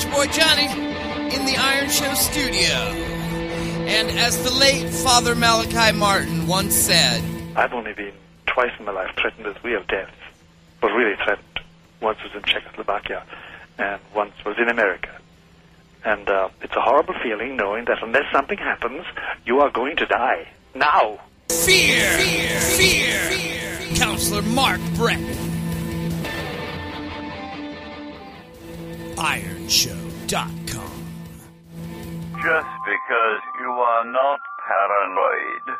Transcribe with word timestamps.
it's 0.00 0.06
your 0.06 0.14
boy 0.14 0.32
Johnny 0.32 0.66
in 1.34 1.44
the 1.44 1.56
Iron 1.58 1.90
Show 1.90 2.14
studio. 2.14 2.74
And 3.86 4.10
as 4.18 4.42
the 4.42 4.50
late 4.50 4.88
Father 4.88 5.34
Malachi 5.34 5.96
Martin 5.96 6.46
once 6.46 6.74
said, 6.74 7.22
I've 7.54 7.74
only 7.74 7.92
been 7.92 8.14
twice 8.46 8.70
in 8.78 8.86
my 8.86 8.92
life 8.92 9.14
threatened 9.20 9.46
with 9.46 9.62
real 9.62 9.82
death, 9.88 10.10
but 10.80 10.88
really 10.92 11.16
threatened. 11.16 11.60
Once 12.00 12.18
was 12.22 12.32
in 12.34 12.42
Czechoslovakia, 12.42 13.24
and 13.76 14.00
once 14.14 14.32
was 14.46 14.56
in 14.58 14.68
America. 14.68 15.10
And 16.02 16.26
uh, 16.30 16.48
it's 16.62 16.74
a 16.74 16.80
horrible 16.80 17.14
feeling 17.22 17.56
knowing 17.56 17.84
that 17.84 18.02
unless 18.02 18.24
something 18.32 18.56
happens, 18.56 19.04
you 19.44 19.60
are 19.60 19.70
going 19.70 19.96
to 19.96 20.06
die. 20.06 20.48
Now! 20.74 21.20
Fear! 21.50 22.08
Fear! 22.16 22.60
Fear! 22.60 23.18
fear. 23.18 23.96
Counselor 23.96 24.42
Mark 24.42 24.80
Breton. 24.94 25.59
IronShow.com. 29.20 30.90
Just 32.42 32.72
because 32.88 33.40
you 33.60 33.70
are 33.70 34.04
not 34.06 34.40
paranoid 34.66 35.76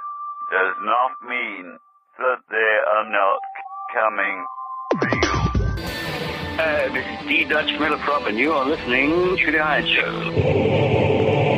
does 0.52 0.76
not 0.82 1.12
mean 1.26 1.78
that 2.18 2.40
they 2.50 2.78
are 2.86 3.08
not 3.10 3.40
coming 3.94 4.46
for 4.98 5.08
you. 5.08 5.32
Uh, 6.60 6.92
this 6.92 7.06
is 7.18 7.26
D. 7.26 7.44
Dutch 7.44 7.70
Middleprop, 7.80 8.28
and 8.28 8.36
you 8.38 8.52
are 8.52 8.66
listening 8.66 9.38
to 9.38 9.50
The 9.50 9.58
Iron 9.58 9.86
Show. 9.86 11.49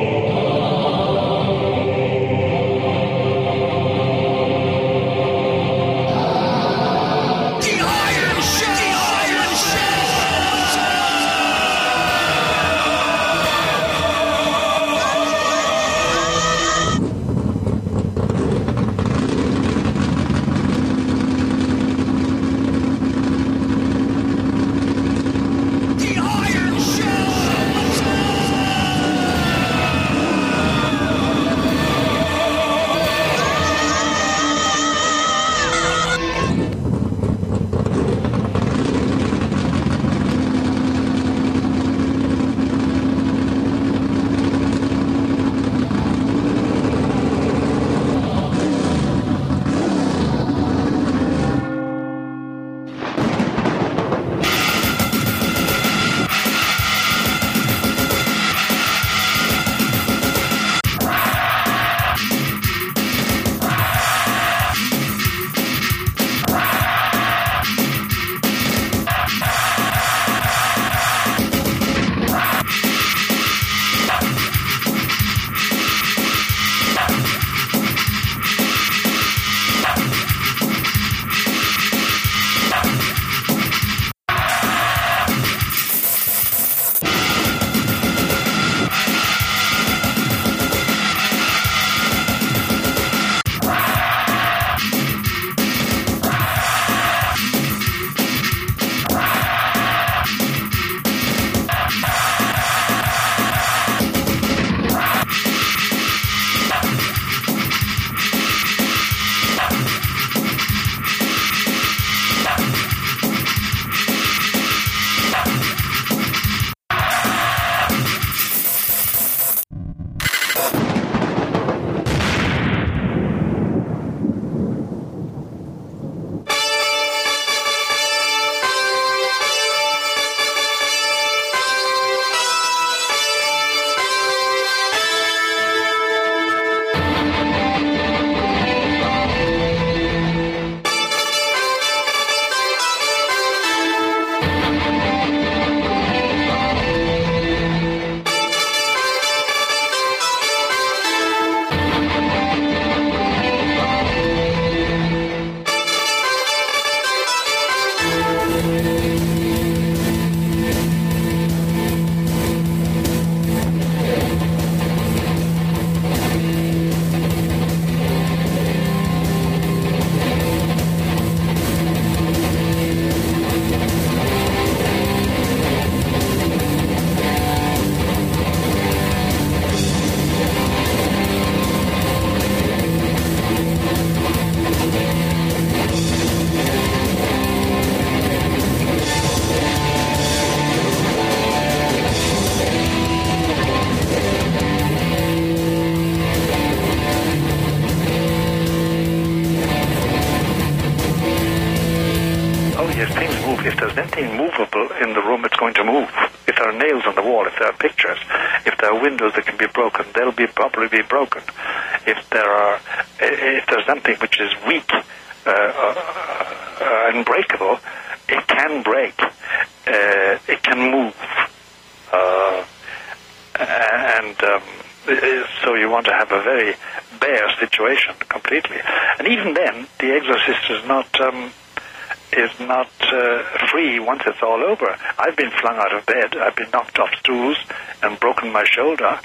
I've 235.25 235.37
been 235.37 235.51
flung 235.61 235.77
out 235.77 235.95
of 235.95 236.05
bed. 236.05 236.37
I've 236.37 236.57
been 236.57 236.71
knocked 236.73 236.99
off 236.99 237.11
stools 237.21 237.57
and 238.03 238.19
broken 238.19 238.53
my 238.53 238.65
shoulder 238.65 239.21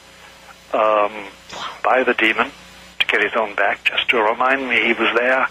um, 0.74 1.12
by 1.84 2.04
the 2.06 2.14
demon 2.14 2.52
to 3.00 3.06
get 3.08 3.24
his 3.24 3.32
own 3.40 3.56
back, 3.56 3.84
just 3.84 4.08
to 4.10 4.18
remind 4.22 4.68
me 4.70 4.76
he 4.76 4.94
was 4.94 5.12
there 5.18 5.48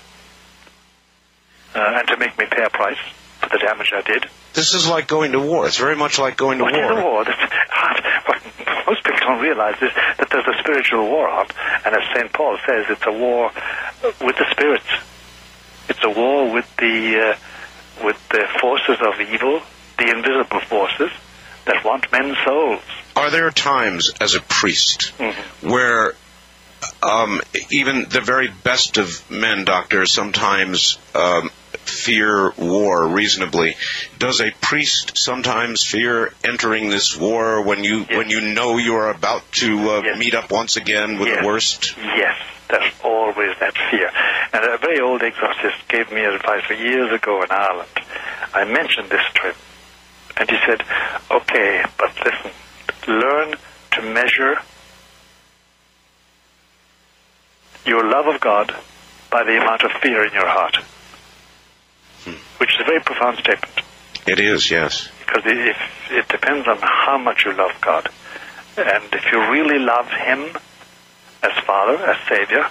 uh, 1.75 1.99
and 1.99 2.09
to 2.09 2.17
make 2.19 2.39
me 2.39 2.45
pay 2.51 2.63
a 2.65 2.71
price 2.71 2.99
for 3.41 3.49
the 3.49 3.59
damage 3.59 3.93
I 3.95 4.03
did. 4.03 4.27
This 4.55 4.73
is 4.75 4.89
like 4.89 5.09
going 5.09 5.33
to 5.33 5.41
war. 5.41 5.67
It's 5.67 5.79
very 5.79 5.97
much 5.97 6.19
like 6.19 6.37
going 6.37 6.59
to 6.59 6.65
What 6.65 6.75
is 6.75 6.81
war. 6.81 6.99
a 6.99 7.03
war? 7.05 7.25
That's 7.25 7.53
hard. 7.69 8.05
What 8.27 8.87
most 8.87 9.05
people 9.05 9.19
don't 9.21 9.41
realize 9.43 9.75
is 9.83 9.91
that 10.19 10.29
there's 10.31 10.47
a 10.47 10.59
spiritual 10.61 11.07
war 11.09 11.29
on, 11.29 11.47
and 11.85 11.95
as 11.95 12.03
St. 12.15 12.33
Paul 12.33 12.57
says, 12.67 12.87
it's 12.89 13.05
a 13.07 13.13
war 13.13 13.51
with 14.23 14.37
the 14.37 14.47
spirits. 14.53 14.87
It's 15.89 16.03
a 16.05 16.11
war 16.11 16.53
with 16.53 16.67
the 16.77 17.35
uh, 17.37 18.05
with 18.05 18.17
the 18.31 18.45
forces 18.61 18.97
of 19.01 19.21
evil, 19.21 19.61
the 19.99 20.11
invisible 20.11 20.61
forces 20.61 21.11
that 21.65 21.85
want 21.85 22.11
men's 22.13 22.37
souls. 22.45 22.83
Are 23.17 23.31
there 23.31 23.51
times 23.51 24.13
as 24.21 24.35
a 24.35 24.41
priest 24.41 25.13
where 25.63 26.15
um, 27.03 27.41
even 27.71 28.07
the 28.09 28.21
very 28.21 28.49
best 28.63 28.99
of 28.99 29.29
men, 29.31 29.65
doctors, 29.65 30.13
sometimes 30.13 30.99
um, 31.15 31.49
fear 31.85 32.53
war 32.59 33.09
reasonably? 33.09 33.75
Does 34.19 34.41
a 34.41 34.51
priest 34.61 35.17
sometimes 35.17 35.83
fear 35.83 36.33
entering 36.45 36.91
this 36.91 37.17
war 37.17 37.63
when 37.63 37.83
you 37.85 38.05
when 38.05 38.29
you 38.29 38.41
know 38.43 38.77
you 38.77 38.95
are 38.97 39.11
about 39.11 39.51
to 39.53 39.91
uh, 39.91 40.03
Yes. 40.05 40.19
meet 40.19 40.35
up 40.35 40.51
once 40.51 40.77
again 40.77 41.19
with 41.19 41.29
Yes. 41.29 41.41
the 41.41 41.47
worst? 41.47 41.97
Yes, 41.97 42.37
there's 42.69 42.93
always 43.03 43.57
that 43.61 43.75
fear. 43.91 44.11
And 44.53 44.63
a 44.65 44.77
very 44.79 45.01
old 45.01 45.23
exorcist 45.23 45.89
gave 45.89 46.13
me 46.13 46.23
advice 46.25 46.69
years 46.71 47.11
ago 47.13 47.43
in 47.43 47.51
Ireland. 47.51 47.89
I 48.55 48.65
mentioned 48.65 49.09
this 49.11 49.25
to 49.37 49.41
him, 49.49 49.55
and 50.37 50.51
he 50.51 50.57
said, 50.67 50.83
"Okay, 51.31 51.85
but 51.99 52.13
listen, 52.25 52.51
learn 53.09 53.55
to 53.93 54.03
measure 54.03 54.57
your 57.85 58.05
love 58.05 58.27
of 58.27 58.41
God 58.41 58.75
by 59.31 59.45
the 59.45 59.57
amount 59.57 59.83
of 59.83 59.93
fear 60.03 60.25
in 60.27 60.33
your 60.33 60.49
heart." 60.49 60.77
Which 62.59 62.71
is 62.75 62.81
a 62.81 62.85
very 62.85 63.01
profound 63.01 63.39
statement 63.39 63.83
It 64.27 64.41
is, 64.41 64.71
yes. 64.71 65.09
because 65.21 65.45
it, 65.47 65.59
if, 65.59 65.77
it 66.11 66.29
depends 66.29 66.67
on 66.67 66.79
how 66.81 67.19
much 67.19 67.45
you 67.45 67.53
love 67.53 67.73
God. 67.81 68.09
And 68.77 69.05
if 69.13 69.25
you 69.31 69.39
really 69.51 69.79
love 69.79 70.09
Him 70.09 70.57
as 71.43 71.53
Father, 71.65 71.97
as 72.05 72.17
Savior, 72.29 72.67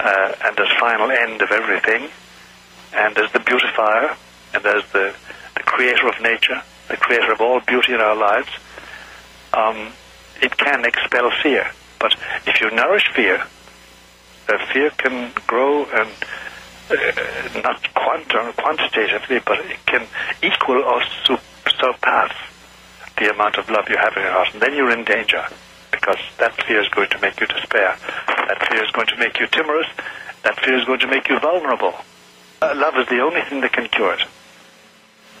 uh, 0.00 0.32
and 0.44 0.60
as 0.60 0.66
final 0.78 1.10
end 1.10 1.40
of 1.40 1.50
everything, 1.50 2.08
and 2.92 3.16
as 3.16 3.32
the 3.32 3.40
beautifier, 3.40 4.16
and 4.52 4.66
as 4.66 4.84
the, 4.92 5.14
the 5.54 5.62
creator 5.62 6.08
of 6.08 6.20
nature, 6.20 6.62
the 6.88 6.96
creator 6.96 7.32
of 7.32 7.40
all 7.40 7.60
beauty 7.60 7.94
in 7.94 8.00
our 8.00 8.16
lives, 8.16 8.48
um, 9.52 9.92
it 10.42 10.56
can 10.56 10.84
expel 10.84 11.30
fear. 11.42 11.70
But 11.98 12.16
if 12.46 12.60
you 12.60 12.70
nourish 12.70 13.10
fear, 13.14 13.42
uh, 14.48 14.72
fear 14.72 14.90
can 14.90 15.32
grow 15.46 15.84
and 15.86 16.10
uh, 16.90 17.60
not 17.62 17.94
quantum, 17.94 18.52
quantitatively, 18.54 19.40
but 19.44 19.58
it 19.60 19.78
can 19.86 20.06
equal 20.42 20.82
or 20.82 21.02
su- 21.24 21.38
surpass 21.80 22.32
the 23.16 23.30
amount 23.30 23.56
of 23.56 23.70
love 23.70 23.88
you 23.88 23.96
have 23.96 24.12
in 24.16 24.22
your 24.22 24.32
heart. 24.32 24.48
And 24.52 24.60
then 24.60 24.74
you're 24.74 24.90
in 24.90 25.04
danger 25.04 25.46
because 25.90 26.18
that 26.38 26.52
fear 26.64 26.82
is 26.82 26.88
going 26.88 27.08
to 27.10 27.20
make 27.20 27.40
you 27.40 27.46
despair. 27.46 27.96
That 28.26 28.68
fear 28.68 28.84
is 28.84 28.90
going 28.90 29.06
to 29.06 29.16
make 29.16 29.38
you 29.38 29.46
timorous. 29.46 29.86
That 30.42 30.60
fear 30.60 30.76
is 30.78 30.84
going 30.84 31.00
to 31.00 31.06
make 31.06 31.28
you 31.28 31.38
vulnerable. 31.38 31.94
Uh, 32.60 32.74
love 32.76 32.96
is 32.96 33.08
the 33.08 33.20
only 33.20 33.40
thing 33.48 33.60
that 33.62 33.72
can 33.72 33.88
cure 33.88 34.14
it. 34.14 34.26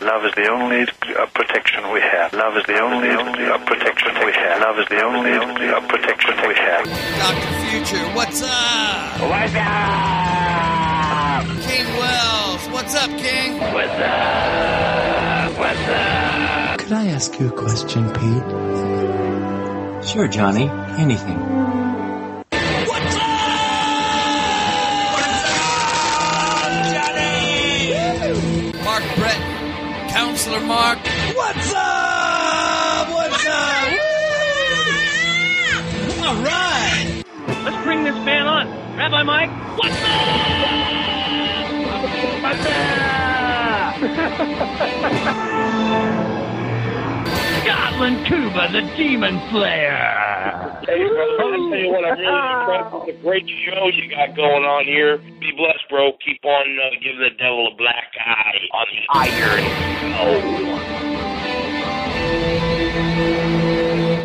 Love 0.04 0.24
is 0.26 0.34
the 0.34 0.46
only 0.50 0.82
uh, 0.82 1.24
protection 1.32 1.90
we 1.90 1.98
have. 1.98 2.34
Love 2.34 2.58
is 2.58 2.64
the 2.66 2.78
only 2.78 3.08
uh, 3.08 3.56
protection 3.64 4.12
we 4.22 4.32
have. 4.32 4.60
Love 4.60 4.78
is 4.78 4.86
the 4.88 5.02
only 5.02 5.32
uh, 5.32 5.80
protection 5.88 6.36
we 6.46 6.54
have. 6.54 6.84
Dr. 6.84 7.52
Future, 7.70 8.04
what's 8.14 8.42
up? 8.42 9.20
What's 9.32 9.54
up? 9.54 11.46
King 11.64 11.86
Wells, 11.96 12.68
what's 12.68 12.94
up, 12.94 13.08
King? 13.16 13.58
What's 13.72 13.98
up? 13.98 15.58
What's 15.58 15.88
up? 15.88 16.78
Could 16.80 16.92
I 16.92 17.06
ask 17.06 17.40
you 17.40 17.48
a 17.48 17.52
question, 17.52 18.12
Pete? 18.12 18.44
Sure, 20.06 20.28
Johnny. 20.28 20.68
Anything. 20.98 21.73
Counselor 30.14 30.60
Mark. 30.60 30.98
What's 31.34 31.74
up? 31.74 33.08
What's 33.10 33.46
up? 33.46 33.92
All 36.24 36.36
right. 36.40 37.22
Let's 37.64 37.82
bring 37.84 38.04
this 38.04 38.14
man 38.24 38.46
on. 38.46 38.68
Rabbi 38.96 39.22
Mike, 39.24 39.50
what's 39.76 40.02
up? 40.04 40.28
What's 42.44 42.66
up? 45.26 46.43
Scotland 47.64 48.26
Cuba, 48.26 48.68
the 48.72 48.82
Demon 48.94 49.40
Slayer. 49.48 49.96
Hey, 50.84 51.00
brother, 51.08 51.40
I'll 51.40 51.70
tell 51.70 51.80
you 51.80 51.88
what, 51.88 52.04
I'm 52.04 52.18
really 52.18 52.28
impressed 52.60 52.92
with 52.92 53.06
the 53.06 53.14
great 53.22 53.48
show 53.64 53.88
you 53.88 54.10
got 54.10 54.36
going 54.36 54.64
on 54.64 54.84
here. 54.84 55.16
Be 55.16 55.50
blessed, 55.56 55.88
bro. 55.88 56.12
Keep 56.22 56.44
on 56.44 56.78
uh, 56.78 56.90
giving 57.02 57.20
the 57.20 57.30
devil 57.38 57.72
a 57.72 57.74
black 57.76 58.12
eye 58.20 58.68
on 58.74 58.86
the 58.92 59.06
Iron 59.16 59.64
Show. 60.12 60.44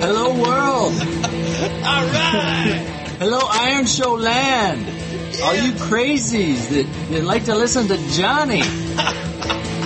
Hello, 0.06 0.34
world. 0.34 0.92
All 1.88 2.06
right. 2.12 2.84
Hello, 3.20 3.40
Iron 3.50 3.86
Show 3.86 4.16
land. 4.16 4.86
All 5.42 5.56
you 5.56 5.72
crazies 5.80 6.68
that, 6.72 6.88
that 7.12 7.24
like 7.24 7.46
to 7.46 7.56
listen 7.56 7.88
to 7.88 7.98
Johnny. 8.10 8.64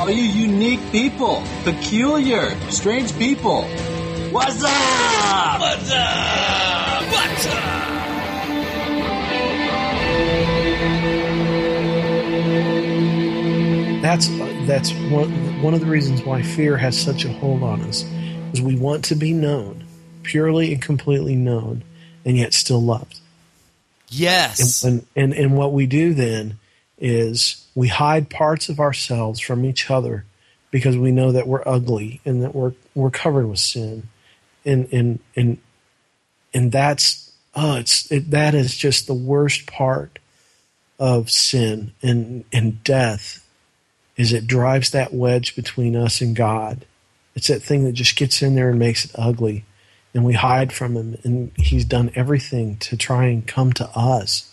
All 0.00 0.08
you 0.08 0.22
unique 0.22 0.92
people, 0.92 1.42
peculiar, 1.64 2.56
strange 2.70 3.12
people. 3.18 3.64
What's 4.30 4.62
up? 4.62 5.60
What's 5.60 5.90
up? 5.90 7.02
What's 7.10 7.46
up? 7.48 8.08
That's 14.00 14.28
that's 14.68 14.92
one 15.10 15.62
one 15.62 15.74
of 15.74 15.80
the 15.80 15.86
reasons 15.86 16.22
why 16.22 16.42
fear 16.42 16.76
has 16.76 16.96
such 16.96 17.24
a 17.24 17.32
hold 17.32 17.64
on 17.64 17.80
us, 17.80 18.04
is 18.52 18.62
we 18.62 18.76
want 18.76 19.04
to 19.06 19.16
be 19.16 19.32
known, 19.32 19.84
purely 20.22 20.72
and 20.72 20.80
completely 20.80 21.34
known, 21.34 21.82
and 22.24 22.36
yet 22.36 22.54
still 22.54 22.80
loved. 22.80 23.18
Yes. 24.10 24.84
And, 24.84 25.04
and 25.16 25.34
and 25.34 25.56
what 25.56 25.72
we 25.72 25.86
do 25.86 26.14
then 26.14 26.60
is 26.98 27.66
we 27.74 27.88
hide 27.88 28.30
parts 28.30 28.68
of 28.68 28.80
ourselves 28.80 29.40
from 29.40 29.64
each 29.64 29.90
other 29.90 30.24
because 30.70 30.96
we 30.96 31.12
know 31.12 31.32
that 31.32 31.46
we're 31.46 31.66
ugly 31.66 32.20
and 32.24 32.42
that 32.42 32.54
we're 32.54 32.74
we're 32.94 33.10
covered 33.10 33.46
with 33.46 33.60
sin, 33.60 34.08
and 34.64 34.88
and 34.92 35.20
and 35.36 35.58
and 36.52 36.72
that's 36.72 37.32
oh 37.54 37.76
it's 37.76 38.10
it, 38.10 38.30
that 38.30 38.54
is 38.54 38.76
just 38.76 39.06
the 39.06 39.14
worst 39.14 39.66
part 39.66 40.18
of 40.98 41.30
sin 41.30 41.92
and 42.02 42.44
and 42.52 42.82
death 42.82 43.44
is 44.18 44.32
it 44.32 44.46
drives 44.46 44.90
that 44.90 45.14
wedge 45.14 45.56
between 45.56 45.96
us 45.96 46.20
and 46.20 46.36
God. 46.36 46.84
It's 47.34 47.46
that 47.46 47.62
thing 47.62 47.84
that 47.84 47.92
just 47.92 48.16
gets 48.16 48.42
in 48.42 48.56
there 48.56 48.68
and 48.68 48.78
makes 48.78 49.04
it 49.04 49.12
ugly. 49.14 49.64
And 50.12 50.24
we 50.24 50.34
hide 50.34 50.72
from 50.72 50.96
him 50.96 51.16
and 51.22 51.52
he's 51.56 51.84
done 51.84 52.10
everything 52.16 52.76
to 52.78 52.96
try 52.96 53.26
and 53.26 53.46
come 53.46 53.72
to 53.74 53.88
us. 53.90 54.52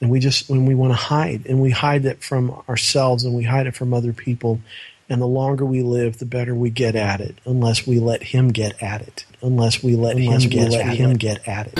And 0.00 0.10
we 0.10 0.20
just 0.20 0.50
when 0.50 0.66
we 0.66 0.74
want 0.74 0.92
to 0.92 0.96
hide 0.96 1.46
and 1.46 1.60
we 1.60 1.70
hide 1.70 2.04
it 2.04 2.22
from 2.22 2.50
ourselves 2.68 3.24
and 3.24 3.34
we 3.34 3.44
hide 3.44 3.66
it 3.66 3.74
from 3.74 3.94
other 3.94 4.12
people. 4.12 4.60
And 5.08 5.22
the 5.22 5.26
longer 5.26 5.64
we 5.64 5.82
live, 5.82 6.18
the 6.18 6.26
better 6.26 6.54
we 6.54 6.68
get 6.68 6.96
at 6.96 7.20
it, 7.20 7.36
unless 7.44 7.86
we 7.86 8.00
let 8.00 8.22
him 8.24 8.48
get 8.48 8.82
at 8.82 9.02
it. 9.02 9.24
Unless 9.40 9.82
we 9.82 9.94
let 9.94 10.16
Unless 10.16 10.44
him 10.44 10.50
we 10.50 10.56
get 10.56 10.70
let 10.72 10.86
at 10.86 10.96
him 10.96 11.10
it. 11.12 11.18
get 11.18 11.48
at 11.48 11.68
it. 11.72 11.78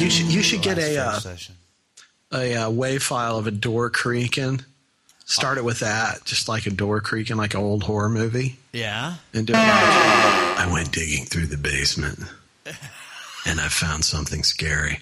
You 0.00 0.10
should 0.10 0.32
you 0.32 0.42
should 0.42 0.62
get 0.62 0.78
a 0.78 0.98
uh, 0.98 1.20
a 2.32 2.54
uh, 2.56 2.70
wave 2.70 3.02
file 3.02 3.38
of 3.38 3.46
a 3.46 3.50
door 3.52 3.88
creaking. 3.90 4.64
Start 5.24 5.56
it 5.58 5.64
with 5.64 5.78
that, 5.80 6.24
just 6.24 6.48
like 6.48 6.66
a 6.66 6.70
door 6.70 7.00
creaking, 7.00 7.36
like 7.36 7.54
an 7.54 7.60
old 7.60 7.82
horror 7.84 8.08
movie, 8.08 8.58
Yeah. 8.72 9.14
and 9.32 9.46
do 9.46 9.52
it. 9.54 9.56
I 9.56 10.68
went 10.70 10.92
digging 10.92 11.24
through 11.24 11.46
the 11.46 11.56
basement, 11.56 12.18
and 13.46 13.60
I 13.60 13.68
found 13.68 14.04
something 14.04 14.42
scary. 14.42 14.98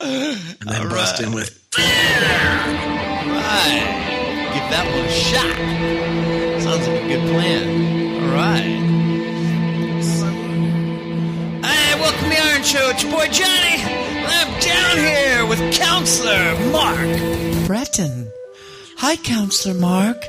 and 0.00 0.38
then 0.62 0.88
bust 0.88 1.20
in 1.20 1.32
with 1.32 1.58
Right. 1.76 1.84
Give 4.54 4.70
that 4.70 4.86
one 4.90 5.04
a 5.04 5.10
shot. 5.10 5.56
Sounds 6.62 6.86
like 6.88 7.02
a 7.02 7.08
good 7.08 7.28
plan. 7.30 8.22
All 8.22 8.30
right. 8.34 8.78
Hey, 11.64 11.94
welcome 12.00 12.24
to 12.24 12.28
the 12.30 12.38
Iron 12.40 12.62
Show. 12.62 12.88
It's 12.90 13.02
your 13.02 13.12
boy 13.12 13.26
Johnny. 13.28 13.78
I'm 14.32 14.60
down 14.60 14.96
here 14.96 15.46
with 15.46 15.74
Counselor 15.74 16.56
Mark 16.70 17.66
Breton. 17.66 18.30
Hi, 18.98 19.16
Counselor 19.16 19.74
Mark. 19.74 20.24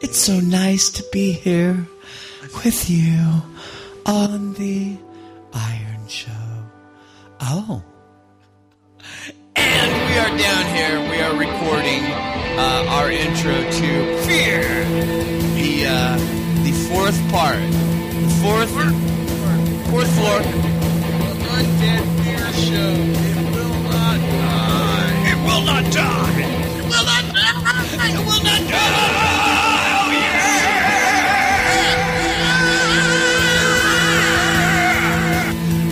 It's 0.00 0.18
so 0.18 0.40
nice 0.40 0.88
to 0.90 1.04
be 1.12 1.32
here 1.32 1.86
with 2.64 2.88
you 2.88 3.42
on 4.06 4.54
the 4.54 4.96
Iron 5.52 6.08
show. 6.08 6.30
Oh. 7.40 7.82
And 9.54 9.90
we 10.08 10.18
are 10.18 10.38
down 10.38 10.64
here. 10.74 11.00
We 11.10 11.20
are 11.20 11.36
recording 11.36 12.04
uh, 12.58 12.86
our 12.88 13.10
intro 13.10 13.52
to 13.52 14.18
Fear, 14.24 14.62
the 15.56 15.86
uh, 15.86 16.16
the 16.64 16.72
fourth 16.88 17.20
part, 17.30 17.60
the 17.60 18.32
fourth 18.42 18.70
fourth 19.90 20.10
floor. 20.16 20.40
Undead 21.56 22.15
It 22.58 23.52
will 23.52 23.82
not 23.84 24.18
die. 24.32 25.30
It 25.30 25.38
will 25.44 25.64
not 25.64 25.84
die. 25.92 26.40
It 26.40 26.88
will 26.88 27.04
not 27.04 27.24
die. 27.34 28.08
It 28.08 28.18
will 28.26 28.42
not 28.42 28.62
die. 28.70 28.96
Oh 29.98 30.10
yeah. 30.12 31.36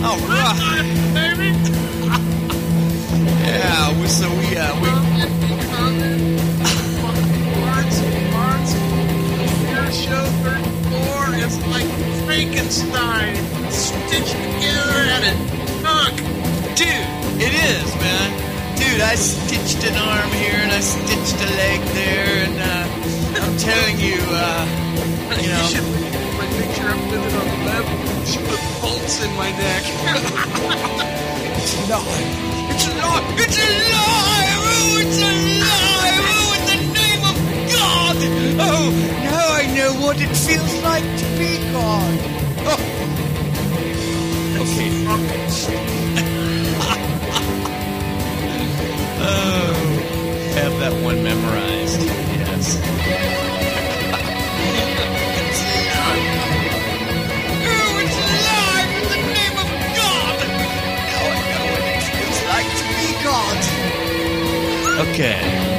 All 0.07 0.19
right. 0.27 0.85
Yeah, 3.45 4.05
so 4.07 4.27
we 4.29 4.57
uh, 4.57 4.73
we 4.81 4.87
Parts, 7.61 7.97
parts. 8.33 8.71
The 8.73 9.47
Fear 9.61 9.87
Show 9.91 10.25
34 10.43 11.35
is 11.35 11.55
like 11.67 11.89
Frankenstein 12.25 13.34
Dude, 16.75 16.91
it 17.39 17.53
is, 17.55 17.87
man. 18.03 18.29
Dude, 18.75 18.99
I 18.99 19.15
stitched 19.15 19.81
an 19.87 19.95
arm 19.95 20.29
here 20.31 20.59
and 20.59 20.73
I 20.73 20.81
stitched 20.81 21.39
a 21.39 21.47
leg 21.55 21.79
there, 21.95 22.27
and 22.43 22.59
uh, 22.59 22.83
I'm 23.39 23.55
telling 23.55 23.97
you, 23.97 24.19
uh, 24.19 24.67
you 25.39 25.55
know. 25.55 25.63
You 25.63 25.71
should 25.71 25.87
put 25.87 26.35
my 26.35 26.47
picture 26.59 26.89
up 26.91 26.99
with 27.07 27.23
it 27.23 27.31
on 27.31 27.47
the 27.47 27.59
web. 27.63 27.85
Should 28.27 28.43
put 28.51 28.59
bolts 28.83 29.23
in 29.23 29.31
my 29.39 29.51
neck. 29.55 29.83
it's 31.63 31.79
alive. 31.87 32.03
It's 32.67 32.85
alive. 32.91 33.23
It's 33.39 33.55
alive. 33.55 34.59
Oh, 34.67 34.99
it's 34.99 35.19
alive. 35.23 36.27
Oh, 36.27 36.59
in 36.59 36.63
the 36.67 36.79
name 36.91 37.23
of 37.23 37.35
God. 37.71 38.19
Oh, 38.67 38.91
now 39.23 39.47
I 39.47 39.63
know 39.77 39.91
what 40.03 40.19
it 40.19 40.27
feels 40.35 40.75
like 40.83 41.07
to 41.23 41.27
be 41.39 41.55
God. 41.71 42.19
Oh. 44.57 44.67
Oh, 45.07 46.34
that 50.89 51.03
one 51.03 51.23
memorized. 51.23 51.99
Yes. 51.99 52.77
Oh, 57.65 58.01
it's 58.03 58.17
alive 58.29 58.91
in 59.01 59.05
the 59.09 59.21
name 59.33 59.55
of 59.57 59.69
God. 59.97 60.37
Now 61.09 61.25
I 61.25 61.41
know 61.49 61.65
what 61.73 61.81
it 61.89 62.05
feels 62.13 62.39
like 62.53 62.69
to 62.77 62.85
be 63.01 63.09
God. 63.25 63.59
Okay. 65.09 65.74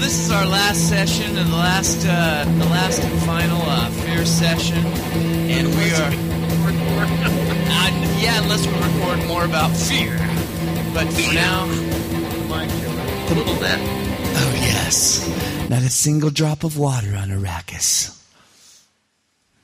This 0.00 0.18
is 0.18 0.30
our 0.30 0.46
last 0.46 0.88
session 0.88 1.36
and 1.36 1.52
the 1.52 1.56
last, 1.56 2.06
uh, 2.06 2.44
the 2.44 2.64
last 2.70 3.02
and 3.02 3.22
final 3.22 3.60
uh, 3.62 3.90
fear 3.90 4.24
session, 4.24 4.78
and 4.78 5.68
we 5.68 5.92
are. 5.92 6.10
Uh, 7.72 8.16
yeah, 8.18 8.42
unless 8.42 8.66
we 8.66 8.72
record 8.72 9.28
more 9.28 9.44
about 9.44 9.76
fear, 9.76 10.16
but 10.94 11.06
for 11.12 11.34
now. 11.34 11.66
A 12.50 13.34
little 13.34 13.54
bit. 13.54 13.78
Oh 13.78 14.52
yes, 14.56 15.28
not 15.68 15.82
a 15.82 15.90
single 15.90 16.30
drop 16.30 16.64
of 16.64 16.76
water 16.78 17.14
on 17.16 17.28
Arrakis. 17.28 18.16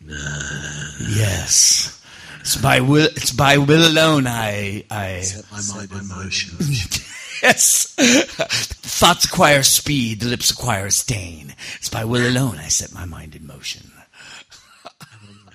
Yes, 0.06 2.00
it's 2.40 2.56
by 2.56 2.80
will. 2.80 3.08
It's 3.16 3.32
by 3.32 3.58
will 3.58 3.88
alone. 3.88 4.26
I 4.28 4.84
I 4.90 5.20
Set 5.22 5.50
my 5.50 5.60
mind 5.74 5.90
in 5.92 6.08
motion. 6.08 6.56
yes. 7.46 7.94
Thoughts 7.96 9.24
acquire 9.24 9.62
speed, 9.62 10.20
the 10.20 10.26
lips 10.26 10.50
acquire 10.50 10.90
stain. 10.90 11.54
It's 11.76 11.88
by 11.88 12.04
will 12.04 12.26
alone 12.26 12.58
I 12.58 12.68
set 12.68 12.92
my 12.92 13.04
mind 13.04 13.34
in 13.34 13.46
motion. 13.46 13.90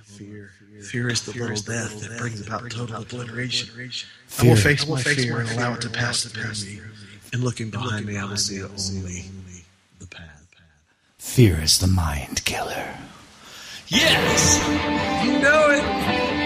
Fear. 0.05 0.51
Fear 0.83 1.09
is 1.09 1.21
the 1.23 1.31
little 1.31 1.55
death 1.55 2.01
that 2.01 2.17
brings 2.17 2.45
about 2.45 2.69
total 2.69 3.01
obliteration. 3.01 3.69
I 3.79 3.89
Fear. 4.27 4.49
will 4.49 4.57
face 4.57 4.87
my 4.87 5.01
fear 5.01 5.39
and 5.39 5.49
allow 5.51 5.73
it 5.73 5.81
to 5.81 5.89
pass 5.89 6.23
through 6.23 6.51
me. 6.67 6.81
And 7.33 7.43
looking 7.43 7.69
behind 7.69 8.05
me, 8.05 8.17
I 8.17 8.25
will 8.25 8.37
see 8.37 8.61
only 8.61 9.25
the 9.99 10.07
path. 10.07 10.45
Fear 11.17 11.61
is 11.61 11.79
the 11.79 11.87
mind 11.87 12.43
killer. 12.45 12.87
Yes! 13.87 14.59
You 15.23 15.39
know 15.39 15.69
it! 15.69 15.83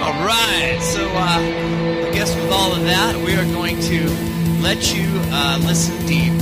All 0.02 0.26
right, 0.26 0.80
so 0.82 1.08
uh, 1.08 2.10
I 2.10 2.12
guess 2.14 2.36
with 2.36 2.52
all 2.52 2.74
of 2.74 2.84
that, 2.84 3.16
we 3.26 3.36
are 3.36 3.46
going 3.54 3.80
to 3.82 4.35
let 4.66 4.96
you 4.96 5.06
uh, 5.32 5.60
listen 5.62 5.96
deep 6.08 6.34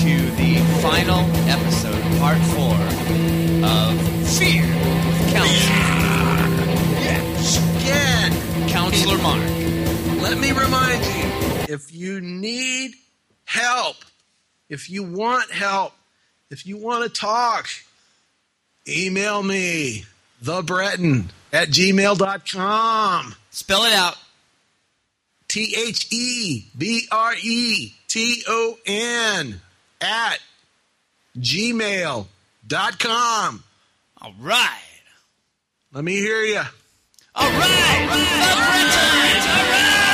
to 0.00 0.30
the 0.36 0.56
final 0.80 1.20
episode, 1.46 2.00
part 2.18 2.38
four 2.56 2.74
of 3.68 4.00
Fear 4.38 4.62
with 4.62 5.32
Counselor. 5.34 5.76
Yes! 7.04 7.58
Again, 7.82 8.68
Counselor 8.70 9.18
Mark. 9.18 9.42
let 10.22 10.38
me 10.38 10.52
remind 10.52 11.04
you 11.04 11.74
if 11.74 11.94
you 11.94 12.22
need 12.22 12.92
help, 13.44 13.96
if 14.70 14.88
you 14.88 15.02
want 15.02 15.52
help, 15.52 15.92
if 16.50 16.64
you 16.64 16.78
want 16.78 17.04
to 17.04 17.10
talk, 17.10 17.68
email 18.88 19.42
me, 19.42 20.06
the 20.40 20.62
Breton 20.62 21.28
at 21.52 21.68
gmail.com. 21.68 23.34
Spell 23.50 23.84
it 23.84 23.92
out. 23.92 24.16
T 25.48 25.74
H 25.76 26.06
E 26.12 26.66
B 26.76 27.08
R 27.10 27.34
E 27.42 27.94
T 28.06 28.44
O 28.46 28.78
N 28.86 29.60
at 30.00 30.38
gmail.com. 31.38 32.26
All 34.20 34.34
right. 34.40 34.78
Let 35.92 36.04
me 36.04 36.16
hear 36.16 36.42
you. 36.42 36.62
All 37.34 37.50
right. 37.50 38.00
The 38.00 38.54
Britons. 38.56 39.46
All 39.46 39.64
right. 39.70 40.07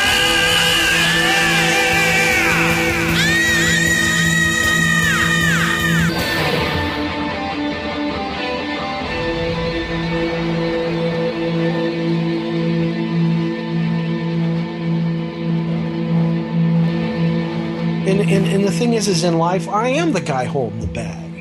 And, 18.14 18.30
and 18.30 18.46
and 18.46 18.64
the 18.64 18.70
thing 18.70 18.92
is, 18.92 19.08
is 19.08 19.24
in 19.24 19.38
life, 19.38 19.66
I 19.66 19.88
am 19.88 20.12
the 20.12 20.20
guy 20.20 20.44
holding 20.44 20.78
the 20.78 20.86
bag, 20.86 21.34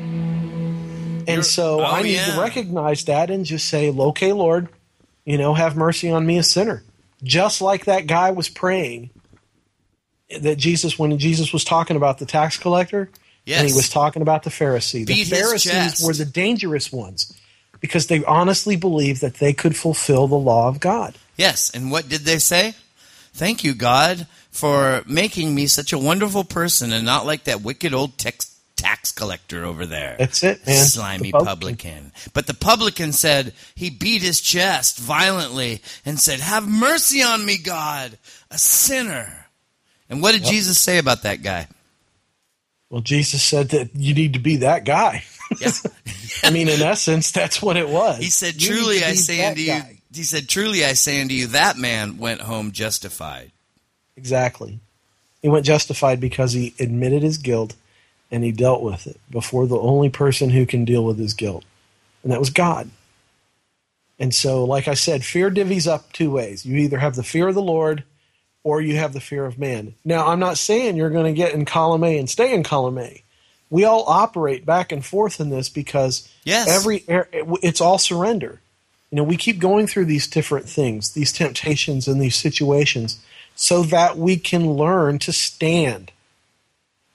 and 1.28 1.44
so 1.44 1.80
oh, 1.80 1.84
I 1.84 2.02
need 2.02 2.14
yeah. 2.14 2.34
to 2.34 2.40
recognize 2.40 3.04
that 3.04 3.30
and 3.30 3.44
just 3.44 3.68
say, 3.68 3.90
"Okay, 3.90 4.32
Lord, 4.32 4.68
you 5.24 5.38
know, 5.38 5.54
have 5.54 5.76
mercy 5.76 6.10
on 6.10 6.26
me, 6.26 6.36
a 6.36 6.42
sinner." 6.42 6.82
Just 7.22 7.60
like 7.60 7.84
that 7.84 8.08
guy 8.08 8.32
was 8.32 8.48
praying 8.48 9.10
that 10.40 10.58
Jesus, 10.58 10.98
when 10.98 11.16
Jesus 11.16 11.52
was 11.52 11.62
talking 11.62 11.96
about 11.96 12.18
the 12.18 12.26
tax 12.26 12.58
collector, 12.58 13.08
Yes. 13.46 13.60
and 13.60 13.68
he 13.68 13.74
was 13.76 13.88
talking 13.88 14.20
about 14.20 14.42
the 14.42 14.50
Pharisee. 14.50 15.06
Beat 15.06 15.28
the 15.28 15.36
Pharisees 15.36 16.04
were 16.04 16.12
the 16.12 16.24
dangerous 16.24 16.90
ones 16.90 17.32
because 17.80 18.08
they 18.08 18.24
honestly 18.24 18.74
believed 18.74 19.20
that 19.20 19.34
they 19.34 19.52
could 19.52 19.76
fulfill 19.76 20.26
the 20.26 20.34
law 20.34 20.66
of 20.66 20.80
God. 20.80 21.14
Yes, 21.36 21.70
and 21.70 21.92
what 21.92 22.08
did 22.08 22.22
they 22.22 22.38
say? 22.38 22.74
Thank 23.32 23.62
you, 23.62 23.74
God, 23.74 24.26
for 24.54 25.02
making 25.06 25.52
me 25.54 25.66
such 25.66 25.92
a 25.92 25.98
wonderful 25.98 26.44
person 26.44 26.92
and 26.92 27.04
not 27.04 27.26
like 27.26 27.44
that 27.44 27.60
wicked 27.62 27.92
old 27.92 28.16
tax, 28.16 28.56
tax 28.76 29.10
collector 29.10 29.64
over 29.64 29.84
there. 29.84 30.14
That's 30.16 30.44
it, 30.44 30.64
man. 30.64 30.76
Slimy 30.84 31.32
publican. 31.32 32.12
But 32.32 32.46
the 32.46 32.54
publican 32.54 33.12
said 33.12 33.52
he 33.74 33.90
beat 33.90 34.22
his 34.22 34.40
chest 34.40 34.98
violently 34.98 35.82
and 36.06 36.20
said, 36.20 36.38
Have 36.38 36.68
mercy 36.68 37.20
on 37.20 37.44
me, 37.44 37.58
God, 37.58 38.16
a 38.50 38.56
sinner. 38.58 39.46
And 40.08 40.22
what 40.22 40.32
did 40.32 40.42
Yep. 40.42 40.50
Jesus 40.52 40.78
say 40.78 40.98
about 40.98 41.24
that 41.24 41.42
guy? 41.42 41.66
Well, 42.90 43.00
Jesus 43.00 43.42
said 43.42 43.70
that 43.70 43.90
you 43.96 44.14
need 44.14 44.34
to 44.34 44.38
be 44.38 44.56
that 44.58 44.84
guy. 44.84 45.24
Yeah. 45.60 45.70
I 46.42 46.50
mean, 46.50 46.68
in 46.68 46.80
essence, 46.80 47.30
that's 47.30 47.62
what 47.62 47.76
it 47.76 47.88
was. 47.88 48.18
He 48.18 48.30
said, 48.30 48.58
Truly 48.58 49.04
I 49.04 49.12
say 49.12 49.46
unto 49.46 49.60
you, 49.60 49.80
he 50.12 50.24
said, 50.24 50.48
Truly 50.48 50.84
I 50.84 50.94
say 50.94 51.20
unto 51.20 51.34
you, 51.34 51.48
that 51.48 51.76
man 51.76 52.16
went 52.18 52.40
home 52.40 52.72
justified. 52.72 53.52
Exactly. 54.16 54.80
He 55.42 55.48
went 55.48 55.66
justified 55.66 56.20
because 56.20 56.52
he 56.52 56.74
admitted 56.78 57.22
his 57.22 57.38
guilt 57.38 57.74
and 58.30 58.42
he 58.42 58.52
dealt 58.52 58.82
with 58.82 59.06
it 59.06 59.20
before 59.30 59.66
the 59.66 59.78
only 59.78 60.08
person 60.08 60.50
who 60.50 60.66
can 60.66 60.84
deal 60.84 61.04
with 61.04 61.18
his 61.18 61.34
guilt, 61.34 61.64
and 62.22 62.32
that 62.32 62.40
was 62.40 62.50
God. 62.50 62.90
And 64.18 64.34
so, 64.34 64.64
like 64.64 64.88
I 64.88 64.94
said, 64.94 65.24
fear 65.24 65.50
divvies 65.50 65.86
up 65.86 66.12
two 66.12 66.30
ways. 66.30 66.64
You 66.64 66.76
either 66.78 66.98
have 66.98 67.16
the 67.16 67.22
fear 67.22 67.48
of 67.48 67.54
the 67.54 67.62
Lord 67.62 68.04
or 68.62 68.80
you 68.80 68.96
have 68.96 69.12
the 69.12 69.20
fear 69.20 69.44
of 69.44 69.58
man. 69.58 69.94
Now, 70.04 70.28
I'm 70.28 70.38
not 70.38 70.56
saying 70.56 70.96
you're 70.96 71.10
going 71.10 71.32
to 71.32 71.36
get 71.36 71.52
in 71.52 71.64
column 71.64 72.04
A 72.04 72.16
and 72.18 72.30
stay 72.30 72.54
in 72.54 72.62
column 72.62 72.98
A. 72.98 73.22
We 73.70 73.84
all 73.84 74.04
operate 74.06 74.64
back 74.64 74.92
and 74.92 75.04
forth 75.04 75.40
in 75.40 75.50
this 75.50 75.68
because 75.68 76.28
Yes. 76.44 76.68
every 76.68 77.04
it's 77.08 77.80
all 77.80 77.98
surrender. 77.98 78.60
You 79.10 79.16
know, 79.16 79.24
we 79.24 79.36
keep 79.36 79.58
going 79.58 79.86
through 79.86 80.06
these 80.06 80.26
different 80.26 80.68
things, 80.68 81.12
these 81.12 81.32
temptations 81.32 82.08
and 82.08 82.20
these 82.20 82.36
situations 82.36 83.20
so 83.56 83.82
that 83.84 84.16
we 84.16 84.36
can 84.36 84.70
learn 84.72 85.18
to 85.20 85.32
stand. 85.32 86.10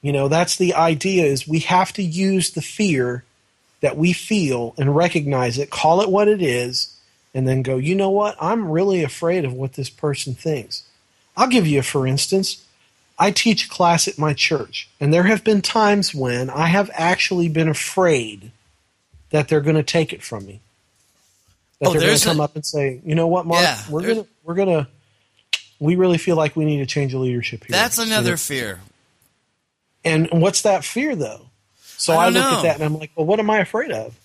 You 0.02 0.14
know, 0.14 0.28
that's 0.28 0.56
the 0.56 0.74
idea 0.74 1.26
is 1.26 1.48
we 1.48 1.60
have 1.60 1.92
to 1.94 2.04
use 2.04 2.52
the 2.52 2.62
fear 2.62 3.24
that 3.82 3.98
we 3.98 4.14
feel 4.14 4.74
and 4.78 4.96
recognize 4.96 5.58
it, 5.58 5.70
call 5.70 6.02
it 6.02 6.10
what 6.10 6.28
it 6.28 6.42
is, 6.42 6.96
and 7.34 7.48
then 7.48 7.62
go, 7.62 7.78
you 7.78 7.96
know 7.96 8.10
what? 8.10 8.36
I'm 8.40 8.70
really 8.70 9.04
afraid 9.04 9.46
of 9.46 9.54
what 9.54 9.74
this 9.74 9.90
person 9.90 10.34
thinks. 10.34 10.84
I'll 11.36 11.48
give 11.48 11.68
you 11.68 11.80
a 11.80 11.84
for 11.84 12.08
instance. 12.08 12.64
I 13.22 13.32
teach 13.32 13.66
a 13.66 13.70
class 13.70 14.08
at 14.08 14.18
my 14.18 14.34
church, 14.34 14.90
and 15.00 15.14
there 15.14 15.24
have 15.24 15.44
been 15.44 15.62
times 15.62 16.16
when 16.16 16.50
I 16.50 16.68
have 16.68 16.90
actually 16.94 17.50
been 17.50 17.68
afraid 17.68 18.52
that 19.32 19.50
they're 19.50 19.60
going 19.62 19.76
to 19.76 19.84
take 19.84 20.14
it 20.14 20.24
from 20.24 20.46
me. 20.46 20.62
That 21.80 21.90
Oh, 21.90 21.92
they're 21.94 22.02
going 22.02 22.18
to 22.18 22.26
come 22.26 22.40
a- 22.40 22.44
up 22.44 22.56
and 22.56 22.66
say, 22.66 23.02
"You 23.06 23.16
know 23.16 23.28
what, 23.28 23.46
Mark? 23.46 23.62
Yeah, 23.62 23.78
we're 23.90 24.04
going 24.04 24.24
to 24.24 24.28
we're 24.46 24.56
going 24.56 24.70
to 24.70 24.88
we 25.80 25.96
really 25.96 26.18
feel 26.18 26.36
like 26.36 26.56
we 26.56 26.66
need 26.66 26.78
to 26.78 26.86
change 26.86 27.12
the 27.14 27.20
leadership 27.20 27.66
here." 27.66 27.72
That's 27.74 27.98
another 27.98 28.38
fear. 28.38 28.80
And 30.04 30.30
what's 30.32 30.62
that 30.62 30.84
fear, 30.84 31.16
though? 31.16 31.50
So 32.00 32.14
I 32.14 32.28
I, 32.28 32.30
look 32.30 32.36
know. 32.36 32.58
at 32.58 32.62
that 32.64 32.76
and 32.76 32.84
I'm 32.86 32.98
like, 32.98 33.12
well, 33.16 33.26
what 33.26 33.40
am 33.40 33.50
I 33.50 33.60
afraid 33.60 33.92
of? 33.92 34.18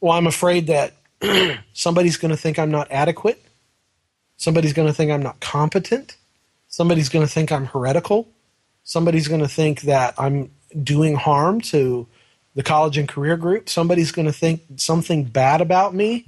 Well, 0.00 0.12
I'm 0.12 0.26
afraid 0.26 0.66
that 0.66 0.94
somebody's 1.72 2.16
going 2.16 2.32
to 2.32 2.36
think 2.36 2.58
I'm 2.58 2.72
not 2.72 2.90
adequate. 2.90 3.40
Somebody's 4.36 4.72
going 4.72 4.88
to 4.88 4.94
think 4.94 5.12
I'm 5.12 5.22
not 5.22 5.38
competent. 5.38 6.16
Somebody's 6.66 7.08
going 7.08 7.24
to 7.24 7.32
think 7.32 7.52
I'm 7.52 7.66
heretical. 7.66 8.28
Somebody's 8.82 9.28
going 9.28 9.40
to 9.40 9.48
think 9.48 9.82
that 9.82 10.14
I'm 10.18 10.50
doing 10.82 11.14
harm 11.14 11.60
to 11.60 12.08
the 12.56 12.64
college 12.64 12.98
and 12.98 13.08
career 13.08 13.36
group. 13.36 13.68
Somebody's 13.68 14.10
going 14.10 14.26
to 14.26 14.32
think 14.32 14.62
something 14.76 15.22
bad 15.24 15.60
about 15.60 15.94
me. 15.94 16.26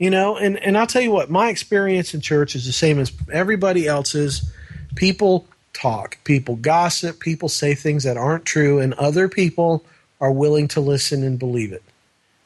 You 0.00 0.08
know, 0.08 0.38
and, 0.38 0.58
and 0.58 0.78
I'll 0.78 0.86
tell 0.86 1.02
you 1.02 1.10
what, 1.10 1.28
my 1.28 1.50
experience 1.50 2.14
in 2.14 2.22
church 2.22 2.56
is 2.56 2.64
the 2.64 2.72
same 2.72 2.98
as 2.98 3.12
everybody 3.30 3.86
else's. 3.86 4.50
People 4.96 5.46
talk, 5.74 6.16
people 6.24 6.56
gossip, 6.56 7.20
people 7.20 7.50
say 7.50 7.74
things 7.74 8.04
that 8.04 8.16
aren't 8.16 8.46
true, 8.46 8.78
and 8.78 8.94
other 8.94 9.28
people 9.28 9.84
are 10.18 10.32
willing 10.32 10.68
to 10.68 10.80
listen 10.80 11.22
and 11.22 11.38
believe 11.38 11.70
it. 11.70 11.82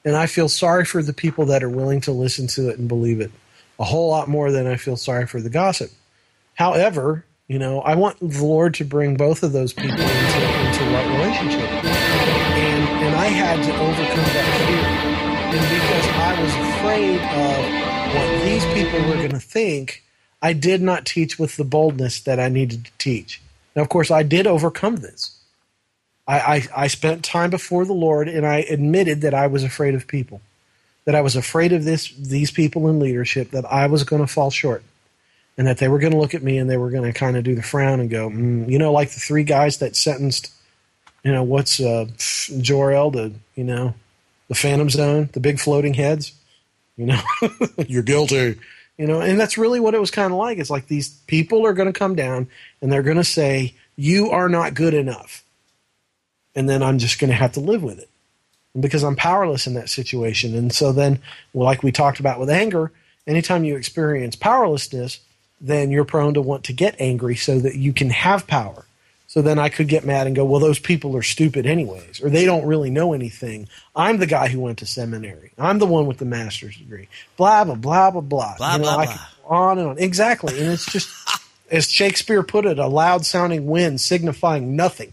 And 0.04 0.16
I 0.16 0.26
feel 0.26 0.48
sorry 0.48 0.84
for 0.84 1.00
the 1.00 1.12
people 1.12 1.46
that 1.46 1.62
are 1.62 1.70
willing 1.70 2.00
to 2.02 2.12
listen 2.12 2.48
to 2.48 2.70
it 2.70 2.78
and 2.78 2.88
believe 2.88 3.20
it 3.20 3.30
a 3.78 3.84
whole 3.84 4.10
lot 4.10 4.28
more 4.28 4.50
than 4.50 4.66
I 4.66 4.76
feel 4.76 4.96
sorry 4.96 5.26
for 5.26 5.40
the 5.40 5.50
gossip. 5.50 5.90
However, 6.54 7.24
you 7.48 7.58
know, 7.58 7.80
I 7.80 7.94
want 7.94 8.18
the 8.18 8.44
Lord 8.44 8.74
to 8.74 8.84
bring 8.84 9.16
both 9.16 9.42
of 9.42 9.52
those 9.52 9.72
people 9.72 9.92
into, 9.92 10.06
into 10.06 10.84
right 10.90 11.20
relationship. 11.20 11.68
And, 11.70 13.04
and 13.04 13.14
I 13.14 13.26
had 13.26 13.62
to 13.62 13.72
overcome 13.72 14.24
that 14.34 14.43
afraid 16.84 17.18
of 17.18 18.14
what 18.14 18.44
these 18.44 18.64
people 18.74 19.00
were 19.08 19.14
going 19.14 19.30
to 19.30 19.40
think, 19.40 20.04
I 20.42 20.52
did 20.52 20.82
not 20.82 21.06
teach 21.06 21.38
with 21.38 21.56
the 21.56 21.64
boldness 21.64 22.20
that 22.20 22.38
I 22.38 22.50
needed 22.50 22.84
to 22.84 22.90
teach. 22.98 23.40
Now, 23.74 23.80
of 23.80 23.88
course, 23.88 24.10
I 24.10 24.22
did 24.22 24.46
overcome 24.46 24.96
this. 24.96 25.40
I, 26.28 26.38
I, 26.38 26.68
I 26.76 26.86
spent 26.88 27.24
time 27.24 27.48
before 27.48 27.86
the 27.86 27.94
Lord 27.94 28.28
and 28.28 28.44
I 28.44 28.58
admitted 28.58 29.22
that 29.22 29.32
I 29.32 29.46
was 29.46 29.64
afraid 29.64 29.94
of 29.94 30.06
people, 30.06 30.42
that 31.06 31.14
I 31.14 31.22
was 31.22 31.36
afraid 31.36 31.72
of 31.72 31.84
this 31.84 32.10
these 32.10 32.50
people 32.50 32.86
in 32.88 33.00
leadership, 33.00 33.52
that 33.52 33.64
I 33.64 33.86
was 33.86 34.04
going 34.04 34.20
to 34.20 34.30
fall 34.30 34.50
short, 34.50 34.82
and 35.56 35.66
that 35.66 35.78
they 35.78 35.88
were 35.88 35.98
going 35.98 36.12
to 36.12 36.18
look 36.18 36.34
at 36.34 36.42
me 36.42 36.58
and 36.58 36.68
they 36.68 36.76
were 36.76 36.90
going 36.90 37.10
to 37.10 37.18
kind 37.18 37.38
of 37.38 37.44
do 37.44 37.54
the 37.54 37.62
frown 37.62 37.98
and 38.00 38.10
go, 38.10 38.28
mm, 38.28 38.68
you 38.70 38.78
know, 38.78 38.92
like 38.92 39.10
the 39.10 39.20
three 39.20 39.44
guys 39.44 39.78
that 39.78 39.96
sentenced, 39.96 40.52
you 41.22 41.32
know, 41.32 41.42
what's 41.42 41.80
uh, 41.80 42.06
Jor-El, 42.60 43.10
the 43.10 43.32
you 43.54 43.64
know, 43.64 43.94
the 44.48 44.54
Phantom 44.54 44.90
Zone, 44.90 45.30
the 45.32 45.40
big 45.40 45.58
floating 45.58 45.94
heads, 45.94 46.32
you 46.96 47.06
know, 47.06 47.20
you're 47.86 48.02
guilty, 48.02 48.58
you 48.98 49.06
know, 49.06 49.20
and 49.20 49.38
that's 49.38 49.58
really 49.58 49.80
what 49.80 49.94
it 49.94 50.00
was 50.00 50.10
kind 50.10 50.32
of 50.32 50.38
like. 50.38 50.58
It's 50.58 50.70
like 50.70 50.86
these 50.86 51.08
people 51.08 51.66
are 51.66 51.72
going 51.72 51.92
to 51.92 51.98
come 51.98 52.14
down 52.14 52.48
and 52.80 52.92
they're 52.92 53.02
going 53.02 53.16
to 53.16 53.24
say, 53.24 53.74
you 53.96 54.30
are 54.30 54.48
not 54.48 54.74
good 54.74 54.94
enough 54.94 55.44
and 56.54 56.68
then 56.68 56.82
I'm 56.82 56.98
just 56.98 57.18
going 57.18 57.30
to 57.30 57.36
have 57.36 57.52
to 57.52 57.60
live 57.60 57.82
with 57.82 57.98
it 57.98 58.08
because 58.78 59.02
I'm 59.02 59.16
powerless 59.16 59.66
in 59.66 59.74
that 59.74 59.88
situation. 59.88 60.54
And 60.54 60.72
so 60.72 60.92
then, 60.92 61.20
well, 61.52 61.66
like 61.66 61.82
we 61.82 61.92
talked 61.92 62.20
about 62.20 62.40
with 62.40 62.50
anger, 62.50 62.92
anytime 63.26 63.64
you 63.64 63.76
experience 63.76 64.36
powerlessness, 64.36 65.20
then 65.60 65.90
you're 65.90 66.04
prone 66.04 66.34
to 66.34 66.42
want 66.42 66.64
to 66.64 66.72
get 66.72 66.96
angry 67.00 67.36
so 67.36 67.58
that 67.60 67.76
you 67.76 67.92
can 67.92 68.10
have 68.10 68.46
power. 68.46 68.84
So 69.34 69.42
then 69.42 69.58
I 69.58 69.68
could 69.68 69.88
get 69.88 70.04
mad 70.04 70.28
and 70.28 70.36
go, 70.36 70.44
well, 70.44 70.60
those 70.60 70.78
people 70.78 71.16
are 71.16 71.22
stupid 71.22 71.66
anyways, 71.66 72.22
or 72.22 72.30
they 72.30 72.44
don't 72.44 72.66
really 72.66 72.88
know 72.88 73.14
anything. 73.14 73.68
I'm 73.96 74.18
the 74.18 74.28
guy 74.28 74.46
who 74.46 74.60
went 74.60 74.78
to 74.78 74.86
seminary. 74.86 75.50
I'm 75.58 75.80
the 75.80 75.86
one 75.86 76.06
with 76.06 76.18
the 76.18 76.24
master's 76.24 76.76
degree. 76.76 77.08
Blah 77.36 77.64
blah 77.64 77.74
blah 77.74 78.12
blah 78.12 78.20
blah. 78.20 78.54
Blah, 78.56 78.72
you 78.74 78.78
know, 78.78 78.84
blah, 78.84 78.96
I 78.96 79.04
blah. 79.06 79.14
go 79.42 79.48
on 79.48 79.78
and 79.80 79.88
on. 79.88 79.98
Exactly, 79.98 80.56
and 80.60 80.70
it's 80.70 80.86
just 80.86 81.10
as 81.72 81.90
Shakespeare 81.90 82.44
put 82.44 82.64
it, 82.64 82.78
a 82.78 82.86
loud 82.86 83.26
sounding 83.26 83.66
wind 83.66 84.00
signifying 84.00 84.76
nothing 84.76 85.12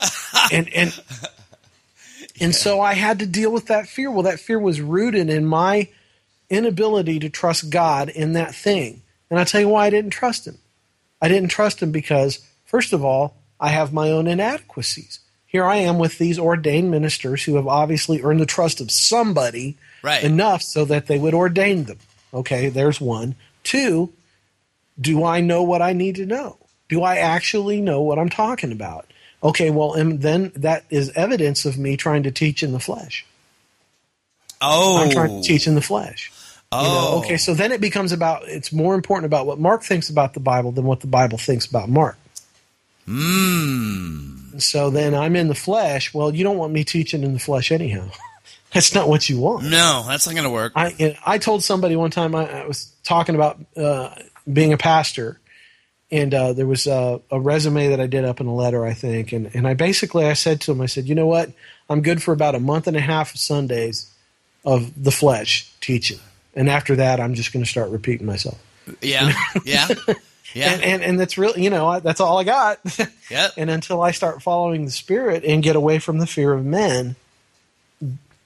and 0.50 0.72
and 0.72 0.98
and 2.40 2.54
so 2.54 2.80
I 2.80 2.94
had 2.94 3.18
to 3.18 3.26
deal 3.26 3.52
with 3.52 3.66
that 3.66 3.86
fear. 3.86 4.10
Well, 4.10 4.22
that 4.22 4.40
fear 4.40 4.58
was 4.58 4.80
rooted 4.80 5.28
in 5.28 5.44
my 5.44 5.90
inability 6.48 7.18
to 7.18 7.28
trust 7.28 7.68
God 7.68 8.08
in 8.08 8.32
that 8.32 8.54
thing. 8.54 9.02
And 9.28 9.38
I 9.38 9.44
tell 9.44 9.60
you 9.60 9.68
why 9.68 9.84
I 9.84 9.90
didn't 9.90 10.12
trust 10.12 10.46
him. 10.46 10.56
I 11.20 11.28
didn't 11.28 11.50
trust 11.50 11.82
him 11.82 11.92
because 11.92 12.38
first 12.64 12.94
of 12.94 13.04
all, 13.04 13.36
I 13.62 13.68
have 13.68 13.92
my 13.92 14.10
own 14.10 14.26
inadequacies. 14.26 15.20
Here 15.46 15.64
I 15.64 15.76
am 15.76 15.98
with 15.98 16.18
these 16.18 16.38
ordained 16.38 16.90
ministers 16.90 17.44
who 17.44 17.54
have 17.56 17.68
obviously 17.68 18.20
earned 18.22 18.40
the 18.40 18.46
trust 18.46 18.80
of 18.80 18.90
somebody 18.90 19.76
Right. 20.02 20.24
enough 20.24 20.62
so 20.62 20.84
that 20.86 21.06
they 21.06 21.16
would 21.18 21.32
ordain 21.32 21.84
them. 21.84 21.98
Okay, 22.34 22.68
there's 22.68 23.00
one. 23.00 23.36
Two, 23.62 24.12
do 25.00 25.24
I 25.24 25.40
know 25.40 25.62
what 25.62 25.80
I 25.80 25.92
need 25.92 26.16
to 26.16 26.26
know? 26.26 26.56
Do 26.88 27.02
I 27.02 27.16
actually 27.18 27.80
know 27.80 28.02
what 28.02 28.18
I'm 28.18 28.28
talking 28.30 28.72
about? 28.72 29.06
Okay, 29.44 29.70
well, 29.70 29.94
and 29.94 30.20
then 30.22 30.50
that 30.56 30.84
is 30.90 31.10
evidence 31.14 31.64
of 31.64 31.78
me 31.78 31.96
trying 31.96 32.24
to 32.24 32.30
teach 32.32 32.62
in 32.64 32.72
the 32.72 32.80
flesh. 32.80 33.24
Oh. 34.60 34.98
I'm 35.02 35.10
trying 35.10 35.40
to 35.42 35.46
teach 35.46 35.66
in 35.66 35.74
the 35.74 35.80
flesh. 35.82 36.32
You 36.72 36.78
know, 36.78 36.84
Oh. 37.12 37.18
okay, 37.18 37.36
so 37.36 37.52
then 37.54 37.70
it 37.72 37.80
becomes 37.80 38.12
about 38.12 38.48
it's 38.48 38.72
more 38.72 38.94
important 38.94 39.26
about 39.26 39.46
what 39.46 39.58
Mark 39.60 39.82
thinks 39.84 40.08
about 40.08 40.32
the 40.34 40.40
Bible 40.40 40.72
than 40.72 40.84
what 40.84 41.00
the 41.00 41.06
Bible 41.06 41.36
thinks 41.38 41.66
about 41.66 41.88
Mark. 41.88 42.16
And 44.52 44.62
so 44.62 44.90
then 44.90 45.14
I'm 45.14 45.36
in 45.36 45.48
the 45.48 45.54
flesh. 45.54 46.12
Well, 46.14 46.34
you 46.34 46.44
don't 46.44 46.58
want 46.58 46.72
me 46.72 46.84
teaching 46.84 47.22
in 47.22 47.32
the 47.32 47.40
flesh 47.40 47.72
anyhow. 47.72 48.08
That's 48.72 48.94
not 48.94 49.08
what 49.08 49.28
you 49.28 49.38
want. 49.38 49.64
No, 49.64 50.02
that's 50.08 50.26
not 50.26 50.32
going 50.32 50.44
to 50.44 50.50
work. 50.50 50.72
I 50.74 51.14
I 51.26 51.36
told 51.36 51.62
somebody 51.62 51.94
one 51.94 52.10
time 52.10 52.34
I, 52.34 52.62
I 52.62 52.66
was 52.66 52.90
talking 53.04 53.34
about 53.34 53.58
uh, 53.76 54.14
being 54.50 54.72
a 54.72 54.78
pastor, 54.78 55.38
and 56.10 56.32
uh, 56.32 56.54
there 56.54 56.66
was 56.66 56.86
a, 56.86 57.20
a 57.30 57.38
resume 57.38 57.88
that 57.88 58.00
I 58.00 58.06
did 58.06 58.24
up 58.24 58.40
in 58.40 58.46
a 58.46 58.54
letter, 58.54 58.86
I 58.86 58.94
think, 58.94 59.32
and 59.32 59.54
and 59.54 59.68
I 59.68 59.74
basically 59.74 60.24
I 60.24 60.32
said 60.32 60.62
to 60.62 60.72
him, 60.72 60.80
I 60.80 60.86
said, 60.86 61.06
you 61.06 61.14
know 61.14 61.26
what, 61.26 61.50
I'm 61.90 62.00
good 62.00 62.22
for 62.22 62.32
about 62.32 62.54
a 62.54 62.60
month 62.60 62.86
and 62.86 62.96
a 62.96 63.00
half 63.00 63.34
of 63.34 63.40
Sundays 63.40 64.10
of 64.64 65.04
the 65.04 65.12
flesh 65.12 65.70
teaching, 65.82 66.20
and 66.54 66.70
after 66.70 66.96
that, 66.96 67.20
I'm 67.20 67.34
just 67.34 67.52
going 67.52 67.62
to 67.62 67.70
start 67.70 67.90
repeating 67.90 68.26
myself. 68.26 68.58
Yeah. 69.02 69.34
Yeah. 69.66 69.88
Yeah. 70.54 70.72
And, 70.72 70.82
and 70.82 71.02
and 71.02 71.20
that's 71.20 71.38
really 71.38 71.62
you 71.62 71.70
know 71.70 71.86
I- 71.88 72.00
that's 72.00 72.20
all 72.20 72.38
I 72.38 72.44
got. 72.44 72.78
Yep. 73.30 73.52
and 73.56 73.70
until 73.70 74.02
I 74.02 74.10
start 74.10 74.42
following 74.42 74.84
the 74.84 74.90
Spirit 74.90 75.42
and 75.44 75.62
get 75.62 75.74
away 75.74 75.98
from 75.98 76.18
the 76.18 76.26
fear 76.26 76.52
of 76.52 76.64
men, 76.66 77.16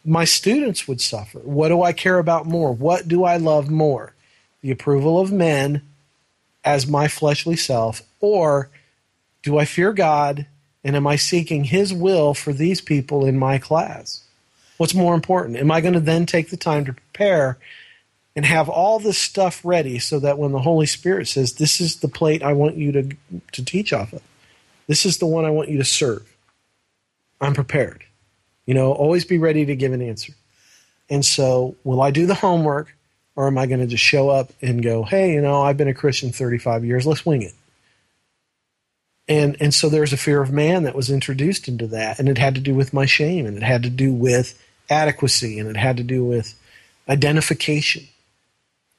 my 0.05 0.25
students 0.25 0.87
would 0.87 1.01
suffer. 1.01 1.41
What 1.41 1.69
do 1.69 1.83
I 1.83 1.93
care 1.93 2.19
about 2.21 2.47
more? 2.47 2.73
What 2.73 3.09
do 3.09 3.25
I 3.25 3.37
love 3.37 3.69
more? 3.69 4.13
The 4.63 4.71
approval 4.71 5.19
of 5.21 5.33
men 5.33 5.83
as 6.65 6.87
my 6.87 7.09
fleshly 7.09 7.57
self, 7.57 8.03
or 8.21 8.69
do 9.43 9.59
I 9.59 9.65
fear 9.65 9.93
God 9.93 10.47
and 10.85 10.95
am 10.95 11.07
I 11.07 11.17
seeking 11.17 11.65
His 11.65 11.93
will 11.93 12.33
for 12.35 12.53
these 12.53 12.81
people 12.81 13.27
in 13.27 13.37
my 13.39 13.59
class? 13.59 14.23
What's 14.77 14.95
more 14.95 15.15
important? 15.15 15.57
Am 15.57 15.71
I 15.73 15.81
going 15.81 15.95
to 15.95 16.01
then 16.01 16.27
take 16.27 16.51
the 16.51 16.57
time 16.57 16.85
to 16.85 16.93
prepare 16.93 17.59
and 18.37 18.45
have 18.45 18.69
all 18.69 19.01
this 19.01 19.19
stuff 19.19 19.63
ready 19.65 19.99
so 19.99 20.21
that 20.21 20.39
when 20.39 20.53
the 20.53 20.61
Holy 20.61 20.87
Spirit 20.87 21.27
says, 21.27 21.55
This 21.55 21.81
is 21.81 21.97
the 21.97 22.09
plate 22.09 22.43
I 22.43 22.53
want 22.53 22.77
you 22.77 22.93
to, 22.93 23.09
to 23.53 23.65
teach 23.65 23.93
off 23.93 24.13
of, 24.13 24.23
this 24.87 25.07
is 25.07 25.19
the 25.19 25.27
one 25.27 25.47
I 25.47 25.51
want 25.51 25.71
you 25.71 25.79
to 25.79 25.85
serve, 25.85 26.31
I'm 27.41 27.55
prepared. 27.55 28.05
You 28.67 28.75
know, 28.75 28.93
always 28.93 29.25
be 29.25 29.39
ready 29.39 29.65
to 29.65 29.75
give 29.77 29.93
an 29.93 30.03
answer. 30.03 30.35
And 31.09 31.25
so, 31.25 31.77
will 31.83 32.03
I 32.03 32.11
do 32.11 32.27
the 32.27 32.35
homework 32.35 32.95
or 33.37 33.47
am 33.47 33.59
I 33.59 33.67
going 33.67 33.81
to 33.81 33.87
just 33.87 34.03
show 34.03 34.29
up 34.29 34.53
and 34.61 34.83
go, 34.83 35.03
hey, 35.03 35.35
you 35.35 35.41
know, 35.41 35.63
I've 35.63 35.77
been 35.77 35.89
a 35.89 35.95
Christian 35.95 36.33
35 36.33 36.85
years, 36.85 37.07
let's 37.07 37.25
wing 37.25 37.43
it? 37.43 37.53
And, 39.29 39.57
and 39.61 39.75
so 39.75 39.89
there's 39.89 40.13
a 40.13 40.17
fear 40.17 40.41
of 40.41 40.53
man 40.53 40.85
that 40.85 40.95
was 40.95 41.11
introduced 41.11 41.69
into 41.69 41.87
that, 41.89 42.19
and 42.19 42.29
it 42.29 42.39
had 42.39 42.55
to 42.55 42.61
do 42.61 42.75
with 42.75 42.93
my 42.93 43.07
shame, 43.07 43.45
and 43.45 43.57
it 43.57 43.63
had 43.63 43.83
to 43.83 43.91
do 43.91 44.13
with 44.13 44.61
adequacy, 44.89 45.59
and 45.59 45.69
it 45.69 45.77
had 45.77 45.97
to 45.97 46.05
do 46.05 46.25
with 46.25 46.55
identification. 47.09 48.07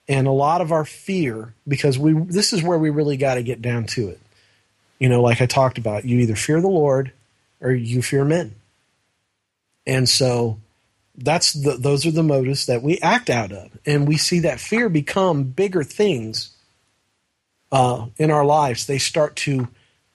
And 0.08 0.28
a 0.28 0.32
lot 0.32 0.62
of 0.62 0.72
our 0.72 0.86
fear 0.86 1.54
because 1.68 2.00
we 2.00 2.14
this 2.14 2.54
is 2.54 2.64
where 2.64 2.78
we 2.78 2.90
really 2.90 3.18
got 3.18 3.36
to 3.36 3.44
get 3.44 3.62
down 3.62 3.86
to 3.88 4.10
it. 4.10 4.20
You 5.00 5.10
know, 5.10 5.22
like 5.22 5.42
I 5.42 5.46
talked 5.46 5.78
about, 5.78 6.06
you 6.06 6.20
either 6.20 6.36
fear 6.36 6.60
the 6.62 6.68
Lord 6.68 7.12
or 7.62 7.72
you 7.72 8.02
fear 8.02 8.26
men. 8.26 8.56
And 9.86 10.10
so 10.10 10.60
that's 11.16 11.54
the, 11.54 11.78
those 11.78 12.06
are 12.06 12.12
the 12.12 12.24
motives 12.24 12.66
that 12.66 12.82
we 12.82 13.00
act 13.00 13.30
out 13.30 13.52
of, 13.52 13.78
and 13.86 14.08
we 14.08 14.18
see 14.18 14.40
that 14.40 14.60
fear 14.60 14.90
become 14.90 15.44
bigger 15.44 15.84
things 15.84 16.56
uh, 17.72 18.08
in 18.18 18.32
our 18.32 18.46
lives. 18.46 18.86
They 18.86 18.98
start 18.98 19.36
to 19.38 19.68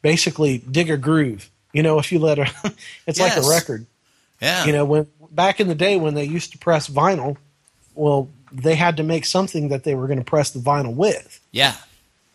basically 0.02 0.58
dig 0.58 0.90
a 0.90 0.96
groove. 0.96 1.50
You 1.72 1.82
know, 1.82 1.98
if 1.98 2.12
you 2.12 2.18
let 2.18 2.38
a, 2.38 2.50
it's 3.06 3.20
like 3.20 3.36
a 3.36 3.48
record. 3.48 3.86
Yeah. 4.40 4.64
You 4.66 4.72
know, 4.72 4.84
when 4.84 5.06
back 5.30 5.60
in 5.60 5.68
the 5.68 5.74
day 5.74 5.96
when 5.96 6.14
they 6.14 6.24
used 6.24 6.52
to 6.52 6.58
press 6.58 6.88
vinyl, 6.88 7.36
well, 7.94 8.28
they 8.52 8.74
had 8.74 8.96
to 8.98 9.02
make 9.02 9.24
something 9.24 9.68
that 9.68 9.84
they 9.84 9.94
were 9.94 10.06
going 10.06 10.18
to 10.18 10.24
press 10.24 10.50
the 10.50 10.60
vinyl 10.60 10.94
with. 10.94 11.40
Yeah. 11.50 11.74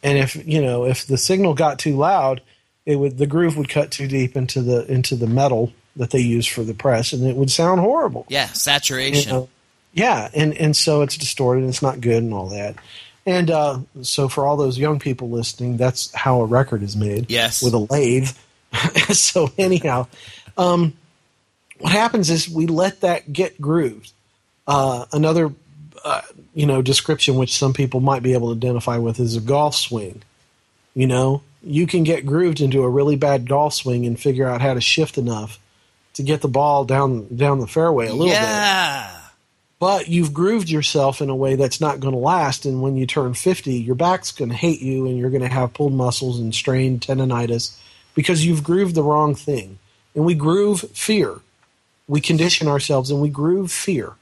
And 0.03 0.17
if 0.17 0.35
you 0.47 0.61
know, 0.61 0.85
if 0.85 1.05
the 1.05 1.17
signal 1.17 1.53
got 1.53 1.79
too 1.79 1.95
loud, 1.95 2.41
it 2.85 2.95
would 2.95 3.17
the 3.17 3.27
groove 3.27 3.57
would 3.57 3.69
cut 3.69 3.91
too 3.91 4.07
deep 4.07 4.35
into 4.35 4.61
the 4.61 4.85
into 4.91 5.15
the 5.15 5.27
metal 5.27 5.73
that 5.95 6.11
they 6.11 6.19
use 6.19 6.45
for 6.45 6.63
the 6.63 6.73
press, 6.73 7.13
and 7.13 7.25
it 7.25 7.35
would 7.35 7.51
sound 7.51 7.81
horrible. 7.81 8.25
Yeah. 8.29 8.47
Saturation. 8.47 9.31
Know? 9.31 9.49
Yeah, 9.93 10.29
and 10.33 10.55
and 10.55 10.75
so 10.75 11.01
it's 11.01 11.17
distorted. 11.17 11.61
and 11.61 11.69
It's 11.69 11.81
not 11.81 12.01
good, 12.01 12.21
and 12.21 12.33
all 12.33 12.49
that. 12.49 12.75
And 13.25 13.51
uh, 13.51 13.79
so, 14.03 14.29
for 14.29 14.47
all 14.47 14.55
those 14.55 14.77
young 14.77 14.99
people 14.99 15.29
listening, 15.29 15.75
that's 15.75 16.13
how 16.13 16.39
a 16.39 16.45
record 16.45 16.81
is 16.81 16.95
made. 16.95 17.29
Yes. 17.29 17.61
with 17.61 17.73
a 17.73 17.79
lathe. 17.79 18.29
so 19.11 19.51
anyhow, 19.57 20.07
um, 20.57 20.93
what 21.79 21.91
happens 21.91 22.29
is 22.29 22.49
we 22.49 22.67
let 22.67 23.01
that 23.01 23.31
get 23.31 23.59
grooved. 23.59 24.11
Uh, 24.65 25.05
another, 25.11 25.51
uh, 26.07 26.21
you 26.53 26.65
know, 26.65 26.81
description 26.81 27.35
which 27.35 27.57
some 27.57 27.73
people 27.73 27.99
might 27.99 28.23
be 28.23 28.33
able 28.33 28.49
to 28.49 28.55
identify 28.55 28.97
with 28.97 29.19
is 29.19 29.35
a 29.35 29.41
golf 29.41 29.75
swing. 29.75 30.21
You 30.93 31.05
know, 31.05 31.43
you 31.61 31.85
can 31.85 32.03
get 32.03 32.25
grooved 32.25 32.61
into 32.61 32.83
a 32.83 32.89
really 32.89 33.17
bad 33.17 33.47
golf 33.47 33.73
swing 33.73 34.05
and 34.05 34.17
figure 34.17 34.47
out 34.47 34.61
how 34.61 34.73
to 34.73 34.81
shift 34.81 35.17
enough 35.17 35.59
to 36.13 36.23
get 36.23 36.41
the 36.41 36.47
ball 36.47 36.85
down 36.85 37.35
down 37.35 37.59
the 37.59 37.67
fairway 37.67 38.07
a 38.07 38.13
little 38.13 38.27
bit 38.27 38.33
yeah. 38.33 39.15
but 39.79 40.07
you've 40.07 40.33
grooved 40.33 40.69
yourself 40.69 41.21
in 41.21 41.29
a 41.29 41.35
way 41.35 41.55
that's 41.55 41.81
not 41.81 41.99
going 41.99 42.13
to 42.13 42.19
last. 42.19 42.65
And 42.65 42.81
when 42.81 42.95
you 42.95 43.05
turn 43.05 43.33
50, 43.33 43.73
your 43.73 43.95
back's 43.95 44.31
going 44.31 44.49
to 44.49 44.55
hate 44.55 44.81
you 44.81 45.07
and 45.07 45.17
you're 45.17 45.29
going 45.29 45.41
to 45.41 45.47
have 45.49 45.73
pulled 45.73 45.93
muscles 45.93 46.39
and 46.39 46.55
strained 46.55 47.01
tendonitis 47.01 47.77
because 48.15 48.45
you've 48.45 48.63
grooved 48.63 48.95
the 48.95 49.03
wrong 49.03 49.35
thing. 49.35 49.77
And 50.15 50.25
we 50.25 50.35
groove 50.35 50.81
fear. 50.93 51.35
We 52.07 52.21
condition 52.21 52.69
ourselves 52.69 53.11
and 53.11 53.21
we 53.21 53.29
groove 53.29 53.71
fear. 53.71 54.13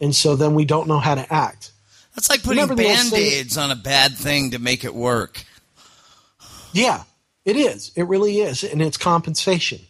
And 0.00 0.14
so 0.14 0.36
then 0.36 0.54
we 0.54 0.64
don't 0.64 0.88
know 0.88 0.98
how 0.98 1.14
to 1.14 1.32
act. 1.32 1.72
That's 2.14 2.30
like 2.30 2.42
putting 2.42 2.66
band 2.74 3.12
aids 3.12 3.56
on 3.56 3.70
a 3.70 3.76
bad 3.76 4.16
thing 4.16 4.52
to 4.52 4.58
make 4.58 4.84
it 4.84 4.94
work. 4.94 5.44
Yeah, 6.72 7.04
it 7.44 7.56
is. 7.56 7.92
It 7.94 8.04
really 8.04 8.40
is. 8.40 8.64
And 8.64 8.82
it's 8.82 8.96
compensation. 8.96 9.80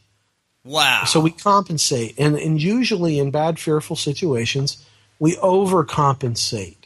Wow. 0.65 1.05
So 1.05 1.21
we 1.21 1.31
compensate. 1.31 2.19
And, 2.19 2.37
and 2.37 2.61
usually 2.61 3.19
in 3.19 3.31
bad, 3.31 3.59
fearful 3.59 3.97
situations, 3.97 4.85
we 5.19 5.37
overcompensate. 5.37 6.77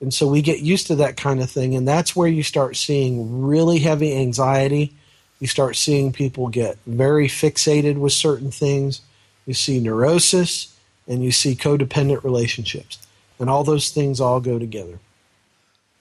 And 0.00 0.12
so 0.12 0.28
we 0.28 0.42
get 0.42 0.60
used 0.60 0.86
to 0.88 0.96
that 0.96 1.16
kind 1.16 1.42
of 1.42 1.50
thing. 1.50 1.74
And 1.74 1.88
that's 1.88 2.14
where 2.14 2.28
you 2.28 2.42
start 2.42 2.76
seeing 2.76 3.42
really 3.42 3.78
heavy 3.78 4.16
anxiety. 4.16 4.94
You 5.40 5.46
start 5.46 5.76
seeing 5.76 6.12
people 6.12 6.48
get 6.48 6.76
very 6.86 7.26
fixated 7.26 7.96
with 7.96 8.12
certain 8.12 8.50
things. 8.50 9.00
You 9.46 9.54
see 9.54 9.80
neurosis 9.80 10.73
and 11.06 11.22
you 11.22 11.32
see 11.32 11.54
codependent 11.54 12.24
relationships. 12.24 12.98
And 13.38 13.50
all 13.50 13.64
those 13.64 13.90
things 13.90 14.20
all 14.20 14.40
go 14.40 14.58
together. 14.58 14.98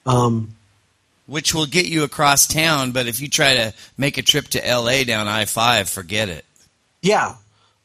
Um, 0.05 0.55
Which 1.25 1.53
will 1.53 1.65
get 1.65 1.85
you 1.85 2.03
across 2.03 2.47
town, 2.47 2.91
but 2.91 3.07
if 3.07 3.21
you 3.21 3.27
try 3.27 3.55
to 3.55 3.73
make 3.97 4.17
a 4.17 4.21
trip 4.21 4.47
to 4.49 4.59
LA 4.59 5.03
down 5.03 5.27
I 5.27 5.45
5, 5.45 5.89
forget 5.89 6.29
it. 6.29 6.45
Yeah. 7.01 7.35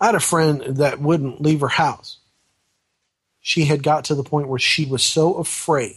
I 0.00 0.06
had 0.06 0.14
a 0.14 0.20
friend 0.20 0.60
that 0.76 1.00
wouldn't 1.00 1.40
leave 1.40 1.60
her 1.60 1.68
house. 1.68 2.18
She 3.40 3.64
had 3.64 3.82
got 3.82 4.04
to 4.06 4.14
the 4.14 4.22
point 4.22 4.48
where 4.48 4.58
she 4.58 4.84
was 4.84 5.02
so 5.02 5.34
afraid 5.34 5.96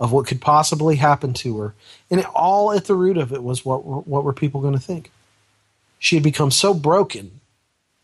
of 0.00 0.12
what 0.12 0.26
could 0.26 0.40
possibly 0.40 0.96
happen 0.96 1.34
to 1.34 1.58
her. 1.58 1.74
And 2.10 2.20
it, 2.20 2.26
all 2.26 2.72
at 2.72 2.86
the 2.86 2.94
root 2.94 3.18
of 3.18 3.32
it 3.32 3.42
was 3.42 3.64
what, 3.64 3.84
what 3.84 4.24
were 4.24 4.32
people 4.32 4.62
going 4.62 4.74
to 4.74 4.80
think? 4.80 5.10
She 5.98 6.16
had 6.16 6.22
become 6.22 6.50
so 6.50 6.72
broken 6.72 7.39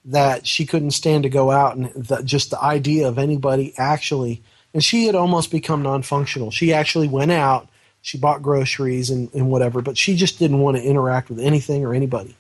that 0.07 0.47
she 0.47 0.65
couldn't 0.65 0.93
stand 0.93 1.25
to 1.25 1.29
go 1.29 1.51
out 1.51 1.77
and 1.77 1.87
the, 1.95 2.23
just 2.23 2.51
the 2.51 2.63
idea 2.63 3.09
of 3.09 3.19
anybody 3.19 3.75
actually, 3.77 4.43
and 4.73 4.85
she 4.85 5.07
had 5.07 5.15
almost 5.15 5.51
become 5.51 5.83
non 5.83 6.03
functional. 6.03 6.51
She 6.51 6.73
actually 6.73 7.09
went 7.09 7.33
out, 7.33 7.69
she 8.03 8.19
bought 8.19 8.43
groceries 8.43 9.11
and, 9.11 9.33
and 9.35 9.51
whatever, 9.51 9.83
but 9.83 9.99
she 9.99 10.15
just 10.15 10.39
didn't 10.39 10.61
want 10.61 10.77
to 10.77 10.83
interact 10.83 11.29
with 11.29 11.41
anything 11.41 11.85
or 11.85 11.93
anybody 11.93 12.37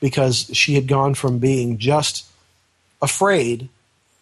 because 0.00 0.50
she 0.52 0.74
had 0.74 0.88
gone 0.88 1.14
from 1.14 1.38
being 1.38 1.78
just 1.78 2.26
afraid 3.00 3.68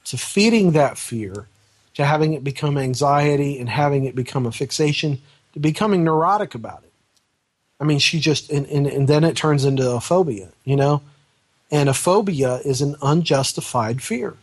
to 0.05 0.19
feeding 0.19 0.73
that 0.73 0.99
fear 0.99 1.47
to 1.95 2.05
having 2.05 2.33
it 2.33 2.43
become 2.43 2.77
anxiety 2.77 3.59
and 3.59 3.69
having 3.69 4.05
it 4.05 4.15
become 4.15 4.47
a 4.47 4.53
fixation 4.53 5.21
to 5.53 5.61
becoming 5.61 6.03
neurotic 6.03 6.55
about 6.55 6.83
it. 6.83 6.93
I 7.81 7.85
mean, 7.85 7.99
she 7.99 8.21
just, 8.21 8.51
and, 8.51 8.67
and, 8.67 8.87
and 8.87 9.09
then 9.09 9.25
it 9.25 9.37
turns 9.37 9.65
into 9.65 9.91
a 9.91 10.01
phobia, 10.01 10.49
you 10.65 10.77
know? 10.77 11.03
And 11.71 11.89
a 11.89 11.95
phobia 11.95 12.57
is 12.65 12.81
an 12.81 12.97
unjustified 13.01 14.03
fear. 14.03 14.37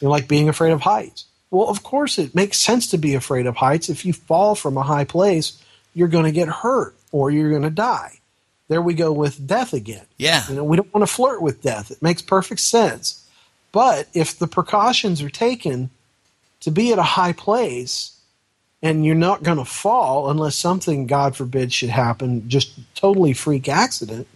You 0.00 0.06
know, 0.06 0.10
like 0.10 0.28
being 0.28 0.48
afraid 0.48 0.72
of 0.72 0.80
heights. 0.82 1.26
Well, 1.50 1.68
of 1.68 1.82
course, 1.82 2.18
it 2.18 2.34
makes 2.34 2.58
sense 2.58 2.86
to 2.88 2.98
be 2.98 3.14
afraid 3.14 3.46
of 3.46 3.56
heights. 3.56 3.88
If 3.88 4.04
you 4.04 4.12
fall 4.12 4.54
from 4.54 4.76
a 4.76 4.82
high 4.82 5.04
place, 5.04 5.60
you're 5.94 6.08
going 6.08 6.24
to 6.24 6.32
get 6.32 6.48
hurt 6.48 6.94
or 7.12 7.30
you're 7.30 7.50
going 7.50 7.62
to 7.62 7.70
die. 7.70 8.20
There 8.68 8.80
we 8.80 8.94
go 8.94 9.10
with 9.10 9.46
death 9.46 9.72
again. 9.72 10.06
Yeah. 10.16 10.44
You 10.48 10.54
know, 10.54 10.64
we 10.64 10.76
don't 10.76 10.94
want 10.94 11.06
to 11.06 11.12
flirt 11.12 11.42
with 11.42 11.60
death. 11.60 11.90
It 11.90 12.00
makes 12.00 12.22
perfect 12.22 12.60
sense. 12.60 13.26
But 13.72 14.08
if 14.14 14.38
the 14.38 14.46
precautions 14.46 15.20
are 15.22 15.30
taken 15.30 15.90
to 16.60 16.70
be 16.70 16.92
at 16.92 16.98
a 16.98 17.02
high 17.02 17.32
place 17.32 18.16
and 18.82 19.04
you're 19.04 19.16
not 19.16 19.42
going 19.42 19.58
to 19.58 19.64
fall 19.64 20.30
unless 20.30 20.56
something, 20.56 21.06
God 21.06 21.36
forbid, 21.36 21.72
should 21.72 21.90
happen, 21.90 22.48
just 22.48 22.78
totally 22.94 23.32
freak 23.32 23.68
accident, 23.68 24.28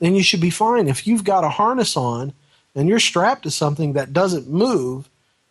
then 0.00 0.14
you 0.14 0.22
should 0.22 0.40
be 0.40 0.50
fine. 0.50 0.88
If 0.88 1.06
you've 1.06 1.24
got 1.24 1.44
a 1.44 1.48
harness 1.48 1.96
on 1.96 2.32
and 2.74 2.88
you're 2.88 2.98
strapped 2.98 3.44
to 3.44 3.50
something 3.50 3.92
that 3.92 4.12
doesn't 4.12 4.48
move 4.48 5.08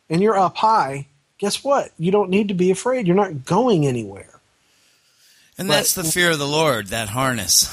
and 0.09 0.21
you're 0.21 0.37
up 0.37 0.57
high, 0.57 1.07
guess 1.37 1.63
what? 1.63 1.91
You 1.97 2.11
don't 2.11 2.29
need 2.29 2.49
to 2.49 2.53
be 2.53 2.71
afraid. 2.71 3.07
You're 3.07 3.15
not 3.15 3.45
going 3.45 3.85
anywhere. 3.87 4.39
And 5.57 5.67
But- 5.67 5.75
that's 5.75 5.93
the 5.93 6.03
fear 6.03 6.31
of 6.31 6.39
the 6.39 6.47
Lord, 6.47 6.87
that 6.87 7.09
harness. 7.09 7.69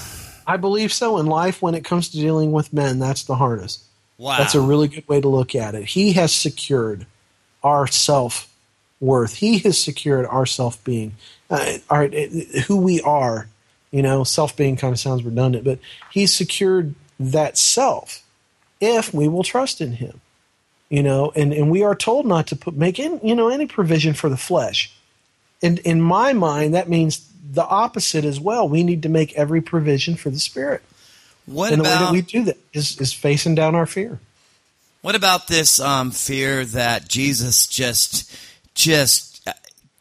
I 0.46 0.56
believe 0.56 0.92
so 0.92 1.18
in 1.18 1.26
life 1.26 1.60
when 1.60 1.74
it 1.74 1.84
comes 1.84 2.08
to 2.10 2.16
dealing 2.18 2.52
with 2.52 2.72
men. 2.72 2.98
That's 3.00 3.24
the 3.24 3.34
harness. 3.34 3.80
Wow. 4.18 4.38
That's 4.38 4.54
a 4.54 4.60
really 4.60 4.88
good 4.88 5.06
way 5.08 5.20
to 5.20 5.28
look 5.28 5.54
at 5.54 5.74
it. 5.74 5.84
He 5.86 6.12
has 6.12 6.32
secured 6.32 7.06
our 7.64 7.86
self 7.86 8.48
worth. 9.00 9.34
He 9.34 9.58
has 9.60 9.82
secured 9.82 10.24
our 10.26 10.46
self 10.46 10.82
being, 10.84 11.16
uh, 11.50 11.78
our, 11.90 12.04
uh, 12.04 12.26
who 12.66 12.76
we 12.76 13.00
are. 13.02 13.48
You 13.90 14.02
know, 14.02 14.24
self 14.24 14.56
being 14.56 14.76
kind 14.76 14.92
of 14.92 14.98
sounds 14.98 15.22
redundant, 15.22 15.64
but 15.64 15.78
He's 16.10 16.34
secured 16.34 16.94
that 17.18 17.56
self 17.56 18.22
if 18.80 19.12
we 19.14 19.28
will 19.28 19.44
trust 19.44 19.80
in 19.80 19.92
Him. 19.92 20.20
You 20.88 21.02
know, 21.02 21.32
and, 21.34 21.52
and 21.52 21.70
we 21.70 21.82
are 21.82 21.96
told 21.96 22.26
not 22.26 22.46
to 22.48 22.56
put 22.56 22.76
make 22.76 22.98
in, 22.98 23.20
you 23.22 23.34
know 23.34 23.48
any 23.48 23.66
provision 23.66 24.14
for 24.14 24.28
the 24.28 24.36
flesh. 24.36 24.92
And 25.62 25.78
in 25.80 26.00
my 26.00 26.32
mind, 26.32 26.74
that 26.74 26.88
means 26.88 27.28
the 27.50 27.66
opposite 27.66 28.24
as 28.24 28.38
well. 28.38 28.68
We 28.68 28.84
need 28.84 29.02
to 29.02 29.08
make 29.08 29.32
every 29.34 29.60
provision 29.60 30.16
for 30.16 30.30
the 30.30 30.38
spirit. 30.38 30.82
What 31.46 31.72
and 31.72 31.80
the 31.80 31.84
way 31.84 31.90
that 31.90 32.02
about 32.02 32.12
we 32.12 32.22
do 32.22 32.44
that 32.44 32.58
is, 32.72 33.00
is 33.00 33.12
facing 33.12 33.54
down 33.54 33.74
our 33.74 33.86
fear. 33.86 34.18
what 35.02 35.14
about 35.14 35.46
this 35.46 35.78
um, 35.80 36.10
fear 36.10 36.64
that 36.64 37.08
Jesus 37.08 37.66
just 37.66 38.36
just 38.74 39.48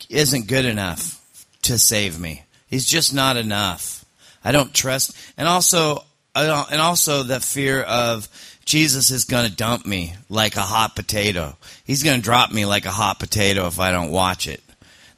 isn't 0.10 0.48
good 0.48 0.66
enough 0.66 1.24
to 1.64 1.78
save 1.78 2.20
me? 2.20 2.44
He's 2.68 2.86
just 2.86 3.14
not 3.14 3.38
enough. 3.38 4.06
I 4.44 4.52
don't 4.52 4.74
trust, 4.74 5.16
and 5.38 5.48
also 5.48 6.04
and 6.36 6.82
also 6.82 7.24
the 7.24 7.40
fear 7.40 7.82
of 7.82 8.28
Jesus 8.66 9.12
is 9.12 9.24
going 9.24 9.48
to 9.48 9.56
dump 9.56 9.86
me 9.86 10.16
like 10.30 10.56
a 10.56 10.62
hot 10.62 10.96
potato. 10.96 11.56
He's 11.86 12.04
going 12.04 12.18
to 12.18 12.24
drop 12.24 12.52
me 12.52 12.66
like 12.66 12.86
a 12.86 12.92
hot 12.92 13.20
potato 13.20 13.68
if 13.68 13.80
I 13.80 13.92
don't 13.92 14.12
watch 14.12 14.48
it. 14.48 14.62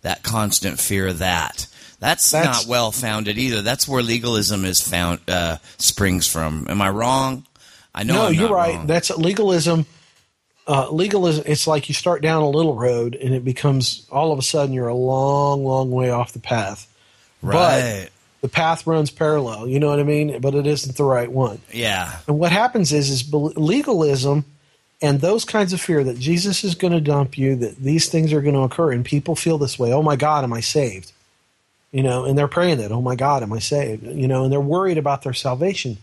That 0.01 0.21
constant 0.21 0.79
fear 0.79 1.07
of 1.07 1.19
that. 1.19 1.67
That's, 1.99 2.29
That's- 2.31 2.63
not 2.63 2.69
well 2.69 2.91
founded 2.91 3.37
either. 3.37 3.61
That's 3.61 3.87
where 3.87 4.03
legalism 4.03 4.65
is 4.65 4.81
found 4.81 5.19
uh, 5.27 5.57
springs 5.77 6.27
from. 6.27 6.67
Am 6.69 6.81
I 6.81 6.89
wrong? 6.89 7.45
I 7.95 8.03
know. 8.03 8.23
no, 8.23 8.29
you're 8.29 8.49
right. 8.49 8.75
wrong. 8.75 8.87
That's 8.87 9.09
legalism. 9.09 9.87
Uh, 10.67 10.91
legalism. 10.91 11.45
It's 11.47 11.65
like 11.65 11.89
you 11.89 11.95
start 11.95 12.21
down 12.21 12.43
a 12.43 12.49
little 12.49 12.75
road, 12.75 13.15
and 13.15 13.33
it 13.33 13.43
becomes 13.43 14.05
all 14.11 14.31
of 14.31 14.37
a 14.37 14.43
sudden 14.43 14.73
you're 14.73 14.89
a 14.89 14.93
long, 14.93 15.63
long 15.63 15.89
way 15.89 16.11
off 16.11 16.33
the 16.33 16.39
path. 16.39 16.93
Right. 17.41 18.09
But 18.09 18.11
the 18.41 18.49
path 18.49 18.85
runs 18.85 19.11
parallel. 19.11 19.67
You 19.67 19.79
know 19.79 19.89
what 19.89 19.99
I 19.99 20.03
mean? 20.03 20.39
But 20.41 20.55
it 20.55 20.67
isn't 20.67 20.95
the 20.95 21.03
right 21.03 21.31
one. 21.31 21.59
Yeah. 21.73 22.19
And 22.27 22.37
what 22.39 22.51
happens 22.51 22.93
is, 22.93 23.09
is 23.09 23.33
legalism 23.33 24.45
And 25.01 25.21
those 25.21 25.45
kinds 25.45 25.73
of 25.73 25.81
fear 25.81 26.03
that 26.03 26.17
Jesus 26.17 26.63
is 26.63 26.73
going 26.73 26.93
to 26.93 27.01
dump 27.01 27.37
you, 27.37 27.55
that 27.57 27.77
these 27.77 28.09
things 28.09 28.33
are 28.33 28.41
going 28.41 28.55
to 28.55 28.61
occur, 28.61 28.91
and 28.91 29.05
people 29.05 29.35
feel 29.35 29.57
this 29.57 29.77
way. 29.77 29.93
Oh 29.93 30.01
my 30.01 30.15
God, 30.15 30.43
am 30.43 30.53
I 30.53 30.59
saved? 30.59 31.11
You 31.91 32.01
know, 32.01 32.25
and 32.25 32.37
they're 32.37 32.47
praying 32.47 32.79
that. 32.79 32.91
Oh 32.91 33.01
my 33.01 33.15
God, 33.15 33.43
am 33.43 33.53
I 33.53 33.59
saved? 33.59 34.03
You 34.03 34.27
know, 34.27 34.43
and 34.43 34.51
they're 34.51 34.59
worried 34.59 34.97
about 34.97 35.21
their 35.21 35.33
salvation. 35.33 35.97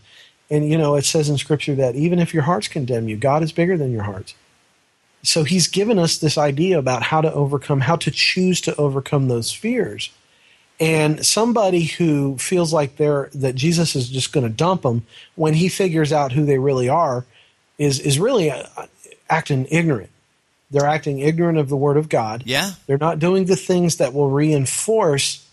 And 0.49 0.69
you 0.69 0.77
know, 0.77 0.95
it 0.95 1.03
says 1.03 1.27
in 1.29 1.37
Scripture 1.37 1.75
that 1.75 1.95
even 1.95 2.19
if 2.19 2.33
your 2.33 2.43
hearts 2.43 2.67
condemn 2.69 3.09
you, 3.09 3.17
God 3.17 3.43
is 3.43 3.51
bigger 3.51 3.77
than 3.77 3.91
your 3.91 4.03
hearts. 4.03 4.33
So 5.23 5.43
He's 5.43 5.67
given 5.67 5.99
us 5.99 6.17
this 6.17 6.37
idea 6.37 6.79
about 6.79 7.03
how 7.03 7.19
to 7.19 7.33
overcome, 7.33 7.81
how 7.81 7.97
to 7.97 8.11
choose 8.11 8.61
to 8.61 8.75
overcome 8.77 9.27
those 9.27 9.51
fears. 9.51 10.09
And 10.79 11.25
somebody 11.25 11.85
who 11.85 12.37
feels 12.37 12.73
like 12.73 12.97
they're 12.97 13.29
that 13.33 13.55
Jesus 13.55 13.95
is 13.95 14.09
just 14.09 14.33
going 14.33 14.45
to 14.45 14.51
dump 14.51 14.81
them 14.81 15.05
when 15.35 15.53
He 15.53 15.69
figures 15.69 16.11
out 16.11 16.33
who 16.33 16.45
they 16.45 16.57
really 16.57 16.89
are 16.89 17.25
is 17.77 17.99
is 17.99 18.19
really 18.19 18.51
uh, 18.51 18.63
acting 19.29 19.67
ignorant. 19.71 20.09
They're 20.71 20.87
acting 20.87 21.19
ignorant 21.19 21.57
of 21.57 21.69
the 21.69 21.77
Word 21.77 21.97
of 21.97 22.09
God. 22.09 22.43
Yeah. 22.45 22.71
They're 22.87 22.97
not 22.97 23.19
doing 23.19 23.45
the 23.45 23.55
things 23.55 23.97
that 23.97 24.13
will 24.13 24.29
reinforce. 24.29 25.45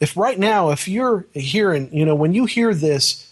If 0.00 0.16
right 0.16 0.38
now, 0.38 0.70
if 0.70 0.88
you're 0.88 1.26
hearing, 1.34 1.92
you 1.92 2.06
know, 2.06 2.14
when 2.14 2.34
you 2.34 2.46
hear 2.46 2.72
this 2.72 3.30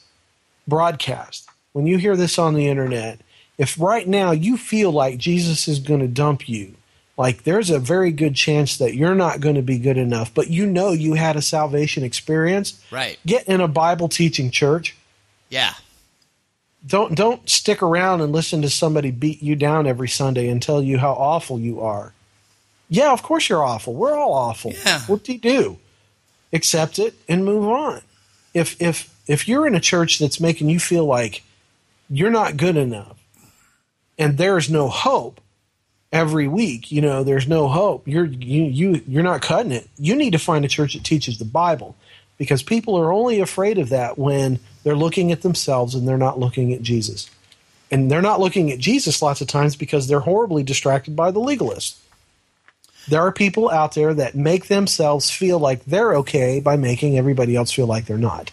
broadcast, 0.66 1.48
when 1.72 1.86
you 1.86 1.98
hear 1.98 2.16
this 2.16 2.38
on 2.38 2.54
the 2.54 2.68
internet, 2.68 3.20
if 3.58 3.80
right 3.80 4.06
now 4.06 4.32
you 4.32 4.56
feel 4.56 4.90
like 4.90 5.18
Jesus 5.18 5.68
is 5.68 5.78
going 5.78 6.00
to 6.00 6.08
dump 6.08 6.48
you, 6.48 6.74
like 7.22 7.44
there's 7.44 7.70
a 7.70 7.78
very 7.78 8.10
good 8.10 8.34
chance 8.34 8.78
that 8.78 8.96
you're 8.96 9.14
not 9.14 9.38
going 9.38 9.54
to 9.54 9.62
be 9.62 9.78
good 9.78 9.96
enough, 9.96 10.34
but 10.34 10.50
you 10.50 10.66
know 10.66 10.90
you 10.90 11.14
had 11.14 11.36
a 11.36 11.40
salvation 11.40 12.02
experience. 12.02 12.84
Right. 12.90 13.16
Get 13.24 13.46
in 13.46 13.60
a 13.60 13.68
Bible 13.68 14.08
teaching 14.08 14.50
church. 14.50 14.96
Yeah. 15.48 15.74
Don't 16.84 17.14
don't 17.14 17.48
stick 17.48 17.80
around 17.80 18.22
and 18.22 18.32
listen 18.32 18.62
to 18.62 18.68
somebody 18.68 19.12
beat 19.12 19.40
you 19.40 19.54
down 19.54 19.86
every 19.86 20.08
Sunday 20.08 20.48
and 20.48 20.60
tell 20.60 20.82
you 20.82 20.98
how 20.98 21.12
awful 21.12 21.60
you 21.60 21.80
are. 21.80 22.12
Yeah, 22.88 23.12
of 23.12 23.22
course 23.22 23.48
you're 23.48 23.62
awful. 23.62 23.94
We're 23.94 24.18
all 24.18 24.32
awful. 24.32 24.72
Yeah. 24.84 25.02
What 25.02 25.22
do 25.22 25.32
you 25.32 25.38
do? 25.38 25.78
Accept 26.52 26.98
it 26.98 27.14
and 27.28 27.44
move 27.44 27.68
on. 27.68 28.00
If 28.52 28.82
if 28.82 29.16
if 29.28 29.46
you're 29.46 29.68
in 29.68 29.76
a 29.76 29.80
church 29.80 30.18
that's 30.18 30.40
making 30.40 30.70
you 30.70 30.80
feel 30.80 31.04
like 31.04 31.44
you're 32.10 32.32
not 32.32 32.56
good 32.56 32.76
enough 32.76 33.16
and 34.18 34.38
there's 34.38 34.68
no 34.68 34.88
hope 34.88 35.40
every 36.12 36.46
week, 36.46 36.92
you 36.92 37.00
know, 37.00 37.24
there's 37.24 37.48
no 37.48 37.68
hope. 37.68 38.06
You're 38.06 38.26
you 38.26 38.64
you 38.64 39.02
you're 39.08 39.22
not 39.22 39.42
cutting 39.42 39.72
it. 39.72 39.88
You 39.98 40.14
need 40.14 40.32
to 40.32 40.38
find 40.38 40.64
a 40.64 40.68
church 40.68 40.92
that 40.94 41.04
teaches 41.04 41.38
the 41.38 41.44
Bible 41.44 41.96
because 42.38 42.62
people 42.62 42.96
are 42.96 43.12
only 43.12 43.40
afraid 43.40 43.78
of 43.78 43.88
that 43.88 44.18
when 44.18 44.60
they're 44.84 44.94
looking 44.94 45.32
at 45.32 45.42
themselves 45.42 45.94
and 45.94 46.06
they're 46.06 46.18
not 46.18 46.38
looking 46.38 46.72
at 46.72 46.82
Jesus. 46.82 47.30
And 47.90 48.10
they're 48.10 48.22
not 48.22 48.40
looking 48.40 48.70
at 48.70 48.78
Jesus 48.78 49.20
lots 49.20 49.40
of 49.40 49.48
times 49.48 49.76
because 49.76 50.08
they're 50.08 50.20
horribly 50.20 50.62
distracted 50.62 51.14
by 51.14 51.30
the 51.30 51.40
legalists. 51.40 51.98
There 53.08 53.20
are 53.20 53.32
people 53.32 53.70
out 53.70 53.94
there 53.94 54.14
that 54.14 54.34
make 54.34 54.68
themselves 54.68 55.30
feel 55.30 55.58
like 55.58 55.84
they're 55.84 56.16
okay 56.16 56.60
by 56.60 56.76
making 56.76 57.18
everybody 57.18 57.54
else 57.54 57.70
feel 57.70 57.86
like 57.86 58.06
they're 58.06 58.16
not. 58.16 58.50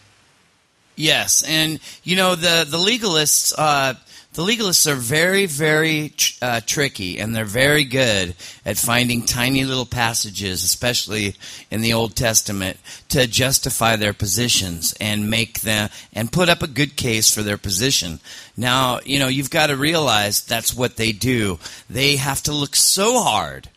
Yes, 0.96 1.44
and 1.48 1.80
you 2.04 2.18
know 2.18 2.36
the 2.36 2.68
the 2.70 2.78
legalists. 2.78 3.54
Uh, 3.58 3.94
the 4.34 4.44
legalists 4.44 4.86
are 4.86 4.96
very, 4.96 5.48
very 5.48 6.14
uh, 6.42 6.62
tricky, 6.66 7.20
and 7.20 7.36
they're 7.36 7.46
very 7.46 7.84
good 7.84 8.36
at 8.64 8.78
finding 8.78 9.24
tiny 9.24 9.64
little 9.64 9.88
passages, 9.88 10.64
especially 10.64 11.36
in 11.72 11.82
the 11.82 11.94
Old 11.94 12.16
Testament, 12.16 12.78
to 13.10 13.26
justify 13.26 13.96
their 13.96 14.14
positions 14.14 14.94
and 15.02 15.32
make 15.32 15.62
them 15.62 15.90
and 16.14 16.32
put 16.32 16.48
up 16.48 16.62
a 16.62 16.68
good 16.68 16.96
case 16.96 17.34
for 17.34 17.42
their 17.42 17.58
position. 17.58 18.20
Now, 18.56 19.00
you 19.04 19.18
know, 19.18 19.28
you've 19.28 19.50
got 19.50 19.68
to 19.68 19.76
realize 19.76 20.46
that's 20.46 20.76
what 20.76 20.98
they 20.98 21.12
do. 21.12 21.58
They 21.90 22.18
have 22.18 22.44
to 22.44 22.54
look 22.54 22.76
so 22.76 23.24
hard 23.24 23.70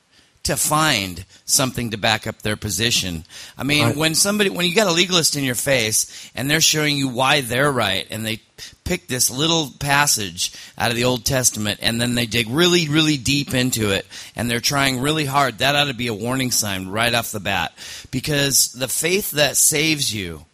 to 0.45 0.57
find 0.57 1.25
something 1.45 1.91
to 1.91 1.97
back 1.97 2.27
up 2.27 2.43
their 2.43 2.57
position. 2.57 3.25
I 3.57 3.63
mean, 3.63 3.85
Right. 3.87 3.97
when 3.97 4.15
somebody 4.17 4.51
when 4.51 4.67
you 4.67 4.75
got 4.75 4.89
a 4.89 4.93
legalist 4.93 5.37
in 5.37 5.45
your 5.45 5.55
face 5.55 6.07
and 6.35 6.51
they're 6.51 6.61
showing 6.61 6.97
you 6.97 7.07
why 7.09 7.43
they're 7.43 7.71
right 7.71 8.07
and 8.11 8.27
they 8.27 8.41
pick 8.85 9.07
this 9.07 9.31
little 9.31 9.71
passage 9.79 10.53
out 10.77 10.91
of 10.91 10.97
the 10.97 11.05
Old 11.05 11.25
Testament 11.25 11.79
and 11.81 12.01
then 12.01 12.17
they 12.17 12.27
dig 12.27 12.49
really 12.51 12.89
really 12.89 13.17
deep 13.17 13.55
into 13.55 13.91
it 13.91 14.05
and 14.35 14.51
they're 14.51 14.59
trying 14.59 14.99
really 15.01 15.27
hard, 15.27 15.59
that 15.59 15.77
ought 15.77 15.85
to 15.85 15.95
be 15.95 16.09
a 16.09 16.15
warning 16.15 16.51
sign 16.51 16.89
right 16.89 17.15
off 17.15 17.31
the 17.31 17.39
bat 17.39 17.73
because 18.11 18.73
the 18.73 18.89
faith 18.89 19.31
that 19.33 19.57
saves 19.57 20.13
you 20.13 20.45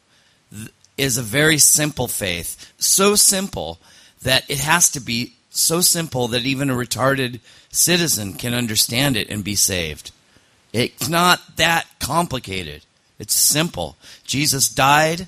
is 0.99 1.17
a 1.17 1.23
very 1.23 1.59
simple 1.59 2.09
faith. 2.09 2.73
So 2.79 3.15
simple 3.15 3.79
that 4.23 4.45
it 4.51 4.59
has 4.59 4.91
to 4.91 5.01
be 5.01 5.33
so 5.51 5.81
simple 5.81 6.29
that 6.29 6.43
even 6.45 6.69
a 6.71 6.75
retarded 6.75 7.41
citizen 7.79 8.35
can 8.35 8.55
understand 8.55 9.17
it 9.17 9.29
and 9.31 9.43
be 9.45 9.55
saved. 9.55 10.11
It's 10.73 11.09
not 11.09 11.57
that 11.57 11.87
complicated. 11.99 12.83
It's 13.19 13.35
simple. 13.35 13.97
Jesus 14.25 14.69
died. 14.69 15.27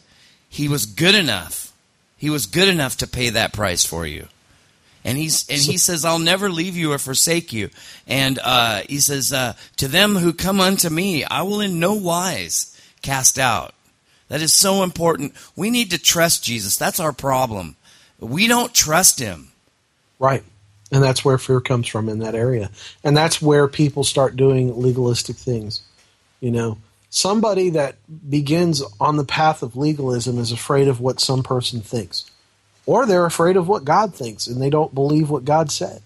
He 0.49 0.69
was 0.69 0.87
good 0.87 1.15
enough. 1.15 1.73
He 2.17 2.29
was 2.29 2.47
good 2.47 2.69
enough 2.69 2.99
to 2.99 3.07
pay 3.07 3.31
that 3.31 3.53
price 3.53 3.85
for 3.85 4.07
you. 4.07 4.29
And 5.03 5.17
he's 5.17 5.49
and 5.49 5.59
he 5.59 5.79
says, 5.79 6.05
"I'll 6.05 6.19
never 6.19 6.51
leave 6.51 6.77
you 6.77 6.93
or 6.93 6.99
forsake 6.99 7.55
you." 7.55 7.71
And 8.07 8.39
uh, 8.43 8.83
he 8.87 9.01
says, 9.01 9.33
uh, 9.33 9.55
"To 9.79 9.89
them 9.89 10.17
who 10.17 10.35
come 10.35 10.61
unto 10.61 10.91
me, 10.91 11.25
I 11.25 11.41
will 11.41 11.61
in 11.61 11.81
no 11.81 11.95
wise 11.95 12.77
cast 13.01 13.39
out." 13.39 13.73
That 14.29 14.43
is 14.43 14.53
so 14.53 14.83
important. 14.83 15.35
We 15.57 15.71
need 15.71 15.91
to 15.91 15.99
trust 15.99 16.45
Jesus. 16.45 16.77
That's 16.77 17.01
our 17.01 17.13
problem. 17.13 17.77
We 18.19 18.47
don't 18.47 18.75
trust 18.75 19.19
him. 19.19 19.53
Right. 20.19 20.45
And 20.93 21.03
that's 21.03 21.25
where 21.25 21.39
fear 21.39 21.61
comes 21.61 21.87
from 21.87 22.09
in 22.09 22.19
that 22.21 22.35
area. 22.35 22.71
And 23.05 23.17
that's 23.17 23.41
where 23.41 23.69
people 23.69 24.03
start 24.05 24.37
doing 24.37 24.81
legalistic 24.81 25.37
things. 25.37 25.83
You 26.41 26.51
know, 26.51 26.79
somebody 27.11 27.71
that 27.71 27.97
begins 28.29 28.83
on 29.01 29.17
the 29.17 29.25
path 29.25 29.63
of 29.63 29.77
legalism 29.77 30.39
is 30.39 30.53
afraid 30.53 30.89
of 30.89 31.01
what 31.01 31.21
some 31.21 31.43
person 31.43 31.81
thinks, 31.81 32.29
or 32.87 33.07
they're 33.07 33.27
afraid 33.27 33.57
of 33.57 33.69
what 33.69 33.85
God 33.85 34.15
thinks 34.15 34.47
and 34.47 34.61
they 34.61 34.71
don't 34.71 34.95
believe 34.95 35.31
what 35.31 35.45
God 35.45 35.71
said. 35.71 36.03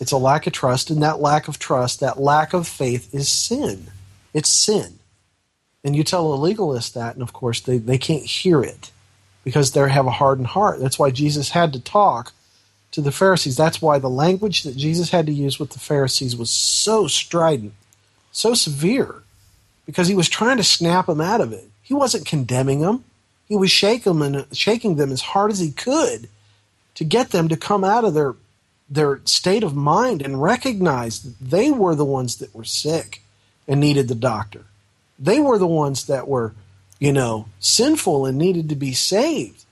It's 0.00 0.12
a 0.12 0.16
lack 0.16 0.48
of 0.48 0.52
trust, 0.52 0.90
and 0.90 1.02
that 1.04 1.20
lack 1.20 1.46
of 1.46 1.60
trust, 1.60 2.00
that 2.00 2.18
lack 2.18 2.52
of 2.52 2.66
faith 2.66 3.14
is 3.14 3.28
sin. 3.28 3.86
It's 4.32 4.48
sin. 4.48 4.98
And 5.84 5.94
you 5.94 6.02
tell 6.02 6.32
a 6.32 6.34
legalist 6.34 6.94
that, 6.94 7.14
and 7.14 7.22
of 7.22 7.32
course, 7.32 7.60
they, 7.60 7.78
they 7.78 7.98
can't 7.98 8.24
hear 8.24 8.60
it 8.60 8.90
because 9.44 9.70
they 9.70 9.88
have 9.88 10.06
a 10.06 10.10
hardened 10.10 10.48
heart. 10.48 10.80
That's 10.80 10.98
why 10.98 11.10
Jesus 11.10 11.50
had 11.50 11.72
to 11.74 11.80
talk 11.80 12.32
to 12.94 13.02
the 13.02 13.10
Pharisees. 13.10 13.56
That's 13.56 13.82
why 13.82 13.98
the 13.98 14.08
language 14.08 14.62
that 14.62 14.76
Jesus 14.76 15.10
had 15.10 15.26
to 15.26 15.32
use 15.32 15.58
with 15.58 15.70
the 15.70 15.80
Pharisees 15.80 16.36
was 16.36 16.48
so 16.48 17.08
strident, 17.08 17.72
so 18.30 18.54
severe, 18.54 19.22
because 19.84 20.06
he 20.06 20.14
was 20.14 20.28
trying 20.28 20.58
to 20.58 20.64
snap 20.64 21.06
them 21.06 21.20
out 21.20 21.40
of 21.40 21.52
it. 21.52 21.68
He 21.82 21.92
wasn't 21.92 22.24
condemning 22.24 22.82
them. 22.82 23.02
He 23.48 23.56
was 23.56 23.72
shaking 23.72 24.12
them 24.12 24.22
and 24.22 24.56
shaking 24.56 24.94
them 24.94 25.10
as 25.10 25.20
hard 25.20 25.50
as 25.50 25.58
he 25.58 25.72
could 25.72 26.28
to 26.94 27.04
get 27.04 27.30
them 27.30 27.48
to 27.48 27.56
come 27.56 27.82
out 27.82 28.04
of 28.04 28.14
their 28.14 28.36
their 28.88 29.20
state 29.24 29.64
of 29.64 29.74
mind 29.74 30.22
and 30.22 30.40
recognize 30.40 31.22
that 31.22 31.40
they 31.40 31.70
were 31.70 31.96
the 31.96 32.04
ones 32.04 32.36
that 32.36 32.54
were 32.54 32.64
sick 32.64 33.22
and 33.66 33.80
needed 33.80 34.06
the 34.06 34.14
doctor. 34.14 34.66
They 35.18 35.40
were 35.40 35.58
the 35.58 35.66
ones 35.66 36.06
that 36.06 36.28
were, 36.28 36.54
you 37.00 37.12
know, 37.12 37.46
sinful 37.58 38.26
and 38.26 38.38
needed 38.38 38.68
to 38.68 38.76
be 38.76 38.92
saved. 38.92 39.64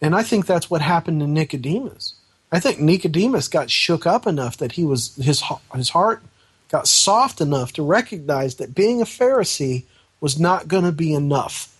And 0.00 0.14
I 0.14 0.22
think 0.22 0.46
that's 0.46 0.70
what 0.70 0.82
happened 0.82 1.20
to 1.20 1.26
Nicodemus. 1.26 2.14
I 2.50 2.60
think 2.60 2.80
Nicodemus 2.80 3.48
got 3.48 3.70
shook 3.70 4.06
up 4.06 4.26
enough 4.26 4.56
that 4.58 4.72
he 4.72 4.84
was 4.84 5.14
his 5.16 5.42
his 5.74 5.90
heart 5.90 6.22
got 6.70 6.86
soft 6.86 7.40
enough 7.40 7.72
to 7.74 7.82
recognize 7.82 8.56
that 8.56 8.74
being 8.74 9.00
a 9.00 9.04
Pharisee 9.04 9.84
was 10.20 10.38
not 10.38 10.68
going 10.68 10.84
to 10.84 10.92
be 10.92 11.14
enough. 11.14 11.74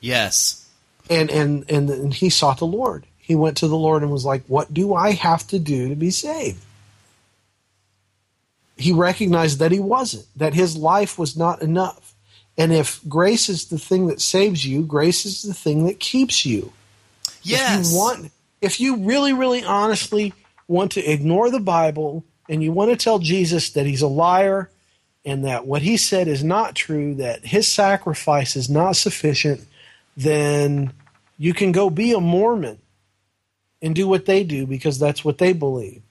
Yes. 0.00 0.68
And, 1.08 1.30
and 1.30 1.68
and 1.68 1.90
and 1.90 2.14
he 2.14 2.30
sought 2.30 2.58
the 2.58 2.66
Lord. 2.66 3.06
He 3.18 3.34
went 3.34 3.58
to 3.58 3.68
the 3.68 3.76
Lord 3.76 4.02
and 4.02 4.10
was 4.10 4.24
like, 4.24 4.42
"What 4.46 4.72
do 4.72 4.94
I 4.94 5.12
have 5.12 5.46
to 5.48 5.58
do 5.58 5.88
to 5.88 5.94
be 5.94 6.10
saved?" 6.10 6.64
He 8.76 8.92
recognized 8.92 9.58
that 9.58 9.72
he 9.72 9.78
wasn't, 9.78 10.26
that 10.36 10.54
his 10.54 10.76
life 10.76 11.18
was 11.18 11.36
not 11.36 11.62
enough. 11.62 12.14
And 12.56 12.72
if 12.72 13.00
grace 13.08 13.48
is 13.48 13.66
the 13.66 13.78
thing 13.78 14.06
that 14.06 14.20
saves 14.20 14.64
you, 14.66 14.82
grace 14.82 15.26
is 15.26 15.42
the 15.42 15.54
thing 15.54 15.86
that 15.86 16.00
keeps 16.00 16.46
you. 16.46 16.72
Yes. 17.42 17.88
If 17.88 17.92
you 17.92 17.98
want 17.98 18.32
if 18.60 18.80
you 18.80 18.96
really 18.96 19.32
really 19.32 19.62
honestly 19.62 20.32
want 20.68 20.92
to 20.92 21.04
ignore 21.04 21.50
the 21.50 21.60
Bible 21.60 22.24
and 22.48 22.62
you 22.62 22.72
want 22.72 22.90
to 22.90 22.96
tell 22.96 23.18
Jesus 23.18 23.70
that 23.70 23.86
he's 23.86 24.02
a 24.02 24.08
liar 24.08 24.70
and 25.24 25.44
that 25.44 25.66
what 25.66 25.82
he 25.82 25.96
said 25.96 26.28
is 26.28 26.42
not 26.42 26.74
true, 26.74 27.14
that 27.16 27.44
his 27.44 27.70
sacrifice 27.70 28.56
is 28.56 28.70
not 28.70 28.96
sufficient, 28.96 29.66
then 30.16 30.92
you 31.36 31.52
can 31.52 31.72
go 31.72 31.90
be 31.90 32.12
a 32.12 32.20
Mormon 32.20 32.78
and 33.82 33.94
do 33.94 34.08
what 34.08 34.26
they 34.26 34.44
do 34.44 34.66
because 34.66 34.98
that's 34.98 35.24
what 35.24 35.38
they 35.38 35.52
believe. 35.52 36.02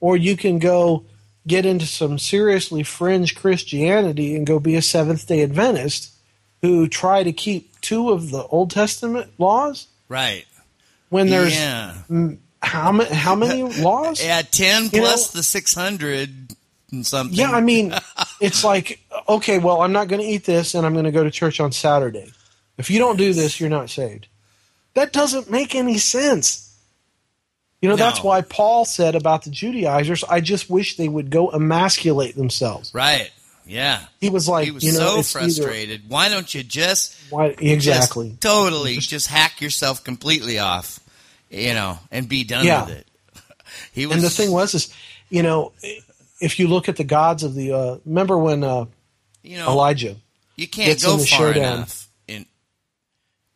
Or 0.00 0.16
you 0.16 0.36
can 0.36 0.58
go 0.58 1.04
get 1.46 1.64
into 1.64 1.86
some 1.86 2.18
seriously 2.18 2.82
fringe 2.82 3.34
Christianity 3.34 4.36
and 4.36 4.46
go 4.46 4.58
be 4.58 4.74
a 4.74 4.82
Seventh 4.82 5.26
day 5.26 5.42
Adventist 5.42 6.12
who 6.62 6.88
try 6.88 7.22
to 7.22 7.32
keep 7.32 7.80
two 7.80 8.10
of 8.10 8.30
the 8.30 8.44
Old 8.44 8.70
Testament 8.70 9.32
laws 9.38 9.88
Right. 10.08 10.46
When 11.08 11.28
there's 11.28 11.54
Yeah. 11.54 11.94
how 12.62 12.92
many 12.92 13.14
how 13.14 13.34
many 13.44 13.62
laws? 13.62 14.22
Yeah, 14.24 14.42
ten 14.42 14.88
plus 14.90 15.34
know- 15.34 15.38
the 15.38 15.42
six 15.42 15.74
hundred 15.74 16.30
and 16.92 17.06
something. 17.06 17.36
Yeah, 17.36 17.50
I 17.50 17.60
mean, 17.60 17.92
it's 18.40 18.64
like 18.64 19.00
okay, 19.28 19.58
well, 19.58 19.82
I'm 19.82 19.92
not 19.92 20.08
going 20.08 20.20
to 20.20 20.26
eat 20.26 20.44
this, 20.44 20.74
and 20.74 20.86
I'm 20.86 20.92
going 20.92 21.04
to 21.04 21.10
go 21.12 21.24
to 21.24 21.30
church 21.30 21.60
on 21.60 21.72
Saturday. 21.72 22.30
If 22.78 22.90
you 22.90 22.98
don't 22.98 23.16
do 23.16 23.32
this, 23.32 23.58
you're 23.60 23.70
not 23.70 23.90
saved. 23.90 24.28
That 24.94 25.12
doesn't 25.12 25.50
make 25.50 25.74
any 25.74 25.98
sense. 25.98 26.62
You 27.82 27.88
know, 27.90 27.96
that's 27.96 28.22
why 28.22 28.40
Paul 28.40 28.84
said 28.84 29.14
about 29.14 29.44
the 29.44 29.50
Judaizers, 29.50 30.24
I 30.24 30.40
just 30.40 30.70
wish 30.70 30.96
they 30.96 31.08
would 31.08 31.30
go 31.30 31.50
emasculate 31.50 32.34
themselves. 32.34 32.92
right. 32.94 33.30
Yeah. 33.66 34.00
He 34.20 34.30
was 34.30 34.48
like, 34.48 34.64
He 34.66 34.70
was 34.70 34.84
you 34.84 34.92
know, 34.92 34.98
so 34.98 35.18
it's 35.18 35.34
either- 35.36 35.44
frustrated. 35.46 36.08
Why 36.08 36.28
don't 36.28 36.52
you 36.54 36.62
just 36.62 37.16
Why, 37.30 37.46
exactly. 37.58 38.28
just 38.30 38.40
totally 38.40 38.96
just 38.98 39.26
hack 39.26 39.60
yourself 39.60 40.04
completely 40.04 40.58
off, 40.58 41.00
you 41.50 41.74
know, 41.74 41.98
and 42.12 42.28
be 42.28 42.44
done 42.44 42.64
Yeah. 42.64 42.84
with 42.86 42.94
it? 42.98 43.06
He 43.92 44.06
was 44.06 44.16
and 44.16 44.24
the 44.24 44.30
thing 44.30 44.52
was, 44.52 44.74
is 44.74 44.94
you 45.28 45.42
know, 45.42 45.72
if 46.40 46.58
you 46.60 46.68
look 46.68 46.88
at 46.88 46.96
the 46.96 47.04
gods 47.04 47.42
of 47.42 47.54
the, 47.54 47.72
uh, 47.72 47.96
remember 48.04 48.38
when 48.38 48.62
uh, 48.62 48.86
you 49.42 49.58
know, 49.58 49.68
Elijah, 49.68 50.16
you 50.56 50.68
can't 50.68 51.00
go 51.02 51.16
far 51.18 51.26
showdown. 51.26 51.74
enough. 51.78 52.08
In, 52.28 52.46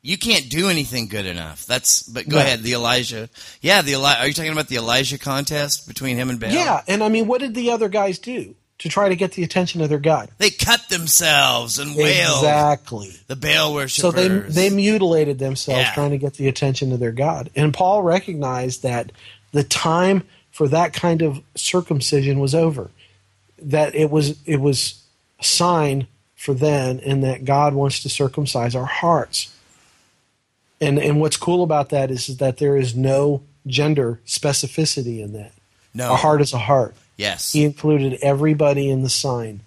you 0.03 0.19
can't 0.19 0.49
do 0.51 0.69
anything 0.69 1.07
good 1.09 1.27
enough. 1.27 1.67
That's 1.67 2.03
but 2.03 2.29
go 2.29 2.37
No. 2.37 2.43
ahead. 2.43 2.63
The 2.63 2.73
Elijah, 2.73 3.29
yeah, 3.61 3.83
the 3.83 3.93
Eli- 3.93 4.19
Are 4.19 4.27
you 4.27 4.35
talking 4.35 4.53
about 4.53 4.69
the 4.69 4.77
Elijah 4.77 5.19
contest 5.19 5.87
between 5.87 6.17
him 6.17 6.31
and 6.31 6.41
Baal? 6.41 6.51
yeah, 6.51 6.83
and 6.89 7.05
I 7.05 7.09
mean, 7.09 7.27
what 7.27 7.41
did 7.41 7.55
the 7.55 7.71
other 7.71 7.89
guys 7.89 8.19
do 8.19 8.55
to 8.81 8.89
try 8.89 9.09
to 9.09 9.17
get 9.17 9.33
the 9.33 9.43
attention 9.43 9.81
of 9.81 9.89
their 9.89 9.99
god? 9.99 10.29
they 10.39 10.51
cut 10.51 10.89
themselves 10.89 11.79
and 11.79 11.95
wailed. 11.97 12.39
Exactly. 12.39 13.13
The 13.29 13.37
Baal 13.37 13.73
worshippers. 13.75 14.03
So 14.03 14.11
they 14.11 14.29
they 14.29 14.71
mutilated 14.75 15.39
themselves 15.39 15.83
Yeah. 15.83 15.95
trying 15.95 16.11
to 16.11 16.19
get 16.19 16.35
the 16.35 16.49
attention 16.49 16.93
of 16.93 16.99
their 17.01 17.13
God. 17.13 17.51
And 17.57 17.73
Paul 17.73 18.03
recognized 18.03 18.83
that 18.83 19.13
the 19.53 19.63
time 19.65 20.25
for 20.51 20.67
that 20.69 20.93
kind 20.93 21.23
of 21.23 21.41
circumcision 21.55 22.41
was 22.41 22.55
over. 22.55 22.91
That 23.63 23.95
it 23.95 24.11
was 24.11 24.37
it 24.47 24.61
was 24.61 25.03
a 25.39 25.45
sign 25.45 26.07
for 26.37 26.55
then 26.55 27.01
and 27.01 27.23
that 27.23 27.45
God 27.45 27.75
wants 27.75 28.03
to 28.03 28.09
circumcise 28.09 28.75
our 28.75 28.87
hearts. 28.87 29.55
And 30.81 30.99
and 30.99 31.21
what's 31.21 31.37
cool 31.37 31.63
about 31.63 31.91
that 31.91 32.11
is, 32.11 32.29
is 32.31 32.39
that 32.39 32.57
there 32.57 32.77
is 32.77 32.95
no 32.97 33.43
gender 33.67 34.21
specificity 34.27 35.21
in 35.23 35.35
that. 35.35 35.53
no 35.93 36.13
A 36.15 36.17
heart 36.17 36.41
is 36.41 36.55
a 36.55 36.59
heart. 36.59 36.95
Yes. 37.21 37.53
He 37.53 37.65
included 37.65 38.19
everybody 38.23 38.89
in 38.89 39.03
the 39.03 39.11
sign. 39.11 39.61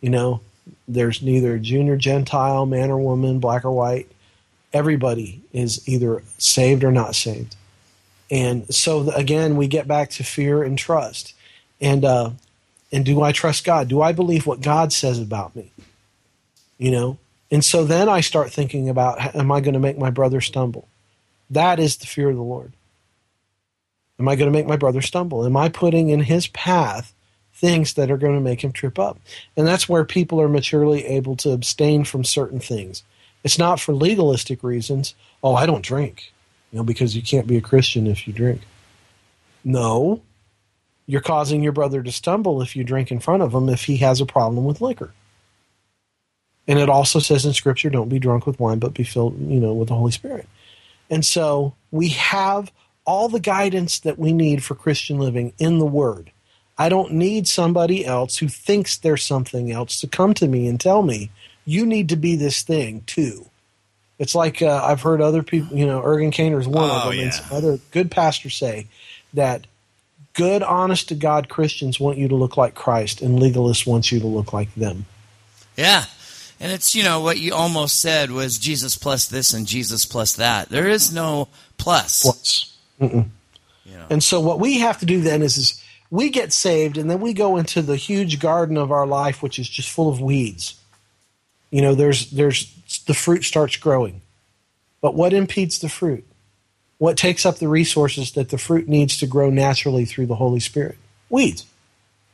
You 0.00 0.10
know, 0.10 0.42
there's 0.86 1.20
neither 1.20 1.58
Jew 1.58 1.82
nor 1.82 1.96
Gentile, 1.96 2.66
man 2.66 2.88
or 2.88 2.98
woman, 2.98 3.40
black 3.40 3.64
or 3.64 3.72
white. 3.72 4.08
Everybody 4.72 5.42
is 5.52 5.86
either 5.88 6.22
saved 6.38 6.84
or 6.84 6.92
not 6.92 7.16
saved. 7.16 7.56
And 8.30 8.72
so 8.72 9.10
again, 9.10 9.56
we 9.56 9.66
get 9.66 9.88
back 9.88 10.10
to 10.10 10.24
fear 10.24 10.62
and 10.62 10.78
trust. 10.78 11.34
And 11.80 12.04
uh, 12.04 12.30
and 12.92 13.04
do 13.04 13.20
I 13.22 13.32
trust 13.32 13.64
God? 13.64 13.88
Do 13.88 14.00
I 14.00 14.12
believe 14.12 14.46
what 14.46 14.60
God 14.60 14.92
says 14.92 15.18
about 15.18 15.56
me? 15.56 15.72
You 16.78 16.92
know. 16.92 17.18
And 17.50 17.64
so 17.64 17.84
then 17.84 18.08
I 18.08 18.20
start 18.20 18.52
thinking 18.52 18.88
about, 18.88 19.34
am 19.34 19.50
I 19.50 19.60
going 19.60 19.74
to 19.74 19.80
make 19.80 19.98
my 19.98 20.10
brother 20.10 20.40
stumble? 20.40 20.86
That 21.50 21.80
is 21.80 21.96
the 21.96 22.06
fear 22.06 22.30
of 22.30 22.36
the 22.36 22.42
Lord. 22.42 22.72
Am 24.20 24.28
I 24.28 24.36
going 24.36 24.52
to 24.52 24.56
make 24.56 24.66
my 24.66 24.76
brother 24.76 25.00
stumble? 25.00 25.46
Am 25.46 25.56
I 25.56 25.70
putting 25.70 26.10
in 26.10 26.20
his 26.20 26.46
path 26.48 27.14
things 27.54 27.94
that 27.94 28.10
are 28.10 28.18
going 28.18 28.34
to 28.34 28.40
make 28.40 28.62
him 28.62 28.70
trip 28.70 28.98
up? 28.98 29.18
And 29.56 29.66
that's 29.66 29.88
where 29.88 30.04
people 30.04 30.40
are 30.42 30.48
maturely 30.48 31.06
able 31.06 31.36
to 31.36 31.52
abstain 31.52 32.04
from 32.04 32.22
certain 32.22 32.60
things. 32.60 33.02
It's 33.44 33.58
not 33.58 33.80
for 33.80 33.94
legalistic 33.94 34.62
reasons. 34.62 35.14
Oh, 35.42 35.54
I 35.54 35.64
don't 35.64 35.82
drink, 35.82 36.32
you 36.70 36.76
know, 36.76 36.84
because 36.84 37.16
you 37.16 37.22
can't 37.22 37.46
be 37.46 37.56
a 37.56 37.62
Christian 37.62 38.06
if 38.06 38.28
you 38.28 38.34
drink. 38.34 38.60
No, 39.64 40.20
you're 41.06 41.22
causing 41.22 41.62
your 41.62 41.72
brother 41.72 42.02
to 42.02 42.12
stumble 42.12 42.60
if 42.60 42.76
you 42.76 42.84
drink 42.84 43.10
in 43.10 43.20
front 43.20 43.42
of 43.42 43.54
him 43.54 43.70
if 43.70 43.84
he 43.84 43.96
has 43.98 44.20
a 44.20 44.26
problem 44.26 44.66
with 44.66 44.82
liquor. 44.82 45.14
And 46.68 46.78
it 46.78 46.90
also 46.90 47.20
says 47.20 47.46
in 47.46 47.54
Scripture, 47.54 47.88
don't 47.88 48.10
be 48.10 48.18
drunk 48.18 48.46
with 48.46 48.60
wine, 48.60 48.80
but 48.80 48.92
be 48.92 49.02
filled, 49.02 49.40
you 49.40 49.60
know, 49.60 49.72
with 49.72 49.88
the 49.88 49.94
Holy 49.94 50.12
Spirit. 50.12 50.46
And 51.08 51.24
so 51.24 51.74
we 51.90 52.10
have 52.10 52.70
all 53.04 53.28
the 53.28 53.40
guidance 53.40 53.98
that 54.00 54.18
we 54.18 54.32
need 54.32 54.62
for 54.62 54.74
Christian 54.74 55.18
living 55.18 55.52
in 55.58 55.78
the 55.78 55.86
Word. 55.86 56.30
I 56.78 56.88
don't 56.88 57.12
need 57.12 57.46
somebody 57.46 58.06
else 58.06 58.38
who 58.38 58.48
thinks 58.48 58.96
there's 58.96 59.24
something 59.24 59.70
else 59.70 60.00
to 60.00 60.06
come 60.06 60.32
to 60.34 60.48
me 60.48 60.66
and 60.66 60.80
tell 60.80 61.02
me, 61.02 61.30
you 61.64 61.84
need 61.84 62.08
to 62.08 62.16
be 62.16 62.36
this 62.36 62.62
thing 62.62 63.02
too. 63.06 63.46
It's 64.18 64.34
like 64.34 64.62
uh, 64.62 64.82
I've 64.84 65.02
heard 65.02 65.20
other 65.20 65.42
people, 65.42 65.76
you 65.76 65.86
know, 65.86 66.00
Ergun 66.02 66.32
Caner's 66.32 66.68
one 66.68 66.90
Oh, 66.90 66.94
of 66.94 67.10
them, 67.10 67.20
and 67.20 67.34
some 67.34 67.56
other 67.56 67.78
good 67.90 68.10
pastors 68.10 68.54
say 68.54 68.86
that 69.34 69.66
good, 70.34 70.62
honest 70.62 71.08
to 71.08 71.14
God 71.14 71.48
Christians 71.48 71.98
want 71.98 72.18
you 72.18 72.28
to 72.28 72.34
look 72.34 72.56
like 72.56 72.74
Christ, 72.74 73.22
and 73.22 73.38
legalists 73.38 73.86
want 73.86 74.12
you 74.12 74.20
to 74.20 74.26
look 74.26 74.52
like 74.52 74.74
them. 74.74 75.06
Yeah. 75.76 76.04
And 76.60 76.70
it's, 76.70 76.94
you 76.94 77.02
know, 77.02 77.20
what 77.20 77.38
you 77.38 77.54
almost 77.54 78.00
said 78.00 78.30
was 78.30 78.58
Jesus 78.58 78.96
plus 78.96 79.26
this 79.26 79.54
and 79.54 79.66
Jesus 79.66 80.04
plus 80.04 80.34
that. 80.36 80.68
There 80.68 80.88
is 80.88 81.12
no 81.12 81.48
plus. 81.78 82.22
Plus. 82.22 82.69
You 83.00 83.96
know. 83.96 84.06
And 84.10 84.22
so 84.22 84.40
what 84.40 84.60
we 84.60 84.78
have 84.80 84.98
to 84.98 85.06
do 85.06 85.20
then 85.20 85.42
is, 85.42 85.56
is 85.56 85.84
we 86.10 86.28
get 86.30 86.52
saved 86.52 86.98
and 86.98 87.10
then 87.10 87.20
we 87.20 87.32
go 87.32 87.56
into 87.56 87.82
the 87.82 87.96
huge 87.96 88.40
garden 88.40 88.76
of 88.76 88.90
our 88.90 89.06
life 89.06 89.42
which 89.42 89.58
is 89.58 89.68
just 89.68 89.90
full 89.90 90.08
of 90.08 90.20
weeds. 90.20 90.74
You 91.70 91.82
know, 91.82 91.94
there's 91.94 92.30
there's 92.30 92.72
the 93.06 93.14
fruit 93.14 93.44
starts 93.44 93.76
growing. 93.76 94.22
But 95.00 95.14
what 95.14 95.32
impedes 95.32 95.78
the 95.78 95.88
fruit? 95.88 96.26
What 96.98 97.16
takes 97.16 97.46
up 97.46 97.58
the 97.58 97.68
resources 97.68 98.32
that 98.32 98.50
the 98.50 98.58
fruit 98.58 98.86
needs 98.86 99.16
to 99.18 99.26
grow 99.26 99.48
naturally 99.48 100.04
through 100.04 100.26
the 100.26 100.34
Holy 100.34 100.60
Spirit? 100.60 100.98
Weeds. 101.30 101.64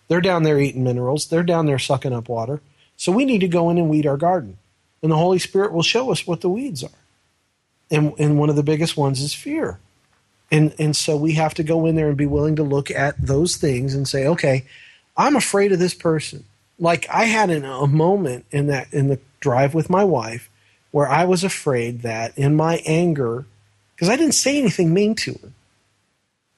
They're 0.08 0.20
down 0.20 0.42
there 0.42 0.58
eating 0.58 0.84
minerals, 0.84 1.28
they're 1.28 1.42
down 1.42 1.66
there 1.66 1.78
sucking 1.78 2.12
up 2.12 2.28
water. 2.28 2.60
So 2.96 3.12
we 3.12 3.26
need 3.26 3.40
to 3.40 3.48
go 3.48 3.68
in 3.70 3.76
and 3.76 3.90
weed 3.90 4.06
our 4.06 4.16
garden. 4.16 4.56
And 5.02 5.12
the 5.12 5.16
Holy 5.16 5.38
Spirit 5.38 5.72
will 5.72 5.82
show 5.82 6.10
us 6.10 6.26
what 6.26 6.40
the 6.40 6.48
weeds 6.48 6.82
are. 6.82 6.90
And 7.90 8.14
and 8.18 8.38
one 8.38 8.50
of 8.50 8.56
the 8.56 8.62
biggest 8.62 8.96
ones 8.96 9.20
is 9.20 9.34
fear 9.34 9.78
and 10.50 10.74
and 10.78 10.96
so 10.96 11.16
we 11.16 11.32
have 11.32 11.54
to 11.54 11.62
go 11.62 11.86
in 11.86 11.96
there 11.96 12.08
and 12.08 12.16
be 12.16 12.26
willing 12.26 12.56
to 12.56 12.62
look 12.62 12.90
at 12.90 13.20
those 13.20 13.56
things 13.56 13.94
and 13.94 14.06
say 14.06 14.26
okay 14.26 14.64
i'm 15.16 15.36
afraid 15.36 15.72
of 15.72 15.78
this 15.78 15.94
person. 15.94 16.44
Like 16.78 17.08
i 17.08 17.24
had 17.24 17.50
an, 17.50 17.64
a 17.64 17.86
moment 17.86 18.46
in 18.50 18.66
that 18.66 18.92
in 18.92 19.08
the 19.08 19.18
drive 19.40 19.74
with 19.74 19.90
my 19.90 20.04
wife 20.04 20.50
where 20.90 21.08
i 21.08 21.24
was 21.24 21.42
afraid 21.44 22.02
that 22.02 22.36
in 22.36 22.54
my 22.54 22.82
anger 22.86 23.46
because 23.94 24.08
i 24.08 24.16
didn't 24.16 24.34
say 24.34 24.58
anything 24.58 24.92
mean 24.92 25.14
to 25.14 25.32
her 25.42 25.52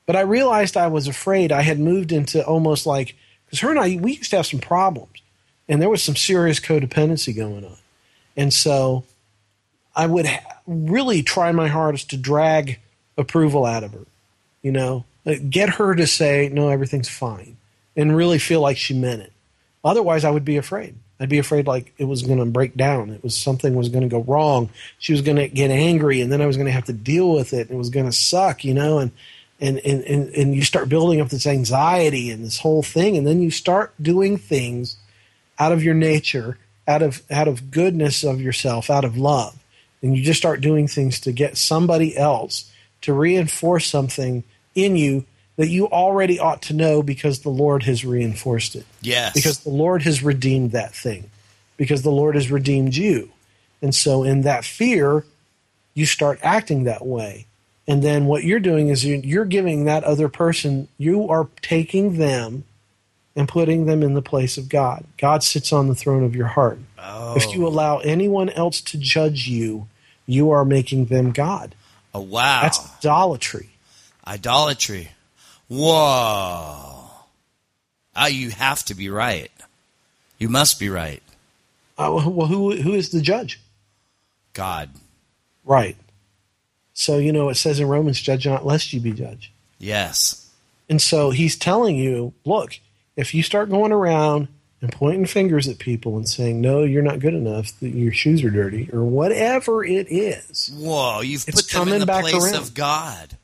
but 0.06 0.16
i 0.16 0.20
realized 0.20 0.76
i 0.76 0.88
was 0.88 1.06
afraid. 1.06 1.52
I 1.52 1.62
had 1.62 1.78
moved 1.78 2.12
into 2.12 2.44
almost 2.44 2.86
like 2.86 3.14
because 3.46 3.60
her 3.60 3.70
and 3.70 3.78
i 3.78 3.96
we 4.00 4.16
used 4.16 4.30
to 4.30 4.36
have 4.36 4.46
some 4.46 4.60
problems 4.60 5.22
and 5.68 5.82
there 5.82 5.90
was 5.90 6.02
some 6.02 6.16
serious 6.16 6.58
codependency 6.60 7.36
going 7.36 7.64
on. 7.64 7.76
And 8.36 8.52
so 8.52 9.04
I 9.94 10.06
would 10.06 10.26
ha- 10.26 10.60
really 10.66 11.22
try 11.22 11.52
my 11.52 11.68
hardest 11.68 12.10
to 12.10 12.16
drag 12.16 12.78
approval 13.18 13.66
out 13.66 13.84
of 13.84 13.92
her. 13.92 14.06
You 14.62 14.72
know, 14.72 15.04
get 15.50 15.68
her 15.70 15.94
to 15.94 16.06
say, 16.06 16.48
no, 16.52 16.68
everything's 16.70 17.08
fine, 17.08 17.56
and 17.96 18.16
really 18.16 18.38
feel 18.38 18.60
like 18.60 18.76
she 18.76 18.94
meant 18.94 19.22
it. 19.22 19.32
Otherwise, 19.84 20.24
I 20.24 20.30
would 20.30 20.44
be 20.44 20.56
afraid. 20.56 20.94
I'd 21.20 21.28
be 21.28 21.38
afraid 21.38 21.66
like 21.66 21.92
it 21.98 22.04
was 22.04 22.22
going 22.22 22.38
to 22.38 22.44
break 22.44 22.76
down. 22.76 23.10
It 23.10 23.22
was 23.22 23.36
something 23.36 23.74
was 23.74 23.88
going 23.88 24.02
to 24.02 24.08
go 24.08 24.22
wrong. 24.22 24.70
She 24.98 25.12
was 25.12 25.22
going 25.22 25.36
to 25.36 25.48
get 25.48 25.70
angry, 25.70 26.20
and 26.20 26.30
then 26.30 26.40
I 26.40 26.46
was 26.46 26.56
going 26.56 26.66
to 26.66 26.72
have 26.72 26.84
to 26.86 26.92
deal 26.92 27.32
with 27.32 27.52
it. 27.52 27.70
It 27.70 27.76
was 27.76 27.90
going 27.90 28.06
to 28.06 28.12
suck, 28.12 28.64
you 28.64 28.74
know. 28.74 28.98
And 28.98 29.10
and, 29.60 29.78
and 29.84 30.04
and 30.04 30.28
and 30.34 30.54
you 30.54 30.62
start 30.62 30.88
building 30.88 31.20
up 31.20 31.28
this 31.28 31.46
anxiety 31.46 32.30
and 32.30 32.44
this 32.44 32.60
whole 32.60 32.82
thing, 32.82 33.16
and 33.16 33.26
then 33.26 33.42
you 33.42 33.50
start 33.50 33.92
doing 34.00 34.36
things 34.38 34.96
out 35.58 35.72
of 35.72 35.82
your 35.82 35.94
nature, 35.94 36.58
out 36.86 37.02
of 37.02 37.22
out 37.30 37.48
of 37.48 37.72
goodness 37.72 38.22
of 38.22 38.40
yourself, 38.40 38.88
out 38.88 39.04
of 39.04 39.16
love, 39.16 39.58
and 40.02 40.16
you 40.16 40.22
just 40.22 40.38
start 40.38 40.60
doing 40.60 40.86
things 40.86 41.18
to 41.20 41.32
get 41.32 41.56
somebody 41.56 42.16
else 42.16 42.70
to 43.02 43.12
reinforce 43.12 43.86
something 43.86 44.44
in 44.74 44.96
you 44.96 45.24
that 45.56 45.68
you 45.68 45.88
already 45.88 46.38
ought 46.38 46.62
to 46.62 46.74
know 46.74 47.02
because 47.02 47.40
the 47.40 47.48
Lord 47.48 47.82
has 47.82 48.04
reinforced 48.04 48.76
it. 48.76 48.86
Yes. 49.02 49.34
Because 49.34 49.58
the 49.60 49.70
Lord 49.70 50.02
has 50.02 50.22
redeemed 50.22 50.70
that 50.72 50.94
thing. 50.94 51.30
Because 51.76 52.02
the 52.02 52.10
Lord 52.10 52.36
has 52.36 52.50
redeemed 52.50 52.94
you. 52.94 53.30
And 53.82 53.94
so 53.94 54.22
in 54.22 54.42
that 54.42 54.64
fear, 54.64 55.24
you 55.94 56.06
start 56.06 56.38
acting 56.42 56.84
that 56.84 57.04
way. 57.04 57.46
And 57.88 58.02
then 58.02 58.26
what 58.26 58.44
you're 58.44 58.60
doing 58.60 58.88
is 58.88 59.04
you- 59.04 59.20
you're 59.24 59.44
giving 59.44 59.84
that 59.84 60.04
other 60.04 60.28
person, 60.28 60.88
you 60.96 61.28
are 61.28 61.48
taking 61.60 62.18
them 62.18 62.64
and 63.34 63.48
putting 63.48 63.86
them 63.86 64.02
in 64.02 64.14
the 64.14 64.22
place 64.22 64.58
of 64.58 64.68
God. 64.68 65.04
God 65.16 65.42
sits 65.42 65.72
on 65.72 65.88
the 65.88 65.94
throne 65.94 66.22
of 66.22 66.36
your 66.36 66.48
heart. 66.48 66.78
Oh. 66.98 67.34
If 67.36 67.52
you 67.54 67.64
oh. 67.64 67.68
allow 67.68 67.98
anyone 67.98 68.50
else 68.50 68.80
to 68.82 68.98
judge 68.98 69.48
you, 69.48 69.88
you 70.26 70.50
are 70.50 70.64
making 70.64 71.06
them 71.06 71.32
God. 71.32 71.74
Oh, 72.14 72.20
wow. 72.20 72.62
That's 72.62 72.80
idolatry. 72.98 73.70
Idolatry. 74.26 75.10
Whoa. 75.68 77.10
Ah, 78.16 78.26
you 78.26 78.50
have 78.50 78.84
to 78.86 78.94
be 78.94 79.10
right. 79.10 79.50
You 80.38 80.48
must 80.48 80.80
be 80.80 80.88
right. 80.88 81.22
Uh, 81.98 82.22
well, 82.26 82.46
who 82.46 82.76
who 82.76 82.94
is 82.94 83.10
the 83.10 83.20
judge? 83.20 83.60
God. 84.52 84.90
Right. 85.64 85.96
So 86.94 87.18
you 87.18 87.32
know 87.32 87.48
it 87.48 87.56
says 87.56 87.80
in 87.80 87.88
Romans, 87.88 88.20
"Judge 88.20 88.46
not, 88.46 88.64
lest 88.64 88.92
you 88.92 89.00
be 89.00 89.12
judged." 89.12 89.50
Yes. 89.78 90.48
And 90.88 91.02
so 91.02 91.30
he's 91.30 91.56
telling 91.56 91.96
you, 91.96 92.32
look, 92.44 92.78
if 93.16 93.34
you 93.34 93.42
start 93.42 93.68
going 93.68 93.92
around 93.92 94.48
and 94.80 94.92
pointing 94.92 95.26
fingers 95.26 95.66
at 95.68 95.78
people 95.78 96.16
and 96.16 96.28
saying, 96.28 96.60
no, 96.60 96.84
you're 96.84 97.02
not 97.02 97.18
good 97.18 97.34
enough, 97.34 97.78
that 97.80 97.88
your 97.90 98.12
shoes 98.12 98.44
are 98.44 98.50
dirty, 98.50 98.88
or 98.92 99.02
whatever 99.04 99.84
it 99.84 100.06
is, 100.10 100.70
Whoa, 100.76 101.20
you've 101.20 101.44
It's 101.48 101.62
put 101.62 101.70
them 101.70 101.88
in 101.92 102.00
the 102.00 102.06
back 102.06 102.22
place 102.22 102.44
around. 102.52 102.54
of 102.62 102.74
God. 102.74 103.36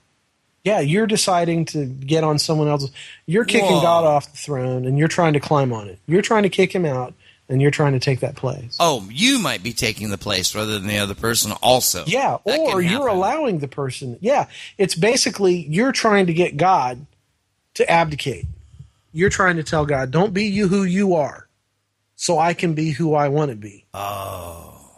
yeah, 0.62 0.80
you're 0.80 1.06
deciding 1.08 1.64
to 1.66 1.86
get 1.86 2.22
on 2.24 2.38
someone 2.38 2.68
else's. 2.68 2.90
You're 3.26 3.44
kicking 3.44 3.72
Whoa. 3.72 3.82
God 3.82 4.04
off 4.04 4.30
the 4.30 4.38
throne 4.38 4.84
and 4.86 4.96
you're 4.98 5.08
trying 5.08 5.32
to 5.32 5.40
climb 5.40 5.72
on 5.72 5.88
it. 5.88 5.98
You're 6.06 6.22
trying 6.22 6.44
to 6.44 6.48
kick 6.48 6.72
him 6.72 6.84
out 6.86 7.14
and 7.48 7.60
you're 7.60 7.70
trying 7.70 7.92
to 7.92 8.00
take 8.00 8.20
that 8.20 8.36
place. 8.36 8.76
Oh, 8.80 9.06
you 9.10 9.38
might 9.38 9.62
be 9.62 9.72
taking 9.74 10.08
the 10.10 10.16
place 10.16 10.54
rather 10.54 10.78
than 10.78 10.86
the 10.86 10.98
other 10.98 11.14
person 11.14 11.52
also. 11.60 12.04
Yeah, 12.06 12.38
That 12.46 12.58
or 12.60 12.80
you're 12.80 13.08
allowing 13.08 13.58
the 13.58 13.68
person. 13.68 14.16
Yeah, 14.22 14.46
it's 14.78 14.94
basically 14.94 15.66
you're 15.68 15.92
trying 15.92 16.26
to 16.28 16.32
get 16.32 16.56
God 16.56 17.04
to 17.74 17.90
abdicate. 17.90 18.46
You're 19.16 19.30
trying 19.30 19.56
to 19.56 19.62
tell 19.62 19.86
God, 19.86 20.10
don't 20.10 20.34
be 20.34 20.46
you 20.46 20.66
who 20.66 20.82
you 20.82 21.14
are, 21.14 21.48
so 22.16 22.36
I 22.36 22.52
can 22.52 22.74
be 22.74 22.90
who 22.90 23.14
I 23.14 23.28
want 23.28 23.50
to 23.50 23.56
be. 23.56 23.86
Oh. 23.94 24.90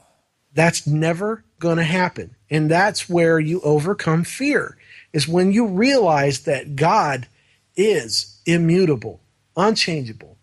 That's 0.54 0.86
never 0.86 1.44
going 1.58 1.76
to 1.76 1.84
happen. 1.84 2.34
And 2.48 2.70
that's 2.70 3.10
where 3.10 3.38
you 3.38 3.60
overcome 3.60 4.24
fear, 4.24 4.78
is 5.12 5.28
when 5.28 5.52
you 5.52 5.66
realize 5.66 6.40
that 6.40 6.76
God 6.76 7.28
is 7.76 8.40
immutable, 8.46 9.20
unchangeable, 9.54 10.38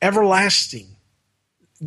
everlasting, 0.00 0.96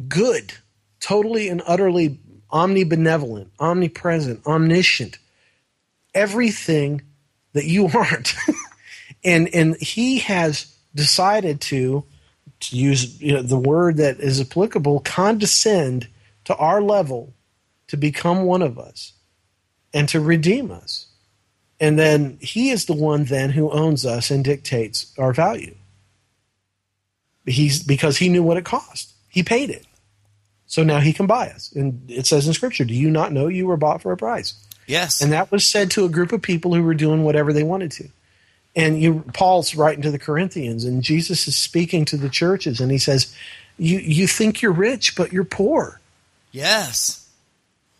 good, 0.07 0.53
totally 0.99 1.49
and 1.49 1.63
utterly 1.65 2.19
omnibenevolent, 2.51 3.49
omnipresent, 3.59 4.45
omniscient, 4.45 5.17
everything 6.13 7.01
that 7.53 7.65
you 7.65 7.87
aren't. 7.95 8.35
And 9.25 9.53
and 9.53 9.75
he 9.77 10.19
has 10.19 10.73
decided 10.93 11.59
to 11.61 12.05
to 12.61 12.77
use 12.77 13.21
you 13.21 13.33
know, 13.33 13.41
the 13.41 13.57
word 13.57 13.97
that 13.97 14.19
is 14.19 14.39
applicable, 14.39 15.01
condescend 15.01 16.07
to 16.45 16.55
our 16.55 16.81
level 16.81 17.33
to 17.87 17.97
become 17.97 18.43
one 18.43 18.61
of 18.61 18.79
us 18.79 19.13
and 19.93 20.07
to 20.09 20.19
redeem 20.19 20.71
us. 20.71 21.07
And 21.79 21.99
then 21.99 22.37
he 22.39 22.69
is 22.69 22.85
the 22.85 22.93
one 22.93 23.25
then 23.25 23.49
who 23.49 23.69
owns 23.69 24.05
us 24.05 24.31
and 24.31 24.43
dictates 24.43 25.13
our 25.17 25.33
value. 25.33 25.75
He's 27.45 27.83
because 27.83 28.17
he 28.17 28.29
knew 28.29 28.43
what 28.43 28.57
it 28.57 28.65
cost. 28.65 29.13
He 29.27 29.43
paid 29.43 29.69
it. 29.69 29.85
So 30.67 30.83
now 30.83 30.99
he 30.99 31.13
can 31.13 31.27
buy 31.27 31.49
us. 31.49 31.71
And 31.73 32.09
it 32.09 32.25
says 32.25 32.47
in 32.47 32.53
scripture, 32.53 32.85
do 32.85 32.93
you 32.93 33.11
not 33.11 33.31
know 33.31 33.47
you 33.47 33.67
were 33.67 33.77
bought 33.77 34.01
for 34.01 34.11
a 34.11 34.17
price? 34.17 34.53
Yes. 34.87 35.21
And 35.21 35.31
that 35.31 35.51
was 35.51 35.69
said 35.69 35.91
to 35.91 36.05
a 36.05 36.09
group 36.09 36.31
of 36.31 36.41
people 36.41 36.73
who 36.73 36.83
were 36.83 36.93
doing 36.93 37.23
whatever 37.23 37.53
they 37.53 37.63
wanted 37.63 37.91
to. 37.93 38.09
And 38.75 39.01
you, 39.01 39.23
Paul's 39.33 39.73
writing 39.75 40.01
to 40.01 40.11
the 40.11 40.19
Corinthians, 40.19 40.83
and 40.83 41.01
Jesus 41.01 41.47
is 41.47 41.55
speaking 41.55 42.03
to 42.05 42.17
the 42.17 42.27
churches, 42.29 42.81
and 42.81 42.91
he 42.91 42.97
says, 42.97 43.33
"You 43.77 43.99
you 43.99 44.27
think 44.27 44.61
you're 44.61 44.71
rich, 44.73 45.15
but 45.15 45.31
you're 45.31 45.43
poor." 45.45 45.99
yes. 46.51 47.21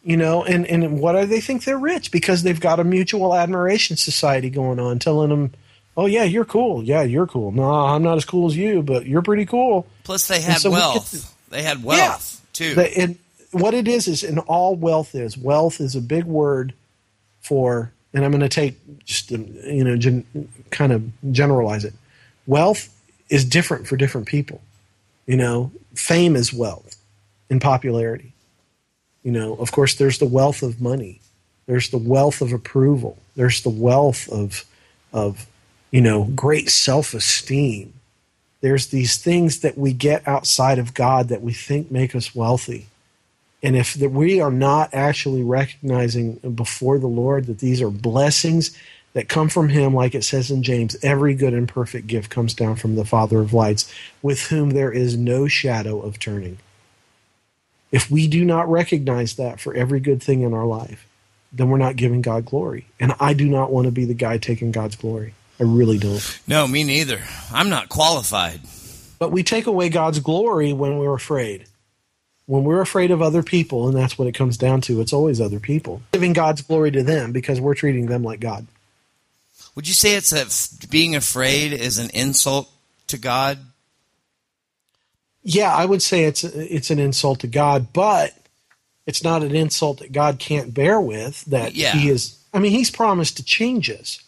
You 0.03 0.17
know, 0.17 0.43
and 0.43 0.67
and 0.67 0.99
why 0.99 1.19
do 1.19 1.25
they 1.25 1.41
think 1.41 1.63
they're 1.63 1.79
rich? 1.79 2.11
Because 2.11 2.43
they've 2.43 2.59
got 2.59 2.79
a 2.79 2.83
mutual 2.83 3.33
admiration 3.33 3.97
society 3.97 4.51
going 4.51 4.79
on, 4.79 4.99
telling 4.99 5.29
them, 5.29 5.51
"Oh 5.97 6.05
yeah, 6.05 6.23
you're 6.23 6.45
cool. 6.45 6.83
Yeah, 6.83 7.01
you're 7.01 7.25
cool. 7.25 7.51
No, 7.51 7.63
I'm 7.71 8.03
not 8.03 8.17
as 8.17 8.23
cool 8.25 8.45
as 8.47 8.55
you, 8.55 8.83
but 8.83 9.07
you're 9.07 9.23
pretty 9.23 9.45
cool." 9.47 9.87
Plus, 10.03 10.27
they 10.27 10.41
had 10.41 10.59
so 10.59 10.69
we 10.69 10.75
wealth. 10.75 11.09
to- 11.09 11.51
they 11.51 11.63
had 11.63 11.83
wealth 11.83 12.39
too. 12.53 12.75
The- 12.75 12.95
and 12.95 13.17
what 13.51 13.73
it 13.73 13.87
is 13.87 14.07
is, 14.07 14.21
and 14.23 14.37
all 14.39 14.75
wealth 14.75 15.15
is 15.15 15.37
wealth 15.39 15.79
is 15.81 15.95
a 15.95 16.01
big 16.01 16.25
word 16.25 16.73
for, 17.41 17.91
and 18.15 18.25
I'm 18.25 18.31
going 18.31 18.41
to 18.41 18.49
take 18.49 18.75
just 19.03 19.29
you 19.29 19.83
know 19.83 19.95
gen, 19.95 20.25
kind 20.71 20.91
of 20.91 21.03
generalize 21.31 21.85
it. 21.85 21.93
Wealth 22.47 22.89
is 23.29 23.45
different 23.45 23.87
for 23.87 23.97
different 23.97 24.27
people. 24.27 24.61
You 25.27 25.37
know, 25.37 25.71
fame 25.93 26.35
is 26.35 26.51
wealth 26.51 26.95
in 27.49 27.59
popularity. 27.59 28.33
You 29.23 29.31
know, 29.31 29.55
of 29.55 29.71
course, 29.71 29.95
there's 29.95 30.17
the 30.17 30.25
wealth 30.25 30.63
of 30.63 30.81
money. 30.81 31.19
There's 31.67 31.89
the 31.89 31.97
wealth 31.97 32.41
of 32.41 32.53
approval. 32.53 33.17
There's 33.35 33.61
the 33.61 33.69
wealth 33.69 34.27
of 34.29 34.65
of 35.13 35.45
you 35.91 36.01
know 36.01 36.23
great 36.35 36.69
self 36.69 37.13
esteem 37.13 37.93
there's 38.65 38.87
these 38.87 39.17
things 39.17 39.59
that 39.59 39.77
we 39.77 39.93
get 39.93 40.27
outside 40.27 40.79
of 40.79 40.95
God 40.95 41.27
that 41.27 41.43
we 41.43 41.53
think 41.53 41.91
make 41.91 42.15
us 42.15 42.33
wealthy. 42.33 42.87
And 43.63 43.75
if 43.75 43.95
that 43.95 44.11
we 44.11 44.41
are 44.41 44.51
not 44.51 44.93
actually 44.93 45.43
recognizing 45.43 46.35
before 46.35 46.99
the 46.99 47.07
Lord 47.07 47.47
that 47.47 47.59
these 47.59 47.81
are 47.81 47.89
blessings 47.89 48.77
that 49.13 49.29
come 49.29 49.49
from 49.49 49.69
Him, 49.69 49.93
like 49.93 50.13
it 50.13 50.23
says 50.23 50.51
in 50.51 50.61
James, 50.61 50.95
every 51.01 51.33
good 51.35 51.53
and 51.53 51.67
perfect 51.67 52.07
gift 52.07 52.29
comes 52.29 52.53
down 52.53 52.75
from 52.75 52.95
the 52.95 53.05
Father 53.05 53.39
of 53.39 53.53
lights, 53.53 53.91
with 54.21 54.47
whom 54.47 54.71
there 54.71 54.91
is 54.91 55.17
no 55.17 55.47
shadow 55.47 56.01
of 56.01 56.19
turning. 56.19 56.57
If 57.91 58.11
we 58.11 58.27
do 58.27 58.43
not 58.43 58.69
recognize 58.69 59.35
that 59.35 59.59
for 59.59 59.73
every 59.73 60.01
good 60.01 60.21
thing 60.21 60.41
in 60.41 60.53
our 60.53 60.65
life, 60.65 61.07
then 61.53 61.69
we're 61.69 61.77
not 61.77 61.95
giving 61.95 62.21
God 62.21 62.45
glory. 62.45 62.87
And 62.99 63.13
I 63.19 63.33
do 63.33 63.47
not 63.47 63.71
want 63.71 63.85
to 63.85 63.91
be 63.91 64.03
the 64.03 64.13
guy 64.13 64.37
taking 64.37 64.71
God's 64.71 64.97
glory. 64.97 65.33
I 65.59 65.63
really 65.63 65.97
don't. 65.97 66.39
no, 66.47 66.67
me 66.67 66.83
neither. 66.83 67.21
I'm 67.53 67.69
not 67.69 67.87
qualified. 67.87 68.59
But 69.17 69.31
we 69.31 69.43
take 69.43 69.65
away 69.65 69.87
God's 69.87 70.19
glory 70.19 70.73
when 70.73 70.97
we're 70.97 71.13
afraid. 71.13 71.67
When 72.47 72.63
we're 72.63 72.81
afraid 72.81 73.09
of 73.09 73.21
other 73.21 73.41
people, 73.41 73.87
and 73.87 73.97
that's 73.97 74.17
what 74.19 74.27
it 74.27 74.33
comes 74.35 74.57
down 74.57 74.81
to, 74.81 75.01
it's 75.01 75.13
always 75.13 75.41
other 75.41 75.59
people. 75.59 76.01
Giving 76.11 76.33
God's 76.33 76.61
glory 76.61 76.91
to 76.91 77.01
them 77.03 77.31
because 77.31 77.59
we're 77.59 77.73
treating 77.73 78.05
them 78.05 78.23
like 78.23 78.39
God. 78.39 78.67
Would 79.73 79.87
you 79.87 79.93
say 79.95 80.13
it's 80.13 80.31
a 80.31 80.87
being 80.87 81.15
afraid 81.15 81.73
is 81.73 81.97
an 81.97 82.09
insult 82.11 82.69
to 83.07 83.17
God? 83.17 83.59
Yeah, 85.43 85.73
I 85.73 85.85
would 85.85 86.01
say 86.01 86.23
it's 86.23 86.43
it's 86.43 86.89
an 86.91 86.99
insult 86.99 87.39
to 87.41 87.47
God, 87.47 87.93
but 87.93 88.33
it's 89.05 89.23
not 89.23 89.43
an 89.43 89.55
insult 89.55 89.99
that 89.99 90.11
God 90.11 90.39
can't 90.39 90.73
bear 90.73 90.99
with. 90.99 91.43
That 91.45 91.75
Yeah. 91.75 91.93
He 91.93 92.09
is. 92.09 92.37
I 92.53 92.59
mean, 92.59 92.71
He's 92.71 92.89
promised 92.89 93.37
to 93.37 93.43
change 93.43 93.89
us, 93.89 94.21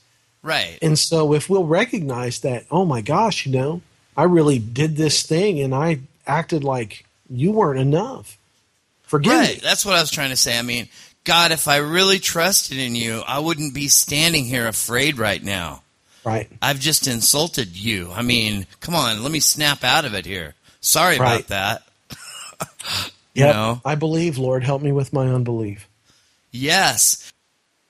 Right. 0.44 0.78
and 0.82 1.00
so 1.00 1.34
if 1.34 1.50
we'll 1.50 1.66
recognize 1.66 2.40
that, 2.42 2.66
oh 2.70 2.84
my 2.86 3.02
gosh, 3.02 3.46
you 3.46 3.52
know, 3.54 3.82
I 4.18 4.24
really 4.24 4.60
did 4.60 4.98
this 4.98 5.24
thing, 5.24 5.60
and 5.62 5.74
I 5.74 6.00
acted 6.28 6.64
like 6.64 7.06
you 7.30 7.52
weren't 7.52 7.80
enough. 7.80 8.38
Forgive 9.04 9.34
right. 9.34 9.56
me. 9.56 9.60
That's 9.62 9.86
what 9.86 9.96
I 9.96 10.02
was 10.02 10.12
trying 10.12 10.32
to 10.32 10.36
say. 10.36 10.58
I 10.58 10.62
mean, 10.62 10.88
God, 11.24 11.52
if 11.52 11.68
I 11.68 11.78
really 11.78 12.20
trusted 12.20 12.78
in 12.78 12.96
you, 12.96 13.22
I 13.26 13.40
wouldn't 13.40 13.74
be 13.74 13.88
standing 13.88 14.46
here 14.46 14.68
afraid 14.68 15.18
right 15.18 15.44
now. 15.44 15.84
Right. 16.26 16.50
I've 16.62 16.80
just 16.80 17.08
insulted 17.08 17.78
you. 17.78 18.12
I 18.14 18.22
mean, 18.22 18.66
come 18.82 18.96
on, 18.96 19.24
let 19.24 19.32
me 19.32 19.40
snap 19.40 19.84
out 19.84 20.04
of 20.06 20.14
it 20.14 20.26
here. 20.26 20.56
Sorry 20.82 21.18
Right. 21.18 21.46
about 21.46 21.48
that. 21.48 21.84
you 23.34 23.46
Yep. 23.46 23.56
know? 23.56 23.82
I 23.86 23.96
believe, 23.96 24.38
Lord, 24.38 24.64
help 24.64 24.82
me 24.82 24.92
with 24.92 25.14
my 25.14 25.28
unbelief. 25.28 25.88
Yes. 26.52 27.32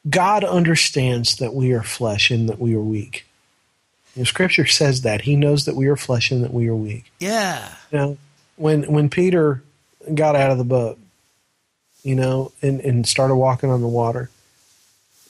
God 0.07 0.43
understands 0.43 1.37
that 1.37 1.53
we 1.53 1.73
are 1.73 1.83
flesh 1.83 2.29
and 2.31 2.47
that 2.47 2.59
we 2.59 2.75
are 2.75 2.79
weak. 2.81 3.25
The 4.15 4.25
scripture 4.25 4.65
says 4.65 5.01
that. 5.01 5.21
He 5.21 5.35
knows 5.35 5.65
that 5.65 5.75
we 5.75 5.87
are 5.87 5.95
flesh 5.95 6.31
and 6.31 6.43
that 6.43 6.53
we 6.53 6.67
are 6.67 6.75
weak. 6.75 7.11
Yeah. 7.19 7.69
You 7.91 7.97
know, 7.97 8.17
when 8.57 8.83
when 8.91 9.09
Peter 9.09 9.63
got 10.13 10.35
out 10.35 10.51
of 10.51 10.57
the 10.57 10.63
boat, 10.63 10.99
you 12.03 12.15
know, 12.15 12.51
and, 12.61 12.81
and 12.81 13.07
started 13.07 13.35
walking 13.35 13.69
on 13.69 13.81
the 13.81 13.87
water, 13.87 14.29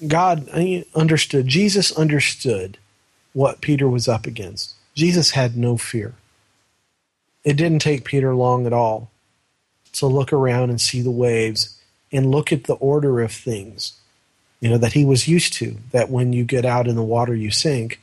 God 0.06 0.48
uh, 0.50 0.82
understood, 0.96 1.48
Jesus 1.48 1.92
understood 1.92 2.78
what 3.34 3.62
Peter 3.62 3.88
was 3.88 4.08
up 4.08 4.26
against. 4.26 4.74
Jesus 4.96 5.32
had 5.32 5.56
no 5.56 5.78
fear. 5.78 6.16
It 7.44 7.56
didn't 7.56 7.80
take 7.80 8.04
Peter 8.04 8.36
long 8.36 8.66
at 8.66 8.74
all 8.74 9.10
to 9.94 10.06
look 10.06 10.34
around 10.34 10.70
and 10.70 10.82
see 10.82 11.02
the 11.02 11.12
waves 11.12 11.80
and 12.12 12.32
look 12.32 12.52
at 12.52 12.66
the 12.66 12.76
order 12.76 13.22
of 13.22 13.32
things, 13.32 13.94
you 14.60 14.70
know, 14.70 14.78
that 14.78 14.94
he 14.94 15.06
was 15.06 15.28
used 15.28 15.54
to. 15.54 15.78
That 15.92 16.10
when 16.10 16.34
you 16.34 16.44
get 16.44 16.66
out 16.66 16.88
in 16.88 16.96
the 16.96 17.04
water, 17.04 17.36
you 17.36 17.52
sink. 17.52 18.00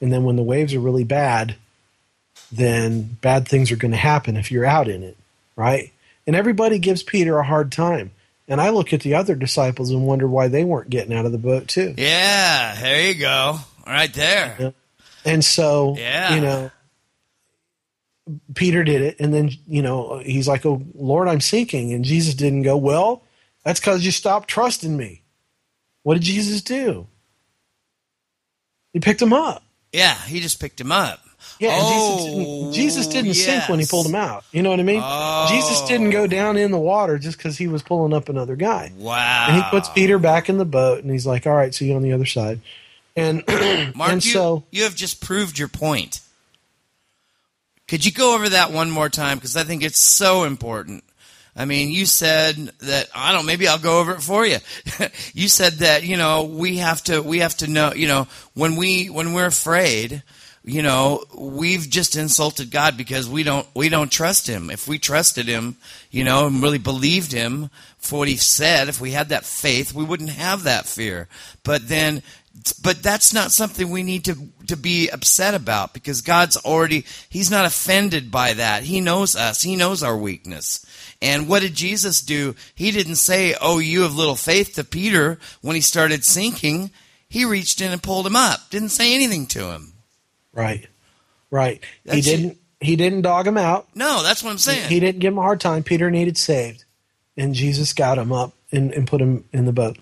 And 0.00 0.12
then 0.12 0.24
when 0.24 0.36
the 0.36 0.42
waves 0.42 0.74
are 0.74 0.80
really 0.80 1.04
bad, 1.04 1.56
then 2.50 3.02
bad 3.20 3.46
things 3.48 3.70
are 3.72 3.76
going 3.76 3.90
to 3.92 3.96
happen 3.96 4.36
if 4.36 4.50
you're 4.50 4.64
out 4.64 4.88
in 4.88 5.02
it, 5.02 5.16
right? 5.56 5.92
And 6.26 6.34
everybody 6.36 6.78
gives 6.78 7.02
Peter 7.02 7.38
a 7.38 7.44
hard 7.44 7.72
time. 7.72 8.10
And 8.48 8.60
I 8.60 8.70
look 8.70 8.92
at 8.94 9.00
the 9.02 9.14
other 9.14 9.34
disciples 9.34 9.90
and 9.90 10.06
wonder 10.06 10.26
why 10.26 10.48
they 10.48 10.64
weren't 10.64 10.88
getting 10.90 11.12
out 11.14 11.26
of 11.26 11.32
the 11.32 11.38
boat 11.38 11.68
too. 11.68 11.94
Yeah. 11.98 12.74
There 12.80 13.08
you 13.08 13.14
go. 13.20 13.58
Right 13.86 14.12
there. 14.12 14.72
And 15.24 15.44
so, 15.44 15.94
Yeah. 15.98 16.34
you 16.34 16.40
know, 16.40 16.70
Peter 18.54 18.84
did 18.84 19.02
it. 19.02 19.16
And 19.20 19.32
then, 19.34 19.50
you 19.66 19.82
know, 19.82 20.18
he's 20.24 20.48
like, 20.48 20.64
Oh, 20.64 20.82
Lord, 20.94 21.28
I'm 21.28 21.40
sinking. 21.42 21.92
And 21.92 22.04
Jesus 22.04 22.34
didn't 22.34 22.62
go, 22.62 22.76
Well, 22.76 23.22
that's 23.64 23.80
because 23.80 24.04
you 24.04 24.10
stopped 24.10 24.48
trusting 24.48 24.96
me. 24.96 25.22
What 26.02 26.14
did 26.14 26.22
Jesus 26.22 26.62
do? 26.62 27.06
He 28.94 29.00
picked 29.00 29.20
him 29.20 29.34
up. 29.34 29.62
Yeah. 29.92 30.14
He 30.14 30.40
just 30.40 30.60
picked 30.60 30.80
him 30.80 30.92
up. 30.92 31.20
Yeah, 31.58 31.70
oh, 31.72 32.18
Jesus 32.18 32.26
didn't, 32.26 32.72
Jesus 32.72 33.06
didn't 33.06 33.34
sink 33.34 33.68
when 33.68 33.80
he 33.80 33.86
pulled 33.86 34.06
him 34.06 34.14
out. 34.14 34.44
You 34.52 34.62
know 34.62 34.70
what 34.70 34.80
I 34.80 34.84
mean? 34.84 35.00
Oh. 35.02 35.46
Jesus 35.50 35.80
didn't 35.88 36.10
go 36.10 36.22
oh. 36.22 36.26
down 36.26 36.56
in 36.56 36.70
the 36.70 36.78
water 36.78 37.18
just 37.18 37.36
because 37.36 37.58
he 37.58 37.66
was 37.66 37.82
pulling 37.82 38.12
up 38.12 38.28
another 38.28 38.56
guy. 38.56 38.92
Wow. 38.96 39.46
And 39.48 39.56
he 39.56 39.70
puts 39.70 39.88
Peter 39.88 40.18
back 40.18 40.48
in 40.48 40.58
the 40.58 40.64
boat 40.64 41.02
and 41.02 41.10
he's 41.10 41.26
like, 41.26 41.46
all 41.46 41.54
right, 41.54 41.74
see 41.74 41.88
you 41.88 41.96
on 41.96 42.02
the 42.02 42.12
other 42.12 42.26
side. 42.26 42.60
And 43.16 43.42
Mark, 43.96 44.12
and 44.12 44.24
you, 44.24 44.30
so 44.32 44.64
you 44.70 44.84
have 44.84 44.94
just 44.94 45.20
proved 45.20 45.58
your 45.58 45.68
point. 45.68 46.20
Could 47.88 48.04
you 48.04 48.12
go 48.12 48.34
over 48.34 48.50
that 48.50 48.70
one 48.70 48.90
more 48.90 49.08
time? 49.08 49.38
Because 49.38 49.56
I 49.56 49.64
think 49.64 49.82
it's 49.82 49.98
so 49.98 50.44
important. 50.44 51.02
I 51.58 51.64
mean, 51.64 51.90
you 51.90 52.06
said 52.06 52.54
that 52.80 53.08
I 53.12 53.32
don't. 53.32 53.44
Maybe 53.44 53.66
I'll 53.66 53.78
go 53.78 53.98
over 53.98 54.12
it 54.12 54.22
for 54.22 54.46
you. 54.46 54.58
you 55.34 55.48
said 55.48 55.74
that 55.74 56.04
you 56.04 56.16
know 56.16 56.44
we 56.44 56.76
have 56.76 57.02
to 57.04 57.20
we 57.20 57.40
have 57.40 57.56
to 57.56 57.66
know 57.66 57.92
you 57.94 58.06
know 58.06 58.28
when 58.54 58.76
we 58.76 59.10
when 59.10 59.32
we're 59.32 59.46
afraid, 59.46 60.22
you 60.68 60.82
know 60.82 61.24
we've 61.34 61.88
just 61.88 62.14
insulted 62.16 62.70
God 62.70 62.96
because 62.96 63.28
we 63.28 63.42
don't 63.42 63.66
we 63.74 63.88
don't 63.88 64.12
trust 64.12 64.46
Him. 64.46 64.70
If 64.70 64.86
we 64.86 64.98
trusted 64.98 65.46
Him, 65.46 65.76
you 66.10 66.24
know, 66.24 66.46
and 66.46 66.62
really 66.62 66.78
believed 66.78 67.32
Him 67.32 67.70
for 67.96 68.20
what 68.20 68.28
He 68.28 68.36
said, 68.36 68.88
if 68.88 69.00
we 69.00 69.12
had 69.12 69.30
that 69.30 69.44
faith, 69.44 69.94
we 69.94 70.04
wouldn't 70.04 70.30
have 70.30 70.64
that 70.64 70.86
fear. 70.86 71.26
But 71.62 71.88
then 71.88 72.22
but 72.82 73.02
that's 73.02 73.32
not 73.32 73.52
something 73.52 73.88
we 73.88 74.02
need 74.02 74.24
to 74.26 74.36
to 74.66 74.76
be 74.76 75.08
upset 75.08 75.54
about 75.54 75.94
because 75.94 76.20
God's 76.20 76.56
already 76.58 77.04
he's 77.28 77.50
not 77.50 77.64
offended 77.64 78.30
by 78.30 78.52
that. 78.54 78.82
He 78.82 79.00
knows 79.00 79.36
us. 79.36 79.62
He 79.62 79.76
knows 79.76 80.02
our 80.02 80.16
weakness. 80.16 80.84
And 81.22 81.48
what 81.48 81.62
did 81.62 81.74
Jesus 81.74 82.20
do? 82.20 82.54
He 82.74 82.90
didn't 82.90 83.16
say, 83.16 83.54
"Oh, 83.60 83.78
you 83.78 84.02
have 84.02 84.14
little 84.14 84.36
faith" 84.36 84.74
to 84.74 84.84
Peter 84.84 85.38
when 85.62 85.76
he 85.76 85.80
started 85.80 86.24
sinking. 86.24 86.90
He 87.28 87.44
reached 87.44 87.80
in 87.80 87.92
and 87.92 88.02
pulled 88.02 88.26
him 88.26 88.36
up. 88.36 88.70
Didn't 88.70 88.90
say 88.90 89.14
anything 89.14 89.46
to 89.48 89.72
him. 89.72 89.94
Right, 90.58 90.86
right. 91.50 91.82
he 92.10 92.20
didn't. 92.20 92.58
He 92.80 92.94
didn't 92.94 93.22
dog 93.22 93.46
him 93.46 93.56
out. 93.56 93.88
No, 93.96 94.22
that's 94.22 94.44
what 94.44 94.50
I'm 94.50 94.58
saying. 94.58 94.88
He 94.88 95.00
didn't 95.00 95.18
give 95.18 95.32
him 95.32 95.38
a 95.38 95.42
hard 95.42 95.60
time. 95.60 95.82
Peter 95.82 96.10
needed 96.12 96.38
saved, 96.38 96.84
and 97.36 97.52
Jesus 97.52 97.92
got 97.92 98.18
him 98.18 98.30
up 98.32 98.52
and, 98.70 98.92
and 98.92 99.06
put 99.06 99.20
him 99.20 99.44
in 99.52 99.64
the 99.64 99.72
boat. 99.72 99.98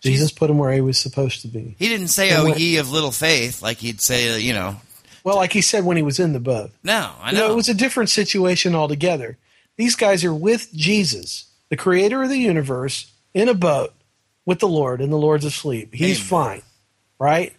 Jesus 0.00 0.32
put 0.32 0.48
him 0.50 0.58
where 0.58 0.72
he 0.72 0.80
was 0.80 0.98
supposed 0.98 1.42
to 1.42 1.48
be. 1.48 1.76
He 1.78 1.88
didn't 1.88 2.08
say, 2.08 2.30
And 2.30 2.48
"Oh, 2.48 2.56
ye 2.56 2.78
of 2.78 2.90
little 2.90 3.12
faith," 3.12 3.62
like 3.62 3.78
he'd 3.78 4.00
say, 4.00 4.40
you 4.40 4.52
know. 4.52 4.76
Well, 5.22 5.36
like 5.36 5.52
he 5.52 5.60
said 5.60 5.84
when 5.84 5.96
he 5.96 6.02
was 6.02 6.18
in 6.18 6.32
the 6.32 6.40
boat. 6.40 6.70
No, 6.82 7.12
I 7.20 7.30
You 7.30 7.38
know. 7.38 7.52
it 7.52 7.54
was 7.54 7.68
a 7.68 7.74
different 7.74 8.10
situation 8.10 8.74
altogether. 8.74 9.38
These 9.76 9.94
guys 9.94 10.24
are 10.24 10.34
with 10.34 10.72
Jesus, 10.74 11.44
the 11.68 11.76
creator 11.76 12.22
of 12.22 12.28
the 12.28 12.38
universe, 12.38 13.12
in 13.32 13.48
a 13.48 13.54
boat 13.54 13.92
with 14.44 14.58
the 14.58 14.68
Lord, 14.68 15.00
and 15.00 15.12
the 15.12 15.16
Lord's 15.16 15.44
asleep. 15.44 15.94
He's 15.94 16.18
Amen. 16.18 16.28
fine, 16.28 16.62
right? 17.18 17.52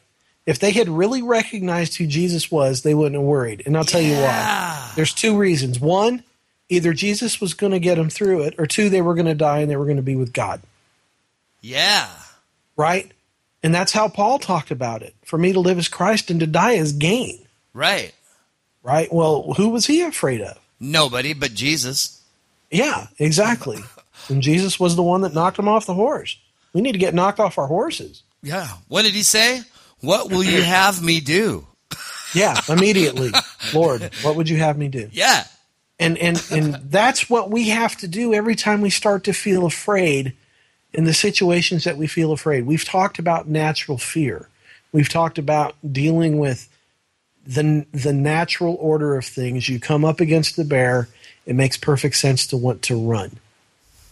If 0.46 0.60
they 0.60 0.72
had 0.72 0.90
really 0.90 1.22
recognized 1.22 1.98
who 1.98 2.06
Jesus 2.06 2.52
was, 2.52 2.82
they 2.82 2.94
wouldn't 2.94 3.16
have 3.16 3.24
worried. 3.24 3.64
And 3.66 3.78
I'll 3.78 3.86
tell 3.86 4.02
you 4.02 4.16
why. 4.16 4.92
There's 4.96 5.14
two 5.14 5.38
reasons. 5.38 5.80
One, 5.80 6.24
either 6.70 6.94
Jesus 6.94 7.40
was 7.40 7.54
going 7.54 7.72
to 7.72 7.80
get 7.80 7.96
them 7.96 8.10
through 8.10 8.44
it, 8.44 8.56
or 8.58 8.68
two, 8.68 8.90
they 8.90 9.02
were 9.02 9.16
going 9.16 9.28
to 9.28 9.36
die 9.36 9.60
and 9.60 9.72
they 9.72 9.78
were 9.78 9.86
going 9.86 9.98
to 9.98 10.04
be 10.04 10.16
with 10.16 10.34
God, 10.34 10.62
yeah, 11.62 12.10
right? 12.76 13.10
And 13.64 13.74
that's 13.74 13.94
how 13.94 14.10
Paul 14.10 14.40
talked 14.40 14.72
about 14.72 15.02
it. 15.02 15.16
For 15.24 15.38
me 15.38 15.54
to 15.54 15.60
live 15.62 15.78
as 15.78 15.88
Christ 15.88 16.30
and 16.30 16.42
to 16.42 16.48
die 16.48 16.76
as 16.76 16.92
gain, 16.92 17.40
right. 17.74 18.14
right? 18.84 19.12
Well, 19.14 19.54
who 19.54 19.70
was 19.70 19.86
he 19.86 20.02
afraid 20.02 20.42
of? 20.42 20.60
Nobody 20.80 21.34
but 21.34 21.54
Jesus. 21.54 22.22
Yeah, 22.70 23.08
exactly. 23.18 23.80
and 24.30 24.42
Jesus 24.42 24.78
was 24.80 24.98
the 24.98 25.04
one 25.04 25.22
that 25.22 25.34
knocked 25.34 25.58
him 25.58 25.70
off 25.70 25.86
the 25.86 25.94
horse. 25.94 26.38
We 26.74 26.82
need 26.82 26.92
to 26.92 26.98
get 26.98 27.14
knocked 27.14 27.40
off 27.40 27.58
our 27.58 27.68
horses. 27.68 28.24
Yeah. 28.42 28.68
What 28.90 29.04
did 29.04 29.14
he 29.14 29.24
say? 29.24 29.62
What 30.04 30.30
will 30.30 30.44
you 30.44 30.62
have 30.62 31.02
me 31.02 31.22
do? 31.22 31.66
Yeah, 32.34 32.60
immediately. 32.68 33.32
Lord, 33.74 34.12
what 34.22 34.36
would 34.36 34.50
you 34.50 34.58
have 34.58 34.78
me 34.78 34.90
do? 34.90 35.10
Yeah. 35.14 35.46
And 35.98 36.18
and 36.18 36.44
and 36.52 36.74
that's 36.92 37.30
what 37.30 37.50
we 37.50 37.70
have 37.70 37.96
to 37.98 38.08
do 38.08 38.34
every 38.34 38.56
time 38.56 38.82
we 38.82 38.90
start 38.90 39.24
to 39.26 39.34
feel 39.34 39.66
afraid 39.66 40.34
in 40.92 41.06
the 41.06 41.14
situations 41.14 41.86
that 41.86 41.98
we 41.98 42.08
feel 42.08 42.34
afraid. 42.34 42.66
We've 42.66 42.84
talked 42.84 43.18
about 43.18 43.48
natural 43.48 43.98
fear. 43.98 44.50
We've 44.92 45.08
talked 45.08 45.38
about 45.38 45.76
dealing 45.90 46.38
with 46.38 46.68
the 47.46 47.86
the 47.94 48.14
natural 48.14 48.76
order 48.82 49.16
of 49.16 49.24
things. 49.24 49.70
You 49.70 49.80
come 49.80 50.04
up 50.04 50.20
against 50.20 50.58
the 50.58 50.66
bear, 50.66 51.08
it 51.46 51.56
makes 51.56 51.78
perfect 51.78 52.16
sense 52.16 52.46
to 52.48 52.58
want 52.58 52.82
to 52.84 52.98
run. 52.98 53.38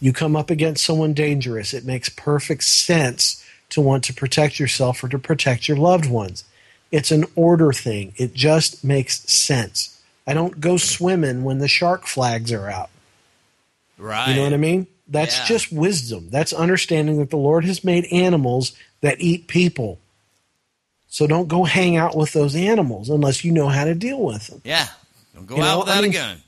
You 0.00 0.14
come 0.14 0.36
up 0.36 0.48
against 0.48 0.84
someone 0.84 1.12
dangerous, 1.12 1.74
it 1.74 1.84
makes 1.84 2.08
perfect 2.08 2.64
sense 2.64 3.41
to 3.72 3.80
want 3.80 4.04
to 4.04 4.14
protect 4.14 4.58
yourself 4.58 5.02
or 5.04 5.08
to 5.08 5.18
protect 5.18 5.68
your 5.68 5.76
loved 5.76 6.08
ones. 6.08 6.44
It's 6.90 7.10
an 7.10 7.24
order 7.34 7.72
thing. 7.72 8.12
It 8.16 8.34
just 8.34 8.84
makes 8.84 9.20
sense. 9.30 10.00
I 10.26 10.34
don't 10.34 10.60
go 10.60 10.76
swimming 10.76 11.42
when 11.44 11.58
the 11.58 11.68
shark 11.68 12.06
flags 12.06 12.52
are 12.52 12.68
out. 12.68 12.90
Right. 13.98 14.28
You 14.28 14.36
know 14.36 14.44
what 14.44 14.52
I 14.54 14.58
mean? 14.58 14.86
That's 15.08 15.38
Yeah. 15.38 15.46
just 15.46 15.72
wisdom. 15.72 16.28
That's 16.30 16.52
understanding 16.52 17.18
that 17.18 17.30
the 17.30 17.36
Lord 17.36 17.64
has 17.64 17.82
made 17.84 18.04
animals 18.06 18.72
that 19.00 19.20
eat 19.20 19.46
people. 19.48 19.98
So 21.08 21.26
don't 21.26 21.48
go 21.48 21.64
hang 21.64 21.96
out 21.96 22.16
with 22.16 22.32
those 22.32 22.54
animals 22.56 23.10
unless 23.10 23.44
you 23.44 23.52
know 23.52 23.68
how 23.68 23.84
to 23.84 23.94
deal 23.94 24.20
with 24.22 24.46
them. 24.46 24.62
Yeah. 24.64 24.88
Don't 25.34 25.46
go 25.46 25.56
You 25.56 25.62
out 25.62 25.66
know, 25.66 25.78
without 25.80 25.98
I 25.98 26.00
mean, 26.02 26.10
a 26.10 26.14
gun. 26.14 26.42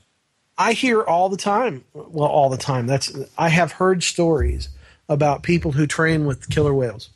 I 0.57 0.73
hear 0.73 1.01
all 1.01 1.29
the 1.29 1.37
time, 1.37 1.83
well, 1.93 2.29
all 2.29 2.49
the 2.49 2.57
time. 2.57 2.87
That's 2.87 3.11
I 3.37 3.49
have 3.49 3.73
heard 3.73 4.03
stories 4.03 4.69
about 5.09 5.43
people 5.43 5.73
who 5.73 5.85
train 5.85 6.25
with 6.25 6.49
killer 6.49 6.73
whales. 6.73 7.09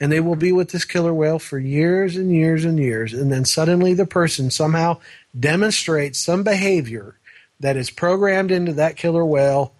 And 0.00 0.12
they 0.12 0.20
will 0.20 0.36
be 0.36 0.52
with 0.52 0.70
this 0.70 0.84
killer 0.84 1.12
whale 1.12 1.38
for 1.40 1.58
years 1.58 2.16
and 2.16 2.30
years 2.32 2.64
and 2.64 2.78
years 2.78 3.12
and 3.12 3.32
then 3.32 3.44
suddenly 3.44 3.94
the 3.94 4.06
person 4.06 4.50
somehow 4.50 4.98
demonstrates 5.38 6.18
some 6.20 6.42
behavior 6.44 7.16
that 7.60 7.76
is 7.76 7.90
programmed 7.90 8.50
into 8.52 8.72
that 8.74 8.96
killer 8.96 9.24
whale 9.24 9.72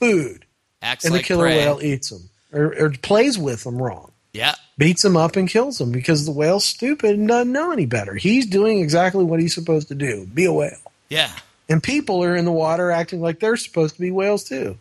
food 0.00 0.44
Acts 0.80 1.04
and 1.04 1.12
like 1.12 1.22
the 1.22 1.26
killer 1.28 1.44
prey. 1.44 1.58
whale 1.58 1.80
eats 1.82 2.08
them 2.10 2.30
or, 2.52 2.74
or 2.78 2.90
plays 2.90 3.36
with 3.38 3.64
them 3.64 3.76
wrong 3.80 4.12
Yeah. 4.32 4.54
beats 4.78 5.02
them 5.02 5.16
up 5.16 5.36
and 5.36 5.46
kills 5.48 5.76
them 5.78 5.92
because 5.92 6.24
the 6.24 6.32
whale's 6.32 6.64
stupid 6.64 7.18
and 7.18 7.28
doesn't 7.28 7.52
know 7.52 7.70
any 7.72 7.84
better 7.86 8.14
he's 8.14 8.46
doing 8.46 8.80
exactly 8.80 9.24
what 9.24 9.40
he's 9.40 9.54
supposed 9.54 9.88
to 9.88 9.94
do 9.94 10.26
be 10.32 10.46
a 10.46 10.52
whale 10.52 10.92
Yeah. 11.10 11.30
and 11.68 11.82
people 11.82 12.24
are 12.24 12.34
in 12.34 12.46
the 12.46 12.52
water 12.52 12.90
acting 12.90 13.20
like 13.20 13.40
they're 13.40 13.56
supposed 13.58 13.96
to 13.96 14.00
be 14.00 14.10
whales 14.10 14.44
too. 14.44 14.78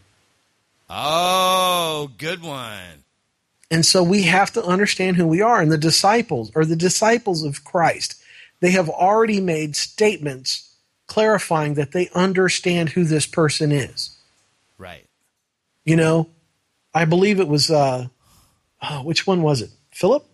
Oh, 0.90 2.12
good 2.18 2.42
one. 2.44 3.04
And 3.72 3.86
so 3.86 4.04
we 4.04 4.24
have 4.24 4.52
to 4.54 4.64
understand 4.64 5.18
who 5.18 5.28
we 5.28 5.42
are. 5.42 5.62
And 5.62 5.72
the 5.72 5.78
disciples 5.78 6.52
are 6.56 6.66
the 6.66 6.76
disciples 6.76 7.44
of 7.44 7.64
Christ. 7.64 8.22
They 8.60 8.72
have 8.72 8.90
already 8.90 9.42
made 9.42 9.76
statements 9.76 10.76
clarifying 11.08 11.76
that 11.76 11.92
they 11.92 12.10
understand 12.10 12.90
who 12.90 13.04
this 13.04 13.26
person 13.26 13.72
is. 13.72 14.16
Right. 14.78 15.06
You 15.84 15.96
know, 15.96 16.30
I 16.94 17.06
believe 17.06 17.40
it 17.40 17.48
was, 17.48 17.70
uh, 17.70 18.08
oh, 18.82 19.04
which 19.04 19.28
one 19.28 19.42
was 19.42 19.62
it? 19.62 19.72
Philip? 19.92 20.26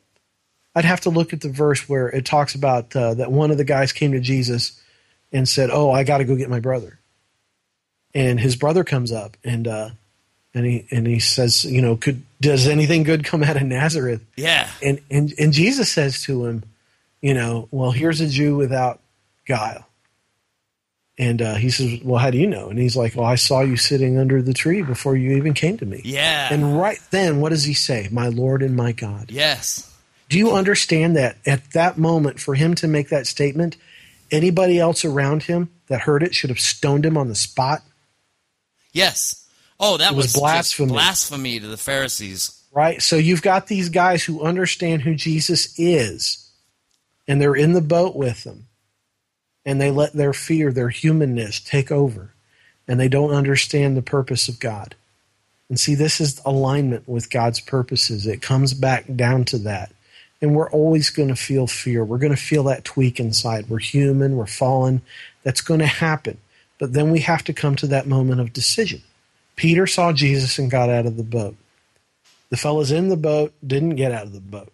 I'd 0.73 0.85
have 0.85 1.01
to 1.01 1.09
look 1.09 1.33
at 1.33 1.41
the 1.41 1.49
verse 1.49 1.87
where 1.89 2.07
it 2.07 2.25
talks 2.25 2.55
about 2.55 2.95
uh, 2.95 3.13
that 3.15 3.31
one 3.31 3.51
of 3.51 3.57
the 3.57 3.63
guys 3.63 3.91
came 3.91 4.13
to 4.13 4.19
Jesus 4.19 4.79
and 5.31 5.47
said, 5.47 5.69
"Oh, 5.69 5.91
I 5.91 6.03
got 6.03 6.19
to 6.19 6.23
go 6.23 6.35
get 6.35 6.49
my 6.49 6.59
brother." 6.59 6.99
And 8.13 8.39
his 8.39 8.55
brother 8.55 8.83
comes 8.83 9.11
up 9.11 9.35
and 9.43 9.67
uh, 9.67 9.89
and 10.53 10.65
he 10.65 10.87
and 10.89 11.05
he 11.05 11.19
says, 11.19 11.65
"You 11.65 11.81
know, 11.81 11.97
could 11.97 12.23
does 12.41 12.67
anything 12.67 13.03
good 13.03 13.23
come 13.23 13.43
out 13.43 13.55
of 13.55 13.63
Nazareth?" 13.63 14.25
Yeah. 14.35 14.69
And 14.83 14.99
and 15.09 15.33
and 15.39 15.53
Jesus 15.53 15.89
says 15.89 16.23
to 16.23 16.45
him, 16.45 16.63
"You 17.21 17.33
know, 17.33 17.69
well, 17.71 17.91
here's 17.91 18.19
a 18.19 18.27
Jew 18.27 18.57
without 18.57 18.99
guile." 19.47 19.87
And 21.17 21.41
uh, 21.41 21.55
he 21.55 21.69
says, 21.69 21.99
"Well, 22.03 22.19
how 22.19 22.31
do 22.31 22.37
you 22.37 22.47
know?" 22.47 22.69
And 22.69 22.79
he's 22.79 22.97
like, 22.97 23.15
"Well, 23.15 23.25
I 23.25 23.35
saw 23.35 23.61
you 23.61 23.77
sitting 23.77 24.17
under 24.17 24.41
the 24.41 24.53
tree 24.53 24.81
before 24.81 25.15
you 25.15 25.37
even 25.37 25.53
came 25.53 25.77
to 25.77 25.85
me." 25.85 26.01
Yeah. 26.03 26.49
And 26.51 26.77
right 26.79 26.99
then, 27.11 27.39
what 27.39 27.49
does 27.49 27.63
he 27.63 27.73
say? 27.73 28.09
My 28.11 28.27
Lord 28.27 28.63
and 28.63 28.75
my 28.75 28.91
God. 28.91 29.31
yes. 29.31 29.87
Do 30.29 30.37
you 30.37 30.53
understand 30.53 31.17
that 31.17 31.35
at 31.45 31.71
that 31.73 31.97
moment, 31.97 32.39
for 32.39 32.55
him 32.55 32.73
to 32.75 32.87
make 32.87 33.09
that 33.09 33.27
statement, 33.27 33.75
anybody 34.31 34.79
else 34.79 35.03
around 35.03 35.43
him 35.43 35.69
that 35.87 35.99
heard 35.99 36.23
it 36.23 36.33
should 36.33 36.49
have 36.49 36.59
stoned 36.59 37.05
him 37.05 37.17
on 37.17 37.27
the 37.27 37.35
spot? 37.35 37.81
Yes. 38.93 39.40
Oh, 39.81 39.97
that 39.97 40.15
was 40.15 40.27
was, 40.27 40.33
blasphemy. 40.35 40.91
blasphemy 40.91 41.59
to 41.59 41.67
the 41.67 41.77
Pharisees. 41.77 42.61
Right? 42.71 43.01
So 43.01 43.17
you've 43.17 43.41
got 43.41 43.67
these 43.67 43.89
guys 43.89 44.23
who 44.23 44.43
understand 44.43 45.01
who 45.01 45.15
Jesus 45.15 45.77
is, 45.77 46.49
and 47.27 47.41
they're 47.41 47.55
in 47.55 47.73
the 47.73 47.81
boat 47.81 48.15
with 48.15 48.45
them, 48.45 48.67
and 49.65 49.81
they 49.81 49.91
let 49.91 50.13
their 50.13 50.31
fear, 50.33 50.71
their 50.71 50.89
humanness 50.89 51.59
take 51.59 51.91
over, 51.91 52.31
and 52.87 52.99
they 52.99 53.09
don't 53.09 53.33
understand 53.33 53.97
the 53.97 54.01
purpose 54.01 54.47
of 54.47 54.59
God. 54.59 54.95
And 55.67 55.79
see, 55.79 55.95
this 55.95 56.21
is 56.21 56.41
alignment 56.45 57.07
with 57.07 57.29
God's 57.29 57.59
purposes. 57.59 58.27
It 58.27 58.41
comes 58.41 58.73
back 58.73 59.05
down 59.15 59.45
to 59.45 59.57
that. 59.59 59.91
And 60.41 60.55
we're 60.55 60.69
always 60.69 61.09
going 61.09 61.29
to 61.29 61.35
feel 61.35 61.67
fear. 61.67 62.03
We're 62.03 62.17
going 62.17 62.35
to 62.35 62.41
feel 62.41 62.63
that 62.63 62.83
tweak 62.83 63.19
inside. 63.19 63.69
We're 63.69 63.79
human, 63.79 64.35
we're 64.35 64.47
fallen. 64.47 65.01
That's 65.43 65.61
going 65.61 65.79
to 65.79 65.85
happen. 65.85 66.39
But 66.77 66.93
then 66.93 67.11
we 67.11 67.19
have 67.19 67.43
to 67.45 67.53
come 67.53 67.75
to 67.77 67.87
that 67.87 68.07
moment 68.07 68.41
of 68.41 68.51
decision. 68.51 69.01
Peter 69.55 69.87
saw 69.87 70.11
Jesus 70.13 70.57
and 70.57 70.71
got 70.71 70.89
out 70.89 71.05
of 71.05 71.17
the 71.17 71.23
boat. 71.23 71.55
The 72.49 72.57
fellas 72.57 72.91
in 72.91 73.09
the 73.09 73.17
boat 73.17 73.53
didn't 73.65 73.95
get 73.95 74.11
out 74.11 74.25
of 74.25 74.33
the 74.33 74.39
boat. 74.39 74.71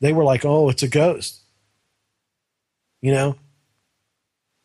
They 0.00 0.12
were 0.12 0.24
like, 0.24 0.44
"Oh, 0.44 0.68
it's 0.68 0.82
a 0.82 0.88
ghost," 0.88 1.38
you 3.00 3.12
know. 3.12 3.36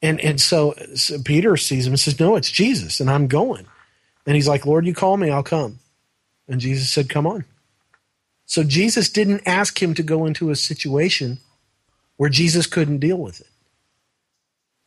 And 0.02 0.20
and 0.20 0.40
so, 0.40 0.74
so 0.96 1.22
Peter 1.22 1.56
sees 1.58 1.86
him 1.86 1.94
and 1.94 2.00
says, 2.00 2.20
"No, 2.20 2.36
it's 2.36 2.52
Jesus, 2.52 3.00
and 3.00 3.10
I'm 3.10 3.28
going." 3.28 3.66
And 4.26 4.36
he's 4.36 4.48
like, 4.48 4.66
"Lord, 4.66 4.86
you 4.86 4.94
call 4.94 5.18
me, 5.18 5.30
I'll 5.30 5.44
come." 5.44 5.80
And 6.48 6.60
Jesus 6.60 6.90
said, 6.90 7.10
"Come 7.10 7.28
on." 7.28 7.46
So 8.46 8.64
Jesus 8.64 9.10
didn't 9.10 9.42
ask 9.46 9.82
him 9.82 9.94
to 9.94 10.04
go 10.04 10.26
into 10.26 10.50
a 10.50 10.56
situation 10.56 11.40
where 12.18 12.30
Jesus 12.30 12.68
couldn't 12.68 13.00
deal 13.00 13.18
with 13.18 13.42
it. 13.42 13.48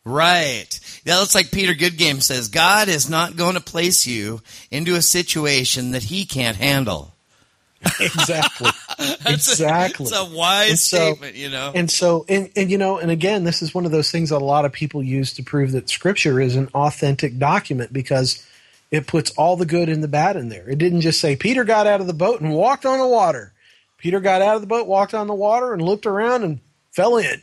Right. 0.07 1.01
Yeah, 1.05 1.17
that's 1.17 1.35
like 1.35 1.51
Peter 1.51 1.75
Goodgame 1.75 2.23
says 2.23 2.47
God 2.47 2.87
is 2.87 3.11
not 3.11 3.35
going 3.35 3.55
to 3.55 3.61
place 3.61 4.07
you 4.07 4.41
into 4.71 4.95
a 4.95 5.03
situation 5.03 5.91
that 5.91 6.05
he 6.05 6.25
can't 6.25 6.57
handle. 6.57 7.13
exactly. 8.01 8.71
exactly. 9.27 10.05
A, 10.05 10.09
it's 10.09 10.17
a 10.17 10.25
wise 10.25 10.81
so, 10.81 11.15
statement, 11.15 11.35
you 11.35 11.51
know. 11.51 11.73
And 11.75 11.91
so, 11.91 12.25
and, 12.29 12.51
and 12.55 12.71
you 12.71 12.79
know, 12.79 12.99
and 12.99 13.11
again, 13.11 13.43
this 13.43 13.63
is 13.63 13.75
one 13.75 13.85
of 13.85 13.91
those 13.91 14.13
things 14.13 14.31
that 14.31 14.41
a 14.41 14.45
lot 14.45 14.65
of 14.65 14.73
people 14.73 15.03
use 15.03 15.35
to 15.35 15.43
prove 15.43 15.73
that 15.73 15.91
Scripture 15.91 16.41
is 16.41 16.55
an 16.55 16.69
authentic 16.73 17.37
document 17.37 17.93
because 17.93 18.47
it 18.93 19.09
puts 19.09 19.33
all 19.33 19.57
the 19.57 19.67
good 19.67 19.89
and 19.89 20.05
the 20.05 20.09
bad 20.09 20.37
in 20.37 20.51
there. 20.51 20.69
It 20.71 20.79
didn't 20.79 21.01
just 21.01 21.21
say 21.21 21.35
Peter 21.35 21.65
got 21.65 21.89
out 21.89 22.01
of 22.01 22.07
the 22.07 22.15
boat 22.15 22.41
and 22.41 22.55
walked 22.55 22.87
on 22.87 23.01
the 23.01 23.09
water. 23.09 23.53
Peter 23.99 24.21
got 24.21 24.41
out 24.41 24.55
of 24.55 24.61
the 24.61 24.69
boat, 24.69 24.87
walked 24.87 25.15
on 25.15 25.27
the 25.27 25.35
water, 25.35 25.73
and 25.73 25.83
looked 25.83 26.07
around 26.07 26.45
and 26.45 26.61
fell 26.93 27.17
in. 27.17 27.43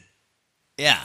Yeah. 0.78 1.04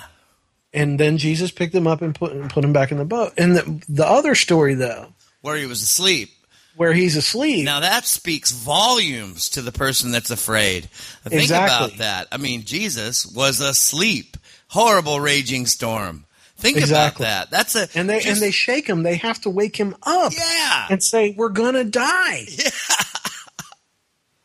And 0.73 1.01
then 1.01 1.16
Jesus 1.16 1.51
picked 1.51 1.75
him 1.75 1.87
up 1.87 2.03
and 2.03 2.14
put 2.14 2.33
and 2.33 2.51
put 2.51 2.64
him 2.64 2.73
back 2.73 2.93
in 2.93 2.99
the 2.99 3.05
boat. 3.05 3.33
And 3.37 3.57
the 3.57 3.85
the 3.89 4.07
other 4.07 4.35
story 4.35 4.75
though, 4.75 5.12
where 5.41 5.57
he 5.57 5.66
was 5.66 5.83
asleep, 5.83 6.31
where 6.77 6.93
he's 6.93 7.16
asleep. 7.16 7.64
Now 7.64 7.81
that 7.81 8.05
speaks 8.05 8.53
volumes 8.53 9.49
to 9.51 9.62
the 9.62 9.73
person 9.73 10.11
that's 10.11 10.31
afraid. 10.31 10.85
Think 11.25 11.43
exactly. 11.43 11.87
about 11.87 11.99
that. 11.99 12.29
I 12.33 12.37
mean, 12.37 12.64
Jesus 12.64 13.27
was 13.27 13.61
asleep. 13.61 14.37
Horrible 14.69 15.19
raging 15.21 15.66
storm. 15.66 16.27
Think 16.57 16.77
exactly. 16.77 17.25
about 17.25 17.51
that. 17.51 17.51
That's 17.51 17.75
a 17.77 17.89
and 17.99 18.11
they 18.11 18.21
just, 18.21 18.29
and 18.29 18.37
they 18.43 18.51
shake 18.51 18.89
him. 18.89 19.05
They 19.05 19.16
have 19.16 19.41
to 19.43 19.51
wake 19.51 19.77
him 19.77 19.95
up. 20.03 20.33
Yeah. 20.37 20.87
And 20.91 21.03
say 21.03 21.35
we're 21.37 21.49
gonna 21.51 21.85
die. 21.85 22.47
Yeah. 22.59 22.71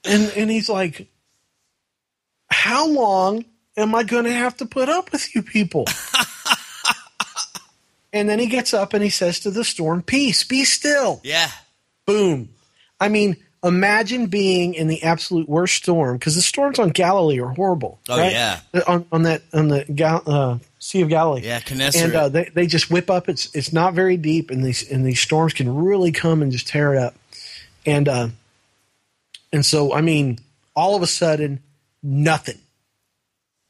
And 0.06 0.34
and 0.36 0.52
he's 0.52 0.68
like, 0.68 1.08
how 2.50 2.88
long 2.88 3.46
am 3.78 3.96
I 3.96 4.04
going 4.04 4.26
to 4.26 4.34
have 4.34 4.58
to 4.58 4.66
put 4.66 4.90
up 4.90 5.12
with 5.12 5.34
you 5.36 5.42
people? 5.42 5.86
and 8.14 8.30
then 8.30 8.40
he 8.40 8.48
gets 8.48 8.74
up 8.74 8.94
and 8.94 9.04
he 9.04 9.10
says 9.10 9.40
to 9.42 9.52
the 9.52 9.64
storm, 9.64 10.02
Peace, 10.02 10.44
be 10.44 10.64
still. 10.64 11.22
Yeah. 11.24 11.50
Boom. 12.06 12.50
I 13.00 13.10
mean, 13.10 13.38
imagine 13.64 14.28
being 14.28 14.74
in 14.74 14.88
the 14.88 15.04
absolute 15.04 15.48
worst 15.48 15.76
storm 15.76 16.18
because 16.18 16.36
the 16.36 16.42
storms 16.42 16.80
on 16.80 16.90
Galilee 16.90 17.40
are 17.40 17.50
horrible. 17.50 18.00
Oh, 18.10 18.18
right? 18.18 18.32
yeah. 18.32 18.60
On, 18.88 19.06
on 19.12 19.24
that, 19.24 19.42
on 19.54 19.70
the 19.70 19.86
Gal- 19.86 20.24
uh, 20.26 20.58
Sea 20.80 21.02
of 21.02 21.10
Galilee. 21.10 21.42
Yeah, 21.44 21.60
Gennesaret. 21.60 22.04
And 22.04 22.16
uh, 22.16 22.30
they, 22.30 22.50
they 22.54 22.68
just 22.68 22.92
whip 22.92 23.10
up. 23.10 23.30
It's, 23.30 23.54
it's 23.56 23.72
not 23.72 23.94
very 23.94 24.18
deep, 24.18 24.52
and 24.52 24.64
these, 24.64 24.90
and 24.90 25.06
these 25.06 25.20
storms 25.20 25.54
can 25.54 25.74
really 25.74 26.12
come 26.12 26.42
and 26.42 26.52
just 26.52 26.68
tear 26.68 26.94
it 26.94 27.00
up. 27.00 27.16
And, 27.86 28.08
uh, 28.08 28.28
and 29.52 29.66
so, 29.66 29.94
I 29.94 30.02
mean, 30.02 30.40
all 30.76 30.96
of 30.96 31.02
a 31.02 31.08
sudden, 31.08 31.62
nothing. 32.02 32.58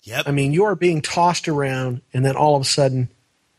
Yep. 0.03 0.27
I 0.27 0.31
mean, 0.31 0.53
you 0.53 0.65
are 0.65 0.75
being 0.75 1.01
tossed 1.01 1.47
around, 1.47 2.01
and 2.13 2.25
then 2.25 2.35
all 2.35 2.55
of 2.55 2.61
a 2.61 2.65
sudden, 2.65 3.09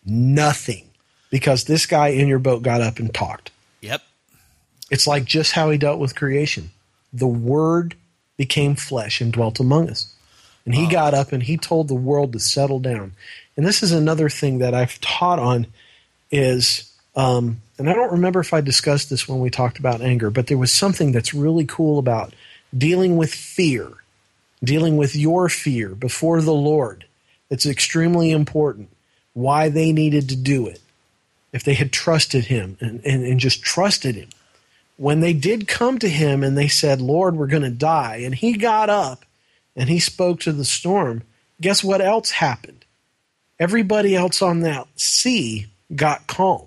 nothing, 0.05 0.90
because 1.30 1.64
this 1.64 1.86
guy 1.86 2.09
in 2.09 2.28
your 2.28 2.38
boat 2.38 2.62
got 2.62 2.82
up 2.82 2.99
and 2.99 3.12
talked. 3.12 3.51
Yep. 3.80 4.03
It's 4.90 5.07
like 5.07 5.24
just 5.24 5.53
how 5.53 5.70
he 5.70 5.78
dealt 5.78 5.99
with 5.99 6.14
creation. 6.14 6.70
The 7.12 7.26
Word 7.26 7.95
became 8.36 8.74
flesh 8.74 9.20
and 9.20 9.32
dwelt 9.32 9.61
among 9.61 9.88
us. 9.88 10.12
And 10.66 10.74
he 10.74 10.88
got 10.88 11.12
up 11.12 11.32
and 11.32 11.42
he 11.42 11.57
told 11.57 11.88
the 11.88 11.95
world 11.95 12.32
to 12.32 12.40
settle 12.40 12.80
down. 12.80 13.12
And 13.57 13.66
this 13.66 13.82
is 13.82 13.92
another 13.92 14.28
thing 14.28 14.59
that 14.59 14.74
I've 14.74 14.99
taught 15.01 15.38
on 15.38 15.66
is, 16.30 16.90
um, 17.14 17.61
and 17.78 17.88
I 17.88 17.92
don't 17.92 18.12
remember 18.12 18.40
if 18.40 18.55
I 18.55 18.61
discussed 18.61 19.11
this 19.11 19.28
when 19.28 19.40
we 19.40 19.51
talked 19.51 19.78
about 19.78 20.01
anger, 20.01 20.30
but 20.30 20.47
there 20.47 20.59
was 20.59 20.72
something 20.72 21.12
that's 21.12 21.34
really 21.34 21.66
cool 21.66 21.99
about 21.99 22.34
dealing 22.76 23.16
with 23.16 23.32
fear 23.32 23.92
dealing 24.64 24.96
with 24.96 25.16
your 25.16 25.48
fear 25.48 25.90
before 25.90 26.40
the 26.40 26.54
Lord. 26.54 27.04
It's 27.50 27.66
extremely 27.66 28.30
important 28.30 28.88
why 29.32 29.68
they 29.68 29.92
needed 29.92 30.28
to 30.28 30.36
do 30.36 30.66
it. 30.66 30.80
If 31.52 31.62
they 31.64 31.74
had 31.74 31.92
trusted 31.92 32.46
Him 32.46 32.76
and, 32.80 33.00
and, 33.04 33.24
and 33.24 33.38
just 33.38 33.62
trusted 33.62 34.16
Him. 34.16 34.28
When 34.96 35.20
they 35.20 35.32
did 35.32 35.68
come 35.68 35.98
to 35.98 36.08
Him 36.08 36.42
and 36.42 36.56
they 36.56 36.68
said, 36.68 37.00
Lord, 37.00 37.36
we're 37.36 37.46
going 37.46 37.62
to 37.62 37.70
die, 37.70 38.22
and 38.24 38.34
He 38.34 38.54
got 38.54 38.90
up 38.90 39.24
and 39.76 39.88
He 39.88 40.00
spoke 40.00 40.40
to 40.40 40.52
the 40.52 40.64
storm, 40.64 41.22
guess 41.60 41.84
what 41.84 42.00
else 42.00 42.32
happened? 42.32 42.84
Everybody 43.58 44.16
else 44.16 44.42
on 44.42 44.60
that 44.60 44.86
sea 44.96 45.66
got 45.94 46.26
calm. 46.26 46.66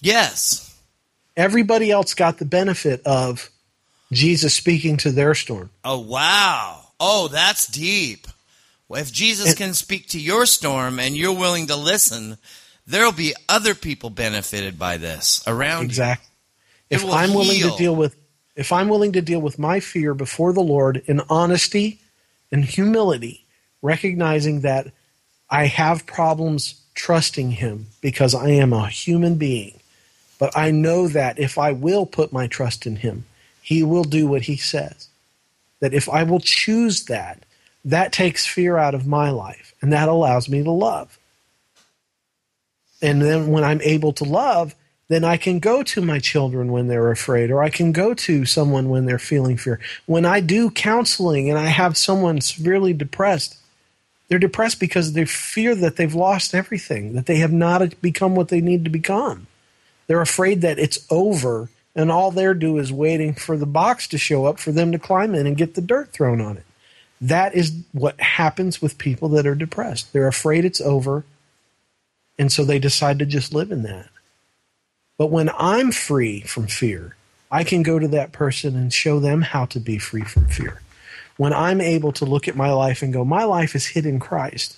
Yes. 0.00 0.76
Everybody 1.36 1.90
else 1.90 2.14
got 2.14 2.38
the 2.38 2.44
benefit 2.44 3.02
of 3.06 3.50
Jesus 4.12 4.54
speaking 4.54 4.96
to 4.98 5.10
their 5.10 5.34
storm. 5.34 5.70
Oh, 5.84 5.98
wow. 5.98 6.80
Oh, 7.00 7.28
that's 7.28 7.66
deep. 7.66 8.26
Well, 8.88 9.00
if 9.00 9.12
Jesus 9.12 9.48
And- 9.48 9.56
can 9.56 9.74
speak 9.74 10.08
to 10.10 10.20
your 10.20 10.46
storm 10.46 10.98
and 10.98 11.16
you're 11.16 11.32
willing 11.32 11.66
to 11.68 11.76
listen, 11.76 12.38
there'll 12.86 13.12
be 13.12 13.34
other 13.48 13.74
people 13.74 14.10
benefited 14.10 14.78
by 14.78 14.98
this 14.98 15.42
around 15.46 15.86
Exactly. 15.86 16.28
It 16.90 16.96
If 16.96 17.04
I'm 17.06 17.32
willing 17.32 17.60
to 17.62 17.74
deal 17.76 17.96
with 17.96 18.16
if 18.54 18.70
I'm 18.70 18.90
willing 18.90 19.12
to 19.12 19.22
deal 19.22 19.40
with 19.40 19.58
my 19.58 19.80
fear 19.80 20.12
before 20.12 20.52
the 20.52 20.60
Lord 20.60 21.02
in 21.06 21.22
honesty 21.30 22.00
and 22.52 22.62
humility, 22.62 23.46
recognizing 23.80 24.60
that 24.60 24.88
I 25.48 25.66
have 25.68 26.04
problems 26.04 26.74
trusting 26.94 27.52
him 27.52 27.86
because 28.02 28.34
I 28.34 28.50
am 28.50 28.74
a 28.74 28.88
human 28.88 29.36
being. 29.36 29.80
But 30.38 30.54
I 30.54 30.70
know 30.70 31.08
that 31.08 31.38
if 31.38 31.56
I 31.56 31.72
will 31.72 32.04
put 32.04 32.30
my 32.30 32.46
trust 32.46 32.86
in 32.86 32.96
him, 32.96 33.24
he 33.62 33.82
will 33.82 34.04
do 34.04 34.26
what 34.26 34.42
he 34.42 34.56
says. 34.56 35.08
That 35.80 35.94
if 35.94 36.08
I 36.08 36.24
will 36.24 36.40
choose 36.40 37.04
that, 37.06 37.44
that 37.84 38.12
takes 38.12 38.46
fear 38.46 38.76
out 38.76 38.94
of 38.94 39.06
my 39.06 39.30
life 39.30 39.74
and 39.80 39.92
that 39.92 40.08
allows 40.08 40.48
me 40.48 40.62
to 40.62 40.70
love. 40.70 41.18
And 43.00 43.22
then 43.22 43.48
when 43.48 43.64
I'm 43.64 43.80
able 43.82 44.12
to 44.14 44.24
love, 44.24 44.74
then 45.08 45.24
I 45.24 45.36
can 45.36 45.58
go 45.58 45.82
to 45.82 46.00
my 46.00 46.18
children 46.18 46.72
when 46.72 46.88
they're 46.88 47.10
afraid, 47.10 47.50
or 47.50 47.62
I 47.62 47.68
can 47.68 47.92
go 47.92 48.14
to 48.14 48.46
someone 48.46 48.88
when 48.88 49.04
they're 49.04 49.18
feeling 49.18 49.56
fear. 49.56 49.80
When 50.06 50.24
I 50.24 50.40
do 50.40 50.70
counseling 50.70 51.50
and 51.50 51.58
I 51.58 51.66
have 51.66 51.96
someone 51.96 52.40
severely 52.40 52.92
depressed, 52.92 53.58
they're 54.28 54.38
depressed 54.38 54.80
because 54.80 55.12
they 55.12 55.26
fear 55.26 55.74
that 55.74 55.96
they've 55.96 56.14
lost 56.14 56.54
everything, 56.54 57.12
that 57.14 57.26
they 57.26 57.36
have 57.36 57.52
not 57.52 58.00
become 58.00 58.34
what 58.34 58.48
they 58.48 58.62
need 58.62 58.84
to 58.84 58.90
become. 58.90 59.48
They're 60.06 60.22
afraid 60.22 60.62
that 60.62 60.78
it's 60.78 61.04
over 61.10 61.68
and 61.94 62.10
all 62.10 62.30
they're 62.30 62.54
do 62.54 62.78
is 62.78 62.92
waiting 62.92 63.34
for 63.34 63.56
the 63.56 63.66
box 63.66 64.08
to 64.08 64.18
show 64.18 64.46
up 64.46 64.58
for 64.58 64.72
them 64.72 64.92
to 64.92 64.98
climb 64.98 65.34
in 65.34 65.46
and 65.46 65.56
get 65.56 65.74
the 65.74 65.82
dirt 65.82 66.12
thrown 66.12 66.40
on 66.40 66.56
it. 66.56 66.64
That 67.20 67.54
is 67.54 67.74
what 67.92 68.20
happens 68.20 68.82
with 68.82 68.98
people 68.98 69.28
that 69.30 69.46
are 69.46 69.54
depressed. 69.54 70.12
They're 70.12 70.26
afraid 70.26 70.64
it's 70.64 70.80
over, 70.80 71.24
and 72.38 72.50
so 72.50 72.64
they 72.64 72.78
decide 72.78 73.18
to 73.20 73.26
just 73.26 73.54
live 73.54 73.70
in 73.70 73.82
that. 73.82 74.08
But 75.18 75.30
when 75.30 75.50
I'm 75.56 75.92
free 75.92 76.40
from 76.40 76.66
fear, 76.66 77.14
I 77.50 77.64
can 77.64 77.82
go 77.82 77.98
to 77.98 78.08
that 78.08 78.32
person 78.32 78.74
and 78.74 78.92
show 78.92 79.20
them 79.20 79.42
how 79.42 79.66
to 79.66 79.78
be 79.78 79.98
free 79.98 80.24
from 80.24 80.48
fear. 80.48 80.80
When 81.36 81.52
I'm 81.52 81.80
able 81.80 82.12
to 82.12 82.24
look 82.24 82.48
at 82.48 82.56
my 82.56 82.72
life 82.72 83.02
and 83.02 83.12
go, 83.12 83.24
my 83.24 83.44
life 83.44 83.76
is 83.76 83.86
hid 83.86 84.06
in 84.06 84.18
Christ. 84.18 84.76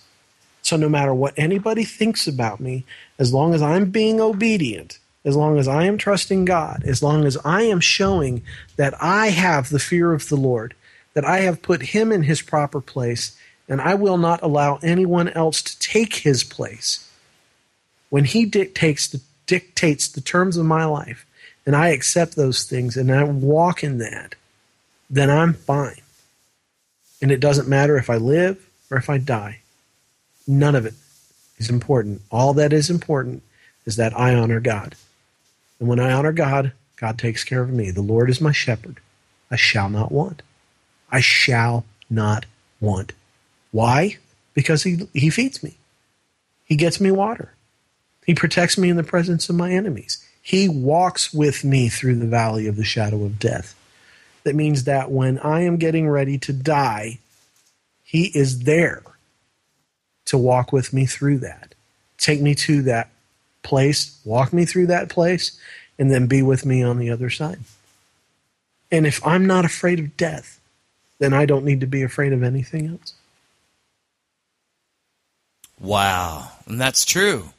So 0.62 0.76
no 0.76 0.88
matter 0.88 1.14
what 1.14 1.34
anybody 1.36 1.84
thinks 1.84 2.26
about 2.26 2.58
me, 2.58 2.84
as 3.18 3.32
long 3.32 3.54
as 3.54 3.62
I'm 3.62 3.90
being 3.90 4.20
obedient, 4.20 4.98
as 5.24 5.36
long 5.36 5.58
as 5.58 5.66
I 5.66 5.84
am 5.84 5.96
trusting 5.96 6.44
God, 6.44 6.84
as 6.84 7.02
long 7.02 7.24
as 7.24 7.36
I 7.44 7.62
am 7.62 7.80
showing 7.80 8.42
that 8.76 8.94
I 9.02 9.28
have 9.28 9.70
the 9.70 9.78
fear 9.78 10.12
of 10.12 10.28
the 10.28 10.36
Lord, 10.36 10.74
that 11.14 11.24
I 11.24 11.40
have 11.40 11.62
put 11.62 11.82
him 11.82 12.12
in 12.12 12.22
his 12.22 12.42
proper 12.42 12.80
place, 12.80 13.36
and 13.68 13.80
I 13.80 13.94
will 13.94 14.18
not 14.18 14.42
allow 14.42 14.78
anyone 14.82 15.30
else 15.30 15.62
to 15.62 15.78
take 15.78 16.16
his 16.16 16.44
place. 16.44 17.10
When 18.10 18.24
he 18.24 18.44
dictates 18.44 19.08
the, 19.08 19.20
dictates 19.46 20.08
the 20.08 20.20
terms 20.20 20.56
of 20.56 20.66
my 20.66 20.84
life, 20.84 21.24
and 21.66 21.74
I 21.74 21.88
accept 21.88 22.36
those 22.36 22.64
things 22.64 22.96
and 22.96 23.10
I 23.10 23.24
walk 23.24 23.82
in 23.82 23.98
that, 23.98 24.34
then 25.08 25.30
I'm 25.30 25.54
fine. 25.54 26.00
And 27.22 27.30
it 27.30 27.40
doesn't 27.40 27.68
matter 27.68 27.96
if 27.96 28.10
I 28.10 28.16
live 28.16 28.68
or 28.90 28.98
if 28.98 29.08
I 29.08 29.18
die. 29.18 29.60
None 30.46 30.74
of 30.74 30.84
it 30.84 30.94
is 31.56 31.70
important. 31.70 32.20
All 32.30 32.52
that 32.54 32.72
is 32.72 32.90
important 32.90 33.42
is 33.86 33.96
that 33.96 34.18
I 34.18 34.34
honor 34.34 34.60
God. 34.60 34.94
And 35.84 35.90
when 35.90 36.00
I 36.00 36.14
honor 36.14 36.32
God, 36.32 36.72
God 36.96 37.18
takes 37.18 37.44
care 37.44 37.60
of 37.60 37.68
me. 37.68 37.90
The 37.90 38.00
Lord 38.00 38.30
is 38.30 38.40
my 38.40 38.52
shepherd. 38.52 39.00
I 39.50 39.56
shall 39.56 39.90
not 39.90 40.10
want. 40.10 40.40
I 41.12 41.20
shall 41.20 41.84
not 42.08 42.46
want. 42.80 43.12
Why? 43.70 44.16
Because 44.54 44.84
he, 44.84 45.06
he 45.12 45.28
feeds 45.28 45.62
me. 45.62 45.76
He 46.64 46.74
gets 46.74 47.02
me 47.02 47.10
water. 47.10 47.52
He 48.24 48.34
protects 48.34 48.78
me 48.78 48.88
in 48.88 48.96
the 48.96 49.02
presence 49.02 49.50
of 49.50 49.56
my 49.56 49.72
enemies. 49.72 50.26
He 50.40 50.70
walks 50.70 51.34
with 51.34 51.64
me 51.64 51.90
through 51.90 52.14
the 52.14 52.26
valley 52.26 52.66
of 52.66 52.76
the 52.76 52.82
shadow 52.82 53.22
of 53.22 53.38
death. 53.38 53.74
That 54.44 54.54
means 54.54 54.84
that 54.84 55.10
when 55.10 55.38
I 55.40 55.64
am 55.64 55.76
getting 55.76 56.08
ready 56.08 56.38
to 56.38 56.54
die, 56.54 57.18
He 58.02 58.28
is 58.34 58.60
there 58.60 59.02
to 60.24 60.38
walk 60.38 60.72
with 60.72 60.94
me 60.94 61.04
through 61.04 61.40
that. 61.40 61.74
Take 62.16 62.40
me 62.40 62.54
to 62.54 62.80
that 62.84 63.10
place, 63.64 64.20
walk 64.24 64.52
me 64.52 64.64
through 64.64 64.86
that 64.88 65.08
place, 65.08 65.58
and 65.98 66.10
then 66.10 66.26
be 66.26 66.42
with 66.42 66.64
me 66.64 66.82
on 66.82 66.98
the 66.98 67.10
other 67.10 67.30
side. 67.30 67.58
And 68.92 69.06
if 69.06 69.24
I'm 69.26 69.46
not 69.46 69.64
afraid 69.64 69.98
of 69.98 70.16
death, 70.16 70.60
then 71.18 71.32
I 71.32 71.46
don't 71.46 71.64
need 71.64 71.80
to 71.80 71.86
be 71.86 72.02
afraid 72.02 72.32
of 72.32 72.42
anything 72.42 72.86
else. 72.88 73.14
Wow. 75.80 76.50
And 76.66 76.80
that's 76.80 77.04
true. 77.04 77.50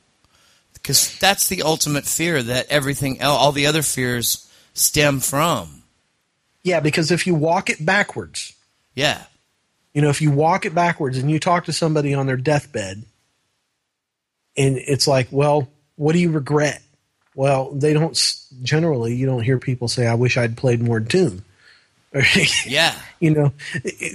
Because 0.73 1.17
that's 1.19 1.47
the 1.49 1.63
ultimate 1.63 2.05
fear 2.05 2.41
that 2.43 2.67
everything, 2.69 3.21
all 3.21 3.51
the 3.51 3.65
other 3.65 3.81
fears 3.81 4.49
stem 4.73 5.19
from. 5.19 5.83
Yeah, 6.63 6.79
because 6.79 7.11
if 7.11 7.27
you 7.27 7.35
walk 7.35 7.69
it 7.69 7.85
backwards, 7.85 8.53
Yeah. 8.95 9.23
you 9.93 10.01
know, 10.01 10.09
if 10.09 10.21
you 10.21 10.31
walk 10.31 10.65
it 10.65 10.73
backwards 10.75 11.17
and 11.17 11.29
you 11.29 11.39
talk 11.39 11.65
to 11.65 11.73
somebody 11.73 12.13
on 12.13 12.27
their 12.27 12.37
deathbed, 12.37 13.03
and 14.57 14.77
it's 14.77 15.07
like, 15.07 15.27
well, 15.31 15.67
what 15.95 16.13
do 16.13 16.19
you 16.19 16.31
regret? 16.31 16.81
Well, 17.35 17.71
they 17.71 17.93
don't 17.93 18.17
generally. 18.63 19.15
You 19.15 19.25
don't 19.25 19.41
hear 19.43 19.59
people 19.59 19.87
say, 19.87 20.07
"I 20.07 20.13
wish 20.15 20.37
I'd 20.37 20.57
played 20.57 20.81
more 20.81 20.99
Doom." 20.99 21.43
Yeah. 22.65 22.95
you 23.19 23.31
know, 23.31 23.51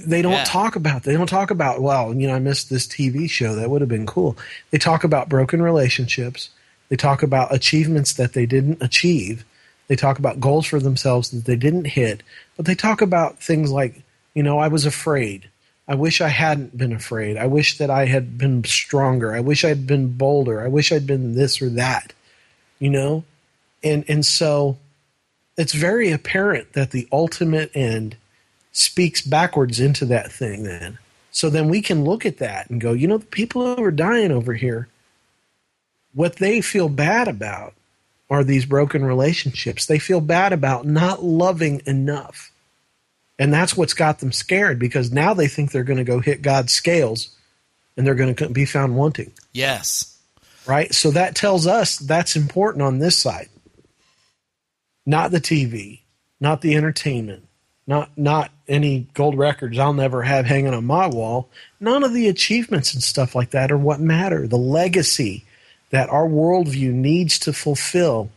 they 0.07 0.23
don't 0.23 0.31
Yeah. 0.31 0.43
talk 0.43 0.75
about. 0.75 1.03
They 1.03 1.13
don't 1.13 1.27
talk 1.29 1.51
about. 1.51 1.81
Well, 1.83 2.15
you 2.15 2.27
know, 2.27 2.33
I 2.35 2.39
missed 2.39 2.69
this 2.71 2.87
TV 2.87 3.29
show. 3.29 3.53
That 3.55 3.69
would 3.69 3.81
have 3.81 3.89
been 3.89 4.07
cool. 4.07 4.35
They 4.71 4.79
talk 4.79 5.03
about 5.03 5.29
broken 5.29 5.61
relationships. 5.61 6.49
They 6.89 6.95
talk 6.95 7.21
about 7.21 7.53
achievements 7.53 8.13
that 8.13 8.33
they 8.33 8.47
didn't 8.47 8.81
achieve. 8.81 9.45
They 9.87 9.95
talk 9.95 10.17
about 10.17 10.39
goals 10.39 10.65
for 10.65 10.79
themselves 10.79 11.29
that 11.29 11.45
they 11.45 11.55
didn't 11.55 11.85
hit. 11.85 12.23
But 12.57 12.65
they 12.65 12.73
talk 12.75 13.01
about 13.01 13.37
things 13.37 13.69
like, 13.71 14.01
you 14.33 14.41
know, 14.41 14.57
I 14.57 14.67
was 14.67 14.87
afraid. 14.87 15.50
I 15.87 15.95
wish 15.95 16.21
I 16.21 16.29
hadn't 16.29 16.77
been 16.77 16.93
afraid. 16.93 17.37
I 17.37 17.47
wish 17.47 17.77
that 17.77 17.89
I 17.89 18.05
had 18.05 18.37
been 18.37 18.63
stronger. 18.63 19.33
I 19.33 19.39
wish 19.39 19.65
I'd 19.65 19.87
been 19.87 20.13
bolder. 20.13 20.63
I 20.63 20.67
wish 20.67 20.91
I'd 20.91 21.07
been 21.07 21.35
this 21.35 21.61
or 21.61 21.69
that. 21.69 22.13
You 22.79 22.89
know? 22.89 23.23
And 23.83 24.05
and 24.07 24.25
so 24.25 24.77
it's 25.57 25.73
very 25.73 26.11
apparent 26.11 26.73
that 26.73 26.91
the 26.91 27.07
ultimate 27.11 27.71
end 27.75 28.15
speaks 28.71 29.21
backwards 29.21 29.79
into 29.79 30.05
that 30.05 30.31
thing 30.31 30.63
then. 30.63 30.97
So 31.31 31.49
then 31.49 31.69
we 31.69 31.81
can 31.81 32.03
look 32.03 32.25
at 32.25 32.37
that 32.37 32.69
and 32.69 32.79
go, 32.79 32.93
you 32.93 33.07
know, 33.07 33.17
the 33.17 33.25
people 33.25 33.75
who 33.75 33.83
are 33.83 33.91
dying 33.91 34.31
over 34.31 34.53
here, 34.53 34.87
what 36.13 36.37
they 36.37 36.61
feel 36.61 36.89
bad 36.89 37.27
about 37.27 37.73
are 38.29 38.43
these 38.43 38.65
broken 38.65 39.03
relationships. 39.03 39.85
They 39.85 39.99
feel 39.99 40.21
bad 40.21 40.53
about 40.53 40.85
not 40.85 41.23
loving 41.23 41.81
enough. 41.85 42.51
And 43.41 43.51
that's 43.51 43.75
what's 43.75 43.95
got 43.95 44.19
them 44.19 44.31
scared 44.31 44.77
because 44.77 45.11
now 45.11 45.33
they 45.33 45.47
think 45.47 45.71
they're 45.71 45.83
going 45.83 45.97
to 45.97 46.03
go 46.03 46.19
hit 46.19 46.43
God's 46.43 46.71
scales 46.71 47.35
and 47.97 48.05
they're 48.05 48.13
going 48.13 48.35
to 48.35 48.49
be 48.49 48.65
found 48.65 48.95
wanting, 48.95 49.31
Yes. 49.51 50.15
right? 50.67 50.93
So 50.93 51.09
that 51.09 51.33
tells 51.33 51.65
us 51.65 51.97
that's 51.97 52.35
important 52.35 52.83
on 52.83 52.99
this 52.99 53.17
side. 53.17 53.49
Not 55.07 55.31
the 55.31 55.41
TV, 55.41 56.01
not 56.39 56.61
the 56.61 56.75
entertainment, 56.75 57.47
not 57.87 58.15
not 58.15 58.51
any 58.67 59.07
gold 59.15 59.35
records 59.35 59.79
I'll 59.79 59.91
never 59.91 60.21
have 60.21 60.45
hanging 60.45 60.75
on 60.75 60.85
my 60.85 61.07
wall. 61.07 61.49
None 61.79 62.03
of 62.03 62.13
the 62.13 62.27
achievements 62.27 62.93
and 62.93 63.01
stuff 63.01 63.33
like 63.33 63.49
that 63.49 63.71
are 63.71 63.77
what 63.77 63.99
matter. 63.99 64.47
The 64.47 64.55
legacy 64.59 65.45
that 65.89 66.11
our 66.11 66.27
worldview 66.27 66.93
needs 66.93 67.39
to 67.39 67.53
fulfill 67.53 68.29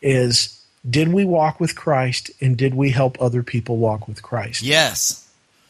is 0.00 0.55
did 0.88 1.08
we 1.12 1.24
walk 1.24 1.58
with 1.60 1.74
Christ 1.76 2.30
and 2.40 2.56
did 2.56 2.74
we 2.74 2.90
help 2.90 3.20
other 3.20 3.42
people 3.42 3.76
walk 3.76 4.06
with 4.08 4.22
Christ? 4.22 4.62
Yes. 4.62 5.22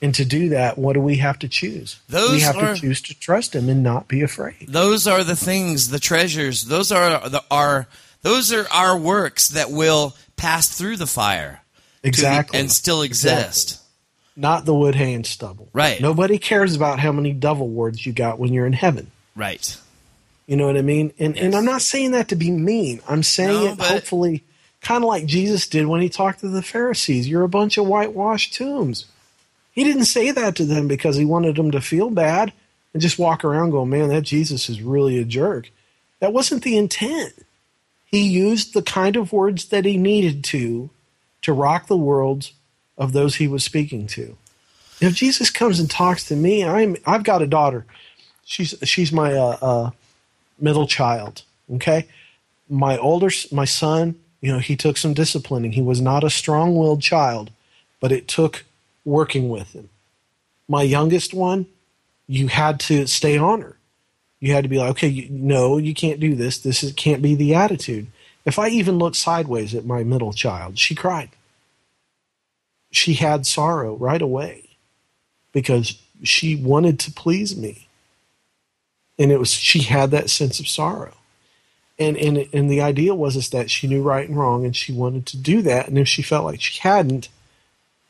And 0.03 0.15
to 0.15 0.25
do 0.27 0.51
that, 0.51 0.77
what 0.77 0.93
do 0.93 1.01
we 1.01 1.17
have 1.17 1.39
to 1.39 1.49
choose? 1.49 1.99
Those 2.09 2.31
we 2.33 2.41
have 2.41 2.57
are- 2.57 2.75
to 2.75 2.81
choose 2.81 3.01
to 3.03 3.15
trust 3.19 3.55
him 3.55 3.69
and 3.69 3.83
not 3.83 4.09
be 4.09 4.21
afraid. 4.23 4.67
Those 4.69 5.07
are 5.07 5.25
the 5.25 5.37
things, 5.37 5.89
the 5.89 5.99
treasures. 5.99 6.65
Those 6.67 6.93
are 6.93 7.29
the 7.29 7.43
our 7.51 7.87
those 8.23 8.53
are 8.53 8.67
our 8.71 8.97
works 8.99 9.49
that 9.49 9.71
will 9.71 10.15
pass 10.37 10.69
through 10.69 10.97
the 10.97 11.07
fire 11.07 11.61
Exactly. 12.03 12.59
and 12.59 12.71
still 12.71 13.01
exist. 13.03 13.81
Not 14.37 14.67
the 14.67 14.75
wood, 14.75 14.97
hay, 14.97 15.15
and 15.15 15.25
stubble. 15.27 15.69
Right. 15.73 15.99
Nobody 16.01 16.37
cares 16.39 16.77
about 16.77 16.99
how 16.99 17.11
many 17.13 17.33
Dove 17.33 17.61
Awards 17.61 18.05
you 18.05 18.13
got 18.13 18.39
when 18.39 18.53
you're 18.53 18.67
in 18.67 18.75
heaven. 18.75 19.11
Right. 19.35 19.77
You 20.47 20.57
know 20.59 20.67
what 20.67 20.77
I 20.77 20.83
mean? 20.83 21.13
And 21.19 21.39
and 21.39 21.55
I'm 21.55 21.65
not 21.65 21.81
saying 21.81 22.11
that 22.11 22.29
to 22.29 22.37
be 22.37 22.51
mean. 22.51 23.01
I'm 23.09 23.23
saying 23.23 23.49
No, 23.65 23.73
it 23.73 23.81
hopefully 23.81 24.45
kind 24.87 25.03
of 25.03 25.09
like 25.09 25.27
Jesus 25.27 25.67
did 25.67 25.87
when 25.87 26.01
he 26.01 26.09
talked 26.09 26.41
to 26.41 26.49
the 26.49 26.63
Pharisees. 26.63 27.29
You're 27.29 27.43
a 27.43 27.49
bunch 27.49 27.77
of 27.77 27.87
whitewashed 27.87 28.55
tombs. 28.55 29.07
He 29.73 29.83
didn't 29.83 30.05
say 30.05 30.31
that 30.31 30.55
to 30.57 30.65
them 30.65 30.87
because 30.87 31.17
he 31.17 31.25
wanted 31.25 31.57
them 31.57 31.73
to 31.73 31.81
feel 31.81 32.09
bad 32.09 32.53
and 32.93 33.03
just 33.03 33.19
walk 33.19 33.45
around 33.45 33.71
going, 33.71 33.91
"Man, 33.91 34.09
that 34.11 34.23
Jesus 34.23 34.69
is 34.69 34.81
really 34.81 35.19
a 35.19 35.25
jerk." 35.25 35.71
That 36.21 36.33
wasn't 36.33 36.63
the 36.63 36.77
intent. 36.77 37.35
He 38.05 38.23
used 38.23 38.73
the 38.73 38.83
kind 38.83 39.17
of 39.17 39.33
words 39.33 39.67
that 39.67 39.85
he 39.85 39.99
needed 39.99 40.45
to 40.45 40.91
to 41.43 41.53
rock 41.53 41.89
the 41.89 41.97
worlds 41.97 42.53
of 42.97 43.13
those 43.13 43.37
he 43.37 43.49
was 43.49 43.65
speaking 43.65 44.07
to. 44.07 44.37
If 45.01 45.15
Jesus 45.15 45.51
comes 45.51 45.81
and 45.81 45.91
talks 45.91 46.25
to 46.29 46.37
me, 46.37 46.65
I'm 46.65 46.97
I've 47.05 47.25
got 47.25 47.43
a 47.43 47.47
daughter. 47.47 47.85
She's 48.45 48.75
she's 48.85 49.13
my 49.13 49.35
uh, 49.35 49.59
uh, 49.61 49.91
middle 50.61 50.87
child. 50.87 51.43
Okay, 51.75 52.07
my 52.71 52.97
older 52.97 53.31
my 53.51 53.65
son, 53.65 54.15
you 54.41 54.53
know, 54.53 54.59
he 54.59 54.77
took 54.77 54.97
some 54.97 55.15
disciplining. 55.15 55.73
He 55.73 55.83
was 55.83 56.01
not 56.01 56.25
a 56.25 56.31
strong-willed 56.31 57.03
child, 57.03 57.51
but 58.01 58.13
it 58.13 58.29
took 58.29 58.65
working 59.05 59.49
with 59.49 59.73
him. 59.73 59.89
My 60.69 60.83
youngest 60.83 61.33
one, 61.33 61.67
you 62.27 62.49
had 62.49 62.81
to 62.81 63.07
stay 63.07 63.39
on 63.39 63.63
her. 63.63 63.77
You 64.41 64.53
had 64.53 64.65
to 64.65 64.69
be 64.69 64.79
like, 64.79 64.91
okay, 64.91 65.09
you, 65.09 65.29
no, 65.31 65.79
you 65.79 65.95
can't 65.95 66.21
do 66.21 66.35
this. 66.35 66.59
This 66.59 66.83
is, 66.83 66.93
can't 66.93 67.23
be 67.23 67.35
the 67.35 67.55
attitude. 67.55 68.09
If 68.45 68.59
I 68.59 68.69
even 68.69 68.99
looked 68.99 69.17
sideways 69.17 69.75
at 69.75 69.87
my 69.87 70.05
middle 70.05 70.33
child, 70.33 70.79
she 70.79 70.95
cried. 70.95 71.31
She 72.91 73.15
had 73.15 73.47
sorrow 73.47 73.97
right 73.97 74.23
away 74.23 74.69
because 75.53 75.99
she 76.23 76.57
wanted 76.57 76.99
to 77.01 77.11
please 77.11 77.57
me 77.57 77.87
and 79.19 79.33
it 79.33 79.39
was 79.39 79.51
she 79.51 79.81
had 79.81 80.11
that 80.11 80.31
sense 80.31 80.61
of 80.61 80.69
sorrow 80.69 81.16
and 81.99 82.17
and 82.17 82.49
and 82.53 82.71
the 82.71 82.81
idea 82.81 83.15
was 83.15 83.37
is 83.37 83.51
that 83.51 83.71
she 83.71 83.87
knew 83.87 84.03
right 84.03 84.29
and 84.29 84.37
wrong 84.37 84.65
and 84.65 84.77
she 84.77 84.93
wanted 84.93 85.27
to 85.27 85.37
do 85.37 85.63
that. 85.63 85.89
And 85.89 85.99
if 85.99 86.09
she 86.09 86.23
felt 86.23 86.45
like 86.45 86.61
she 86.61 86.81
hadn't 86.81 87.29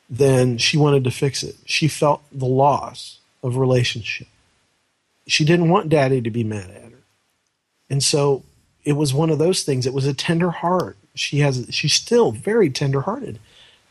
then 0.09 0.57
she 0.57 0.79
wanted 0.79 1.05
to 1.05 1.11
fix 1.11 1.43
it. 1.43 1.57
She 1.65 1.89
felt 1.89 2.23
the 2.31 2.47
loss 2.47 3.19
of 3.43 3.57
relationship. 3.57 4.29
She 5.27 5.45
didn't 5.45 5.69
want 5.69 5.89
daddy 5.89 6.21
to 6.21 6.31
be 6.31 6.45
mad 6.45 6.71
at 6.71 6.83
her. 6.83 6.99
And 7.91 8.03
so 8.03 8.45
it 8.85 8.93
was 8.93 9.13
one 9.13 9.31
of 9.31 9.39
those 9.39 9.65
things. 9.65 9.85
It 9.85 9.93
was 9.93 10.07
a 10.07 10.15
tender 10.15 10.51
heart. 10.51 10.97
She 11.15 11.39
has 11.41 11.67
she's 11.71 11.95
still 11.95 12.31
very 12.31 12.71
tender 12.71 13.01
hearted 13.01 13.39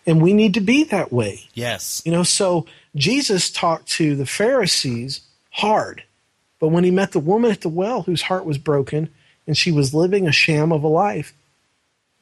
and 0.06 0.22
we 0.22 0.34
need 0.34 0.54
to 0.54 0.62
be 0.62 0.84
that 0.86 1.12
way. 1.12 1.48
Yes. 1.54 2.02
you 2.06 2.12
know, 2.12 2.24
so 2.24 2.66
Jesus 2.96 3.50
talked 3.50 3.88
to 3.92 4.16
the 4.16 4.26
Pharisees 4.26 5.22
hard, 5.52 6.04
but 6.60 6.68
when 6.68 6.84
he 6.84 6.92
met 6.92 7.12
the 7.12 7.20
woman 7.20 7.52
at 7.52 7.62
the 7.62 7.70
well 7.70 8.04
whose 8.04 8.24
heart 8.24 8.46
was 8.46 8.58
broken 8.58 9.10
and 9.48 9.58
she 9.58 9.72
was 9.72 9.94
living 9.94 10.28
a 10.28 10.32
sham 10.32 10.72
of 10.72 10.84
a 10.84 10.88
life, 10.88 11.34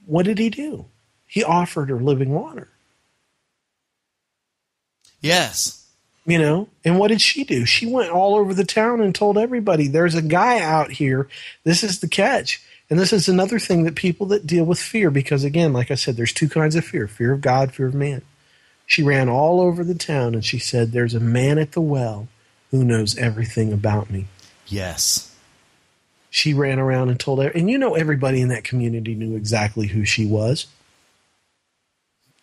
what 0.05 0.25
did 0.25 0.37
he 0.39 0.49
do? 0.49 0.85
He 1.27 1.43
offered 1.43 1.89
her 1.89 1.99
living 1.99 2.31
water, 2.31 2.67
Yes. 5.21 5.85
you 6.25 6.37
know? 6.37 6.67
And 6.83 6.99
what 6.99 7.07
did 7.09 7.21
she 7.21 7.43
do? 7.43 7.65
She 7.65 7.85
went 7.85 8.11
all 8.11 8.35
over 8.35 8.53
the 8.53 8.65
town 8.65 9.01
and 9.01 9.15
told 9.15 9.37
everybody, 9.37 9.87
there's 9.87 10.15
a 10.15 10.21
guy 10.21 10.59
out 10.59 10.91
here. 10.91 11.27
This 11.63 11.83
is 11.83 11.99
the 11.99 12.07
catch. 12.07 12.61
And 12.89 12.99
this 12.99 13.13
is 13.13 13.27
another 13.29 13.57
thing 13.57 13.83
that 13.83 13.95
people 13.95 14.27
that 14.27 14.45
deal 14.45 14.65
with 14.65 14.79
fear, 14.79 15.09
because 15.09 15.43
again, 15.43 15.73
like 15.73 15.89
I 15.89 15.95
said, 15.95 16.15
there's 16.17 16.33
two 16.33 16.49
kinds 16.49 16.75
of 16.75 16.85
fear 16.85 17.07
fear 17.07 17.31
of 17.33 17.41
God, 17.41 17.73
fear 17.73 17.87
of 17.87 17.93
man. 17.95 18.21
She 18.85 19.01
ran 19.01 19.29
all 19.29 19.61
over 19.61 19.83
the 19.83 19.95
town 19.95 20.35
and 20.35 20.43
she 20.45 20.59
said, 20.59 20.91
There's 20.91 21.15
a 21.15 21.19
man 21.19 21.57
at 21.57 21.71
the 21.71 21.81
well 21.81 22.27
who 22.69 22.83
knows 22.83 23.17
everything 23.17 23.71
about 23.71 24.11
me. 24.11 24.27
Yes. 24.67 25.32
She 26.35 26.55
ran 26.55 26.79
around 26.79 27.09
and 27.09 27.19
told 27.19 27.43
her, 27.43 27.49
and 27.49 27.69
you 27.69 27.77
know, 27.77 27.93
everybody 27.93 28.41
in 28.41 28.47
that 28.47 28.63
community 28.63 29.13
knew 29.13 29.35
exactly 29.35 29.85
who 29.85 30.03
she 30.03 30.25
was. 30.25 30.65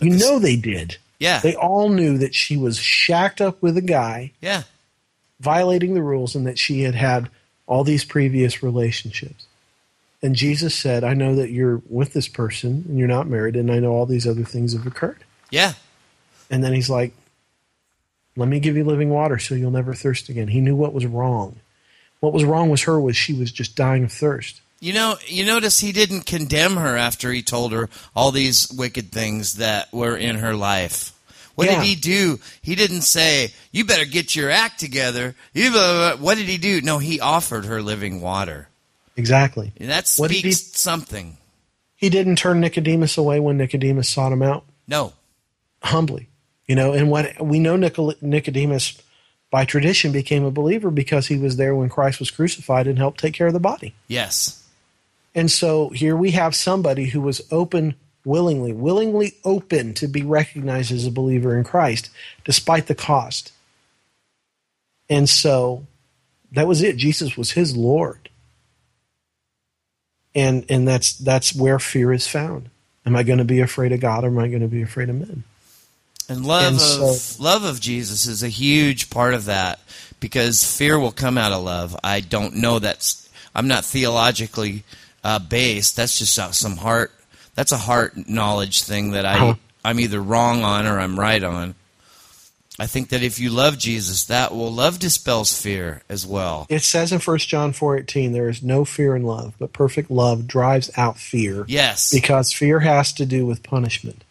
You 0.01 0.17
know, 0.17 0.39
they 0.39 0.55
did. 0.55 0.99
Yeah. 1.19 1.41
They 1.41 1.57
all 1.57 1.89
knew 1.89 2.17
that 2.19 2.33
she 2.33 2.57
was 2.57 2.79
shacked 2.79 3.41
up 3.41 3.61
with 3.61 3.77
a 3.77 3.81
guy, 3.83 4.31
Yeah. 4.41 4.63
violating 5.41 5.95
the 5.95 6.03
rules, 6.03 6.37
and 6.37 6.47
that 6.47 6.57
she 6.57 6.83
had 6.83 6.95
had 6.95 7.31
all 7.67 7.83
these 7.83 8.05
previous 8.05 8.63
relationships. 8.63 9.47
And 10.23 10.37
Jesus 10.37 10.73
said, 10.73 11.03
I 11.03 11.15
know 11.15 11.35
that 11.35 11.51
you're 11.51 11.83
with 11.89 12.13
this 12.13 12.29
person 12.29 12.85
and 12.89 12.97
you're 12.97 13.09
not 13.09 13.27
married, 13.27 13.57
and 13.57 13.73
I 13.73 13.81
know 13.81 13.91
all 13.91 14.07
these 14.07 14.25
other 14.27 14.45
things 14.45 14.73
have 14.73 14.87
occurred. 14.87 15.25
Yeah. 15.51 15.73
And 16.49 16.63
then 16.63 16.75
he's 16.75 16.89
like, 16.91 17.13
Let 18.37 18.49
me 18.49 18.61
give 18.61 18.77
you 18.77 18.85
living 18.85 19.11
water 19.11 19.41
so 19.41 19.57
you'll 19.57 19.73
never 19.73 19.95
thirst 19.95 20.29
again. 20.29 20.47
He 20.47 20.61
knew 20.61 20.77
what 20.77 20.95
was 20.95 21.07
wrong. 21.07 21.57
What 22.21 22.33
was 22.33 22.45
wrong 22.45 22.71
with 22.71 22.83
her 22.83 23.01
was 23.01 23.17
she 23.17 23.33
was 23.33 23.51
just 23.51 23.75
dying 23.77 24.05
of 24.05 24.13
thirst. 24.13 24.61
You 24.79 24.93
know, 24.95 25.17
you 25.27 25.45
notice 25.45 25.81
he 25.81 25.93
didn't 25.93 26.23
condemn 26.27 26.77
her 26.77 26.97
after 26.97 27.33
he 27.33 27.43
told 27.43 27.73
her 27.73 27.89
all 28.17 28.31
these 28.31 28.71
wicked 28.73 29.11
things 29.13 29.55
that 29.55 29.93
were 29.93 30.17
in 30.17 30.37
her 30.37 30.55
life. 30.55 31.13
What 31.55 31.67
Yeah. 31.69 31.81
did 31.81 31.85
he 31.89 31.95
do? 31.97 32.41
He 32.63 32.75
didn't 32.75 33.03
say, 33.03 33.53
"You 33.73 33.85
better 33.85 34.07
get 34.07 34.35
your 34.35 34.51
act 34.51 34.81
together." 34.81 35.35
You 35.53 35.71
blah, 35.71 35.93
blah, 35.93 36.17
blah." 36.17 36.25
what 36.25 36.39
did 36.39 36.47
he 36.49 36.57
do? 36.57 36.81
No, 36.81 36.99
he 36.99 37.21
offered 37.21 37.67
her 37.67 37.83
living 37.83 38.23
water. 38.23 38.69
Exactly. 39.17 39.73
And 39.79 39.91
that 39.91 40.09
speaks 40.09 40.43
he- 40.43 40.53
something. 40.53 41.37
He 41.97 42.09
didn't 42.09 42.37
turn 42.37 42.61
Nicodemus 42.61 43.19
away 43.19 43.41
when 43.41 43.59
Nicodemus 43.59 44.09
sought 44.09 44.33
him 44.33 44.43
out. 44.43 44.65
No. 44.89 45.13
humbly. 45.83 46.29
You 46.67 46.75
know, 46.77 46.93
and 46.93 47.11
what 47.11 47.45
we 47.45 47.59
know 47.59 47.77
Nicol- 47.77 48.15
Nicodemus 48.21 48.95
by 49.51 49.65
tradition 49.65 50.13
became 50.13 50.45
a 50.45 50.51
believer 50.51 50.91
because 50.91 51.27
he 51.27 51.37
was 51.37 51.57
there 51.57 51.75
when 51.75 51.89
Christ 51.89 52.21
was 52.21 52.31
crucified 52.31 52.87
and 52.87 52.99
helped 52.99 53.21
take 53.21 53.35
care 53.35 53.49
of 53.49 53.53
the 53.53 53.61
body. 53.61 53.95
Yes. 54.07 54.65
And 55.35 55.51
so 55.51 55.91
here 55.91 56.17
we 56.17 56.33
have 56.33 56.55
somebody 56.55 57.07
who 57.07 57.21
was 57.21 57.41
open 57.51 57.95
willingly, 58.25 58.73
willingly 58.73 59.35
open 59.45 59.95
to 59.95 60.07
be 60.07 60.23
recognized 60.23 60.93
as 60.93 61.07
a 61.07 61.11
believer 61.11 61.57
in 61.57 61.65
Christ 61.65 62.11
despite 62.45 62.87
the 62.87 62.95
cost. 62.95 63.53
And 65.09 65.29
so 65.29 65.87
that 66.53 66.67
was 66.67 66.83
it. 66.83 66.97
Jesus 66.97 67.37
was 67.37 67.53
his 67.53 67.77
Lord. 67.77 68.29
And 70.33 70.65
and 70.69 70.87
that's 70.87 71.13
that's 71.15 71.55
where 71.55 71.81
fear 71.81 72.13
is 72.13 72.29
found. 72.29 72.71
Am 73.05 73.17
I 73.17 73.25
going 73.25 73.39
to 73.39 73.45
be 73.45 73.61
afraid 73.61 73.91
of 73.91 74.01
God 74.01 74.23
or 74.23 74.29
am 74.29 74.39
I 74.39 74.47
going 74.47 74.61
to 74.61 74.69
be 74.69 74.83
afraid 74.83 75.09
of 75.09 75.17
men? 75.17 75.43
And 76.31 76.47
love 76.47 76.63
And 76.65 76.77
of 76.77 76.81
so- 76.81 77.43
love 77.43 77.65
of 77.65 77.81
Jesus 77.81 78.27
is 78.27 78.43
a 78.43 78.49
huge 78.49 79.11
part 79.11 79.35
of 79.35 79.45
that 79.47 79.81
because 80.21 80.65
fear 80.65 80.99
will 80.99 81.13
come 81.13 81.37
out 81.37 81.53
of 81.53 81.63
love. 81.63 81.97
I 82.03 82.21
don't 82.21 82.55
know 82.57 82.79
that's 82.79 83.29
I'm 83.55 83.67
not 83.69 83.85
theologically 83.85 84.85
uh, 85.25 85.41
based. 85.41 85.97
That's 85.97 86.19
just 86.19 86.35
some 86.55 86.77
heart. 86.77 87.13
That's 87.57 87.73
a 87.73 87.77
heart 87.77 88.29
knowledge 88.29 88.83
thing 88.85 89.11
that 89.11 89.27
I 89.27 89.35
Uh-huh. 89.35 89.55
I'm 89.85 89.99
either 89.99 90.21
wrong 90.21 90.63
on 90.63 90.87
or 90.87 91.01
I'm 91.01 91.19
right 91.19 91.43
on. 91.43 91.75
I 92.79 92.87
think 92.87 93.09
that 93.11 93.23
if 93.23 93.39
you 93.41 93.51
love 93.51 93.77
Jesus, 93.79 94.25
that 94.27 94.55
will 94.55 94.73
love 94.73 94.99
dispels 94.99 95.59
fear 95.61 96.03
as 96.09 96.27
well. 96.27 96.67
It 96.71 96.83
says 96.83 97.13
in 97.13 97.19
1 97.21 97.39
John 97.39 97.73
4:18 97.73 98.33
there 98.33 98.49
is 98.49 98.63
no 98.63 98.85
fear 98.85 99.17
in 99.17 99.23
love, 99.25 99.55
but 99.59 99.73
perfect 99.73 100.11
love 100.11 100.47
drives 100.47 100.91
out 100.97 101.19
fear. 101.19 101.65
Yes. 101.67 102.11
Because 102.13 102.53
fear 102.53 102.81
has 102.81 103.13
to 103.15 103.27
do 103.27 103.45
with 103.47 103.63
punishment. 103.63 104.23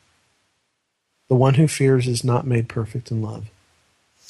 The 1.29 1.35
one 1.35 1.53
who 1.53 1.67
fears 1.67 2.07
is 2.07 2.23
not 2.23 2.45
made 2.45 2.67
perfect 2.67 3.11
in 3.11 3.21
love. 3.21 3.45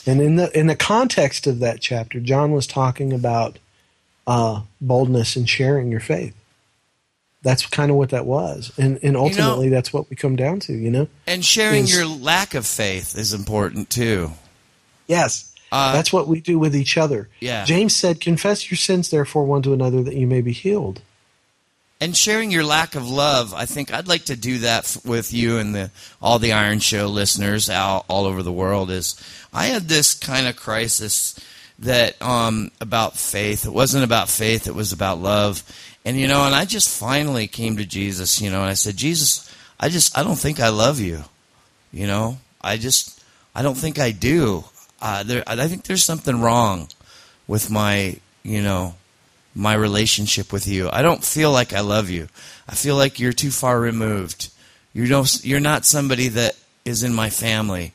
And 0.06 0.22
in 0.22 0.36
the 0.38 0.58
in 0.58 0.68
the 0.68 0.76
context 0.76 1.47
of 1.47 1.60
that 1.60 1.82
chapter, 1.82 2.20
John 2.20 2.52
was 2.52 2.68
talking 2.68 3.12
about 3.14 3.58
uh, 4.28 4.62
boldness 4.80 5.36
and 5.36 5.50
sharing 5.50 5.89
your 5.91 6.00
faith. 6.00 6.36
That's 7.41 7.66
kind 7.66 7.89
of 7.89 7.95
what 7.97 8.10
that 8.10 8.26
was, 8.26 8.72
and 8.78 9.00
and 9.02 9.16
ultimately 9.16 9.70
that's 9.70 9.93
what 9.93 10.10
we 10.10 10.16
come 10.18 10.36
down 10.36 10.60
to. 10.62 10.74
You 10.74 10.91
know, 10.91 11.08
And 11.26 11.43
sharing 11.43 11.84
is- 11.86 11.95
your 11.95 12.06
lack 12.06 12.54
of 12.54 12.66
faith 12.66 13.18
is 13.18 13.34
important 13.34 13.89
too. 13.89 14.32
yes, 15.08 15.54
Uh, 15.72 15.93
that's 15.93 16.12
what 16.12 16.28
we 16.28 16.41
do 16.41 16.60
with 16.60 16.76
each 16.76 16.97
other. 16.97 17.30
Yeah. 17.39 17.64
James 17.64 17.95
said, 17.95 18.20
"Confess 18.20 18.70
your 18.72 18.78
sins, 18.78 19.10
therefore, 19.10 19.45
one 19.45 19.62
to 19.64 19.74
another, 19.74 20.02
that 20.04 20.16
you 20.16 20.28
may 20.28 20.41
be 20.41 20.52
healed." 20.52 21.02
And 22.02 22.16
sharing 22.16 22.52
your 22.52 22.64
lack 22.64 22.95
of 22.95 23.10
love 23.10 23.54
i 23.54 23.66
think 23.66 23.93
i'd 23.93 24.08
like 24.08 24.26
to 24.26 24.36
do 24.36 24.60
that 24.60 24.97
with 25.06 25.34
you 25.34 25.58
and 25.58 25.76
the 25.76 25.91
all 26.22 26.39
the 26.39 26.54
iron 26.54 26.80
show 26.80 27.08
listeners 27.08 27.70
all, 27.70 28.06
all 28.08 28.26
over 28.26 28.43
the 28.43 28.52
world 28.52 28.89
is 28.89 29.22
i 29.54 29.66
had 29.68 29.84
this 29.84 30.14
kind 30.14 30.47
of 30.47 30.56
crisis 30.56 31.39
that 31.80 32.22
um 32.22 32.72
about 32.82 33.16
faith. 33.16 33.66
It 33.66 33.74
wasn't 33.74 34.04
about 34.04 34.30
faith 34.30 34.68
it 34.68 34.76
was 34.76 34.91
about 34.91 35.20
love. 35.20 35.64
And 36.06 36.18
you 36.18 36.28
know 36.28 36.45
and 36.45 36.56
i 36.56 36.66
just 36.66 36.89
finally 36.89 37.47
came 37.47 37.78
to 37.78 37.86
jesus 37.86 38.41
you 38.41 38.50
know 38.50 38.62
and 38.62 38.70
i 38.70 38.74
said 38.74 38.97
jesus 38.97 39.54
i 39.80 39.89
just 39.89 40.18
i 40.18 40.24
don't 40.24 40.36
think 40.39 40.60
i 40.60 40.70
love 40.70 41.00
you. 41.00 41.24
You 41.91 42.08
know? 42.08 42.38
I 42.62 42.78
just 42.78 43.24
i 43.56 43.62
don't 43.62 43.78
think 43.78 44.00
i 44.00 44.12
do. 44.12 44.66
Uh, 45.02 45.24
there, 45.24 45.43
i 45.47 45.68
think 45.68 45.84
there's 45.84 46.04
something 46.04 46.41
wrong 46.41 46.89
with 47.47 47.72
my 47.72 48.18
you 48.43 48.62
know 48.62 48.95
my 49.56 49.74
relationship 49.74 50.54
with 50.54 50.68
you. 50.68 50.89
I 50.91 51.02
don't 51.02 51.24
feel 51.24 51.52
like 51.52 51.74
I 51.74 51.82
love 51.82 52.10
you. 52.10 52.28
I 52.68 52.76
feel 52.76 52.95
like 52.95 53.20
you're 53.20 53.34
too 53.34 53.52
far 53.52 53.80
removed. 53.80 54.50
You 54.93 55.08
don't 55.08 55.43
you're 55.43 55.60
not 55.60 55.86
somebody 55.86 56.28
that 56.30 56.56
is 56.86 57.04
in 57.04 57.14
my 57.14 57.30
family 57.30 57.93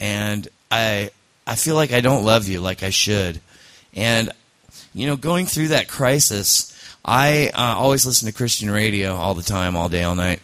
and 0.00 0.48
I 0.70 1.10
I 1.46 1.54
feel 1.54 1.74
like 1.74 1.92
I 1.92 2.00
don't 2.00 2.24
love 2.24 2.48
you 2.48 2.60
like 2.60 2.82
I 2.82 2.90
should. 2.90 3.40
And 3.94 4.30
you 4.94 5.06
know, 5.06 5.16
going 5.16 5.46
through 5.46 5.68
that 5.68 5.88
crisis, 5.88 6.72
I 7.04 7.50
uh, 7.54 7.76
always 7.76 8.06
listen 8.06 8.26
to 8.26 8.34
Christian 8.34 8.70
radio 8.70 9.14
all 9.14 9.34
the 9.34 9.42
time, 9.42 9.76
all 9.76 9.88
day, 9.88 10.02
all 10.02 10.14
night. 10.14 10.40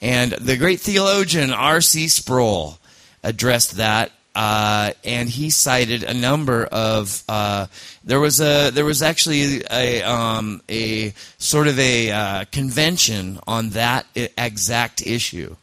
And 0.00 0.32
the 0.32 0.56
great 0.56 0.80
theologian 0.80 1.52
R.C. 1.52 2.08
Sproul 2.08 2.78
addressed 3.22 3.76
that, 3.76 4.12
uh, 4.36 4.92
and 5.02 5.30
he 5.30 5.48
cited 5.48 6.02
a 6.02 6.12
number 6.12 6.66
of. 6.66 7.24
Uh, 7.26 7.66
there 8.04 8.20
was 8.20 8.38
a 8.38 8.70
there 8.70 8.84
was 8.84 9.00
actually 9.00 9.62
a 9.70 10.02
um, 10.02 10.60
a 10.68 11.14
sort 11.38 11.68
of 11.68 11.78
a 11.78 12.10
uh, 12.10 12.44
convention 12.52 13.40
on 13.46 13.70
that 13.70 14.04
exact 14.36 15.06
issue. 15.06 15.56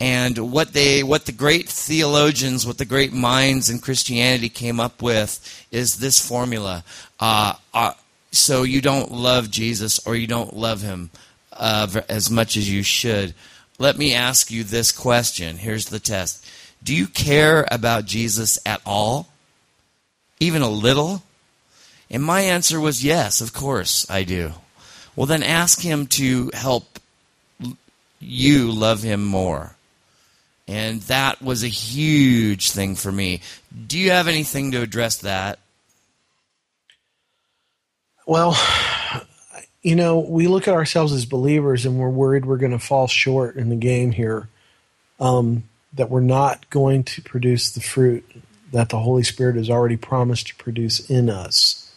And 0.00 0.50
what 0.50 0.72
they, 0.72 1.02
what 1.02 1.26
the 1.26 1.32
great 1.32 1.68
theologians, 1.68 2.66
what 2.66 2.78
the 2.78 2.86
great 2.86 3.12
minds 3.12 3.68
in 3.68 3.80
Christianity 3.80 4.48
came 4.48 4.80
up 4.80 5.02
with 5.02 5.66
is 5.70 5.96
this 5.96 6.26
formula. 6.26 6.84
Uh, 7.20 7.52
uh, 7.74 7.92
so 8.32 8.62
you 8.62 8.80
don't 8.80 9.12
love 9.12 9.50
Jesus 9.50 10.00
or 10.06 10.16
you 10.16 10.26
don't 10.26 10.56
love 10.56 10.80
him 10.80 11.10
uh, 11.52 12.00
as 12.08 12.30
much 12.30 12.56
as 12.56 12.72
you 12.72 12.82
should. 12.82 13.34
Let 13.78 13.98
me 13.98 14.14
ask 14.14 14.50
you 14.50 14.64
this 14.64 14.90
question. 14.90 15.58
Here's 15.58 15.86
the 15.86 16.00
test. 16.00 16.46
Do 16.82 16.94
you 16.94 17.06
care 17.06 17.66
about 17.70 18.06
Jesus 18.06 18.58
at 18.64 18.80
all? 18.86 19.28
Even 20.38 20.62
a 20.62 20.68
little? 20.68 21.22
And 22.10 22.22
my 22.22 22.40
answer 22.40 22.80
was 22.80 23.04
yes, 23.04 23.40
of 23.40 23.52
course 23.52 24.08
I 24.10 24.24
do. 24.24 24.52
Well, 25.14 25.26
then 25.26 25.42
ask 25.42 25.80
him 25.80 26.06
to 26.08 26.50
help 26.54 26.98
you 28.20 28.70
love 28.70 29.02
him 29.02 29.24
more. 29.24 29.76
And 30.66 31.00
that 31.02 31.42
was 31.42 31.64
a 31.64 31.68
huge 31.68 32.70
thing 32.70 32.94
for 32.94 33.10
me. 33.10 33.40
Do 33.86 33.98
you 33.98 34.12
have 34.12 34.28
anything 34.28 34.70
to 34.72 34.82
address 34.82 35.18
that? 35.18 35.58
Well, 38.24 38.56
you 39.82 39.96
know, 39.96 40.20
we 40.20 40.46
look 40.46 40.68
at 40.68 40.74
ourselves 40.74 41.12
as 41.12 41.24
believers 41.24 41.86
and 41.86 41.98
we're 41.98 42.08
worried 42.08 42.44
we're 42.44 42.58
going 42.58 42.72
to 42.72 42.78
fall 42.78 43.08
short 43.08 43.56
in 43.56 43.70
the 43.70 43.76
game 43.76 44.12
here, 44.12 44.48
um, 45.18 45.64
that 45.92 46.10
we're 46.10 46.20
not 46.20 46.68
going 46.70 47.04
to 47.04 47.22
produce 47.22 47.70
the 47.70 47.80
fruit 47.80 48.24
that 48.72 48.88
the 48.90 49.00
Holy 49.00 49.22
Spirit 49.22 49.56
has 49.56 49.68
already 49.68 49.96
promised 49.96 50.48
to 50.48 50.54
produce 50.56 51.10
in 51.10 51.28
us. 51.28 51.92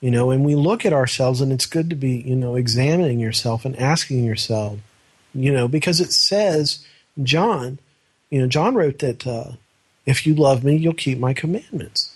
You 0.00 0.10
know, 0.10 0.30
and 0.30 0.44
we 0.44 0.54
look 0.54 0.84
at 0.84 0.92
ourselves 0.92 1.40
and 1.40 1.52
it's 1.52 1.66
good 1.66 1.90
to 1.90 1.96
be, 1.96 2.18
you 2.18 2.36
know, 2.36 2.54
examining 2.54 3.18
yourself 3.18 3.64
and 3.64 3.76
asking 3.78 4.24
yourself, 4.24 4.78
you 5.34 5.52
know, 5.52 5.66
because 5.66 6.00
it 6.00 6.12
says, 6.12 6.86
John, 7.22 7.78
you 8.30 8.40
know, 8.40 8.46
John 8.46 8.74
wrote 8.74 8.98
that 9.00 9.26
uh, 9.26 9.52
if 10.04 10.26
you 10.26 10.34
love 10.34 10.62
me, 10.62 10.76
you'll 10.76 10.94
keep 10.94 11.18
my 11.18 11.34
commandments. 11.34 12.14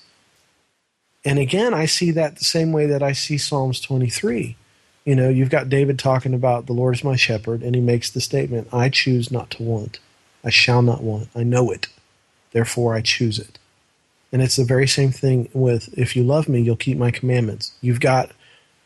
And 1.25 1.39
again, 1.39 1.75
I 1.75 1.87
see 1.87 2.11
that 2.13 2.37
the 2.37 2.45
same 2.45 2.73
way 2.73 2.87
that 2.87 3.03
I 3.03 3.13
see 3.13 3.39
Psalms 3.39 3.81
23. 3.81 4.57
You 5.05 5.17
know, 5.17 5.29
you've 5.29 5.51
got 5.51 5.69
David 5.69 5.99
talking 5.99 6.35
about 6.35 6.67
the 6.67 6.73
Lord 6.73 6.95
is 6.95 7.05
my 7.05 7.17
shepherd, 7.17 7.63
and 7.63 7.75
he 7.75 7.81
makes 7.81 8.11
the 8.11 8.21
statement, 8.21 8.69
I 8.73 8.89
choose 8.89 9.31
not 9.31 9.51
to 9.51 9.63
want. 9.63 9.99
I 10.45 10.51
shall 10.51 10.83
not 10.83 11.03
want. 11.03 11.29
I 11.35 11.43
know 11.43 11.71
it. 11.71 11.87
Therefore, 12.53 12.95
I 12.95 13.01
choose 13.01 13.39
it. 13.39 13.59
And 14.33 14.43
it's 14.43 14.57
the 14.57 14.65
very 14.65 14.87
same 14.87 15.11
thing 15.11 15.49
with 15.53 15.93
if 15.99 16.15
you 16.15 16.23
love 16.23 16.49
me, 16.49 16.61
you'll 16.61 16.77
keep 16.77 16.97
my 16.97 17.11
commandments. 17.11 17.73
You've 17.81 18.01
got 18.01 18.31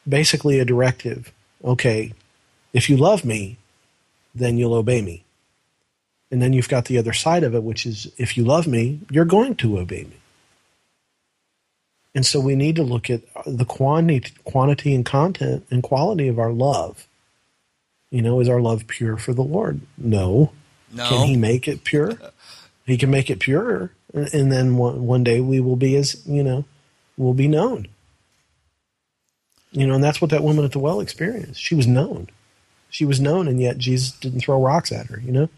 basically 0.09 0.59
a 0.59 0.65
directive. 0.65 1.33
Okay, 1.65 2.13
if 2.73 2.91
you 2.91 2.97
love 2.97 3.25
me, 3.25 3.57
then 4.35 4.59
you'll 4.59 4.75
obey 4.75 5.01
me. 5.01 5.25
And 6.31 6.43
then 6.43 6.53
you've 6.53 6.69
got 6.69 6.87
the 6.87 6.99
other 6.99 7.13
side 7.13 7.45
of 7.45 7.55
it, 7.55 7.63
which 7.63 7.87
is 7.87 8.11
if 8.19 8.37
you 8.37 8.45
love 8.45 8.67
me, 8.67 9.01
you're 9.11 9.25
going 9.25 9.55
to 9.57 9.79
obey 9.79 10.05
me. 10.05 10.17
And 12.15 12.25
so 12.25 12.41
we 12.41 12.55
need 12.55 12.77
to 12.77 12.83
look 12.83 13.11
at 13.11 13.23
the 13.45 13.65
quantity, 13.65 14.95
and 14.95 15.05
content 15.05 15.67
and 15.71 15.83
quality 15.83 16.29
of 16.29 16.39
our 16.39 16.53
love. 16.53 17.07
You 18.11 18.23
know, 18.23 18.41
is 18.41 18.49
our 18.49 18.61
love 18.61 18.87
pure 18.87 19.17
for 19.17 19.33
the 19.33 19.43
Lord? 19.43 19.81
No. 19.99 20.53
No. 20.95 21.09
Can 21.09 21.27
He 21.27 21.37
make 21.37 21.69
it 21.69 21.85
pure? 21.85 22.19
He 22.87 22.97
can 22.97 23.11
make 23.11 23.31
it 23.31 23.41
pure, 23.41 23.93
and 24.13 24.53
then 24.53 24.77
one, 24.77 25.07
one 25.07 25.25
day 25.25 25.41
we 25.41 25.59
will 25.61 25.77
be 25.77 25.97
as 25.97 26.23
you 26.27 26.43
know, 26.43 26.65
will 27.17 27.35
be 27.35 27.49
known. 27.49 27.89
You 29.73 29.87
know, 29.87 29.95
and 29.95 30.05
that's 30.05 30.21
what 30.21 30.31
that 30.31 30.45
woman 30.45 30.65
at 30.65 30.73
the 30.73 30.79
well 30.79 31.01
experienced. 31.01 31.61
She 31.61 31.75
was 31.75 31.87
known. 31.87 32.29
She 32.91 33.05
was 33.05 33.21
known, 33.21 33.49
and 33.49 33.61
yet 33.61 33.79
Jesus 33.79 34.13
didn't 34.13 34.41
throw 34.41 34.63
rocks 34.63 34.93
at 34.93 35.07
her. 35.07 35.21
You 35.21 35.33
know, 35.33 35.49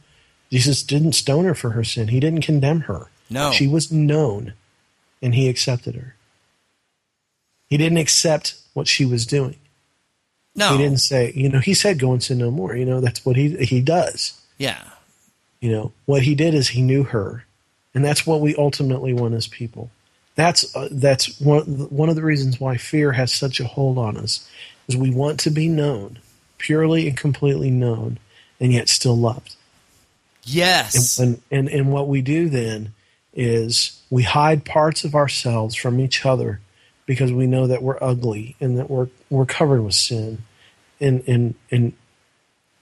Jesus 0.51 0.82
didn't 0.82 1.12
stone 1.12 1.45
her 1.45 1.55
for 1.55 1.70
her 1.70 1.84
sin. 1.84 2.09
He 2.09 2.20
didn't 2.20 2.43
condemn 2.43 2.82
her. 2.82 3.09
No. 3.28 3.51
she 3.51 3.66
was 3.66 3.91
known, 3.91 4.55
and 5.20 5.34
He 5.34 5.49
accepted 5.49 5.97
her. 5.97 6.14
He 7.68 7.76
didn't 7.76 7.99
accept 7.99 8.55
what 8.72 8.87
she 8.87 9.05
was 9.05 9.26
doing. 9.26 9.57
No. 10.55 10.70
He 10.72 10.78
didn't 10.78 11.01
say, 11.01 11.32
you 11.34 11.49
know, 11.49 11.59
he 11.59 11.74
said, 11.74 11.99
go 11.99 12.12
and 12.12 12.22
sin 12.22 12.39
no 12.39 12.51
more. 12.51 12.74
You 12.74 12.87
know, 12.87 13.01
that's 13.01 13.24
what 13.26 13.37
he, 13.37 13.57
he 13.64 13.80
does. 13.80 14.41
Yeah. 14.57 14.82
You 15.61 15.72
know, 15.72 15.92
what 16.04 16.22
he 16.22 16.34
did 16.34 16.54
is 16.54 16.68
he 16.68 16.82
knew 16.82 17.04
her. 17.04 17.44
And 17.94 18.04
that's 18.04 18.26
what 18.26 18.40
we 18.40 18.54
ultimately 18.57 19.14
want 19.14 19.34
as 19.34 19.46
people. 19.46 19.90
That's, 20.34 20.74
uh, 20.76 20.88
that's 20.90 21.40
one, 21.40 21.62
one 21.88 22.11
of 22.11 22.14
the 22.16 22.22
reasons 22.22 22.61
why 22.61 22.76
fear 22.76 23.12
has 23.12 23.32
such 23.32 23.59
a 23.59 23.64
hold 23.64 23.96
on 23.96 24.18
us 24.18 24.46
is 24.86 24.96
we 24.96 25.11
want 25.11 25.40
to 25.40 25.50
be 25.50 25.68
known, 25.68 26.18
purely 26.59 27.09
and 27.09 27.16
completely 27.16 27.70
known, 27.70 28.18
and 28.61 28.72
yet 28.72 28.88
still 28.88 29.16
loved. 29.16 29.57
Yes. 30.46 31.18
And, 31.18 31.42
and 31.50 31.68
and 31.68 31.92
what 31.92 32.09
we 32.09 32.22
do 32.22 32.48
then 32.48 32.92
is 33.34 34.00
we 34.11 34.22
hide 34.22 34.64
parts 34.64 35.04
of 35.04 35.14
ourselves 35.14 35.74
from 35.74 36.00
each 36.00 36.24
other 36.24 36.61
because 37.04 37.32
we 37.32 37.46
know 37.46 37.66
that 37.66 37.82
we're 37.82 38.02
ugly 38.02 38.54
and 38.61 38.78
that 38.78 38.88
we're 38.88 39.09
we're 39.28 39.46
covered 39.46 39.82
with 39.82 39.94
sin. 39.94 40.38
And 41.00 41.24
and 41.26 41.54
and 41.70 41.92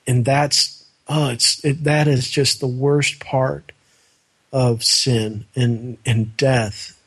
and 0.07 0.25
that's 0.25 0.74
oh 1.09 1.31
it's 1.31 1.65
it, 1.65 1.85
that 1.85 2.09
is 2.09 2.31
just 2.31 2.61
the 2.61 2.67
worst 2.67 3.21
part 3.21 3.73
of 4.53 4.85
sin 4.85 5.45
and 5.55 5.99
and 6.07 6.37
death 6.37 6.99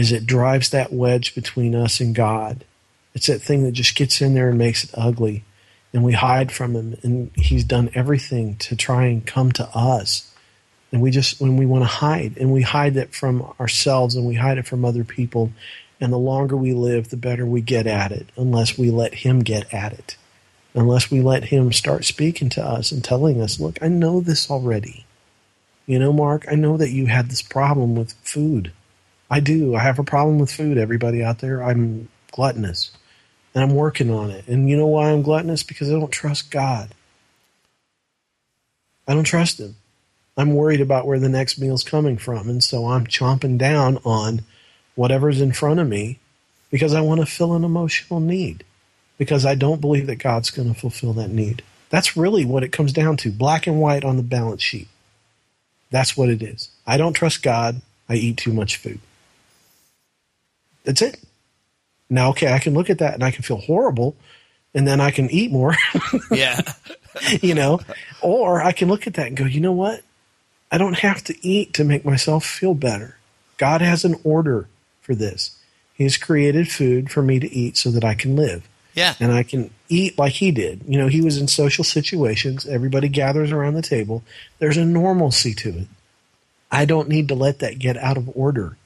is 0.00 0.12
it 0.12 0.26
drives 0.26 0.70
that 0.70 0.92
wedge 0.92 1.34
between 1.34 1.74
us 1.74 2.00
and 2.00 2.14
God. 2.14 2.64
It's 3.14 3.26
that 3.26 3.42
thing 3.42 3.64
that 3.64 3.72
just 3.72 3.94
gets 3.94 4.22
in 4.22 4.34
there 4.34 4.48
and 4.48 4.58
makes 4.58 4.84
it 4.84 4.90
ugly. 4.94 5.44
And 5.92 6.02
we 6.02 6.12
hide 6.12 6.50
from 6.50 6.74
him 6.74 6.96
and 7.02 7.30
he's 7.34 7.64
done 7.64 7.90
everything 7.94 8.56
to 8.56 8.76
try 8.76 9.06
and 9.06 9.26
come 9.26 9.52
to 9.52 9.68
us. 9.74 10.32
And 10.90 11.02
we 11.02 11.10
just 11.10 11.40
when 11.40 11.56
we 11.56 11.66
want 11.66 11.82
to 11.82 11.88
hide 11.88 12.38
and 12.38 12.52
we 12.52 12.62
hide 12.62 12.96
it 12.96 13.14
from 13.14 13.42
ourselves 13.60 14.14
and 14.14 14.26
we 14.26 14.36
hide 14.36 14.58
it 14.58 14.66
from 14.66 14.84
other 14.84 15.04
people. 15.04 15.52
And 16.00 16.12
the 16.12 16.18
longer 16.18 16.56
we 16.56 16.72
live 16.72 17.10
the 17.10 17.16
better 17.16 17.44
we 17.44 17.60
get 17.60 17.86
at 17.86 18.10
it 18.10 18.28
unless 18.36 18.78
we 18.78 18.90
let 18.90 19.14
him 19.14 19.40
get 19.40 19.72
at 19.74 19.92
it 19.92 20.16
unless 20.74 21.10
we 21.10 21.20
let 21.20 21.44
him 21.44 21.72
start 21.72 22.04
speaking 22.04 22.48
to 22.48 22.64
us 22.64 22.92
and 22.92 23.02
telling 23.04 23.40
us 23.40 23.60
look 23.60 23.78
i 23.82 23.88
know 23.88 24.20
this 24.20 24.50
already 24.50 25.04
you 25.86 25.98
know 25.98 26.12
mark 26.12 26.44
i 26.50 26.54
know 26.54 26.76
that 26.76 26.90
you 26.90 27.06
had 27.06 27.28
this 27.28 27.42
problem 27.42 27.94
with 27.94 28.12
food 28.22 28.72
i 29.30 29.40
do 29.40 29.74
i 29.74 29.80
have 29.80 29.98
a 29.98 30.04
problem 30.04 30.38
with 30.38 30.52
food 30.52 30.78
everybody 30.78 31.22
out 31.22 31.38
there 31.40 31.62
i'm 31.62 32.08
gluttonous 32.30 32.92
and 33.54 33.64
I'm 33.64 33.74
working 33.74 34.10
on 34.10 34.30
it. 34.30 34.46
And 34.46 34.68
you 34.68 34.76
know 34.76 34.86
why 34.86 35.10
I'm 35.10 35.22
gluttonous? 35.22 35.62
Because 35.62 35.90
I 35.90 35.94
don't 35.94 36.12
trust 36.12 36.50
God. 36.50 36.94
I 39.08 39.14
don't 39.14 39.24
trust 39.24 39.58
Him. 39.58 39.76
I'm 40.36 40.54
worried 40.54 40.80
about 40.80 41.06
where 41.06 41.18
the 41.18 41.28
next 41.28 41.58
meal's 41.58 41.82
coming 41.82 42.16
from, 42.16 42.48
and 42.48 42.62
so 42.62 42.86
I'm 42.86 43.06
chomping 43.06 43.58
down 43.58 43.98
on 44.04 44.42
whatever's 44.94 45.40
in 45.40 45.52
front 45.52 45.80
of 45.80 45.88
me 45.88 46.18
because 46.70 46.94
I 46.94 47.00
want 47.00 47.20
to 47.20 47.26
fill 47.26 47.54
an 47.54 47.64
emotional 47.64 48.20
need. 48.20 48.64
Because 49.20 49.44
I 49.44 49.54
don't 49.54 49.82
believe 49.82 50.06
that 50.06 50.16
God's 50.16 50.50
going 50.50 50.72
to 50.72 50.80
fulfill 50.80 51.12
that 51.12 51.28
need. 51.28 51.62
That's 51.90 52.16
really 52.16 52.46
what 52.46 52.64
it 52.64 52.72
comes 52.72 52.90
down 52.90 53.18
to 53.18 53.30
black 53.30 53.66
and 53.66 53.78
white 53.78 54.02
on 54.02 54.16
the 54.16 54.22
balance 54.22 54.62
sheet. 54.62 54.88
That's 55.90 56.16
what 56.16 56.30
it 56.30 56.40
is. 56.40 56.70
I 56.86 56.96
don't 56.96 57.12
trust 57.12 57.42
God. 57.42 57.82
I 58.08 58.14
eat 58.14 58.38
too 58.38 58.54
much 58.54 58.78
food. 58.78 59.00
That's 60.84 61.02
it. 61.02 61.20
Now, 62.08 62.30
okay, 62.30 62.50
I 62.50 62.60
can 62.60 62.72
look 62.72 62.88
at 62.88 62.98
that 63.00 63.12
and 63.12 63.22
I 63.22 63.30
can 63.30 63.42
feel 63.42 63.58
horrible, 63.58 64.16
and 64.72 64.88
then 64.88 65.02
I 65.02 65.10
can 65.10 65.30
eat 65.30 65.52
more. 65.52 65.74
yeah. 66.30 66.60
you 67.42 67.54
know, 67.54 67.80
or 68.22 68.62
I 68.62 68.72
can 68.72 68.88
look 68.88 69.06
at 69.06 69.14
that 69.14 69.26
and 69.26 69.36
go, 69.36 69.44
you 69.44 69.60
know 69.60 69.72
what? 69.72 70.02
I 70.72 70.78
don't 70.78 70.98
have 71.00 71.22
to 71.24 71.46
eat 71.46 71.74
to 71.74 71.84
make 71.84 72.06
myself 72.06 72.46
feel 72.46 72.74
better. 72.74 73.18
God 73.58 73.82
has 73.82 74.06
an 74.06 74.16
order 74.24 74.68
for 75.02 75.14
this. 75.14 75.58
He's 75.92 76.16
created 76.16 76.70
food 76.70 77.10
for 77.10 77.22
me 77.22 77.38
to 77.40 77.52
eat 77.52 77.76
so 77.76 77.90
that 77.90 78.04
I 78.04 78.14
can 78.14 78.34
live. 78.34 78.66
Yeah. 78.94 79.14
And 79.20 79.32
I 79.32 79.42
can 79.42 79.70
eat 79.88 80.18
like 80.18 80.32
he 80.32 80.50
did. 80.50 80.82
You 80.86 80.98
know, 80.98 81.08
he 81.08 81.20
was 81.20 81.38
in 81.38 81.48
social 81.48 81.84
situations. 81.84 82.66
Everybody 82.66 83.08
gathers 83.08 83.52
around 83.52 83.74
the 83.74 83.82
table. 83.82 84.22
There's 84.58 84.76
a 84.76 84.84
normalcy 84.84 85.54
to 85.54 85.68
it. 85.70 85.86
I 86.70 86.84
don't 86.84 87.08
need 87.08 87.28
to 87.28 87.34
let 87.34 87.60
that 87.60 87.78
get 87.78 87.96
out 87.96 88.16
of 88.16 88.30
order. 88.34 88.76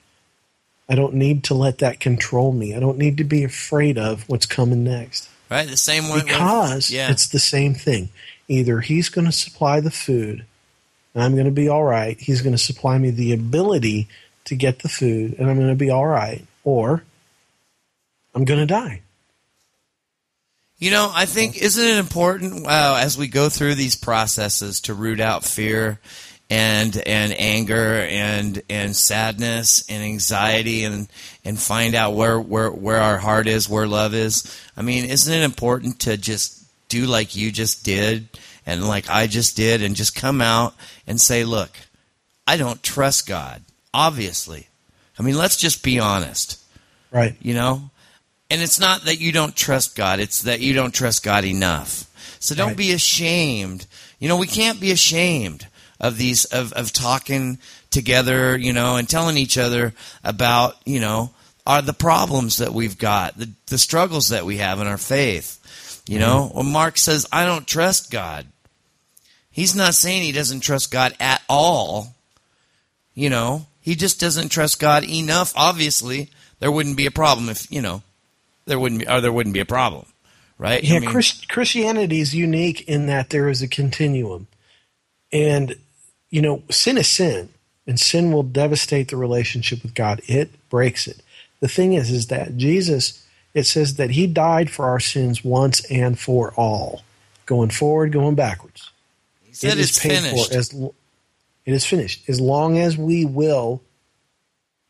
I 0.89 0.95
don't 0.95 1.15
need 1.15 1.45
to 1.45 1.55
let 1.55 1.79
that 1.79 2.01
control 2.01 2.53
me. 2.53 2.75
I 2.75 2.81
don't 2.81 2.99
need 2.99 3.19
to 3.19 3.25
be 3.25 3.45
afraid 3.45 3.99
of 3.99 4.29
what's 4.29 4.47
coming 4.47 4.85
next. 4.85 5.29
Right, 5.51 5.69
the 5.69 5.77
same 5.77 6.09
way. 6.09 6.23
Because 6.23 6.91
yeah. 6.91 7.11
it's 7.11 7.29
the 7.29 7.39
same 7.39 7.75
thing. 7.75 8.11
Either 8.49 8.81
he's 8.81 9.09
going 9.09 9.27
to 9.27 9.33
supply 9.33 9.81
the 9.81 9.91
food 9.91 10.45
and 11.15 11.23
I'm 11.23 11.33
going 11.33 11.47
to 11.47 11.53
be 11.53 11.69
all 11.69 11.85
right. 11.85 12.19
He's 12.19 12.43
going 12.43 12.55
to 12.55 12.63
supply 12.63 12.99
me 12.99 13.11
the 13.11 13.33
ability 13.33 14.09
to 14.47 14.57
get 14.57 14.81
the 14.81 14.89
food 14.89 15.37
and 15.39 15.49
I'm 15.49 15.57
going 15.57 15.69
to 15.69 15.75
be 15.75 15.91
all 15.91 16.07
right. 16.07 16.45
Or 16.65 17.05
I'm 18.35 18.45
going 18.45 18.61
to 18.61 18.67
die. 18.67 19.01
You 20.85 20.91
know, 20.91 21.11
I 21.11 21.25
think 21.25 21.57
isn't 21.57 21.83
it 21.83 21.97
important 21.97 22.67
uh, 22.67 22.99
as 23.01 23.17
we 23.17 23.27
go 23.27 23.49
through 23.49 23.75
these 23.77 23.97
processes 23.97 24.83
to 24.83 24.93
root 24.93 25.19
out 25.19 25.43
fear 25.43 25.99
and 26.51 26.95
and 27.07 27.35
anger 27.39 28.01
and 28.01 28.61
and 28.69 28.95
sadness 28.95 29.89
and 29.89 30.05
anxiety 30.05 30.85
and 30.85 31.09
and 31.43 31.59
find 31.59 31.95
out 31.95 32.17
where 32.17 32.39
where 32.39 32.71
where 32.71 32.99
our 32.99 33.17
heart 33.17 33.49
is, 33.49 33.67
where 33.67 33.87
love 33.87 34.13
is. 34.13 34.45
I 34.77 34.83
mean, 34.83 35.07
isn't 35.07 35.33
it 35.33 35.43
important 35.43 36.01
to 36.01 36.19
just 36.19 36.63
do 36.91 37.07
like 37.07 37.35
you 37.35 37.51
just 37.51 37.83
did 37.83 38.29
and 38.67 38.87
like 38.87 39.09
I 39.09 39.27
just 39.27 39.57
did 39.57 39.83
and 39.83 39.97
just 39.97 40.15
come 40.15 40.43
out 40.43 40.75
and 41.07 41.19
say, 41.19 41.45
"Look, 41.45 41.71
I 42.47 42.59
don't 42.59 42.83
trust 42.83 43.27
God." 43.27 43.63
Obviously. 43.95 44.69
I 45.19 45.23
mean, 45.23 45.39
let's 45.39 45.57
just 45.57 45.83
be 45.83 45.99
honest. 45.99 46.63
Right. 47.11 47.37
You 47.41 47.55
know? 47.55 47.89
And 48.55 48.63
it's 48.63 48.79
not 48.79 49.07
that 49.07 49.21
you 49.21 49.33
don't 49.33 49.57
trust 49.57 49.97
God, 49.97 50.21
it's 50.21 50.43
that 50.43 50.61
you 50.61 50.75
don't 50.75 50.95
trust 50.95 51.25
God 51.25 51.45
enough. 51.45 52.07
So 52.39 52.55
don't 52.55 52.69
Right. 52.69 52.77
be 52.77 52.93
ashamed. 52.93 53.87
You 54.21 54.29
know, 54.29 54.37
we 54.37 54.47
can't 54.47 54.79
be 54.79 54.93
ashamed 54.93 55.67
of 55.99 56.19
these 56.19 56.45
of, 56.45 56.73
of 56.75 56.93
talking 56.93 57.59
together, 57.91 58.57
you 58.57 58.73
know, 58.73 58.95
and 58.95 59.09
telling 59.09 59.37
each 59.37 59.59
other 59.59 59.93
about, 60.23 60.77
you 60.85 61.01
know, 61.01 61.35
are 61.67 61.83
the 61.83 61.93
problems 61.93 62.59
that 62.59 62.73
we've 62.73 62.97
got, 62.97 63.37
the 63.37 63.51
the 63.67 63.77
struggles 63.77 64.29
that 64.29 64.47
we 64.47 64.59
have 64.59 64.81
in 64.81 64.87
our 64.87 64.99
faith. 64.99 65.59
You 66.07 66.21
know, 66.21 66.45
mm-hmm. 66.47 66.59
when 66.59 66.73
Mark 66.73 66.97
says, 66.97 67.27
I 67.33 67.45
don't 67.47 67.67
trust 67.67 68.13
God, 68.13 68.47
he's 69.51 69.75
not 69.75 69.97
saying 69.97 70.23
he 70.23 70.31
doesn't 70.31 70.61
trust 70.61 70.93
God 70.93 71.17
at 71.19 71.43
all. 71.49 72.15
You 73.15 73.31
know, 73.31 73.67
he 73.81 73.97
just 73.97 74.21
doesn't 74.21 74.51
trust 74.51 74.79
God 74.79 75.03
enough. 75.03 75.53
Obviously, 75.57 76.31
there 76.61 76.71
wouldn't 76.71 76.97
be 76.97 77.07
a 77.07 77.11
problem 77.11 77.49
if, 77.49 77.69
you 77.69 77.83
know, 77.83 78.05
there 78.67 78.79
wouldn't 78.79 79.01
be, 79.01 79.09
or 79.09 79.21
there 79.21 79.33
wouldn't 79.33 79.55
be 79.55 79.61
a 79.61 79.67
problem, 79.67 80.07
right? 80.59 80.83
Yeah, 80.83 80.97
I 80.97 81.01
mean, 81.01 81.11
Christ- 81.11 81.49
Christianity 81.49 82.21
is 82.21 82.35
unique 82.35 82.89
in 82.89 83.07
that 83.07 83.31
there 83.31 83.49
is 83.49 83.63
a 83.63 83.69
continuum. 83.69 84.47
And, 85.33 85.77
you 86.31 86.41
know, 86.41 86.63
sin 86.71 86.97
is 86.99 87.09
sin, 87.09 87.49
and 87.87 87.99
sin 87.99 88.33
will 88.33 88.43
devastate 88.43 89.09
the 89.09 89.17
relationship 89.17 89.83
with 89.83 89.95
God. 89.95 90.21
It 90.27 90.51
breaks 90.71 91.07
it. 91.07 91.21
The 91.61 91.69
thing 91.69 91.95
is, 91.95 92.11
is 92.11 92.29
that 92.29 92.57
Jesus, 92.57 93.25
it 93.53 93.65
says 93.65 93.97
that 93.97 94.11
he 94.11 94.27
died 94.27 94.71
for 94.71 94.87
our 94.87 95.01
sins 95.01 95.45
once 95.45 95.85
and 95.91 96.19
for 96.19 96.53
all, 96.55 97.03
going 97.47 97.71
forward, 97.71 98.13
going 98.13 98.35
backwards. 98.35 98.91
he 99.43 99.55
said 99.55 99.73
It 99.73 99.79
is 99.79 99.91
it's 99.91 99.99
paid 99.99 100.23
finished. 100.23 100.53
For 100.53 100.59
as, 100.59 100.73
it 100.73 101.73
is 101.73 101.85
finished. 101.87 102.29
As 102.29 102.41
long 102.41 102.79
as 102.79 102.97
we 102.97 103.25
will 103.25 103.83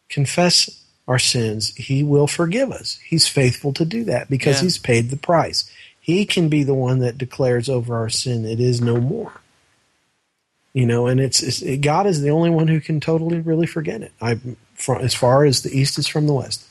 confess 0.09 0.84
our 1.07 1.19
sins, 1.19 1.75
He 1.77 2.03
will 2.03 2.27
forgive 2.27 2.71
us. 2.73 2.99
He's 3.05 3.27
faithful 3.29 3.73
to 3.75 3.85
do 3.85 4.05
that 4.05 4.31
because 4.31 4.57
Yeah. 4.57 4.63
He's 4.63 4.79
paid 4.79 5.11
the 5.11 5.17
price. 5.17 5.71
He 6.01 6.25
can 6.27 6.49
be 6.49 6.63
the 6.65 6.75
one 6.75 6.99
that 7.01 7.17
declares 7.19 7.69
over 7.69 7.97
our 7.97 8.09
sin, 8.11 8.45
it 8.45 8.61
is 8.61 8.81
no 8.81 8.99
more. 9.01 9.33
You 10.73 10.87
know, 10.87 11.07
and 11.07 11.21
it's, 11.21 11.43
it's 11.43 11.63
God 11.85 12.07
is 12.07 12.21
the 12.21 12.31
only 12.31 12.51
one 12.51 12.67
who 12.69 12.81
can 12.81 13.01
totally 13.01 13.39
really 13.39 13.67
forget 13.67 14.03
it. 14.03 14.13
I, 14.21 14.41
from, 14.75 15.03
as 15.03 15.15
far 15.15 15.45
as 15.45 15.63
the 15.63 15.71
east 15.79 15.99
is 15.99 16.09
from 16.09 16.27
the 16.27 16.35
west, 16.35 16.65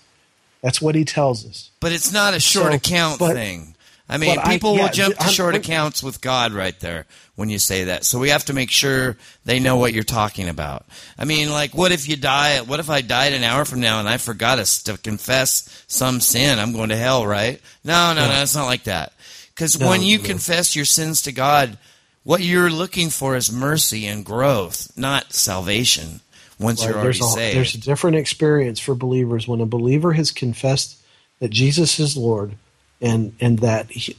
that's 0.61 0.81
what 0.81 0.95
He 0.95 1.05
tells 1.05 1.45
us. 1.45 1.69
But 1.79 1.93
it's 1.93 2.11
not 2.11 2.33
a 2.33 2.39
short 2.39 2.71
So, 2.71 2.73
account 2.73 3.19
but- 3.19 3.33
thing. 3.33 3.75
I 4.09 4.17
mean, 4.17 4.35
but 4.35 4.45
I- 4.45 4.51
people 4.51 4.75
yeah, 4.75 4.81
will 4.83 4.89
jump 4.89 5.15
to 5.15 5.21
I'm- 5.23 5.31
short 5.31 5.53
I'm- 5.55 5.61
accounts 5.61 6.03
with 6.03 6.19
God 6.19 6.51
right 6.51 6.77
there 6.81 7.05
when 7.35 7.49
you 7.49 7.57
say 7.57 7.85
that. 7.85 8.03
So 8.05 8.19
we 8.19 8.29
have 8.29 8.45
to 8.45 8.53
make 8.53 8.69
sure 8.69 9.17
they 9.43 9.59
know 9.59 9.77
what 9.77 9.93
you're 9.93 10.03
talking 10.03 10.49
about. 10.49 10.85
I 11.17 11.25
mean, 11.25 11.49
like, 11.49 11.73
what 11.73 11.91
if 11.91 12.07
you 12.07 12.15
die? 12.15 12.61
What 12.61 12.79
if 12.79 12.89
I 12.89 13.01
died 13.01 13.33
an 13.33 13.43
hour 13.43 13.65
from 13.65 13.79
now 13.79 13.99
and 13.99 14.07
I 14.07 14.17
forgot 14.17 14.63
to 14.63 14.97
confess 14.97 15.83
some 15.87 16.19
sin? 16.19 16.59
I'm 16.59 16.73
going 16.73 16.89
to 16.89 16.95
hell, 16.95 17.25
right? 17.25 17.59
No, 17.83 18.13
no, 18.13 18.27
no, 18.27 18.41
it's 18.41 18.55
not 18.55 18.65
like 18.65 18.83
that. 18.83 19.13
Because 19.53 19.79
No, 19.79 19.89
when 19.89 20.03
you 20.03 20.19
no. 20.19 20.23
confess 20.25 20.75
your 20.75 20.85
sins 20.85 21.23
to 21.23 21.31
God, 21.31 21.77
what 22.23 22.41
you're 22.41 22.69
looking 22.69 23.09
for 23.09 23.35
is 23.35 23.51
mercy 23.51 24.05
and 24.05 24.23
growth, 24.23 24.91
not 24.95 25.33
salvation. 25.33 26.21
Once 26.59 26.81
Right, 26.81 26.89
you're 26.89 26.99
already 26.99 27.19
there's, 27.19 27.21
a, 27.21 27.33
saved. 27.33 27.57
there's 27.57 27.75
a 27.75 27.79
different 27.79 28.15
experience 28.17 28.79
for 28.79 28.93
believers 28.93 29.47
when 29.47 29.59
a 29.59 29.65
believer 29.65 30.13
has 30.13 30.31
confessed 30.31 30.97
that 31.39 31.49
Jesus 31.49 31.99
is 31.99 32.15
Lord 32.15 32.53
and 33.01 33.35
and 33.41 33.59
that 33.59 33.89
he, 33.89 34.15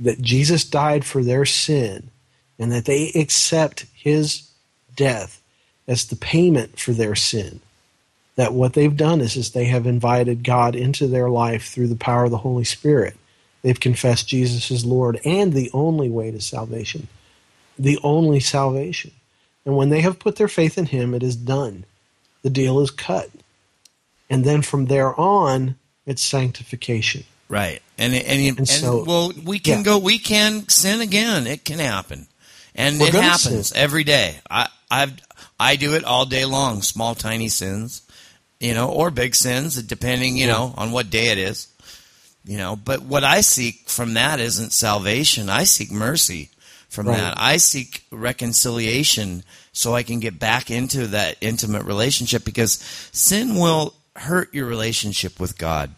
that 0.00 0.20
Jesus 0.20 0.64
died 0.64 1.04
for 1.04 1.22
their 1.22 1.46
sin 1.46 2.10
and 2.58 2.72
that 2.72 2.84
they 2.84 3.10
accept 3.14 3.86
his 3.94 4.48
death 4.94 5.40
as 5.86 6.06
the 6.06 6.16
payment 6.16 6.78
for 6.78 6.92
their 6.92 7.14
sin 7.14 7.60
that 8.36 8.52
what 8.52 8.74
they've 8.74 8.96
done 8.98 9.22
is, 9.22 9.34
is 9.34 9.52
they 9.52 9.64
have 9.64 9.86
invited 9.86 10.44
God 10.44 10.76
into 10.76 11.06
their 11.06 11.30
life 11.30 11.68
through 11.68 11.88
the 11.88 11.96
power 11.96 12.24
of 12.24 12.30
the 12.30 12.38
Holy 12.38 12.64
Spirit 12.64 13.16
they've 13.62 13.78
confessed 13.78 14.28
Jesus 14.28 14.70
as 14.70 14.84
Lord 14.84 15.20
and 15.24 15.52
the 15.52 15.70
only 15.72 16.08
way 16.08 16.30
to 16.30 16.40
salvation 16.40 17.08
the 17.78 17.98
only 18.02 18.40
salvation 18.40 19.10
and 19.64 19.76
when 19.76 19.90
they 19.90 20.00
have 20.00 20.18
put 20.18 20.36
their 20.36 20.48
faith 20.48 20.78
in 20.78 20.86
him 20.86 21.14
it 21.14 21.22
is 21.22 21.36
done 21.36 21.84
the 22.46 22.50
deal 22.50 22.78
is 22.78 22.92
cut. 22.92 23.28
And 24.30 24.44
then 24.44 24.62
from 24.62 24.86
there 24.86 25.18
on, 25.18 25.74
it's 26.06 26.22
sanctification. 26.22 27.24
Right. 27.48 27.82
And 27.98 28.14
and, 28.14 28.24
and, 28.24 28.58
And 28.58 28.68
so- 28.68 29.02
well, 29.02 29.32
we 29.44 29.58
can 29.58 29.78
yeah. 29.78 29.84
go. 29.84 29.98
We 29.98 30.20
can 30.20 30.68
sin 30.68 31.00
again. 31.00 31.48
It 31.48 31.64
can 31.64 31.80
happen, 31.80 32.28
and 32.76 33.00
We're 33.00 33.08
it 33.08 33.14
happens 33.14 33.68
sin. 33.68 33.76
every 33.78 34.04
day. 34.04 34.36
I 34.48 34.68
I've 34.90 35.12
I 35.58 35.74
do 35.76 35.94
it 35.94 36.04
all 36.04 36.24
day 36.26 36.44
long. 36.44 36.82
Small, 36.82 37.14
tiny 37.16 37.48
sins, 37.48 38.02
you 38.60 38.74
know, 38.74 38.90
or 38.90 39.10
big 39.10 39.34
sins, 39.34 39.82
depending, 39.82 40.36
you 40.36 40.46
know, 40.46 40.72
on 40.76 40.92
what 40.92 41.10
day 41.10 41.28
it 41.28 41.38
is. 41.38 41.68
You 42.44 42.58
know, 42.58 42.76
but 42.76 43.02
what 43.02 43.24
I 43.24 43.40
seek 43.40 43.88
from 43.88 44.14
that 44.14 44.38
isn't 44.38 44.72
salvation. 44.72 45.48
I 45.50 45.64
seek 45.64 45.90
mercy 45.90 46.50
from 46.88 47.08
Right. 47.08 47.16
that. 47.18 47.34
I 47.36 47.56
seek 47.56 48.04
reconciliation 48.12 49.42
so 49.72 49.94
I 49.96 50.04
can 50.04 50.20
get 50.20 50.38
back 50.38 50.70
into 50.70 51.08
that 51.08 51.36
intimate 51.40 51.84
relationship 51.84 52.44
because 52.44 52.78
sin 53.12 53.56
will 53.56 53.94
hurt 54.14 54.54
your 54.54 54.66
relationship 54.66 55.40
with 55.40 55.58
God. 55.58 55.90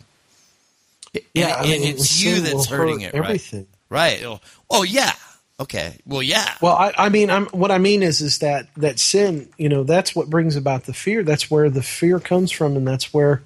Yeah, 1.35 1.49
and, 1.49 1.67
I 1.67 1.71
mean, 1.71 1.83
it's 1.83 2.21
you 2.23 2.41
that's 2.41 2.67
hurting 2.67 3.01
hurt 3.01 3.15
it, 3.15 3.19
right? 3.19 3.25
everything. 3.25 3.67
Right. 3.91 4.23
Oh, 4.25 4.41
oh, 4.71 4.83
yeah. 4.83 5.13
Okay. 5.61 5.97
Well, 6.07 6.23
yeah. 6.23 6.55
Well, 6.61 6.77
I, 6.77 6.93
I 6.97 7.09
mean, 7.09 7.31
I'm, 7.31 7.47
what 7.47 7.71
I 7.71 7.79
mean 7.79 8.03
is, 8.03 8.21
is 8.21 8.39
that 8.39 8.69
that 8.77 8.99
sin, 9.01 9.49
you 9.59 9.69
know, 9.69 9.83
that's 9.83 10.15
what 10.15 10.31
brings 10.31 10.55
about 10.57 10.85
the 10.85 10.93
fear. 10.93 11.23
That's 11.23 11.51
where 11.51 11.69
the 11.69 11.83
fear 11.83 12.21
comes 12.21 12.53
from, 12.53 12.77
and 12.77 12.87
that's 12.87 13.13
where, 13.13 13.43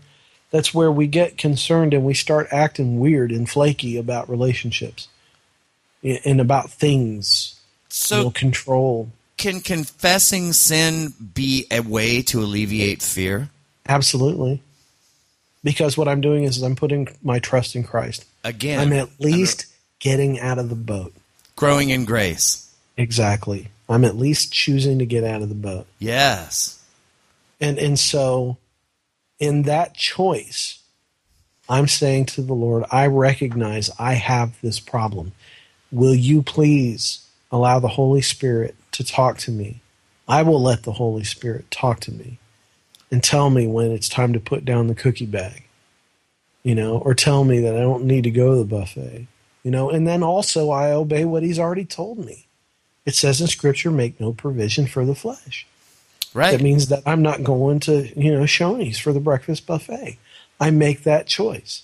that's 0.50 0.74
where 0.74 0.92
we 0.92 1.06
get 1.06 1.38
concerned 1.38 1.94
and 1.94 2.04
we 2.04 2.12
start 2.12 2.48
acting 2.50 3.00
weird 3.00 3.32
and 3.32 3.48
flaky 3.48 3.96
about 3.96 4.28
relationships, 4.28 5.08
and 6.02 6.40
about 6.40 6.70
things. 6.70 7.58
So- 7.88 8.16
you 8.18 8.22
know, 8.24 8.30
control. 8.30 9.10
Can 9.38 9.60
confessing 9.60 10.52
sin 10.52 11.14
be 11.34 11.66
a 11.70 11.80
way 11.80 12.22
to 12.22 12.40
alleviate 12.40 13.02
fear? 13.02 13.48
Absolutely. 13.88 14.62
Because 15.64 15.96
what 15.96 16.06
I'm 16.06 16.20
doing 16.20 16.44
is 16.44 16.62
I'm 16.62 16.76
putting 16.76 17.08
my 17.24 17.40
trust 17.40 17.74
in 17.74 17.82
Christ. 17.82 18.24
Again, 18.44 18.78
I'm 18.78 18.92
at 18.92 19.08
least 19.18 19.66
getting 19.98 20.38
out 20.38 20.58
of 20.58 20.68
the 20.68 20.76
boat. 20.76 21.12
Growing 21.56 21.90
in 21.90 22.04
grace. 22.04 22.70
Exactly. 22.96 23.68
I'm 23.88 24.04
at 24.04 24.16
least 24.16 24.52
choosing 24.52 24.98
to 24.98 25.06
get 25.06 25.24
out 25.24 25.42
of 25.42 25.48
the 25.48 25.54
boat. 25.54 25.86
Yes. 25.98 26.82
And 27.60 27.78
and 27.78 27.98
so 27.98 28.56
in 29.38 29.62
that 29.62 29.94
choice, 29.94 30.80
I'm 31.68 31.88
saying 31.88 32.26
to 32.26 32.42
the 32.42 32.54
Lord, 32.54 32.84
I 32.90 33.06
recognize 33.06 33.90
I 33.98 34.14
have 34.14 34.60
this 34.60 34.80
problem. 34.80 35.32
Will 35.90 36.14
you 36.14 36.42
please 36.42 37.26
allow 37.50 37.78
the 37.78 37.88
Holy 37.88 38.22
Spirit 38.22 38.74
to 38.92 39.04
talk 39.04 39.38
to 39.38 39.50
me? 39.50 39.80
I 40.28 40.42
will 40.42 40.62
let 40.62 40.84
the 40.84 40.92
Holy 40.92 41.24
Spirit 41.24 41.70
talk 41.70 42.00
to 42.00 42.12
me 42.12 42.38
and 43.10 43.22
tell 43.22 43.50
me 43.50 43.66
when 43.66 43.90
it's 43.90 44.08
time 44.08 44.32
to 44.32 44.40
put 44.40 44.64
down 44.64 44.86
the 44.86 44.94
cookie 44.94 45.26
bag. 45.26 45.64
You 46.62 46.76
know, 46.76 46.98
or 46.98 47.12
tell 47.14 47.42
me 47.42 47.60
that 47.60 47.74
I 47.74 47.80
don't 47.80 48.04
need 48.04 48.24
to 48.24 48.30
go 48.30 48.52
to 48.52 48.58
the 48.58 48.64
buffet. 48.64 49.26
You 49.62 49.70
know, 49.70 49.90
and 49.90 50.06
then 50.06 50.22
also 50.22 50.70
I 50.70 50.90
obey 50.90 51.24
what 51.24 51.42
he's 51.42 51.58
already 51.58 51.84
told 51.84 52.18
me. 52.18 52.46
It 53.04 53.14
says 53.14 53.40
in 53.40 53.46
scripture, 53.46 53.90
make 53.90 54.20
no 54.20 54.32
provision 54.32 54.86
for 54.86 55.04
the 55.04 55.14
flesh. 55.14 55.66
Right. 56.34 56.52
That 56.52 56.62
means 56.62 56.88
that 56.88 57.02
I'm 57.04 57.22
not 57.22 57.44
going 57.44 57.80
to, 57.80 58.08
you 58.18 58.32
know, 58.32 58.44
Shoney's 58.44 58.98
for 58.98 59.12
the 59.12 59.20
breakfast 59.20 59.66
buffet. 59.66 60.18
I 60.60 60.70
make 60.70 61.02
that 61.02 61.26
choice. 61.26 61.82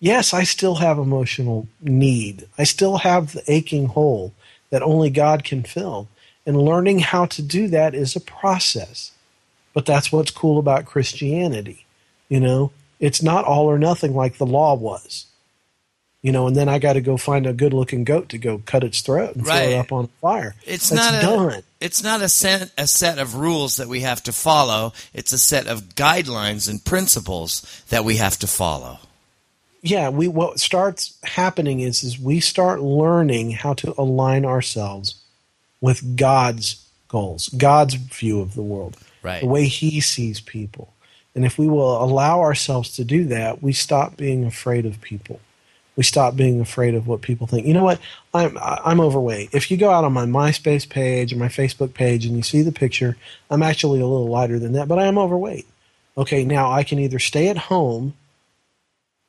Yes, 0.00 0.32
I 0.32 0.44
still 0.44 0.76
have 0.76 0.98
emotional 0.98 1.66
need. 1.80 2.48
I 2.56 2.64
still 2.64 2.98
have 2.98 3.32
the 3.32 3.42
aching 3.48 3.86
hole 3.86 4.32
that 4.70 4.82
only 4.82 5.10
God 5.10 5.44
can 5.44 5.64
fill. 5.64 6.08
And 6.46 6.62
learning 6.62 7.00
how 7.00 7.26
to 7.26 7.42
do 7.42 7.68
that 7.68 7.94
is 7.94 8.16
a 8.16 8.20
process. 8.20 9.12
But 9.74 9.86
that's 9.86 10.10
what's 10.10 10.30
cool 10.30 10.58
about 10.58 10.86
Christianity. 10.86 11.84
You 12.28 12.40
know, 12.40 12.72
it's 13.00 13.22
not 13.22 13.44
all 13.44 13.66
or 13.66 13.78
nothing 13.78 14.14
like 14.14 14.38
the 14.38 14.46
law 14.46 14.74
was. 14.74 15.26
You 16.20 16.32
know, 16.32 16.48
and 16.48 16.56
then 16.56 16.68
I 16.68 16.80
got 16.80 16.94
to 16.94 17.00
go 17.00 17.16
find 17.16 17.46
a 17.46 17.52
good 17.52 17.72
looking 17.72 18.02
goat 18.02 18.30
to 18.30 18.38
go 18.38 18.60
cut 18.66 18.82
its 18.82 19.00
throat 19.02 19.36
and 19.36 19.46
throw 19.46 19.54
it 19.54 19.74
up 19.76 19.92
on 19.92 20.08
fire. 20.20 20.56
It's 20.66 20.90
That's 20.90 21.12
not 21.12 21.22
a, 21.22 21.26
done. 21.26 21.62
It's 21.80 22.02
not 22.02 22.22
a 22.22 22.28
set, 22.28 22.72
a 22.76 22.88
set 22.88 23.18
of 23.20 23.36
rules 23.36 23.76
that 23.76 23.86
we 23.86 24.00
have 24.00 24.22
to 24.24 24.32
follow. 24.32 24.92
It's 25.14 25.32
a 25.32 25.38
set 25.38 25.68
of 25.68 25.94
guidelines 25.94 26.68
and 26.68 26.84
principles 26.84 27.62
that 27.90 28.04
we 28.04 28.16
have 28.16 28.36
to 28.40 28.48
follow. 28.48 28.98
yeah 29.80 30.08
we 30.08 30.26
what 30.26 30.58
starts 30.58 31.16
happening 31.22 31.78
is 31.78 32.02
is 32.02 32.18
we 32.18 32.40
start 32.40 32.80
learning 32.80 33.52
how 33.52 33.72
to 33.74 33.94
align 33.96 34.44
ourselves 34.44 35.14
with 35.80 36.16
god's 36.16 36.84
goals 37.06 37.46
god's 37.50 37.94
view 37.94 38.40
of 38.40 38.54
the 38.56 38.62
world 38.62 38.96
Right. 39.22 39.40
the 39.40 39.46
way 39.46 39.66
he 39.68 40.00
sees 40.00 40.40
people 40.40 40.92
and 41.34 41.44
if 41.44 41.58
we 41.58 41.68
will 41.68 42.02
allow 42.02 42.40
ourselves 42.40 42.96
to 42.96 43.04
do 43.04 43.24
that 43.26 43.62
we 43.62 43.72
stop 43.72 44.16
being 44.16 44.44
afraid 44.44 44.84
of 44.84 45.00
people 45.00 45.38
we 45.98 46.04
stop 46.04 46.36
being 46.36 46.60
afraid 46.60 46.94
of 46.94 47.06
what 47.06 47.20
people 47.20 47.46
think 47.46 47.66
you 47.66 47.74
know 47.74 47.84
what 47.84 48.00
i'm 48.32 48.56
i'm 48.62 49.00
overweight 49.00 49.50
if 49.52 49.70
you 49.70 49.76
go 49.76 49.90
out 49.90 50.04
on 50.04 50.12
my 50.12 50.24
myspace 50.24 50.88
page 50.88 51.32
or 51.32 51.36
my 51.36 51.48
facebook 51.48 51.92
page 51.92 52.24
and 52.24 52.36
you 52.36 52.42
see 52.42 52.62
the 52.62 52.72
picture 52.72 53.16
i'm 53.50 53.62
actually 53.62 54.00
a 54.00 54.06
little 54.06 54.28
lighter 54.28 54.58
than 54.58 54.72
that 54.72 54.88
but 54.88 54.98
i 54.98 55.04
am 55.04 55.18
overweight 55.18 55.66
okay 56.16 56.44
now 56.44 56.70
i 56.70 56.82
can 56.84 56.98
either 56.98 57.18
stay 57.18 57.48
at 57.48 57.58
home 57.58 58.14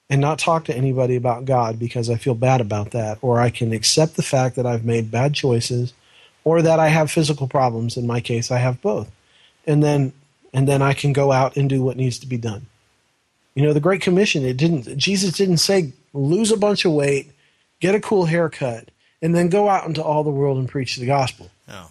and 0.10 0.22
not 0.22 0.40
talk 0.40 0.66
to 0.66 0.76
anybody 0.76 1.16
about 1.16 1.46
God 1.46 1.78
because 1.78 2.10
I 2.10 2.16
feel 2.16 2.34
bad 2.34 2.62
about 2.62 2.92
that, 2.92 3.20
or 3.22 3.40
I 3.40 3.50
can 3.50 3.72
accept 3.72 4.16
the 4.16 4.24
fact 4.24 4.56
that 4.56 4.66
I've 4.66 4.84
made 4.84 5.12
bad 5.12 5.36
choices, 5.36 5.94
or 6.44 6.62
that 6.62 6.80
I 6.80 6.88
have 6.88 7.12
physical 7.12 7.48
problems. 7.48 7.96
In 7.96 8.08
my 8.08 8.20
case, 8.20 8.50
I 8.50 8.58
have 8.58 8.82
both, 8.82 9.12
and 9.68 9.84
then 9.84 10.14
and 10.52 10.68
then 10.68 10.82
I 10.82 10.94
can 10.94 11.14
go 11.14 11.32
out 11.32 11.56
and 11.56 11.70
do 11.70 11.84
what 11.84 11.98
needs 11.98 12.18
to 12.20 12.28
be 12.28 12.38
done. 12.38 12.66
You 13.54 13.64
know, 13.64 13.74
the 13.74 13.80
Great 13.80 14.02
Commission. 14.02 14.44
It 14.44 14.58
didn't. 14.58 14.98
Jesus 14.98 15.38
didn't 15.38 15.58
say 15.58 15.94
lose 16.14 16.52
a 16.52 16.58
bunch 16.58 16.86
of 16.86 16.92
weight, 16.92 17.32
get 17.80 17.96
a 17.96 18.00
cool 18.00 18.26
haircut, 18.26 18.90
and 19.22 19.36
then 19.36 19.50
go 19.50 19.70
out 19.70 19.88
into 19.88 20.04
all 20.04 20.24
the 20.24 20.30
world 20.30 20.58
and 20.58 20.68
preach 20.70 20.96
the 20.96 21.06
gospel. 21.06 21.50
No. 21.68 21.88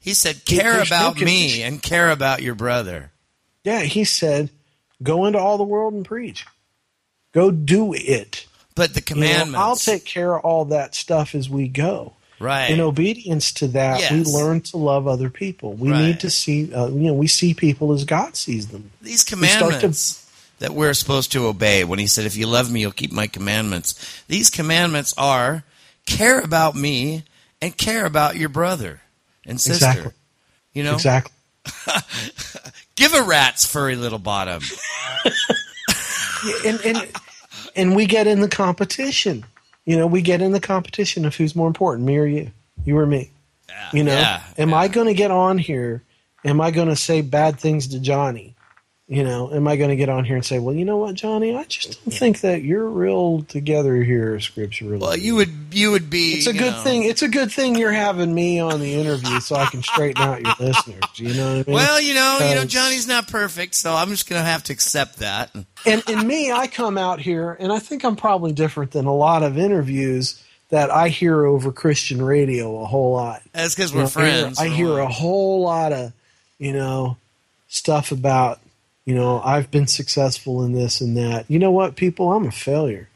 He 0.00 0.14
said, 0.14 0.44
care 0.44 0.74
there's 0.74 0.90
no 0.90 0.96
about 0.96 1.20
me 1.20 1.62
and 1.62 1.80
care 1.82 2.10
about 2.10 2.42
your 2.42 2.54
brother. 2.56 3.12
Yeah, 3.64 3.82
he 3.82 4.02
said, 4.04 4.50
go 5.02 5.26
into 5.26 5.38
all 5.38 5.56
the 5.58 5.62
world 5.64 5.94
and 5.94 6.04
preach. 6.04 6.44
Go 7.32 7.50
do 7.50 7.94
it. 7.94 8.46
But 8.74 8.94
the 8.94 9.00
You 9.08 9.14
know, 9.16 9.20
commandments. 9.28 9.58
I'll 9.58 9.76
take 9.76 10.04
care 10.04 10.34
of 10.36 10.44
all 10.44 10.64
that 10.66 10.94
stuff 10.94 11.34
as 11.34 11.48
we 11.48 11.68
go. 11.68 12.14
Right. 12.40 12.70
In 12.70 12.80
obedience 12.80 13.52
to 13.52 13.68
that, 13.68 14.10
we 14.10 14.24
learn 14.24 14.62
to 14.62 14.76
love 14.76 15.06
other 15.06 15.30
people. 15.30 15.74
We 15.74 15.92
Right. 15.92 16.06
need 16.06 16.20
to 16.20 16.30
see, 16.30 16.74
uh, 16.74 16.88
you 16.88 17.02
know, 17.02 17.12
we 17.14 17.28
see 17.28 17.54
people 17.54 17.92
as 17.92 18.04
God 18.04 18.34
sees 18.36 18.68
them. 18.68 18.90
These 19.00 19.24
We 19.30 19.46
start 19.46 19.60
to- 19.60 19.66
commandments 19.68 20.21
that 20.62 20.74
we're 20.74 20.94
supposed 20.94 21.32
to 21.32 21.48
obey 21.48 21.82
when 21.82 21.98
he 21.98 22.06
said, 22.06 22.24
If 22.24 22.36
you 22.36 22.46
love 22.46 22.70
me, 22.70 22.82
you'll 22.82 22.92
keep 22.92 23.10
my 23.12 23.26
commandments. 23.26 24.22
These 24.28 24.48
commandments 24.48 25.12
are 25.18 25.64
care 26.06 26.38
about 26.38 26.76
me 26.76 27.24
and 27.60 27.76
care 27.76 28.06
about 28.06 28.36
your 28.36 28.48
brother 28.48 29.00
and 29.44 29.60
sister. 29.60 29.88
Exactly. 29.88 30.12
You 30.72 30.84
know? 30.84 30.94
Exactly. 30.94 31.32
Give 32.94 33.12
a 33.12 33.22
rat's 33.22 33.66
furry 33.66 33.96
little 33.96 34.18
bottom. 34.18 34.62
And 36.66 36.80
and 36.84 37.08
and 37.76 37.94
we 37.94 38.06
get 38.06 38.26
in 38.26 38.40
the 38.40 38.48
competition. 38.48 39.44
You 39.84 39.96
know, 39.96 40.08
we 40.08 40.22
get 40.22 40.42
in 40.42 40.50
the 40.50 40.58
competition 40.58 41.24
of 41.24 41.36
who's 41.36 41.54
more 41.54 41.68
important, 41.68 42.04
me 42.04 42.18
or 42.18 42.26
you, 42.26 42.50
you 42.84 42.98
or 42.98 43.06
me. 43.06 43.30
You 43.92 44.02
know, 44.02 44.12
yeah, 44.12 44.42
am 44.58 44.74
I 44.74 44.88
going 44.88 45.06
to 45.06 45.14
get 45.14 45.30
on 45.30 45.58
here? 45.58 46.02
Am 46.44 46.60
I 46.60 46.72
going 46.72 46.88
to 46.88 46.96
say 46.96 47.20
bad 47.20 47.60
things 47.60 47.86
to 47.88 48.00
Johnny? 48.00 48.56
You 49.12 49.24
know, 49.24 49.52
am 49.52 49.68
I 49.68 49.76
going 49.76 49.90
to 49.90 49.96
get 49.96 50.08
on 50.08 50.24
here 50.24 50.36
and 50.36 50.44
say, 50.44 50.58
well, 50.58 50.74
you 50.74 50.86
know 50.86 50.96
what, 50.96 51.14
Johnny, 51.16 51.54
I 51.54 51.64
just 51.64 52.02
don't 52.02 52.14
think 52.14 52.40
that 52.40 52.62
you're 52.62 52.88
real 52.88 53.42
together 53.42 53.96
here 54.02 54.40
scripturally. 54.40 54.96
Well, 54.96 55.14
you 55.18 55.34
would 55.34 55.50
you 55.70 55.90
would 55.90 56.08
be 56.08 56.36
it's 56.38 56.46
a 56.46 56.54
good 56.54 56.72
know- 56.72 56.82
thing. 56.82 57.02
It's 57.02 57.20
a 57.20 57.28
good 57.28 57.52
thing 57.52 57.74
you're 57.74 57.92
having 57.92 58.34
me 58.34 58.58
on 58.58 58.80
the 58.80 58.94
interview 58.94 59.38
so 59.40 59.56
I 59.56 59.66
can 59.66 59.82
straighten 59.82 60.22
out 60.22 60.40
your 60.40 60.54
listeners. 60.58 61.02
You 61.16 61.34
know 61.34 61.58
what 61.58 61.68
I 61.68 61.70
mean? 61.70 61.74
Well, 61.74 62.00
you 62.00 62.14
know, 62.14 62.38
you 62.48 62.54
know, 62.54 62.64
Johnny's 62.64 63.06
not 63.06 63.28
perfect, 63.28 63.74
so 63.74 63.92
I'm 63.94 64.08
just 64.08 64.26
gonna 64.30 64.42
have 64.44 64.62
to 64.64 64.72
accept 64.72 65.18
that. 65.18 65.54
and 65.84 66.02
and 66.08 66.26
me, 66.26 66.50
I 66.50 66.66
come 66.66 66.96
out 66.96 67.20
here, 67.20 67.54
and 67.60 67.70
I 67.70 67.80
think 67.80 68.04
I'm 68.04 68.16
probably 68.16 68.52
different 68.52 68.92
than 68.92 69.04
a 69.04 69.14
lot 69.14 69.42
of 69.42 69.58
interviews 69.58 70.42
that 70.70 70.90
I 70.90 71.10
hear 71.10 71.44
over 71.44 71.70
Christian 71.70 72.22
radio 72.22 72.80
a 72.80 72.86
whole 72.86 73.12
lot. 73.12 73.42
That's 73.52 73.74
because 73.74 73.92
we're 73.92 74.04
know, 74.04 74.04
I 74.04 74.08
hear- 74.08 74.40
friends. 74.40 74.58
I 74.58 74.68
hear 74.68 74.98
a 75.00 75.06
whole 75.06 75.60
lot 75.60 75.92
of, 75.92 76.14
you 76.58 76.72
know, 76.72 77.18
stuff 77.68 78.10
about, 78.10 78.58
you 79.04 79.14
know, 79.14 79.40
I've 79.40 79.70
been 79.70 79.86
successful 79.86 80.64
in 80.64 80.72
this 80.72 81.00
and 81.00 81.16
that. 81.16 81.44
You 81.48 81.58
know 81.58 81.70
what, 81.70 81.96
people? 81.96 82.32
I'm 82.32 82.46
a 82.46 82.52
failure. 82.52 83.08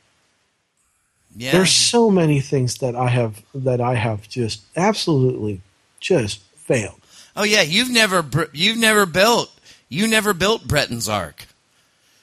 yeah. 1.37 1.53
There's 1.53 1.73
so 1.73 2.11
many 2.11 2.41
things 2.41 2.79
that 2.79 2.95
I 2.97 3.09
have 3.09 3.43
that 3.55 3.81
I 3.81 3.95
have 3.95 4.29
just 4.29 4.63
absolutely 4.77 5.61
just 6.01 6.41
failed. 6.57 7.01
Oh 7.37 7.45
yeah, 7.45 7.63
you've 7.63 7.91
never 7.91 8.25
you've 8.53 8.79
never 8.79 9.07
built 9.07 9.53
you 9.89 10.09
never 10.09 10.33
built 10.35 10.67
Breton's 10.67 11.09
Ark. 11.09 11.47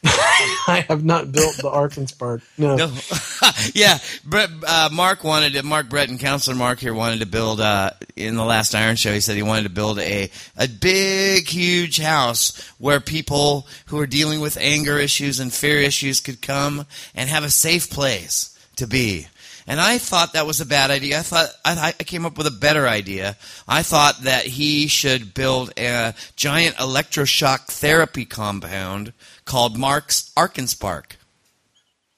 I 0.68 0.86
have 0.90 1.06
not 1.06 1.32
built 1.32 1.56
the 1.58 1.70
Arkansas. 1.70 2.38
No. 2.58 2.76
No. 2.76 2.92
yeah, 3.74 4.00
Brett, 4.26 4.50
uh, 4.68 4.90
Mark 4.92 5.24
wanted 5.24 5.54
to. 5.54 5.64
Mark 5.64 5.90
Breton, 5.90 6.18
Counselor 6.18 6.58
Mark 6.58 6.80
here, 6.80 6.94
wanted 6.94 7.20
to 7.20 7.26
build. 7.26 7.62
Uh, 7.62 7.92
in 8.16 8.36
the 8.36 8.44
last 8.44 8.76
Iron 8.76 8.98
Show, 8.98 9.14
he 9.14 9.22
said 9.22 9.38
he 9.38 9.44
wanted 9.44 9.64
to 9.64 9.70
build 9.70 10.00
a 10.00 10.30
a 10.58 10.68
big, 10.68 11.48
huge 11.48 12.00
house 12.00 12.60
where 12.78 13.00
people 13.00 13.66
who 13.86 14.00
are 14.00 14.08
dealing 14.08 14.42
with 14.42 14.58
anger 14.58 14.98
issues 14.98 15.40
and 15.40 15.54
fear 15.54 15.78
issues 15.78 16.20
could 16.20 16.42
come 16.42 16.86
and 17.16 17.30
have 17.30 17.44
a 17.44 17.50
safe 17.50 17.90
place 17.90 18.58
to 18.76 18.88
be. 18.88 19.28
And 19.66 19.80
I 19.80 19.98
thought 19.98 20.34
that 20.34 20.46
was 20.46 20.60
a 20.60 20.66
bad 20.66 20.92
idea. 20.92 21.20
I 21.20 21.22
thought 21.22 21.48
I, 21.64 21.94
I 21.98 22.04
came 22.04 22.26
up 22.26 22.38
with 22.38 22.48
a 22.48 22.52
better 22.52 22.88
idea. 22.88 23.38
I 23.68 23.82
thought 23.82 24.24
that 24.24 24.46
he 24.46 24.88
should 24.88 25.34
build 25.34 25.72
a 25.78 26.14
giant 26.36 26.76
electroshock 26.76 27.68
therapy 27.68 28.26
compound 28.26 29.14
called 29.46 29.78
Mark's 29.78 30.32
Arkanspark. 30.36 31.16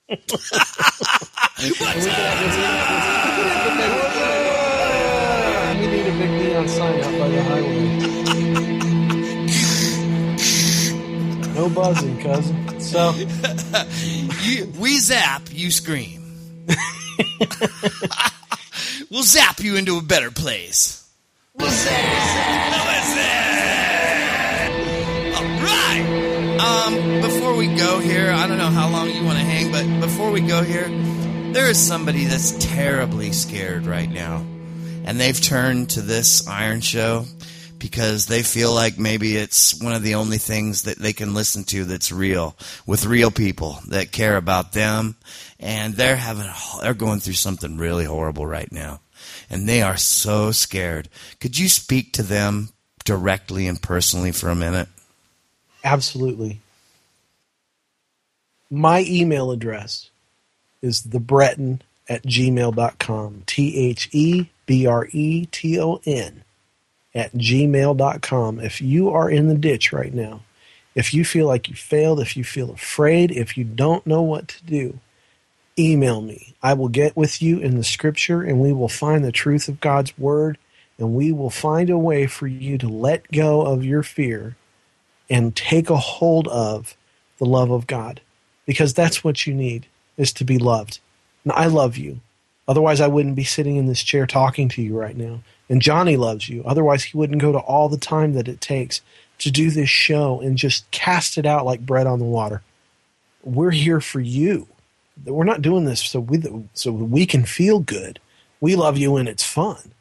We 0.08 0.16
need 5.88 6.08
a 6.08 6.12
big 6.18 6.32
neon 6.32 6.68
sign 6.68 7.00
out 7.02 7.20
by 7.20 7.28
the 7.28 7.44
highway. 7.44 7.86
No 11.54 11.70
buzzing, 11.70 12.20
cousin. 12.22 12.80
So 12.80 13.14
you, 14.42 14.66
we 14.78 15.00
zap, 15.00 15.44
you 15.52 15.72
scream. 15.72 16.25
we'll 19.10 19.24
zap 19.24 19.60
you 19.60 19.76
into 19.76 19.98
a 19.98 20.02
better 20.02 20.32
place. 20.32 21.08
We'll 21.56 21.70
zap. 21.70 22.82
All 25.36 25.44
right. 25.44 26.58
Um, 26.60 27.22
before 27.22 27.56
we 27.56 27.68
go 27.76 28.00
here, 28.00 28.32
I 28.32 28.48
don't 28.48 28.58
know 28.58 28.70
how 28.70 28.90
long 28.90 29.10
you 29.10 29.24
want 29.24 29.38
to 29.38 29.44
hang, 29.44 29.72
but 29.72 30.06
before 30.06 30.32
we 30.32 30.42
go 30.42 30.64
here, 30.64 30.88
there 31.54 31.70
is 31.70 31.78
somebody 31.78 32.26
that's 32.26 32.52
terribly 32.58 33.32
scared 33.32 33.86
right 33.86 34.10
now, 34.10 34.46
and 35.06 35.20
they've 35.20 35.40
turned 35.40 35.92
to 35.92 36.02
this 36.02 36.48
Iron 36.48 36.82
Show 36.82 37.26
because 37.86 38.26
they 38.26 38.42
feel 38.42 38.74
like 38.74 38.98
maybe 38.98 39.38
it's 39.38 39.80
one 39.80 39.94
of 39.94 40.02
the 40.02 40.16
only 40.16 40.40
things 40.40 40.82
that 40.84 40.98
they 40.98 41.14
can 41.14 41.36
listen 41.36 41.64
to 41.64 41.86
that's 41.86 42.12
real 42.12 42.56
with 42.88 43.06
real 43.06 43.30
people 43.30 43.78
that 43.90 44.12
care 44.12 44.38
about 44.38 44.74
them. 44.74 45.16
And 45.60 45.94
they're 45.94 46.16
having 46.16 46.50
they're 46.82 46.96
going 46.96 47.20
through 47.20 47.34
something 47.34 47.78
really 47.78 48.06
horrible 48.06 48.48
right 48.48 48.72
now. 48.72 49.02
And 49.52 49.70
they 49.70 49.84
are 49.84 49.98
so 49.98 50.52
scared. 50.52 51.10
Could 51.40 51.60
you 51.60 51.70
speak 51.70 52.12
to 52.14 52.24
them 52.24 52.70
directly 53.04 53.68
and 53.68 53.80
personally 53.80 54.32
for 54.32 54.50
a 54.50 54.56
minute? 54.56 54.88
Absolutely. 55.84 56.62
My 58.72 59.06
email 59.08 59.52
address 59.52 60.10
is 60.82 61.04
thebreton 61.04 61.84
at 62.10 62.24
gmail.com. 62.24 63.44
T 63.46 63.78
H 63.78 64.10
E 64.12 64.50
B 64.66 64.88
R 64.88 65.08
E 65.12 65.46
T 65.46 65.80
O 65.80 66.02
N 66.04 66.45
at 67.16 67.34
gmail.com. 67.34 68.60
If 68.60 68.82
you 68.82 69.10
are 69.10 69.30
in 69.30 69.48
the 69.48 69.56
ditch 69.56 69.92
right 69.92 70.14
now, 70.14 70.42
if 70.94 71.14
you 71.14 71.26
feel 71.26 71.48
like 71.48 71.70
you 71.70 71.76
failed, 71.76 72.20
if 72.20 72.38
you 72.38 72.44
feel 72.44 72.72
afraid, 72.72 73.32
if 73.32 73.58
you 73.58 73.64
don't 73.64 74.06
know 74.06 74.22
what 74.22 74.50
to 74.50 74.66
do, 74.66 75.00
email 75.80 76.22
me. 76.22 76.56
I 76.62 76.74
will 76.74 76.90
get 76.90 77.18
with 77.18 77.42
you 77.42 77.60
in 77.60 77.78
the 77.78 77.84
scripture 77.84 78.42
and 78.42 78.62
we 78.62 78.72
will 78.72 78.90
find 78.90 79.24
the 79.24 79.32
truth 79.32 79.68
of 79.68 79.82
God's 79.82 80.18
word 80.18 80.58
and 80.98 81.16
we 81.16 81.32
will 81.32 81.50
find 81.50 81.90
a 81.90 81.98
way 81.98 82.28
for 82.28 82.48
you 82.48 82.78
to 82.78 82.88
let 82.88 83.32
go 83.32 83.62
of 83.62 83.84
your 83.84 84.04
fear 84.04 84.56
and 85.30 85.56
take 85.56 85.90
a 85.90 85.98
hold 85.98 86.48
of 86.48 86.96
the 87.40 87.46
love 87.46 87.72
of 87.72 87.88
God 87.88 88.22
because 88.66 88.94
that's 88.94 89.24
what 89.24 89.46
you 89.46 89.54
need 89.54 89.88
is 90.18 90.32
to 90.34 90.46
be 90.46 90.58
loved. 90.58 91.00
And 91.44 91.52
I 91.52 91.66
love 91.66 91.98
you. 91.98 92.22
Otherwise, 92.68 93.02
I 93.02 93.08
wouldn't 93.08 93.36
be 93.36 93.44
sitting 93.44 93.76
in 93.76 93.86
this 93.86 94.02
chair 94.02 94.26
talking 94.26 94.70
to 94.70 94.82
you 94.82 94.98
right 94.98 95.16
now. 95.16 95.42
And 95.70 95.82
Johnny 95.82 96.16
loves 96.16 96.48
you. 96.48 96.64
Otherwise, 96.66 97.04
he 97.04 97.18
wouldn't 97.18 97.42
go 97.42 97.52
to 97.52 97.60
all 97.60 97.90
the 97.90 97.98
time 97.98 98.34
that 98.34 98.48
it 98.48 98.62
takes 98.62 99.02
to 99.40 99.52
do 99.52 99.72
this 99.72 99.90
show 99.90 100.40
and 100.40 100.58
just 100.58 100.90
cast 100.92 101.38
it 101.38 101.46
out 101.46 101.66
like 101.66 101.86
bread 101.86 102.08
on 102.08 102.20
the 102.20 102.26
water. 102.26 102.62
We're 103.44 103.72
here 103.72 104.02
for 104.02 104.20
you. 104.20 104.68
We're 105.26 105.44
not 105.44 105.62
doing 105.62 105.86
this 105.86 106.02
so 106.02 106.20
we 106.20 106.44
so 106.74 106.92
we 106.92 107.26
can 107.26 107.46
feel 107.46 107.80
good. 107.80 108.20
We 108.60 108.76
love 108.76 108.98
you 108.98 109.16
and 109.18 109.30
it's 109.30 109.46
fun. 109.46 109.92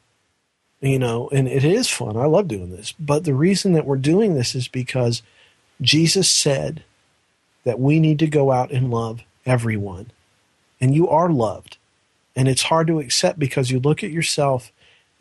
You 0.80 0.98
know, 0.98 1.30
and 1.30 1.48
it 1.48 1.64
is 1.64 1.88
fun. 1.88 2.16
I 2.16 2.26
love 2.26 2.48
doing 2.48 2.70
this. 2.70 2.92
But 2.98 3.24
the 3.24 3.32
reason 3.32 3.72
that 3.72 3.86
we're 3.86 3.96
doing 3.96 4.34
this 4.34 4.54
is 4.54 4.68
because 4.68 5.22
Jesus 5.80 6.28
said 6.28 6.84
that 7.64 7.80
we 7.80 8.00
need 8.00 8.18
to 8.18 8.26
go 8.26 8.52
out 8.52 8.70
and 8.70 8.90
love 8.90 9.22
everyone. 9.46 10.10
And 10.80 10.94
you 10.94 11.08
are 11.08 11.30
loved. 11.30 11.78
And 12.36 12.48
it's 12.48 12.62
hard 12.62 12.86
to 12.88 12.98
accept 12.98 13.38
because 13.38 13.70
you 13.70 13.80
look 13.80 14.04
at 14.04 14.10
yourself 14.10 14.72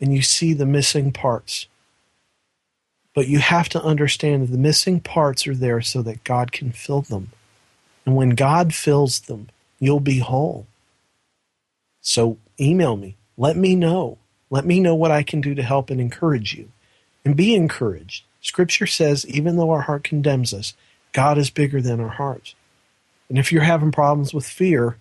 and 0.04 0.12
you 0.12 0.20
see 0.20 0.52
the 0.52 0.66
missing 0.66 1.12
parts. 1.12 1.66
But 3.14 3.26
you 3.26 3.38
have 3.38 3.70
to 3.70 3.82
understand 3.82 4.42
that 4.42 4.52
the 4.52 4.58
missing 4.58 5.00
parts 5.00 5.46
are 5.46 5.54
there 5.54 5.80
so 5.80 6.02
that 6.02 6.24
God 6.24 6.52
can 6.52 6.72
fill 6.72 7.00
them. 7.00 7.32
And 8.04 8.14
when 8.14 8.30
God 8.30 8.74
fills 8.74 9.20
them, 9.20 9.48
you'll 9.80 10.00
be 10.00 10.18
whole. 10.18 10.66
So 12.02 12.36
email 12.60 12.98
me. 12.98 13.16
Let 13.38 13.56
me 13.56 13.74
know. 13.74 14.18
Let 14.50 14.66
me 14.66 14.78
know 14.78 14.94
what 14.94 15.10
I 15.10 15.22
can 15.22 15.40
do 15.40 15.54
to 15.54 15.62
help 15.62 15.88
and 15.88 16.02
encourage 16.02 16.54
you. 16.54 16.68
And 17.24 17.34
be 17.34 17.54
encouraged. 17.54 18.24
Scripture 18.42 18.86
says, 18.86 19.26
even 19.26 19.56
though 19.56 19.70
our 19.70 19.80
heart 19.80 20.04
condemns 20.04 20.52
us, 20.52 20.74
God 21.14 21.38
is 21.38 21.48
bigger 21.48 21.80
than 21.80 21.98
our 21.98 22.10
hearts. 22.10 22.54
And 23.30 23.38
if 23.38 23.50
you're 23.50 23.62
having 23.62 23.90
problems 23.90 24.34
with 24.34 24.46
fear, 24.46 24.98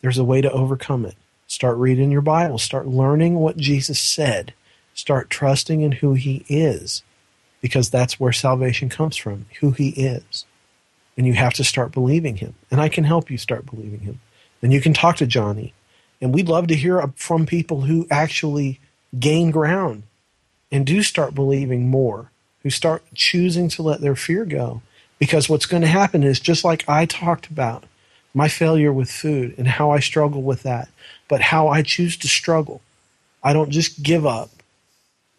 there's 0.00 0.18
a 0.18 0.24
way 0.24 0.40
to 0.40 0.50
overcome 0.50 1.06
it. 1.06 1.14
Start 1.50 1.78
reading 1.78 2.12
your 2.12 2.20
Bible. 2.20 2.58
Start 2.58 2.86
learning 2.86 3.34
what 3.34 3.56
Jesus 3.56 3.98
said. 3.98 4.54
Start 4.94 5.30
trusting 5.30 5.80
in 5.80 5.90
who 5.90 6.14
he 6.14 6.44
is 6.48 7.02
because 7.60 7.90
that's 7.90 8.20
where 8.20 8.30
salvation 8.30 8.88
comes 8.88 9.16
from, 9.16 9.46
who 9.58 9.72
he 9.72 9.88
is. 9.88 10.44
And 11.16 11.26
you 11.26 11.32
have 11.32 11.54
to 11.54 11.64
start 11.64 11.90
believing 11.90 12.36
him. 12.36 12.54
And 12.70 12.80
I 12.80 12.88
can 12.88 13.02
help 13.02 13.32
you 13.32 13.36
start 13.36 13.66
believing 13.66 13.98
him. 13.98 14.20
And 14.62 14.72
you 14.72 14.80
can 14.80 14.94
talk 14.94 15.16
to 15.16 15.26
Johnny. 15.26 15.74
And 16.20 16.32
we'd 16.32 16.48
love 16.48 16.68
to 16.68 16.76
hear 16.76 17.04
from 17.16 17.46
people 17.46 17.80
who 17.80 18.06
actually 18.12 18.78
gain 19.18 19.50
ground 19.50 20.04
and 20.70 20.86
do 20.86 21.02
start 21.02 21.34
believing 21.34 21.88
more, 21.88 22.30
who 22.62 22.70
start 22.70 23.02
choosing 23.12 23.68
to 23.70 23.82
let 23.82 24.00
their 24.00 24.14
fear 24.14 24.44
go. 24.44 24.82
Because 25.18 25.48
what's 25.48 25.66
going 25.66 25.82
to 25.82 25.88
happen 25.88 26.22
is 26.22 26.38
just 26.38 26.64
like 26.64 26.88
I 26.88 27.06
talked 27.06 27.48
about 27.48 27.86
my 28.34 28.48
failure 28.48 28.92
with 28.92 29.10
food 29.10 29.54
and 29.58 29.66
how 29.66 29.90
I 29.90 30.00
struggle 30.00 30.42
with 30.42 30.62
that, 30.62 30.88
but 31.28 31.40
how 31.40 31.68
I 31.68 31.82
choose 31.82 32.16
to 32.18 32.28
struggle. 32.28 32.80
I 33.42 33.52
don't 33.52 33.70
just 33.70 34.02
give 34.02 34.26
up. 34.26 34.50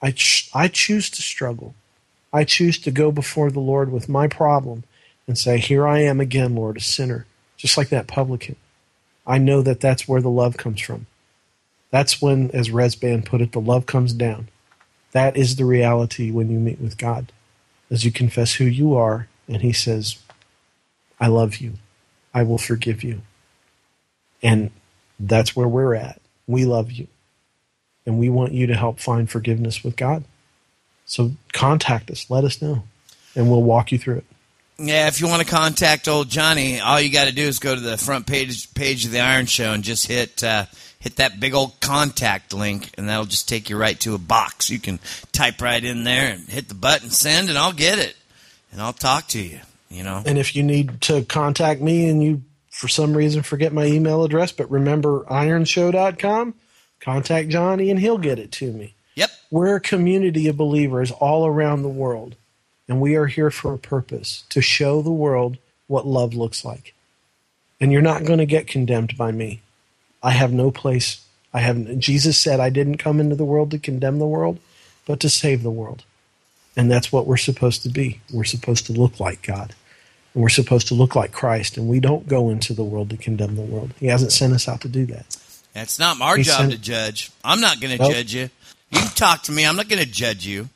I, 0.01 0.11
ch- 0.11 0.49
I 0.53 0.68
choose 0.68 1.09
to 1.11 1.22
struggle. 1.22 1.76
I 2.34 2.43
choose 2.43 2.80
to 2.80 2.91
go 2.91 3.11
before 3.11 3.51
the 3.51 3.59
Lord 3.59 3.91
with 3.91 4.09
my 4.09 4.27
problem 4.27 4.84
and 5.27 5.38
say, 5.38 5.57
Here 5.57 5.88
I 5.88 5.99
am 5.99 6.19
again, 6.19 6.55
Lord, 6.55 6.77
a 6.77 6.81
sinner, 6.81 7.26
just 7.57 7.77
like 7.77 7.89
that 7.89 8.07
publican. 8.07 8.55
I 9.26 9.38
know 9.38 9.61
that 9.61 9.80
that's 9.80 10.07
where 10.07 10.22
the 10.22 10.30
love 10.30 10.57
comes 10.57 10.81
from. 10.81 11.05
That's 11.91 12.22
when, 12.22 12.49
as 12.51 12.72
Rez 12.72 12.95
Band 12.95 13.26
put 13.26 13.41
it, 13.41 13.51
the 13.51 13.61
love 13.61 13.85
comes 13.85 14.13
down. 14.13 14.47
That 15.11 15.35
is 15.35 15.57
the 15.57 15.65
reality 15.65 16.31
when 16.31 16.49
you 16.49 16.57
meet 16.57 16.80
with 16.80 16.97
God, 16.97 17.31
as 17.89 18.05
you 18.05 18.11
confess 18.11 18.55
who 18.55 18.65
you 18.65 18.95
are, 18.95 19.27
and 19.47 19.61
He 19.61 19.73
says, 19.73 20.18
I 21.19 21.27
love 21.27 21.57
you. 21.57 21.73
I 22.34 22.44
will 22.44 22.58
forgive 22.58 23.03
you. 23.03 23.22
And 24.44 24.72
that's 25.20 25.56
where 25.56 25.68
we're 25.68 25.95
at. 25.95 26.22
We 26.48 26.66
love 26.66 26.91
you. 26.91 27.08
And 28.06 28.18
we 28.18 28.30
want 28.30 28.53
you 28.53 28.68
to 28.68 28.76
help 28.76 28.99
find 28.99 29.30
forgiveness 29.30 29.84
with 29.84 29.95
God. 29.95 30.24
So 31.06 31.32
contact 31.52 32.10
us, 32.10 32.30
let 32.30 32.44
us 32.44 32.62
know, 32.62 32.84
and 33.36 33.52
we'll 33.52 33.62
walk 33.62 33.91
you 33.91 33.99
through 33.99 34.18
it. 34.18 34.26
Yeah, 34.80 35.08
if 35.08 35.20
you 35.20 35.28
want 35.28 35.44
to 35.44 35.48
contact 35.48 36.08
old 36.08 36.30
Johnny, 36.30 36.80
all 36.80 36.99
you 36.99 37.12
got 37.12 37.28
to 37.28 37.34
do 37.34 37.44
is 37.44 37.60
go 37.60 37.76
to 37.76 37.82
the 37.82 37.98
front 37.98 38.26
page 38.26 38.74
page 38.74 39.06
of 39.06 39.12
the 39.12 39.20
Iron 39.20 39.45
Show 39.45 39.74
and 39.74 39.84
just 39.84 40.08
hit 40.08 40.44
uh, 40.44 40.66
hit 40.99 41.18
that 41.18 41.40
big 41.40 41.53
old 41.53 41.80
contact 41.82 42.53
link, 42.53 42.91
and 42.98 43.10
that'll 43.10 43.26
just 43.26 43.49
take 43.49 43.70
you 43.70 43.78
right 43.78 43.99
to 43.99 44.16
a 44.16 44.18
box. 44.18 44.70
You 44.70 44.80
can 44.80 44.99
type 45.32 45.62
right 45.62 45.84
in 45.84 46.03
there 46.03 46.32
and 46.32 46.48
hit 46.48 46.70
the 46.70 46.76
button 46.76 47.10
send, 47.10 47.49
and 47.49 47.58
I'll 47.58 47.74
get 47.74 47.99
it, 47.99 48.16
and 48.72 48.82
I'll 48.82 48.94
talk 48.94 49.28
to 49.30 49.40
you. 49.40 49.60
You 49.91 50.03
know. 50.03 50.23
And 50.26 50.38
if 50.38 50.55
you 50.55 50.63
need 50.63 51.01
to 51.01 51.23
contact 51.23 51.81
me 51.81 52.09
and 52.09 52.23
you 52.23 52.41
for 52.69 52.88
some 52.88 53.15
reason 53.15 53.43
forget 53.43 53.73
my 53.73 53.85
email 53.85 54.23
address, 54.23 54.51
but 54.51 54.72
remember 54.72 55.26
ironshow.com, 55.26 56.55
contact 57.01 57.49
Johnny 57.49 57.91
and 57.91 57.99
he'll 57.99 58.18
get 58.18 58.39
it 58.39 58.51
to 58.53 58.72
me. 58.72 58.95
Yep. 59.15 59.30
We're 59.51 59.76
a 59.76 59.81
community 59.81 60.47
of 60.47 60.55
believers 60.57 61.11
all 61.11 61.45
around 61.45 61.84
the 61.84 61.89
world, 61.89 62.35
and 62.88 63.01
we 63.01 63.15
are 63.15 63.27
here 63.27 63.51
for 63.51 63.73
a 63.73 63.77
purpose 63.77 64.45
to 64.49 64.61
show 64.61 65.01
the 65.01 65.11
world 65.11 65.57
what 65.88 66.07
love 66.07 66.34
looks 66.34 66.63
like. 66.63 66.93
And 67.81 67.91
you're 67.91 68.01
not 68.01 68.23
going 68.23 68.39
to 68.39 68.45
get 68.45 68.68
condemned 68.68 69.18
by 69.18 69.31
me. 69.31 69.61
I 70.23 70.31
have 70.31 70.53
no 70.53 70.72
place. 70.72 71.26
I 71.53 71.59
have 71.59 71.99
Jesus 71.99 72.38
said 72.38 72.59
I 72.59 72.69
didn't 72.69 72.97
come 72.97 73.19
into 73.19 73.35
the 73.35 73.43
world 73.43 73.72
to 73.72 73.80
condemn 73.80 74.19
the 74.19 74.27
world, 74.27 74.59
but 75.05 75.19
to 75.19 75.30
save 75.30 75.63
the 75.63 75.72
world. 75.72 76.03
And 76.77 76.89
that's 76.89 77.11
what 77.11 77.27
we're 77.27 77.38
supposed 77.38 77.84
to 77.84 77.89
be. 77.89 78.22
We're 78.31 78.45
supposed 78.45 78.85
to 78.85 78.93
look 78.93 79.19
like 79.19 79.41
God. 79.41 79.76
And 80.34 80.41
we're 80.44 80.49
supposed 80.49 80.88
to 80.90 80.94
look 80.94 81.16
like 81.16 81.32
Christ, 81.32 81.78
and 81.78 81.88
we 81.88 81.99
don't 81.99 82.28
go 82.28 82.49
into 82.49 82.74
the 82.74 82.84
world 82.84 83.10
to 83.10 83.18
condemn 83.18 83.56
the 83.56 83.62
world. 83.62 83.94
He 83.99 84.08
hasn't 84.08 84.32
sent 84.32 84.53
us 84.53 84.68
out 84.68 84.82
to 84.82 84.88
do 84.90 85.06
that. 85.08 85.26
It's 85.76 85.99
not 85.99 86.20
our 86.22 86.38
He 86.38 86.44
job 86.44 86.58
sent- 86.62 86.72
to 86.72 86.78
judge. 86.78 87.32
I'm 87.44 87.62
not 87.62 87.80
going 87.80 87.98
to 87.98 88.02
Nope. 88.03 88.14
judge 88.14 88.34
you. 88.34 88.49
You 88.91 88.99
can 88.99 89.08
talk 89.10 89.44
to 89.44 89.52
me. 89.52 89.66
I'm 89.66 89.76
not 89.76 89.88
going 89.90 90.03
to 90.03 90.10
judge 90.10 90.45
you. 90.45 90.70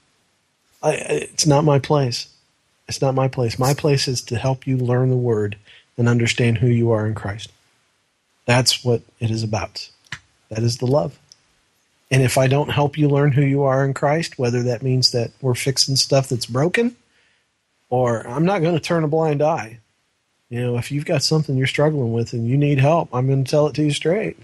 I- 0.83 0.93
it's 0.93 1.45
not 1.45 1.63
my 1.63 1.79
place. 1.79 2.27
It's 2.87 3.01
not 3.01 3.15
my 3.15 3.27
place. 3.27 3.57
My 3.57 3.73
place 3.73 4.07
is 4.07 4.21
to 4.23 4.37
help 4.37 4.67
you 4.67 4.77
learn 4.77 5.09
the 5.09 5.15
Word 5.17 5.57
and 5.97 6.07
understand 6.07 6.59
who 6.59 6.67
you 6.67 6.91
are 6.91 7.07
in 7.07 7.15
Christ. 7.15 7.49
That's 8.45 8.83
what 8.83 9.01
it 9.19 9.31
is 9.31 9.41
about. 9.43 9.89
That 10.49 10.59
is 10.63 10.77
the 10.77 10.85
love. 10.85 11.17
And 12.11 12.21
if 12.21 12.37
I 12.37 12.45
don't 12.47 12.69
help 12.69 12.97
you 12.97 13.09
learn 13.09 13.31
who 13.31 13.41
you 13.41 13.63
are 13.63 13.83
in 13.83 13.93
Christ, 13.95 14.37
whether 14.37 14.61
that 14.63 14.83
means 14.83 15.11
that 15.11 15.31
we're 15.41 15.55
fixing 15.55 15.95
stuff 15.95 16.29
that's 16.29 16.45
broken, 16.45 16.95
or 17.89 18.27
I'm 18.27 18.45
not 18.45 18.61
going 18.61 18.75
to 18.75 18.81
turn 18.81 19.03
a 19.03 19.07
blind 19.07 19.41
eye. 19.41 19.79
You 20.49 20.61
know, 20.61 20.77
if 20.77 20.91
you've 20.91 21.05
got 21.05 21.23
something 21.23 21.57
you're 21.57 21.67
struggling 21.67 22.13
with 22.13 22.33
and 22.33 22.47
you 22.47 22.57
need 22.57 22.79
help, 22.79 23.09
I'm 23.13 23.27
going 23.27 23.43
to 23.43 23.49
tell 23.49 23.67
it 23.67 23.75
to 23.75 23.83
you 23.83 23.91
straight. 23.91 24.37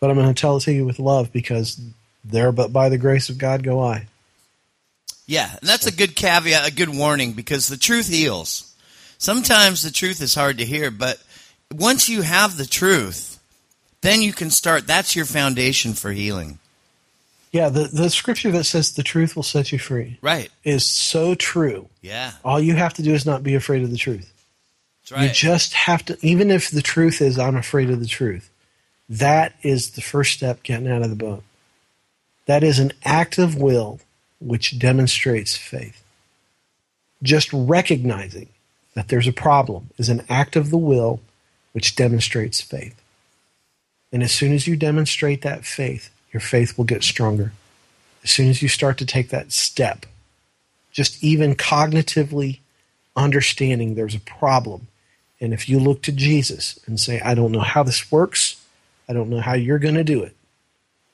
But 0.00 0.10
I'm 0.10 0.16
going 0.16 0.32
to 0.32 0.40
tell 0.40 0.56
it 0.56 0.60
to 0.60 0.72
you 0.72 0.84
with 0.84 0.98
love 0.98 1.32
because 1.32 1.80
there, 2.24 2.52
but 2.52 2.72
by 2.72 2.88
the 2.88 2.98
grace 2.98 3.28
of 3.28 3.38
God, 3.38 3.62
go 3.62 3.82
I. 3.82 4.06
Yeah, 5.26 5.50
and 5.50 5.68
that's 5.68 5.86
a 5.86 5.92
good 5.92 6.14
caveat, 6.14 6.68
a 6.68 6.74
good 6.74 6.88
warning 6.88 7.32
because 7.32 7.66
the 7.66 7.76
truth 7.76 8.08
heals. 8.08 8.72
Sometimes 9.18 9.82
the 9.82 9.90
truth 9.90 10.20
is 10.20 10.34
hard 10.34 10.58
to 10.58 10.64
hear, 10.64 10.90
but 10.90 11.20
once 11.74 12.08
you 12.08 12.22
have 12.22 12.56
the 12.56 12.66
truth, 12.66 13.40
then 14.02 14.22
you 14.22 14.32
can 14.32 14.50
start. 14.50 14.86
That's 14.86 15.16
your 15.16 15.24
foundation 15.24 15.94
for 15.94 16.12
healing. 16.12 16.58
Yeah, 17.52 17.68
the, 17.68 17.84
the 17.84 18.10
scripture 18.10 18.50
that 18.52 18.64
says 18.64 18.92
the 18.92 19.02
truth 19.02 19.34
will 19.36 19.42
set 19.42 19.72
you 19.72 19.78
free 19.78 20.18
Right. 20.20 20.50
is 20.64 20.86
so 20.86 21.34
true. 21.34 21.88
Yeah. 22.02 22.32
All 22.44 22.60
you 22.60 22.74
have 22.74 22.94
to 22.94 23.02
do 23.02 23.14
is 23.14 23.24
not 23.24 23.42
be 23.42 23.54
afraid 23.54 23.82
of 23.82 23.90
the 23.90 23.96
truth. 23.96 24.32
That's 25.02 25.12
right. 25.12 25.28
You 25.28 25.32
just 25.32 25.72
have 25.72 26.04
to, 26.06 26.18
even 26.22 26.50
if 26.50 26.70
the 26.70 26.82
truth 26.82 27.22
is, 27.22 27.38
I'm 27.38 27.56
afraid 27.56 27.90
of 27.90 28.00
the 28.00 28.06
truth, 28.06 28.50
that 29.08 29.54
is 29.62 29.90
the 29.90 30.02
first 30.02 30.32
step 30.32 30.62
getting 30.62 30.88
out 30.90 31.02
of 31.02 31.10
the 31.10 31.16
boat. 31.16 31.44
That 32.46 32.62
is 32.62 32.78
an 32.78 32.92
act 33.04 33.38
of 33.38 33.56
will 33.56 34.00
which 34.38 34.78
demonstrates 34.78 35.56
faith. 35.56 36.02
Just 37.22 37.50
recognizing 37.52 38.48
that 38.94 39.08
there's 39.08 39.28
a 39.28 39.32
problem 39.32 39.90
is 39.96 40.08
an 40.08 40.22
act 40.28 40.56
of 40.56 40.70
the 40.70 40.76
will 40.76 41.20
which 41.72 41.96
demonstrates 41.96 42.60
faith. 42.60 43.00
And 44.12 44.22
as 44.22 44.32
soon 44.32 44.52
as 44.52 44.66
you 44.66 44.76
demonstrate 44.76 45.42
that 45.42 45.64
faith, 45.64 46.10
your 46.32 46.40
faith 46.40 46.76
will 46.76 46.84
get 46.84 47.02
stronger. 47.02 47.52
As 48.22 48.30
soon 48.30 48.48
as 48.48 48.62
you 48.62 48.68
start 48.68 48.98
to 48.98 49.06
take 49.06 49.30
that 49.30 49.52
step, 49.52 50.06
just 50.90 51.22
even 51.22 51.54
cognitively 51.54 52.60
understanding 53.14 53.94
there's 53.94 54.14
a 54.14 54.20
problem. 54.20 54.88
And 55.40 55.52
if 55.52 55.68
you 55.68 55.78
look 55.78 56.02
to 56.02 56.12
Jesus 56.12 56.78
and 56.86 56.98
say, 56.98 57.20
I 57.20 57.34
don't 57.34 57.52
know 57.52 57.60
how 57.60 57.82
this 57.82 58.10
works, 58.10 58.62
I 59.08 59.12
don't 59.12 59.30
know 59.30 59.40
how 59.40 59.54
you're 59.54 59.78
going 59.78 59.94
to 59.94 60.04
do 60.04 60.22
it, 60.22 60.34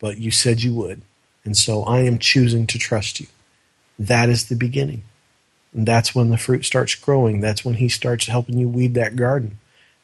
but 0.00 0.18
you 0.18 0.30
said 0.30 0.62
you 0.62 0.74
would. 0.74 1.02
And 1.44 1.56
so 1.56 1.82
I 1.82 2.00
am 2.00 2.18
choosing 2.18 2.66
to 2.68 2.78
trust 2.78 3.20
you. 3.20 3.26
That 3.98 4.28
is 4.28 4.48
the 4.48 4.56
beginning. 4.56 5.02
And 5.74 5.86
that's 5.86 6.14
when 6.14 6.30
the 6.30 6.38
fruit 6.38 6.64
starts 6.64 6.94
growing. 6.94 7.40
That's 7.40 7.64
when 7.64 7.74
he 7.74 7.88
starts 7.88 8.26
helping 8.26 8.58
you 8.58 8.68
weed 8.68 8.94
that 8.94 9.16
garden. 9.16 9.58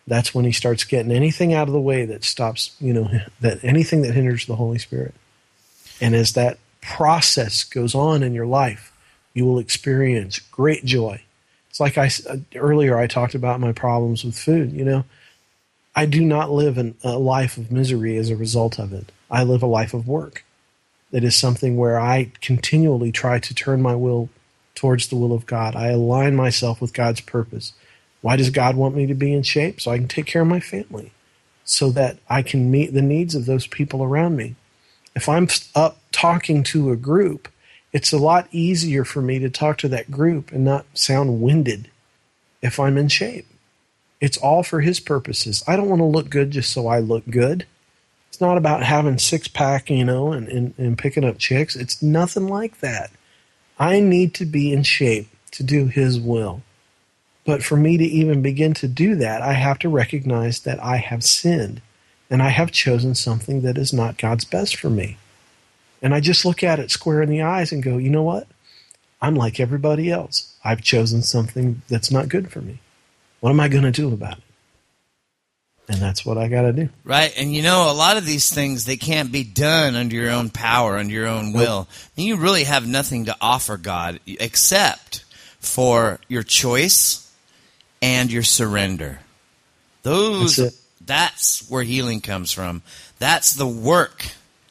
That's 0.09 0.35
when 0.35 0.44
he 0.44 0.52
starts 0.52 0.85
getting 0.85 1.12
anything 1.12 1.52
out 1.52 1.68
of 1.68 1.74
the 1.74 1.80
way 1.80 2.05
that 2.06 2.24
stops, 2.24 2.74
you 2.80 2.93
know, 2.93 3.10
that 3.40 3.62
anything 3.62 4.02
that 4.02 4.14
hinders 4.14 4.47
the 4.47 4.56
Holy 4.56 4.78
Spirit. 4.78 5.14
And 6.01 6.14
as 6.14 6.32
that 6.35 6.59
process 6.80 7.64
goes 7.64 7.94
on 7.94 8.22
in 8.22 8.35
your 8.35 8.47
life, 8.47 8.93
you 9.35 9.44
will 9.44 9.59
experience 9.59 10.39
great 10.39 10.85
joy. 10.85 11.22
It's 11.70 11.80
like 11.80 11.98
I 11.98 12.10
uh, 12.28 12.39
earlier 12.56 12.98
I 12.98 13.06
talked 13.06 13.35
about 13.35 13.60
my 13.60 13.72
problems 13.72 14.24
with 14.24 14.39
food, 14.39 14.72
you 14.72 14.85
know. 14.85 15.05
I 15.94 16.06
do 16.06 16.24
not 16.24 16.51
live 16.51 16.78
an, 16.78 16.94
a 17.02 17.18
life 17.18 17.56
of 17.56 17.72
misery 17.72 18.16
as 18.16 18.30
a 18.30 18.36
result 18.36 18.78
of 18.78 18.93
it. 18.93 19.10
I 19.30 19.43
live 19.43 19.62
a 19.62 19.66
life 19.66 19.94
of 19.94 20.06
work. 20.06 20.44
That 21.10 21.24
is 21.24 21.35
something 21.35 21.76
where 21.76 21.98
I 21.98 22.32
continually 22.40 23.12
try 23.12 23.39
to 23.39 23.55
turn 23.55 23.82
my 23.82 23.94
will 23.94 24.28
towards 24.74 25.09
the 25.09 25.16
will 25.16 25.32
of 25.32 25.47
God. 25.47 25.74
I 25.74 25.89
align 25.89 26.36
myself 26.36 26.80
with 26.80 26.93
God's 26.93 27.20
purpose. 27.20 27.72
Why 28.20 28.36
does 28.36 28.51
God 28.51 28.77
want 28.77 28.97
me 28.97 29.07
to 29.07 29.15
be 29.15 29.32
in 29.32 29.43
shape? 29.43 29.81
So 29.81 29.90
I 29.90 29.99
can 29.99 30.09
take 30.09 30.27
care 30.27 30.43
of 30.43 30.49
my 30.49 30.61
family, 30.61 31.12
so 31.65 31.90
that 31.90 32.19
I 32.28 32.43
can 32.43 32.70
meet 32.70 32.93
the 32.93 33.03
needs 33.03 33.35
of 33.35 33.47
those 33.47 33.66
people 33.66 34.03
around 34.03 34.36
me. 34.36 34.57
If 35.15 35.28
I'm 35.28 35.49
up 35.74 35.99
talking 36.12 36.62
to 36.65 36.90
a 36.90 36.97
group, 36.97 37.49
it's 37.93 38.12
a 38.12 38.19
lot 38.19 38.49
easier 38.51 39.05
for 39.05 39.23
me 39.23 39.39
to 39.39 39.51
talk 39.51 39.78
to 39.78 39.89
that 39.89 40.11
group 40.11 40.53
and 40.53 40.65
not 40.65 40.86
sound 40.95 41.40
winded 41.40 41.90
if 42.61 42.78
I'm 42.78 42.99
in 42.99 43.09
shape. 43.09 43.47
It's 44.20 44.36
all 44.36 44.62
for 44.62 44.81
his 44.81 45.01
purposes. 45.01 45.62
I 45.66 45.77
don't 45.77 45.89
want 45.89 46.01
to 46.01 46.05
look 46.05 46.28
good 46.28 46.51
just 46.51 46.73
so 46.73 46.89
I 46.89 46.99
look 46.99 47.24
good. 47.31 47.66
It's 48.28 48.40
not 48.40 48.59
about 48.59 48.82
having 48.82 49.19
six 49.19 49.49
pack, 49.49 49.90
you 49.90 50.05
know, 50.05 50.32
and, 50.32 50.49
and, 50.49 50.74
and 50.77 50.99
picking 50.99 51.24
up 51.24 51.39
chicks. 51.39 51.77
It's 51.77 52.03
nothing 52.03 52.49
like 52.49 52.81
that. 52.81 53.11
I 53.78 54.01
need 54.01 54.35
to 54.35 54.45
be 54.45 54.73
in 54.73 54.82
shape 54.82 55.28
to 55.53 55.62
do 55.62 55.86
his 55.86 56.19
will. 56.19 56.62
But 57.49 57.62
for 57.62 57.79
me 57.79 57.97
to 57.97 58.05
even 58.05 58.43
begin 58.43 58.75
to 58.75 58.87
do 58.87 59.15
that, 59.15 59.41
I 59.41 59.55
have 59.55 59.79
to 59.79 59.89
recognize 59.89 60.61
that 60.61 60.85
I 60.85 60.99
have 60.99 61.25
sinned 61.25 61.81
and 62.29 62.43
I 62.43 62.51
have 62.51 62.70
chosen 62.70 63.15
something 63.15 63.62
that 63.62 63.79
is 63.79 63.91
not 63.91 64.19
God's 64.19 64.45
best 64.45 64.77
for 64.77 64.91
me. 64.91 65.16
And 66.03 66.12
I 66.12 66.20
just 66.20 66.45
look 66.45 66.62
at 66.62 66.79
it 66.79 66.91
square 66.91 67.23
in 67.23 67.31
the 67.31 67.41
eyes 67.41 67.73
and 67.73 67.83
go, 67.83 67.97
you 67.97 68.11
know 68.11 68.23
what? 68.23 68.49
I'm 69.23 69.35
like 69.35 69.59
everybody 69.59 70.11
else. 70.11 70.53
I've 70.62 70.83
chosen 70.83 71.23
something 71.23 71.81
that's 71.89 72.11
not 72.11 72.29
good 72.29 72.53
for 72.53 72.61
me. 72.61 72.81
What 73.41 73.49
am 73.49 73.61
I 73.61 73.69
going 73.69 73.85
to 73.85 73.91
do 73.91 74.12
about 74.12 74.37
it? 74.37 74.45
And 75.89 76.03
that's 76.03 76.27
what 76.27 76.37
I 76.37 76.49
got 76.49 76.62
to 76.62 76.73
do. 76.75 76.91
Right, 77.03 77.33
and 77.35 77.55
you 77.55 77.62
know, 77.62 77.91
a 77.91 77.95
lot 77.95 78.19
of 78.19 78.27
these 78.27 78.53
things 78.53 78.85
they 78.85 78.99
can't 78.99 79.33
be 79.33 79.43
done 79.43 79.97
under 79.97 80.15
your 80.15 80.33
own 80.33 80.51
power, 80.51 80.99
under 80.99 81.15
your 81.15 81.27
own 81.27 81.55
will. 81.55 81.89
And 82.15 82.27
you 82.27 82.37
really 82.37 82.65
have 82.65 82.87
nothing 82.87 83.25
to 83.25 83.37
offer 83.41 83.79
God 83.79 84.20
except 84.27 85.25
for 85.61 86.20
your 86.29 86.43
choice 86.43 87.25
and 88.03 88.31
your 88.31 88.43
surrender. 88.43 89.20
Those 90.03 90.57
That's 90.57 90.83
that's 91.05 91.70
where 91.70 91.83
healing 91.83 92.20
comes 92.20 92.53
from. 92.53 92.83
That's 93.19 93.55
the 93.55 93.66
work 93.66 94.27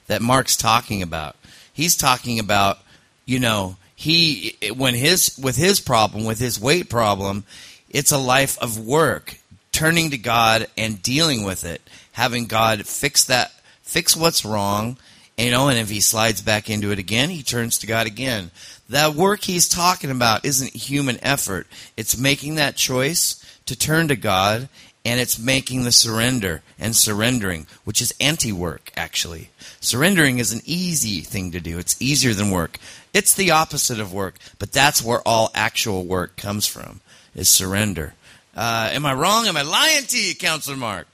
that 0.06 0.22
Mark's 0.22 0.56
talking 0.56 1.02
about. 1.02 1.36
He's 1.74 1.96
talking 1.96 2.40
about, 2.40 2.78
you 3.26 3.40
know, 3.40 3.78
he 3.96 4.56
when 4.76 4.94
his 4.94 5.38
with 5.38 5.56
his 5.56 5.80
problem, 5.80 6.26
with 6.26 6.40
his 6.40 6.60
weight 6.60 6.90
problem, 6.90 7.44
it's 7.90 8.12
a 8.12 8.18
life 8.18 8.58
of 8.60 8.80
work, 8.80 9.38
turning 9.72 10.12
to 10.12 10.18
God 10.18 10.68
and 10.78 11.02
dealing 11.02 11.44
with 11.44 11.66
it, 11.66 11.82
having 12.14 12.46
God 12.46 12.86
fix 12.86 13.26
that 13.26 13.52
fix 13.82 14.16
what's 14.16 14.46
wrong, 14.46 14.98
you 15.38 15.52
know, 15.52 15.70
and 15.70 15.80
if 15.80 15.90
he 15.90 16.02
slides 16.02 16.42
back 16.42 16.70
into 16.70 16.92
it 16.92 17.00
again, 17.00 17.30
he 17.30 17.42
turns 17.42 17.80
to 17.80 17.88
God 17.88 18.06
again. 18.06 18.52
That 18.90 19.16
work 19.16 19.44
he's 19.44 19.68
talking 19.68 20.12
about 20.12 20.46
isn't 20.46 20.76
human 20.76 21.20
effort. 21.24 21.68
It's 21.98 22.18
making 22.18 22.56
that 22.56 22.76
choice 22.76 23.44
to 23.66 23.78
turn 23.78 24.08
to 24.08 24.16
God 24.16 24.70
and 25.08 25.22
it's 25.22 25.40
making 25.40 25.84
the 25.84 25.92
surrender 25.92 26.62
and 26.78 26.94
surrendering, 26.94 27.66
which 27.86 28.02
is 28.02 28.14
anti 28.20 28.52
work, 28.52 28.92
actually. 28.98 29.50
Surrendering 29.80 30.40
is 30.40 30.52
an 30.52 30.60
easy 30.66 31.22
thing 31.22 31.52
to 31.52 31.62
do, 31.62 31.80
it's 31.80 32.02
easier 32.02 32.34
than 32.34 32.52
work. 32.52 32.78
It's 33.14 33.34
the 33.34 33.52
opposite 33.52 34.02
of 34.02 34.14
work, 34.14 34.36
but 34.60 34.74
that's 34.74 35.02
where 35.02 35.22
all 35.26 35.50
actual 35.56 36.04
work 36.04 36.36
comes 36.36 36.68
from, 36.68 37.00
is 37.34 37.48
surrender. 37.48 38.16
Uh, 38.54 38.90
am 38.92 39.06
I 39.06 39.14
wrong? 39.14 39.48
Am 39.48 39.56
I 39.56 39.62
lying 39.62 40.04
to 40.08 40.22
you, 40.22 40.36
Counselor 40.36 40.76
Mark? 40.76 41.08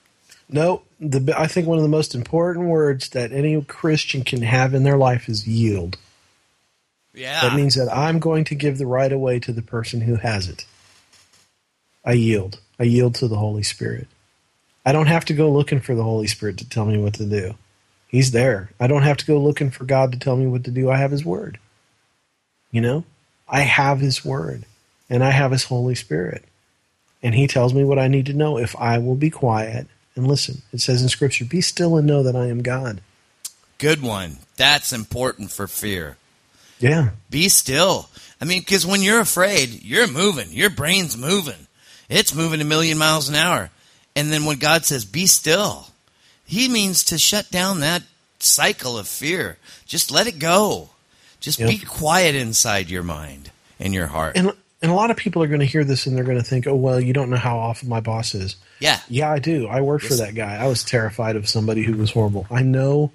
No, 0.49 0.81
the 0.99 1.33
I 1.37 1.47
think 1.47 1.67
one 1.67 1.77
of 1.77 1.83
the 1.83 1.89
most 1.89 2.15
important 2.15 2.67
words 2.67 3.09
that 3.09 3.31
any 3.31 3.61
Christian 3.61 4.23
can 4.23 4.41
have 4.41 4.73
in 4.73 4.83
their 4.83 4.97
life 4.97 5.29
is 5.29 5.47
yield. 5.47 5.97
Yeah. 7.13 7.41
That 7.41 7.55
means 7.55 7.75
that 7.75 7.95
I'm 7.95 8.19
going 8.19 8.43
to 8.45 8.55
give 8.55 8.77
the 8.77 8.87
right 8.87 9.11
of 9.11 9.19
way 9.19 9.39
to 9.39 9.51
the 9.51 9.61
person 9.61 10.01
who 10.01 10.15
has 10.15 10.49
it. 10.49 10.65
I 12.05 12.13
yield. 12.13 12.59
I 12.79 12.83
yield 12.83 13.15
to 13.15 13.27
the 13.27 13.37
Holy 13.37 13.63
Spirit. 13.63 14.07
I 14.85 14.91
don't 14.91 15.07
have 15.07 15.25
to 15.25 15.33
go 15.33 15.51
looking 15.51 15.79
for 15.79 15.95
the 15.95 16.03
Holy 16.03 16.27
Spirit 16.27 16.57
to 16.57 16.69
tell 16.69 16.85
me 16.85 16.97
what 16.97 17.13
to 17.15 17.25
do. 17.25 17.55
He's 18.07 18.31
there. 18.31 18.69
I 18.79 18.87
don't 18.87 19.03
have 19.03 19.17
to 19.17 19.25
go 19.25 19.39
looking 19.39 19.71
for 19.71 19.85
God 19.85 20.11
to 20.11 20.19
tell 20.19 20.35
me 20.35 20.45
what 20.45 20.65
to 20.65 20.71
do. 20.71 20.89
I 20.89 20.97
have 20.97 21.11
His 21.11 21.23
Word. 21.23 21.59
You 22.71 22.81
know? 22.81 23.05
I 23.47 23.61
have 23.61 23.99
His 23.99 24.25
Word. 24.25 24.65
And 25.09 25.23
I 25.23 25.31
have 25.31 25.51
His 25.51 25.65
Holy 25.65 25.95
Spirit. 25.95 26.43
And 27.21 27.33
He 27.33 27.47
tells 27.47 27.73
me 27.73 27.83
what 27.83 27.99
I 27.99 28.07
need 28.07 28.25
to 28.25 28.33
know 28.33 28.57
if 28.57 28.75
I 28.75 28.97
will 28.97 29.15
be 29.15 29.29
quiet 29.29 29.87
and 30.15 30.27
listen. 30.27 30.61
It 30.71 30.81
says 30.81 31.01
in 31.01 31.09
Scripture, 31.09 31.45
Be 31.45 31.61
still 31.61 31.97
and 31.97 32.05
know 32.05 32.23
that 32.23 32.35
I 32.35 32.47
am 32.47 32.61
God. 32.61 33.01
Good 33.77 34.01
one. 34.01 34.37
That's 34.57 34.93
important 34.93 35.51
for 35.51 35.67
fear. 35.67 36.17
Yeah. 36.83 37.09
Be 37.29 37.49
still. 37.49 38.09
I 38.41 38.45
mean, 38.45 38.59
because 38.59 38.85
when 38.85 39.01
you're 39.01 39.21
afraid, 39.21 39.81
you're 39.83 40.07
moving. 40.07 40.51
Your 40.51 40.69
brain's 40.69 41.15
moving. 41.17 41.67
It's 42.09 42.35
moving 42.35 42.59
a 42.61 42.65
million 42.65 42.97
miles 42.97 43.29
an 43.29 43.35
hour. 43.35 43.69
And 44.15 44.31
then 44.31 44.43
when 44.45 44.57
God 44.59 44.83
says, 44.85 45.05
be 45.05 45.25
still, 45.25 45.87
He 46.45 46.67
means 46.67 47.05
to 47.05 47.17
shut 47.17 47.49
down 47.49 47.79
that 47.79 48.03
cycle 48.39 48.97
of 48.97 49.07
fear. 49.07 49.57
Just 49.85 50.11
let 50.11 50.27
it 50.27 50.39
go. 50.39 50.89
Just 51.39 51.59
Yep. 51.59 51.69
be 51.69 51.77
quiet 51.79 52.35
inside 52.35 52.89
your 52.89 53.03
mind 53.03 53.49
and 53.79 53.93
your 53.93 54.07
heart. 54.07 54.35
And 54.35 54.51
and 54.81 54.91
a 54.91 54.95
lot 54.95 55.09
of 55.11 55.15
people 55.15 55.41
are 55.41 55.47
going 55.47 55.61
to 55.61 55.65
hear 55.65 55.85
this 55.85 56.05
and 56.05 56.17
they're 56.17 56.25
going 56.25 56.37
to 56.37 56.43
think, 56.43 56.67
"Oh, 56.67 56.75
well, 56.75 56.99
you 56.99 57.13
don't 57.13 57.29
know 57.29 57.37
how 57.37 57.57
awful 57.57 57.87
my 57.87 58.01
boss 58.01 58.35
is." 58.35 58.57
yeah. 58.79 58.99
Yeah, 59.07 59.31
I 59.31 59.39
do. 59.39 59.67
I 59.67 59.79
worked 59.79 60.03
for 60.05 60.15
that 60.15 60.35
guy. 60.35 60.57
I 60.57 60.67
was 60.67 60.83
terrified 60.83 61.37
of 61.37 61.47
somebody 61.47 61.83
who 61.83 61.95
was 61.95 62.11
horrible. 62.11 62.45
I 62.51 62.63
know 62.63 63.11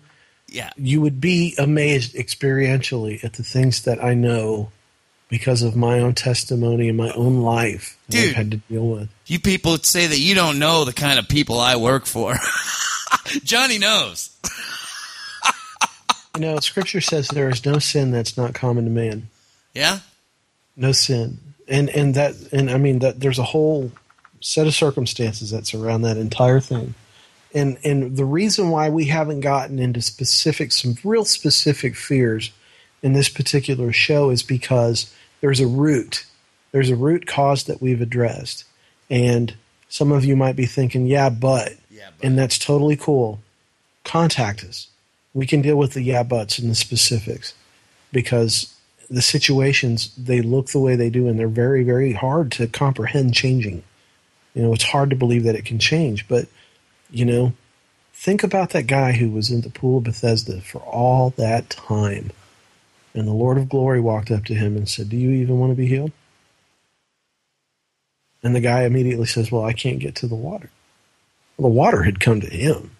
Yeah. 0.48 0.70
you 0.76 1.00
would 1.00 1.20
be 1.20 1.54
amazed 1.58 2.14
experientially 2.14 3.22
at 3.22 3.34
the 3.34 3.42
things 3.42 3.82
that 3.82 4.02
I 4.02 4.14
know 4.14 4.70
because 5.28 5.62
of 5.62 5.76
my 5.76 5.98
own 6.00 6.14
testimony 6.14 6.88
and 6.88 6.96
my 6.96 7.10
own 7.12 7.42
life 7.42 7.98
that 8.06 8.16
Dude. 8.16 8.30
I've 8.30 8.34
had 8.36 8.50
to 8.52 8.56
deal 8.56 8.88
with. 8.88 9.10
You 9.26 9.38
people 9.40 9.76
say 9.78 10.06
that 10.06 10.18
you 10.18 10.34
don't 10.34 10.58
know 10.58 10.84
the 10.84 10.94
kind 10.94 11.18
of 11.18 11.28
people 11.28 11.60
I 11.60 11.76
work 11.76 12.06
for. 12.06 12.34
Johnny 13.44 13.78
knows. 13.78 14.30
You 16.34 16.42
know, 16.42 16.60
Scripture 16.60 17.00
says 17.00 17.28
there 17.28 17.48
is 17.48 17.66
no 17.66 17.78
sin 17.78 18.10
that's 18.10 18.36
not 18.36 18.54
common 18.54 18.84
to 18.84 18.90
man. 18.90 19.28
Yeah. 19.74 20.00
No 20.76 20.92
sin, 20.92 21.38
and 21.66 21.90
and 21.90 22.14
that 22.14 22.34
and 22.52 22.70
I 22.70 22.78
mean 22.78 23.00
that 23.00 23.18
there's 23.18 23.40
a 23.40 23.44
whole 23.44 23.90
set 24.40 24.68
of 24.68 24.74
circumstances 24.74 25.50
that 25.50 25.66
surround 25.66 26.04
that 26.04 26.16
entire 26.16 26.60
thing, 26.60 26.94
and 27.54 27.78
and 27.84 28.16
the 28.16 28.24
reason 28.24 28.70
why 28.70 28.88
we 28.88 29.06
haven't 29.06 29.40
gotten 29.40 29.78
into 29.78 30.02
specific 30.02 30.72
some 30.72 30.96
real 31.04 31.24
specific 31.24 31.96
fears 31.96 32.50
in 33.02 33.12
this 33.12 33.28
particular 33.28 33.92
show 33.92 34.30
is 34.30 34.42
because 34.42 35.12
there's 35.40 35.60
a 35.60 35.66
root, 35.66 36.26
there's 36.72 36.90
a 36.90 36.96
root 36.96 37.26
cause 37.26 37.64
that 37.64 37.80
we've 37.80 38.00
addressed, 38.00 38.64
and 39.08 39.54
some 39.88 40.12
of 40.12 40.24
you 40.24 40.36
might 40.36 40.56
be 40.56 40.66
thinking, 40.66 41.06
yeah, 41.06 41.30
but, 41.30 41.72
Yeah, 41.90 42.08
but. 42.18 42.26
and 42.26 42.38
that's 42.38 42.58
totally 42.58 42.96
cool. 42.96 43.40
Contact 44.04 44.64
us. 44.64 44.88
We 45.32 45.46
can 45.46 45.62
deal 45.62 45.76
with 45.76 45.92
the 45.92 46.02
yeah 46.02 46.22
buts 46.22 46.58
and 46.58 46.70
the 46.70 46.74
specifics 46.74 47.54
because 48.12 48.74
the 49.10 49.22
situations 49.22 50.12
they 50.16 50.42
look 50.42 50.68
the 50.68 50.78
way 50.78 50.96
they 50.96 51.08
do 51.08 51.28
and 51.28 51.38
they're 51.38 51.48
very 51.48 51.82
very 51.82 52.12
hard 52.12 52.52
to 52.52 52.66
comprehend 52.66 53.34
changing. 53.34 53.82
You 54.54 54.62
know, 54.62 54.72
it's 54.74 54.84
hard 54.84 55.10
to 55.10 55.16
believe 55.16 55.44
that 55.44 55.54
it 55.54 55.64
can 55.64 55.78
change, 55.78 56.26
but 56.28 56.46
you 57.10 57.24
know, 57.24 57.52
think 58.12 58.42
about 58.42 58.70
that 58.70 58.86
guy 58.86 59.12
who 59.12 59.30
was 59.30 59.50
in 59.50 59.62
the 59.62 59.70
pool 59.70 59.98
of 59.98 60.04
Bethesda 60.04 60.60
for 60.60 60.78
all 60.80 61.30
that 61.30 61.70
time. 61.70 62.30
And 63.14 63.26
the 63.26 63.32
Lord 63.32 63.58
of 63.58 63.68
Glory 63.68 64.00
walked 64.00 64.30
up 64.30 64.44
to 64.46 64.54
him 64.54 64.76
and 64.76 64.88
said, 64.88 65.08
"Do 65.08 65.16
you 65.16 65.30
even 65.30 65.58
want 65.58 65.72
to 65.72 65.76
be 65.76 65.86
healed?" 65.86 66.12
And 68.42 68.54
the 68.54 68.60
guy 68.60 68.84
immediately 68.84 69.26
says, 69.26 69.50
"Well, 69.50 69.64
I 69.64 69.72
can't 69.72 69.98
get 69.98 70.14
to 70.16 70.26
the 70.28 70.34
water." 70.34 70.70
Well, 71.56 71.70
the 71.70 71.74
water 71.76 72.04
had 72.04 72.20
come 72.20 72.40
to 72.40 72.46
him, 72.48 72.92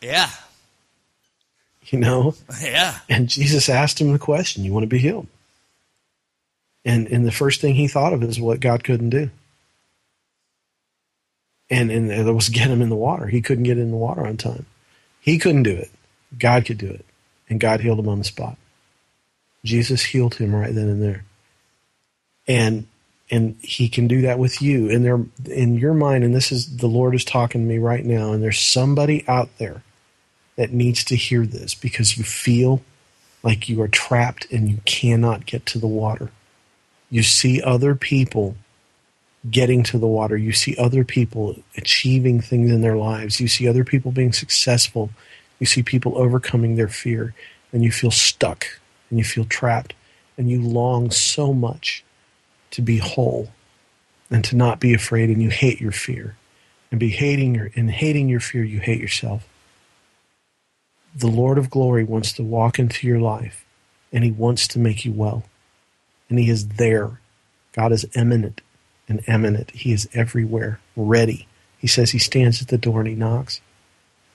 Yeah. 0.00 0.28
you 1.86 2.00
know. 2.00 2.34
Yeah. 2.60 2.98
And 3.08 3.28
Jesus 3.28 3.68
asked 3.68 4.00
him 4.00 4.12
the 4.12 4.18
question, 4.18 4.64
You 4.64 4.72
want 4.72 4.82
to 4.82 4.88
be 4.88 4.98
healed? 4.98 5.28
And 6.84 7.06
and 7.06 7.24
the 7.24 7.30
first 7.30 7.60
thing 7.60 7.74
he 7.76 7.86
thought 7.86 8.12
of 8.12 8.24
is 8.24 8.40
what 8.40 8.58
God 8.58 8.82
couldn't 8.82 9.10
do. 9.10 9.30
And 11.72 11.90
and 11.90 12.10
that 12.10 12.34
was 12.34 12.50
get 12.50 12.70
him 12.70 12.82
in 12.82 12.90
the 12.90 12.94
water. 12.94 13.26
He 13.26 13.40
couldn't 13.40 13.64
get 13.64 13.78
in 13.78 13.90
the 13.90 13.96
water 13.96 14.26
on 14.26 14.36
time. 14.36 14.66
He 15.20 15.38
couldn't 15.38 15.62
do 15.62 15.74
it. 15.74 15.90
God 16.38 16.66
could 16.66 16.78
do 16.78 16.90
it. 16.90 17.06
And 17.48 17.58
God 17.58 17.80
healed 17.80 17.98
him 17.98 18.08
on 18.08 18.18
the 18.18 18.24
spot. 18.24 18.58
Jesus 19.64 20.02
healed 20.02 20.34
him 20.34 20.54
right 20.54 20.74
then 20.74 20.88
and 20.88 21.02
there. 21.02 21.24
And 22.46 22.86
and 23.30 23.56
he 23.62 23.88
can 23.88 24.06
do 24.06 24.20
that 24.20 24.38
with 24.38 24.60
you. 24.60 24.90
And 24.90 25.02
there 25.02 25.24
in 25.46 25.78
your 25.78 25.94
mind, 25.94 26.24
and 26.24 26.34
this 26.34 26.52
is 26.52 26.76
the 26.76 26.86
Lord 26.86 27.14
is 27.14 27.24
talking 27.24 27.62
to 27.62 27.66
me 27.66 27.78
right 27.78 28.04
now, 28.04 28.32
and 28.32 28.42
there's 28.42 28.60
somebody 28.60 29.24
out 29.26 29.48
there 29.56 29.82
that 30.56 30.72
needs 30.72 31.02
to 31.04 31.16
hear 31.16 31.46
this 31.46 31.74
because 31.74 32.18
you 32.18 32.24
feel 32.24 32.82
like 33.42 33.68
you 33.70 33.80
are 33.80 33.88
trapped 33.88 34.46
and 34.52 34.70
you 34.70 34.80
cannot 34.84 35.46
get 35.46 35.64
to 35.66 35.78
the 35.78 35.86
water. 35.86 36.30
You 37.08 37.22
see 37.22 37.62
other 37.62 37.94
people 37.94 38.56
getting 39.50 39.82
to 39.84 39.98
the 39.98 40.06
water. 40.06 40.36
You 40.36 40.52
see 40.52 40.76
other 40.76 41.04
people 41.04 41.56
achieving 41.76 42.40
things 42.40 42.70
in 42.70 42.80
their 42.80 42.96
lives. 42.96 43.40
You 43.40 43.48
see 43.48 43.66
other 43.68 43.84
people 43.84 44.12
being 44.12 44.32
successful. 44.32 45.10
You 45.58 45.66
see 45.66 45.82
people 45.82 46.16
overcoming 46.16 46.76
their 46.76 46.88
fear, 46.88 47.34
and 47.72 47.84
you 47.84 47.92
feel 47.92 48.10
stuck 48.10 48.66
and 49.10 49.18
you 49.18 49.24
feel 49.24 49.44
trapped, 49.44 49.94
and 50.38 50.50
you 50.50 50.60
long 50.60 51.10
so 51.10 51.52
much 51.52 52.02
to 52.70 52.80
be 52.80 52.96
whole 52.98 53.50
and 54.30 54.42
to 54.44 54.56
not 54.56 54.80
be 54.80 54.94
afraid, 54.94 55.28
and 55.28 55.42
you 55.42 55.50
hate 55.50 55.80
your 55.80 55.92
fear. 55.92 56.36
And 56.90 57.00
be 57.00 57.10
hating 57.10 57.54
your 57.54 57.70
and 57.74 57.90
hating 57.90 58.28
your 58.28 58.40
fear, 58.40 58.64
you 58.64 58.80
hate 58.80 59.00
yourself 59.00 59.48
the 61.14 61.28
Lord 61.28 61.58
of 61.58 61.70
glory 61.70 62.04
wants 62.04 62.32
to 62.34 62.42
walk 62.42 62.78
into 62.78 63.06
your 63.06 63.20
life 63.20 63.64
and 64.12 64.24
he 64.24 64.30
wants 64.30 64.66
to 64.68 64.78
make 64.78 65.04
you 65.04 65.12
well. 65.12 65.44
And 66.28 66.38
he 66.38 66.48
is 66.48 66.68
there. 66.68 67.20
God 67.72 67.92
is 67.92 68.06
eminent 68.14 68.60
and 69.08 69.22
eminent. 69.26 69.70
He 69.72 69.92
is 69.92 70.08
everywhere, 70.14 70.80
ready. 70.96 71.46
He 71.78 71.86
says 71.86 72.10
he 72.10 72.18
stands 72.18 72.62
at 72.62 72.68
the 72.68 72.78
door 72.78 73.00
and 73.00 73.08
he 73.08 73.14
knocks. 73.14 73.60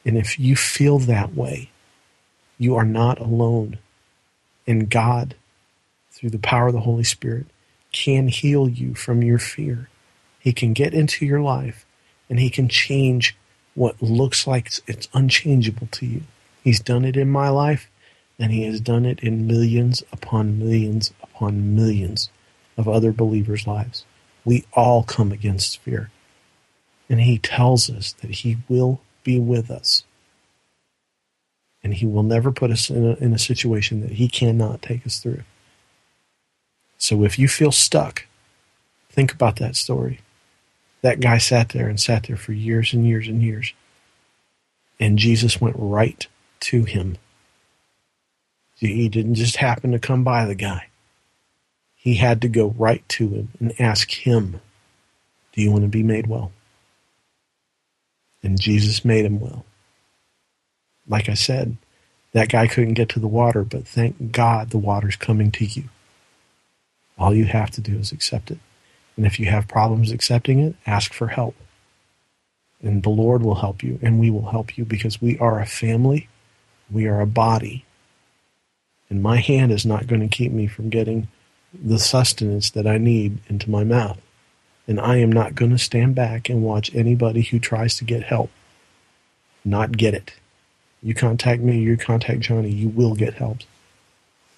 And 0.05 0.17
if 0.17 0.39
you 0.39 0.55
feel 0.55 0.99
that 0.99 1.33
way, 1.33 1.69
you 2.57 2.75
are 2.75 2.85
not 2.85 3.19
alone. 3.19 3.79
And 4.65 4.89
God, 4.89 5.35
through 6.11 6.31
the 6.31 6.39
power 6.39 6.67
of 6.67 6.73
the 6.73 6.81
Holy 6.81 7.03
Spirit, 7.03 7.45
can 7.91 8.27
heal 8.27 8.67
you 8.67 8.93
from 8.95 9.23
your 9.23 9.39
fear. 9.39 9.89
He 10.39 10.53
can 10.53 10.73
get 10.73 10.93
into 10.93 11.25
your 11.25 11.41
life 11.41 11.85
and 12.29 12.39
he 12.39 12.49
can 12.49 12.67
change 12.67 13.35
what 13.77 14.01
looks 14.01 14.47
like 14.47 14.71
it's, 14.87 15.07
unchangeable 15.13 15.87
to 15.91 16.05
you. 16.05 16.21
He's 16.63 16.79
done 16.79 17.05
it 17.05 17.15
in 17.15 17.29
my 17.29 17.49
life, 17.49 17.89
and 18.39 18.51
he 18.51 18.63
has 18.63 18.81
done 18.81 19.05
it 19.05 19.19
in 19.19 19.45
millions 19.45 20.03
upon 20.11 20.57
millions 20.57 21.13
upon 21.21 21.75
millions 21.75 22.29
of 22.75 22.87
other 22.87 23.11
believers' 23.11 23.67
lives. 23.67 24.03
We 24.47 24.63
all 24.71 25.03
come 25.03 25.33
against 25.33 25.79
fear. 25.79 26.09
And 27.09 27.19
he 27.19 27.37
tells 27.37 27.89
us 27.89 28.13
that 28.21 28.31
he 28.31 28.55
will 28.69 29.01
be 29.25 29.41
with 29.41 29.69
us. 29.69 30.03
And 31.83 31.95
he 31.95 32.05
will 32.05 32.23
never 32.23 32.53
put 32.53 32.71
us 32.71 32.89
in 32.89 33.05
a, 33.05 33.15
in 33.15 33.33
a 33.33 33.37
situation 33.37 33.99
that 33.99 34.11
he 34.11 34.29
cannot 34.29 34.81
take 34.81 35.05
us 35.05 35.19
through. 35.19 35.43
So 36.97 37.25
if 37.25 37.37
you 37.37 37.49
feel 37.49 37.73
stuck, 37.73 38.25
think 39.09 39.33
about 39.33 39.57
that 39.57 39.75
story. 39.75 40.21
That 41.01 41.19
guy 41.19 41.39
sat 41.39 41.69
there 41.69 41.89
and 41.89 41.99
sat 41.99 42.23
there 42.23 42.37
for 42.37 42.53
years 42.53 42.93
and 42.93 43.05
years 43.05 43.27
and 43.27 43.41
years. 43.41 43.73
And 44.97 45.19
Jesus 45.19 45.59
went 45.59 45.75
right 45.77 46.25
to 46.61 46.85
him. 46.85 47.17
He 48.77 49.09
didn't 49.09 49.35
just 49.35 49.57
happen 49.57 49.91
to 49.91 49.99
come 49.99 50.23
by 50.23 50.45
the 50.45 50.55
guy. 50.55 50.87
He 52.07 52.15
had 52.15 52.41
to 52.43 52.47
go 52.47 52.73
right 52.77 53.03
to 53.09 53.27
him 53.27 53.49
and 53.59 53.81
ask 53.81 54.09
him, 54.09 54.61
Do 55.51 55.61
you 55.61 55.69
want 55.69 55.83
to 55.83 55.89
be 55.89 56.03
made 56.03 56.25
well? 56.25 56.53
And 58.41 58.57
Jesus 58.57 59.03
made 59.03 59.25
him 59.25 59.41
well. 59.41 59.65
Like 61.05 61.27
I 61.27 61.33
said, 61.33 61.75
that 62.31 62.47
guy 62.47 62.67
couldn't 62.67 62.93
get 62.93 63.09
to 63.09 63.19
the 63.19 63.27
water, 63.27 63.65
but 63.65 63.85
thank 63.85 64.31
God 64.31 64.69
the 64.69 64.77
water's 64.77 65.17
coming 65.17 65.51
to 65.51 65.65
you. 65.65 65.89
All 67.17 67.35
you 67.35 67.43
have 67.43 67.71
to 67.71 67.81
do 67.81 67.97
is 67.97 68.13
accept 68.13 68.51
it. 68.51 68.59
And 69.17 69.25
if 69.25 69.37
you 69.37 69.47
have 69.47 69.67
problems 69.67 70.09
accepting 70.09 70.59
it, 70.59 70.75
ask 70.85 71.11
for 71.11 71.27
help. 71.27 71.55
And 72.81 73.03
the 73.03 73.09
Lord 73.09 73.43
will 73.43 73.55
help 73.55 73.83
you, 73.83 73.99
and 74.01 74.17
we 74.17 74.31
will 74.31 74.51
help 74.51 74.77
you 74.77 74.85
because 74.85 75.21
we 75.21 75.37
are 75.39 75.59
a 75.59 75.65
family, 75.65 76.29
we 76.89 77.05
are 77.05 77.19
a 77.19 77.27
body. 77.27 77.83
And 79.09 79.21
my 79.21 79.41
hand 79.41 79.73
is 79.73 79.85
not 79.85 80.07
going 80.07 80.21
to 80.21 80.29
keep 80.29 80.53
me 80.53 80.67
from 80.67 80.87
getting 80.87 81.27
the 81.83 81.99
sustenance 81.99 82.69
that 82.71 82.87
I 82.87 82.97
need 82.97 83.39
into 83.47 83.69
my 83.69 83.83
mouth. 83.83 84.19
And 84.87 84.99
I 84.99 85.17
am 85.17 85.31
not 85.31 85.55
going 85.55 85.71
to 85.71 85.77
stand 85.77 86.15
back 86.15 86.49
and 86.49 86.63
watch 86.63 86.93
anybody 86.95 87.41
who 87.41 87.59
tries 87.59 87.97
to 87.97 88.05
get 88.05 88.23
help 88.23 88.49
not 89.67 89.97
get 89.97 90.13
it. 90.13 90.33
You 91.03 91.13
contact 91.13 91.61
me, 91.61 91.79
you 91.79 91.97
contact 91.97 92.39
Johnny, 92.39 92.71
you 92.71 92.89
will 92.89 93.15
get 93.15 93.35
help. 93.35 93.59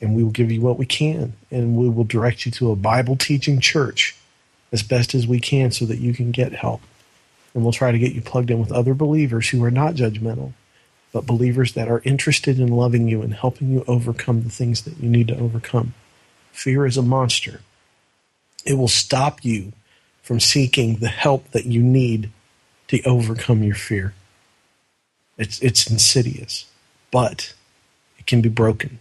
And 0.01 0.15
we 0.15 0.23
will 0.23 0.31
give 0.31 0.51
you 0.51 0.61
what 0.61 0.77
we 0.77 0.85
can. 0.85 1.33
And 1.51 1.75
we 1.75 1.89
will 1.89 2.05
direct 2.05 2.45
you 2.45 2.51
to 2.53 2.71
a 2.71 2.75
Bible 2.75 3.17
teaching 3.17 3.59
church 3.59 4.15
as 4.71 4.83
best 4.83 5.13
as 5.13 5.27
we 5.27 5.39
can 5.39 5.71
so 5.71 5.85
that 5.85 5.99
you 5.99 6.13
can 6.13 6.31
get 6.31 6.53
help. 6.53 6.81
And 7.53 7.63
we'll 7.63 7.73
try 7.73 7.91
to 7.91 7.99
get 7.99 8.13
you 8.13 8.21
plugged 8.21 8.51
in 8.51 8.59
with 8.59 8.71
other 8.71 8.93
believers 8.93 9.49
who 9.49 9.63
are 9.63 9.71
not 9.71 9.95
judgmental, 9.95 10.53
but 11.11 11.25
believers 11.25 11.73
that 11.73 11.89
are 11.89 12.01
interested 12.05 12.59
in 12.59 12.67
loving 12.67 13.07
you 13.07 13.21
and 13.21 13.33
helping 13.33 13.71
you 13.71 13.83
overcome 13.87 14.43
the 14.43 14.49
things 14.49 14.83
that 14.83 14.97
you 14.99 15.09
need 15.09 15.27
to 15.27 15.37
overcome. 15.37 15.93
Fear 16.59 16.87
is 16.87 16.97
a 16.97 17.01
monster. 17.01 17.61
It 18.65 18.73
will 18.73 18.89
stop 18.89 19.45
you 19.45 19.71
from 20.21 20.41
seeking 20.41 20.97
the 20.97 21.07
help 21.07 21.49
that 21.51 21.65
you 21.65 21.81
need 21.81 22.31
to 22.89 23.01
overcome 23.03 23.63
your 23.63 23.75
fear. 23.75 24.13
It's, 25.37 25.61
it's 25.61 25.89
insidious, 25.89 26.65
but 27.11 27.53
it 28.17 28.27
can 28.27 28.41
be 28.41 28.49
broken. 28.49 28.99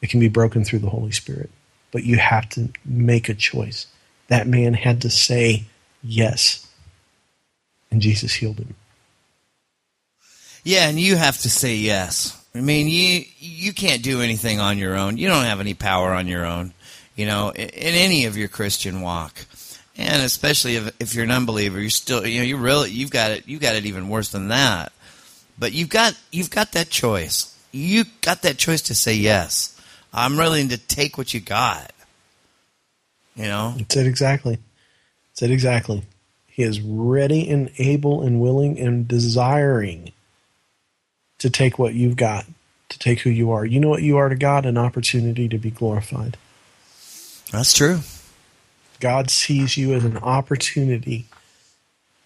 It 0.00 0.08
can 0.08 0.18
be 0.18 0.30
broken 0.30 0.64
through 0.64 0.78
the 0.78 0.88
Holy 0.88 1.12
Spirit. 1.12 1.50
But 1.90 2.04
you 2.04 2.16
have 2.16 2.48
to 2.50 2.70
make 2.86 3.28
a 3.28 3.34
choice. 3.34 3.86
That 4.28 4.46
man 4.46 4.72
had 4.72 5.02
to 5.02 5.10
say 5.10 5.64
yes. 6.02 6.66
And 7.90 8.00
Jesus 8.00 8.32
healed 8.32 8.60
him. 8.60 8.74
Yeah, 10.64 10.88
and 10.88 10.98
you 10.98 11.16
have 11.16 11.36
to 11.40 11.50
say 11.50 11.74
yes. 11.74 12.41
I 12.54 12.60
mean, 12.60 12.88
you 12.88 13.24
you 13.38 13.72
can't 13.72 14.02
do 14.02 14.20
anything 14.20 14.60
on 14.60 14.78
your 14.78 14.96
own. 14.96 15.16
You 15.16 15.28
don't 15.28 15.44
have 15.44 15.60
any 15.60 15.74
power 15.74 16.12
on 16.12 16.28
your 16.28 16.44
own. 16.44 16.74
You 17.16 17.26
know, 17.26 17.50
in, 17.50 17.68
in 17.68 17.94
any 17.94 18.26
of 18.26 18.36
your 18.36 18.48
Christian 18.48 19.00
walk, 19.00 19.46
and 19.96 20.22
especially 20.22 20.76
if, 20.76 20.94
if 21.00 21.14
you're 21.14 21.24
an 21.24 21.30
unbeliever, 21.30 21.80
you're 21.80 21.90
still 21.90 22.26
you 22.26 22.38
know 22.38 22.44
you 22.44 22.56
really 22.58 22.90
you've 22.90 23.10
got 23.10 23.30
it 23.30 23.48
you've 23.48 23.62
got 23.62 23.74
it 23.74 23.86
even 23.86 24.08
worse 24.08 24.30
than 24.30 24.48
that. 24.48 24.92
But 25.58 25.72
you've 25.72 25.88
got 25.88 26.18
you've 26.30 26.50
got 26.50 26.72
that 26.72 26.90
choice. 26.90 27.56
You 27.72 28.04
got 28.20 28.42
that 28.42 28.58
choice 28.58 28.82
to 28.82 28.94
say 28.94 29.14
yes. 29.14 29.80
I'm 30.12 30.36
willing 30.36 30.68
to 30.68 30.78
take 30.78 31.16
what 31.16 31.32
you 31.32 31.40
got. 31.40 31.92
You 33.34 33.44
know, 33.44 33.74
That's 33.78 33.96
it 33.96 34.06
exactly. 34.06 34.58
That's 35.30 35.42
it 35.42 35.50
exactly. 35.50 36.02
He 36.46 36.64
is 36.64 36.82
ready 36.82 37.48
and 37.48 37.70
able 37.78 38.20
and 38.20 38.42
willing 38.42 38.78
and 38.78 39.08
desiring 39.08 40.12
to 41.42 41.50
take 41.50 41.78
what 41.78 41.94
you've 41.94 42.16
got 42.16 42.46
to 42.88 42.98
take 42.98 43.20
who 43.20 43.30
you 43.30 43.50
are. 43.50 43.64
You 43.64 43.80
know 43.80 43.88
what 43.88 44.02
you 44.02 44.16
are 44.16 44.28
to 44.28 44.36
God? 44.36 44.64
An 44.64 44.78
opportunity 44.78 45.48
to 45.48 45.58
be 45.58 45.70
glorified. 45.70 46.36
That's 47.50 47.72
true. 47.72 48.00
God 49.00 49.28
sees 49.28 49.76
you 49.76 49.92
as 49.92 50.04
an 50.04 50.18
opportunity 50.18 51.26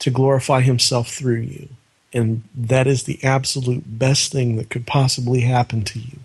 to 0.01 0.11
glorify 0.11 0.61
himself 0.61 1.09
through 1.09 1.41
you. 1.41 1.69
And 2.13 2.43
that 2.55 2.87
is 2.87 3.05
the 3.05 3.23
absolute 3.25 3.99
best 3.99 4.33
thing 4.33 4.57
that 4.57 4.69
could 4.69 4.87
possibly 4.87 5.41
happen 5.41 5.83
to 5.85 5.99
you 5.99 6.19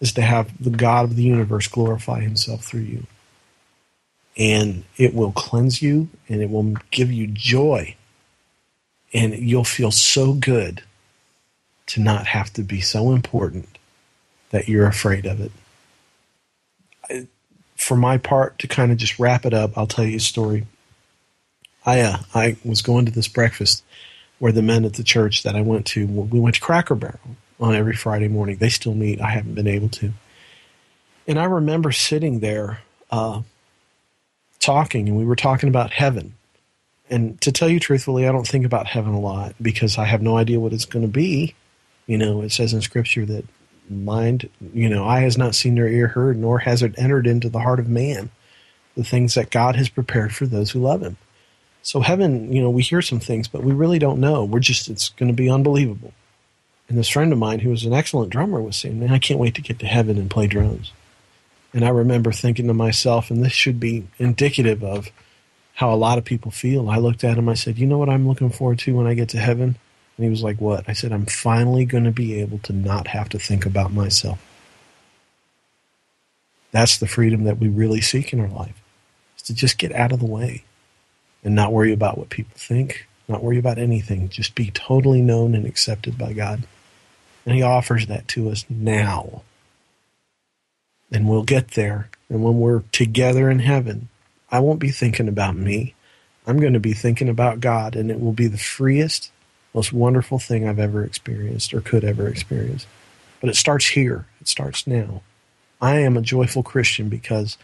is 0.00 0.12
to 0.12 0.22
have 0.22 0.52
the 0.62 0.70
God 0.70 1.04
of 1.04 1.16
the 1.16 1.24
universe 1.24 1.66
glorify 1.66 2.20
himself 2.20 2.64
through 2.64 2.82
you. 2.82 3.06
And 4.36 4.84
it 4.96 5.12
will 5.12 5.32
cleanse 5.32 5.82
you 5.82 6.08
and 6.28 6.40
it 6.40 6.50
will 6.50 6.74
give 6.90 7.10
you 7.10 7.26
joy. 7.26 7.96
And 9.12 9.34
you'll 9.34 9.64
feel 9.64 9.90
so 9.90 10.32
good 10.32 10.82
to 11.86 12.00
not 12.00 12.26
have 12.26 12.52
to 12.54 12.62
be 12.62 12.80
so 12.80 13.12
important 13.12 13.68
that 14.50 14.68
you're 14.68 14.86
afraid 14.86 15.26
of 15.26 15.40
it. 15.40 15.52
I, 17.10 17.26
for 17.76 17.96
my 17.96 18.18
part, 18.18 18.58
to 18.60 18.68
kind 18.68 18.92
of 18.92 18.98
just 18.98 19.18
wrap 19.18 19.44
it 19.44 19.52
up, 19.52 19.76
I'll 19.76 19.86
tell 19.86 20.04
you 20.04 20.16
a 20.16 20.20
story. 20.20 20.66
I 21.84 22.00
uh, 22.00 22.18
I 22.34 22.56
was 22.64 22.80
going 22.80 23.06
to 23.06 23.12
this 23.12 23.28
breakfast 23.28 23.82
where 24.38 24.52
the 24.52 24.62
men 24.62 24.84
at 24.84 24.94
the 24.94 25.02
church 25.02 25.42
that 25.42 25.56
I 25.56 25.62
went 25.62 25.86
to, 25.86 26.06
we 26.06 26.40
went 26.40 26.56
to 26.56 26.60
Cracker 26.60 26.94
Barrel 26.94 27.36
on 27.60 27.74
every 27.74 27.94
Friday 27.94 28.28
morning. 28.28 28.56
They 28.56 28.68
still 28.68 28.94
meet. 28.94 29.20
I 29.20 29.30
haven't 29.30 29.54
been 29.54 29.68
able 29.68 29.88
to. 29.90 30.12
And 31.26 31.38
I 31.38 31.44
remember 31.44 31.92
sitting 31.92 32.40
there 32.40 32.80
uh, 33.10 33.42
talking, 34.58 35.08
and 35.08 35.16
we 35.16 35.24
were 35.24 35.36
talking 35.36 35.68
about 35.68 35.92
heaven. 35.92 36.34
And 37.08 37.40
to 37.42 37.52
tell 37.52 37.68
you 37.68 37.78
truthfully, 37.78 38.26
I 38.26 38.32
don't 38.32 38.46
think 38.46 38.64
about 38.64 38.86
heaven 38.86 39.12
a 39.12 39.20
lot 39.20 39.54
because 39.60 39.98
I 39.98 40.06
have 40.06 40.22
no 40.22 40.36
idea 40.36 40.58
what 40.58 40.72
it's 40.72 40.86
going 40.86 41.04
to 41.04 41.12
be. 41.12 41.54
You 42.12 42.18
know, 42.18 42.42
it 42.42 42.52
says 42.52 42.74
in 42.74 42.82
Scripture 42.82 43.24
that 43.24 43.46
mind, 43.88 44.50
you 44.74 44.90
know, 44.90 45.02
eye 45.02 45.20
has 45.20 45.38
not 45.38 45.54
seen 45.54 45.76
nor 45.76 45.88
ear 45.88 46.08
heard, 46.08 46.36
nor 46.36 46.58
has 46.58 46.82
it 46.82 46.98
entered 46.98 47.26
into 47.26 47.48
the 47.48 47.60
heart 47.60 47.80
of 47.80 47.88
man 47.88 48.28
the 48.94 49.02
things 49.02 49.32
that 49.32 49.50
God 49.50 49.76
has 49.76 49.88
prepared 49.88 50.34
for 50.34 50.44
those 50.44 50.72
who 50.72 50.80
love 50.82 51.00
Him. 51.00 51.16
So 51.80 52.00
heaven, 52.00 52.52
you 52.52 52.60
know, 52.60 52.68
we 52.68 52.82
hear 52.82 53.00
some 53.00 53.18
things, 53.18 53.48
but 53.48 53.64
we 53.64 53.72
really 53.72 53.98
don't 53.98 54.20
know. 54.20 54.44
We're 54.44 54.60
just, 54.60 54.90
it's 54.90 55.08
going 55.08 55.30
to 55.30 55.34
be 55.34 55.48
unbelievable. 55.48 56.12
And 56.86 56.98
this 56.98 57.08
friend 57.08 57.32
of 57.32 57.38
mine, 57.38 57.60
who 57.60 57.70
was 57.70 57.86
an 57.86 57.94
excellent 57.94 58.28
drummer, 58.28 58.60
was 58.60 58.76
saying, 58.76 59.00
"Man, 59.00 59.10
I 59.10 59.18
can't 59.18 59.40
wait 59.40 59.54
to 59.54 59.62
get 59.62 59.78
to 59.78 59.86
heaven 59.86 60.18
and 60.18 60.30
play 60.30 60.46
drums." 60.46 60.92
And 61.72 61.82
I 61.82 61.88
remember 61.88 62.30
thinking 62.30 62.66
to 62.66 62.74
myself, 62.74 63.30
and 63.30 63.42
this 63.42 63.54
should 63.54 63.80
be 63.80 64.06
indicative 64.18 64.84
of 64.84 65.10
how 65.76 65.94
a 65.94 65.96
lot 65.96 66.18
of 66.18 66.26
people 66.26 66.50
feel. 66.50 66.90
I 66.90 66.98
looked 66.98 67.24
at 67.24 67.38
him, 67.38 67.48
I 67.48 67.54
said, 67.54 67.78
"You 67.78 67.86
know 67.86 67.96
what 67.96 68.10
I'm 68.10 68.28
looking 68.28 68.50
forward 68.50 68.80
to 68.80 68.94
when 68.94 69.06
I 69.06 69.14
get 69.14 69.30
to 69.30 69.38
heaven?" 69.38 69.78
And 70.22 70.28
he 70.28 70.30
was 70.30 70.44
like, 70.44 70.60
What? 70.60 70.88
I 70.88 70.92
said, 70.92 71.10
I'm 71.10 71.26
finally 71.26 71.84
going 71.84 72.04
to 72.04 72.12
be 72.12 72.40
able 72.40 72.58
to 72.58 72.72
not 72.72 73.08
have 73.08 73.28
to 73.30 73.40
think 73.40 73.66
about 73.66 73.92
myself. 73.92 74.40
That's 76.70 76.98
the 76.98 77.08
freedom 77.08 77.42
that 77.42 77.58
we 77.58 77.66
really 77.66 78.00
seek 78.00 78.32
in 78.32 78.38
our 78.38 78.46
life, 78.46 78.80
is 79.36 79.42
to 79.42 79.52
just 79.52 79.78
get 79.78 79.90
out 79.90 80.12
of 80.12 80.20
the 80.20 80.26
way 80.26 80.62
and 81.42 81.56
not 81.56 81.72
worry 81.72 81.92
about 81.92 82.18
what 82.18 82.30
people 82.30 82.52
think, 82.54 83.08
not 83.26 83.42
worry 83.42 83.58
about 83.58 83.78
anything. 83.78 84.28
Just 84.28 84.54
be 84.54 84.70
totally 84.70 85.20
known 85.20 85.56
and 85.56 85.66
accepted 85.66 86.16
by 86.16 86.32
God. 86.32 86.68
And 87.44 87.56
He 87.56 87.62
offers 87.62 88.06
that 88.06 88.28
to 88.28 88.48
us 88.48 88.64
now. 88.70 89.42
And 91.10 91.28
we'll 91.28 91.42
get 91.42 91.72
there. 91.72 92.10
And 92.28 92.44
when 92.44 92.60
we're 92.60 92.84
together 92.92 93.50
in 93.50 93.58
heaven, 93.58 94.08
I 94.52 94.60
won't 94.60 94.78
be 94.78 94.92
thinking 94.92 95.26
about 95.26 95.56
me. 95.56 95.96
I'm 96.46 96.60
going 96.60 96.74
to 96.74 96.80
be 96.80 96.94
thinking 96.94 97.28
about 97.28 97.58
God, 97.58 97.96
and 97.96 98.08
it 98.08 98.20
will 98.20 98.32
be 98.32 98.46
the 98.46 98.56
freest 98.56 99.32
most 99.74 99.92
wonderful 99.92 100.38
thing 100.38 100.68
I've 100.68 100.78
ever 100.78 101.04
experienced 101.04 101.72
or 101.72 101.80
could 101.80 102.04
ever 102.04 102.28
experience. 102.28 102.86
But 103.40 103.50
it 103.50 103.56
starts 103.56 103.88
here, 103.88 104.26
it 104.40 104.48
starts 104.48 104.86
now. 104.86 105.22
I 105.80 105.98
am 106.00 106.16
a 106.16 106.22
joyful 106.22 106.62
Christian 106.62 107.08
because 107.08 107.58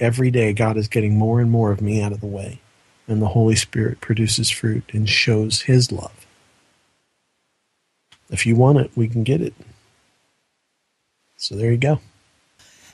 every 0.00 0.30
day 0.30 0.52
God 0.52 0.76
is 0.76 0.88
getting 0.88 1.16
more 1.16 1.40
and 1.40 1.50
more 1.50 1.70
of 1.70 1.80
me 1.80 2.02
out 2.02 2.12
of 2.12 2.20
the 2.20 2.26
way, 2.26 2.60
and 3.06 3.22
the 3.22 3.28
Holy 3.28 3.54
Spirit 3.54 4.00
produces 4.00 4.50
fruit 4.50 4.84
and 4.92 5.08
shows 5.08 5.62
His 5.62 5.92
love. 5.92 6.26
If 8.30 8.46
you 8.46 8.56
want 8.56 8.78
it, 8.78 8.90
we 8.96 9.08
can 9.08 9.22
get 9.22 9.40
it. 9.40 9.54
So 11.36 11.54
there 11.54 11.70
you 11.70 11.76
go. 11.76 12.00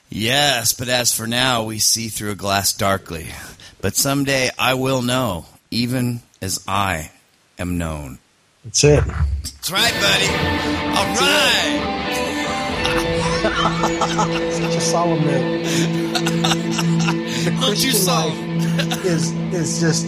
Yes, 0.09 0.73
but 0.73 0.89
as 0.89 1.15
for 1.15 1.27
now, 1.27 1.63
we 1.63 1.79
see 1.79 2.09
through 2.09 2.31
a 2.31 2.35
glass 2.35 2.73
darkly. 2.73 3.27
But 3.79 3.95
someday 3.95 4.49
I 4.57 4.73
will 4.73 5.01
know, 5.01 5.45
even 5.71 6.21
as 6.41 6.63
I 6.67 7.11
am 7.57 7.77
known. 7.77 8.19
That's 8.63 8.83
it. 8.83 9.03
That's 9.05 9.71
right, 9.71 9.93
buddy. 9.93 10.27
All 10.97 11.15
right. 11.15 11.89
Such 14.53 14.75
a 14.75 14.81
solemn 14.81 15.25
note. 15.25 15.63
The 17.43 17.57
Don't 17.61 17.83
you 17.83 17.91
solemn. 17.91 18.49
is 19.05 19.31
is 19.53 19.79
just 19.79 20.05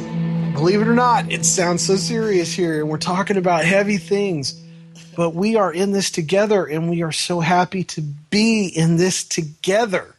believe 0.53 0.81
it 0.81 0.87
or 0.87 0.93
not, 0.93 1.31
it 1.31 1.45
sounds 1.45 1.85
so 1.85 1.95
serious 1.95 2.53
here, 2.53 2.81
and 2.81 2.89
we're 2.89 2.97
talking 2.97 3.37
about 3.37 3.65
heavy 3.65 3.97
things. 3.97 4.59
But 5.15 5.31
we 5.31 5.55
are 5.55 5.73
in 5.73 5.91
this 5.91 6.11
together, 6.11 6.65
and 6.65 6.89
we 6.89 7.03
are 7.03 7.11
so 7.11 7.39
happy 7.39 7.83
to 7.85 8.01
be 8.01 8.67
in 8.67 8.97
this 8.97 9.23
together. 9.23 10.15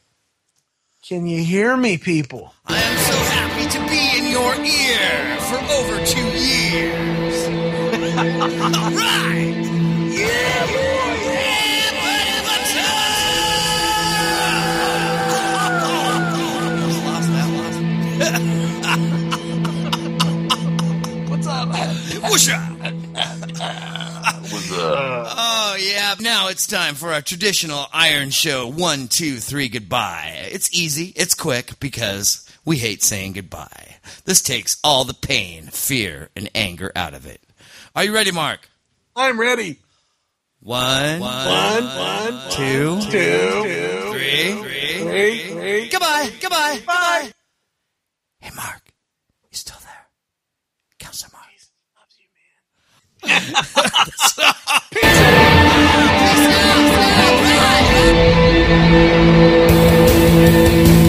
Can 1.06 1.26
you 1.26 1.42
hear 1.42 1.76
me, 1.76 1.98
people? 1.98 2.54
I 2.66 2.78
am 2.78 2.98
so 2.98 3.16
happy 3.16 3.68
to 3.70 3.78
be 3.88 4.18
in 4.18 4.30
your 4.30 4.54
ear 4.54 5.40
for 5.40 5.58
over 5.74 6.06
two 6.06 6.38
years. 6.38 7.11
What's 8.22 8.30
up? 22.48 22.62
What's 24.52 24.72
up? 24.72 25.26
Oh, 25.34 25.76
yeah. 25.80 26.14
Now 26.20 26.46
it's 26.48 26.68
time 26.68 26.94
for 26.94 27.12
our 27.12 27.22
traditional 27.22 27.86
Iron 27.92 28.30
Show 28.30 28.68
one, 28.68 29.08
two, 29.08 29.38
three, 29.38 29.68
goodbye. 29.68 30.48
It's 30.52 30.72
easy, 30.72 31.12
it's 31.16 31.34
quick, 31.34 31.80
because 31.80 32.48
we 32.64 32.76
hate 32.76 33.02
saying 33.02 33.32
goodbye. 33.32 33.96
This 34.26 34.42
takes 34.42 34.78
all 34.84 35.02
the 35.02 35.12
pain, 35.12 35.64
fear, 35.64 36.30
and 36.36 36.48
anger 36.54 36.92
out 36.94 37.14
of 37.14 37.26
it. 37.26 37.40
Are 37.94 38.04
you 38.04 38.14
ready, 38.14 38.32
Mark? 38.32 38.68
I'm 39.14 39.38
ready. 39.38 39.78
One, 40.60 41.20
One, 41.20 41.84
one, 41.84 42.40
two, 42.50 43.00
two, 43.02 43.10
two, 43.10 44.12
three, 44.12 45.02
three, 45.02 45.38
three. 45.50 45.88
Goodbye, 45.88 46.30
goodbye, 46.40 46.80
bye. 46.86 47.32
Hey, 48.38 48.50
Mark, 48.56 48.80
you 49.50 49.56
still 49.56 49.76
there? 49.82 50.06
Counselor 50.98 51.32
Mark. 51.34 51.42
Peace 54.92 55.18
out. 60.38 60.92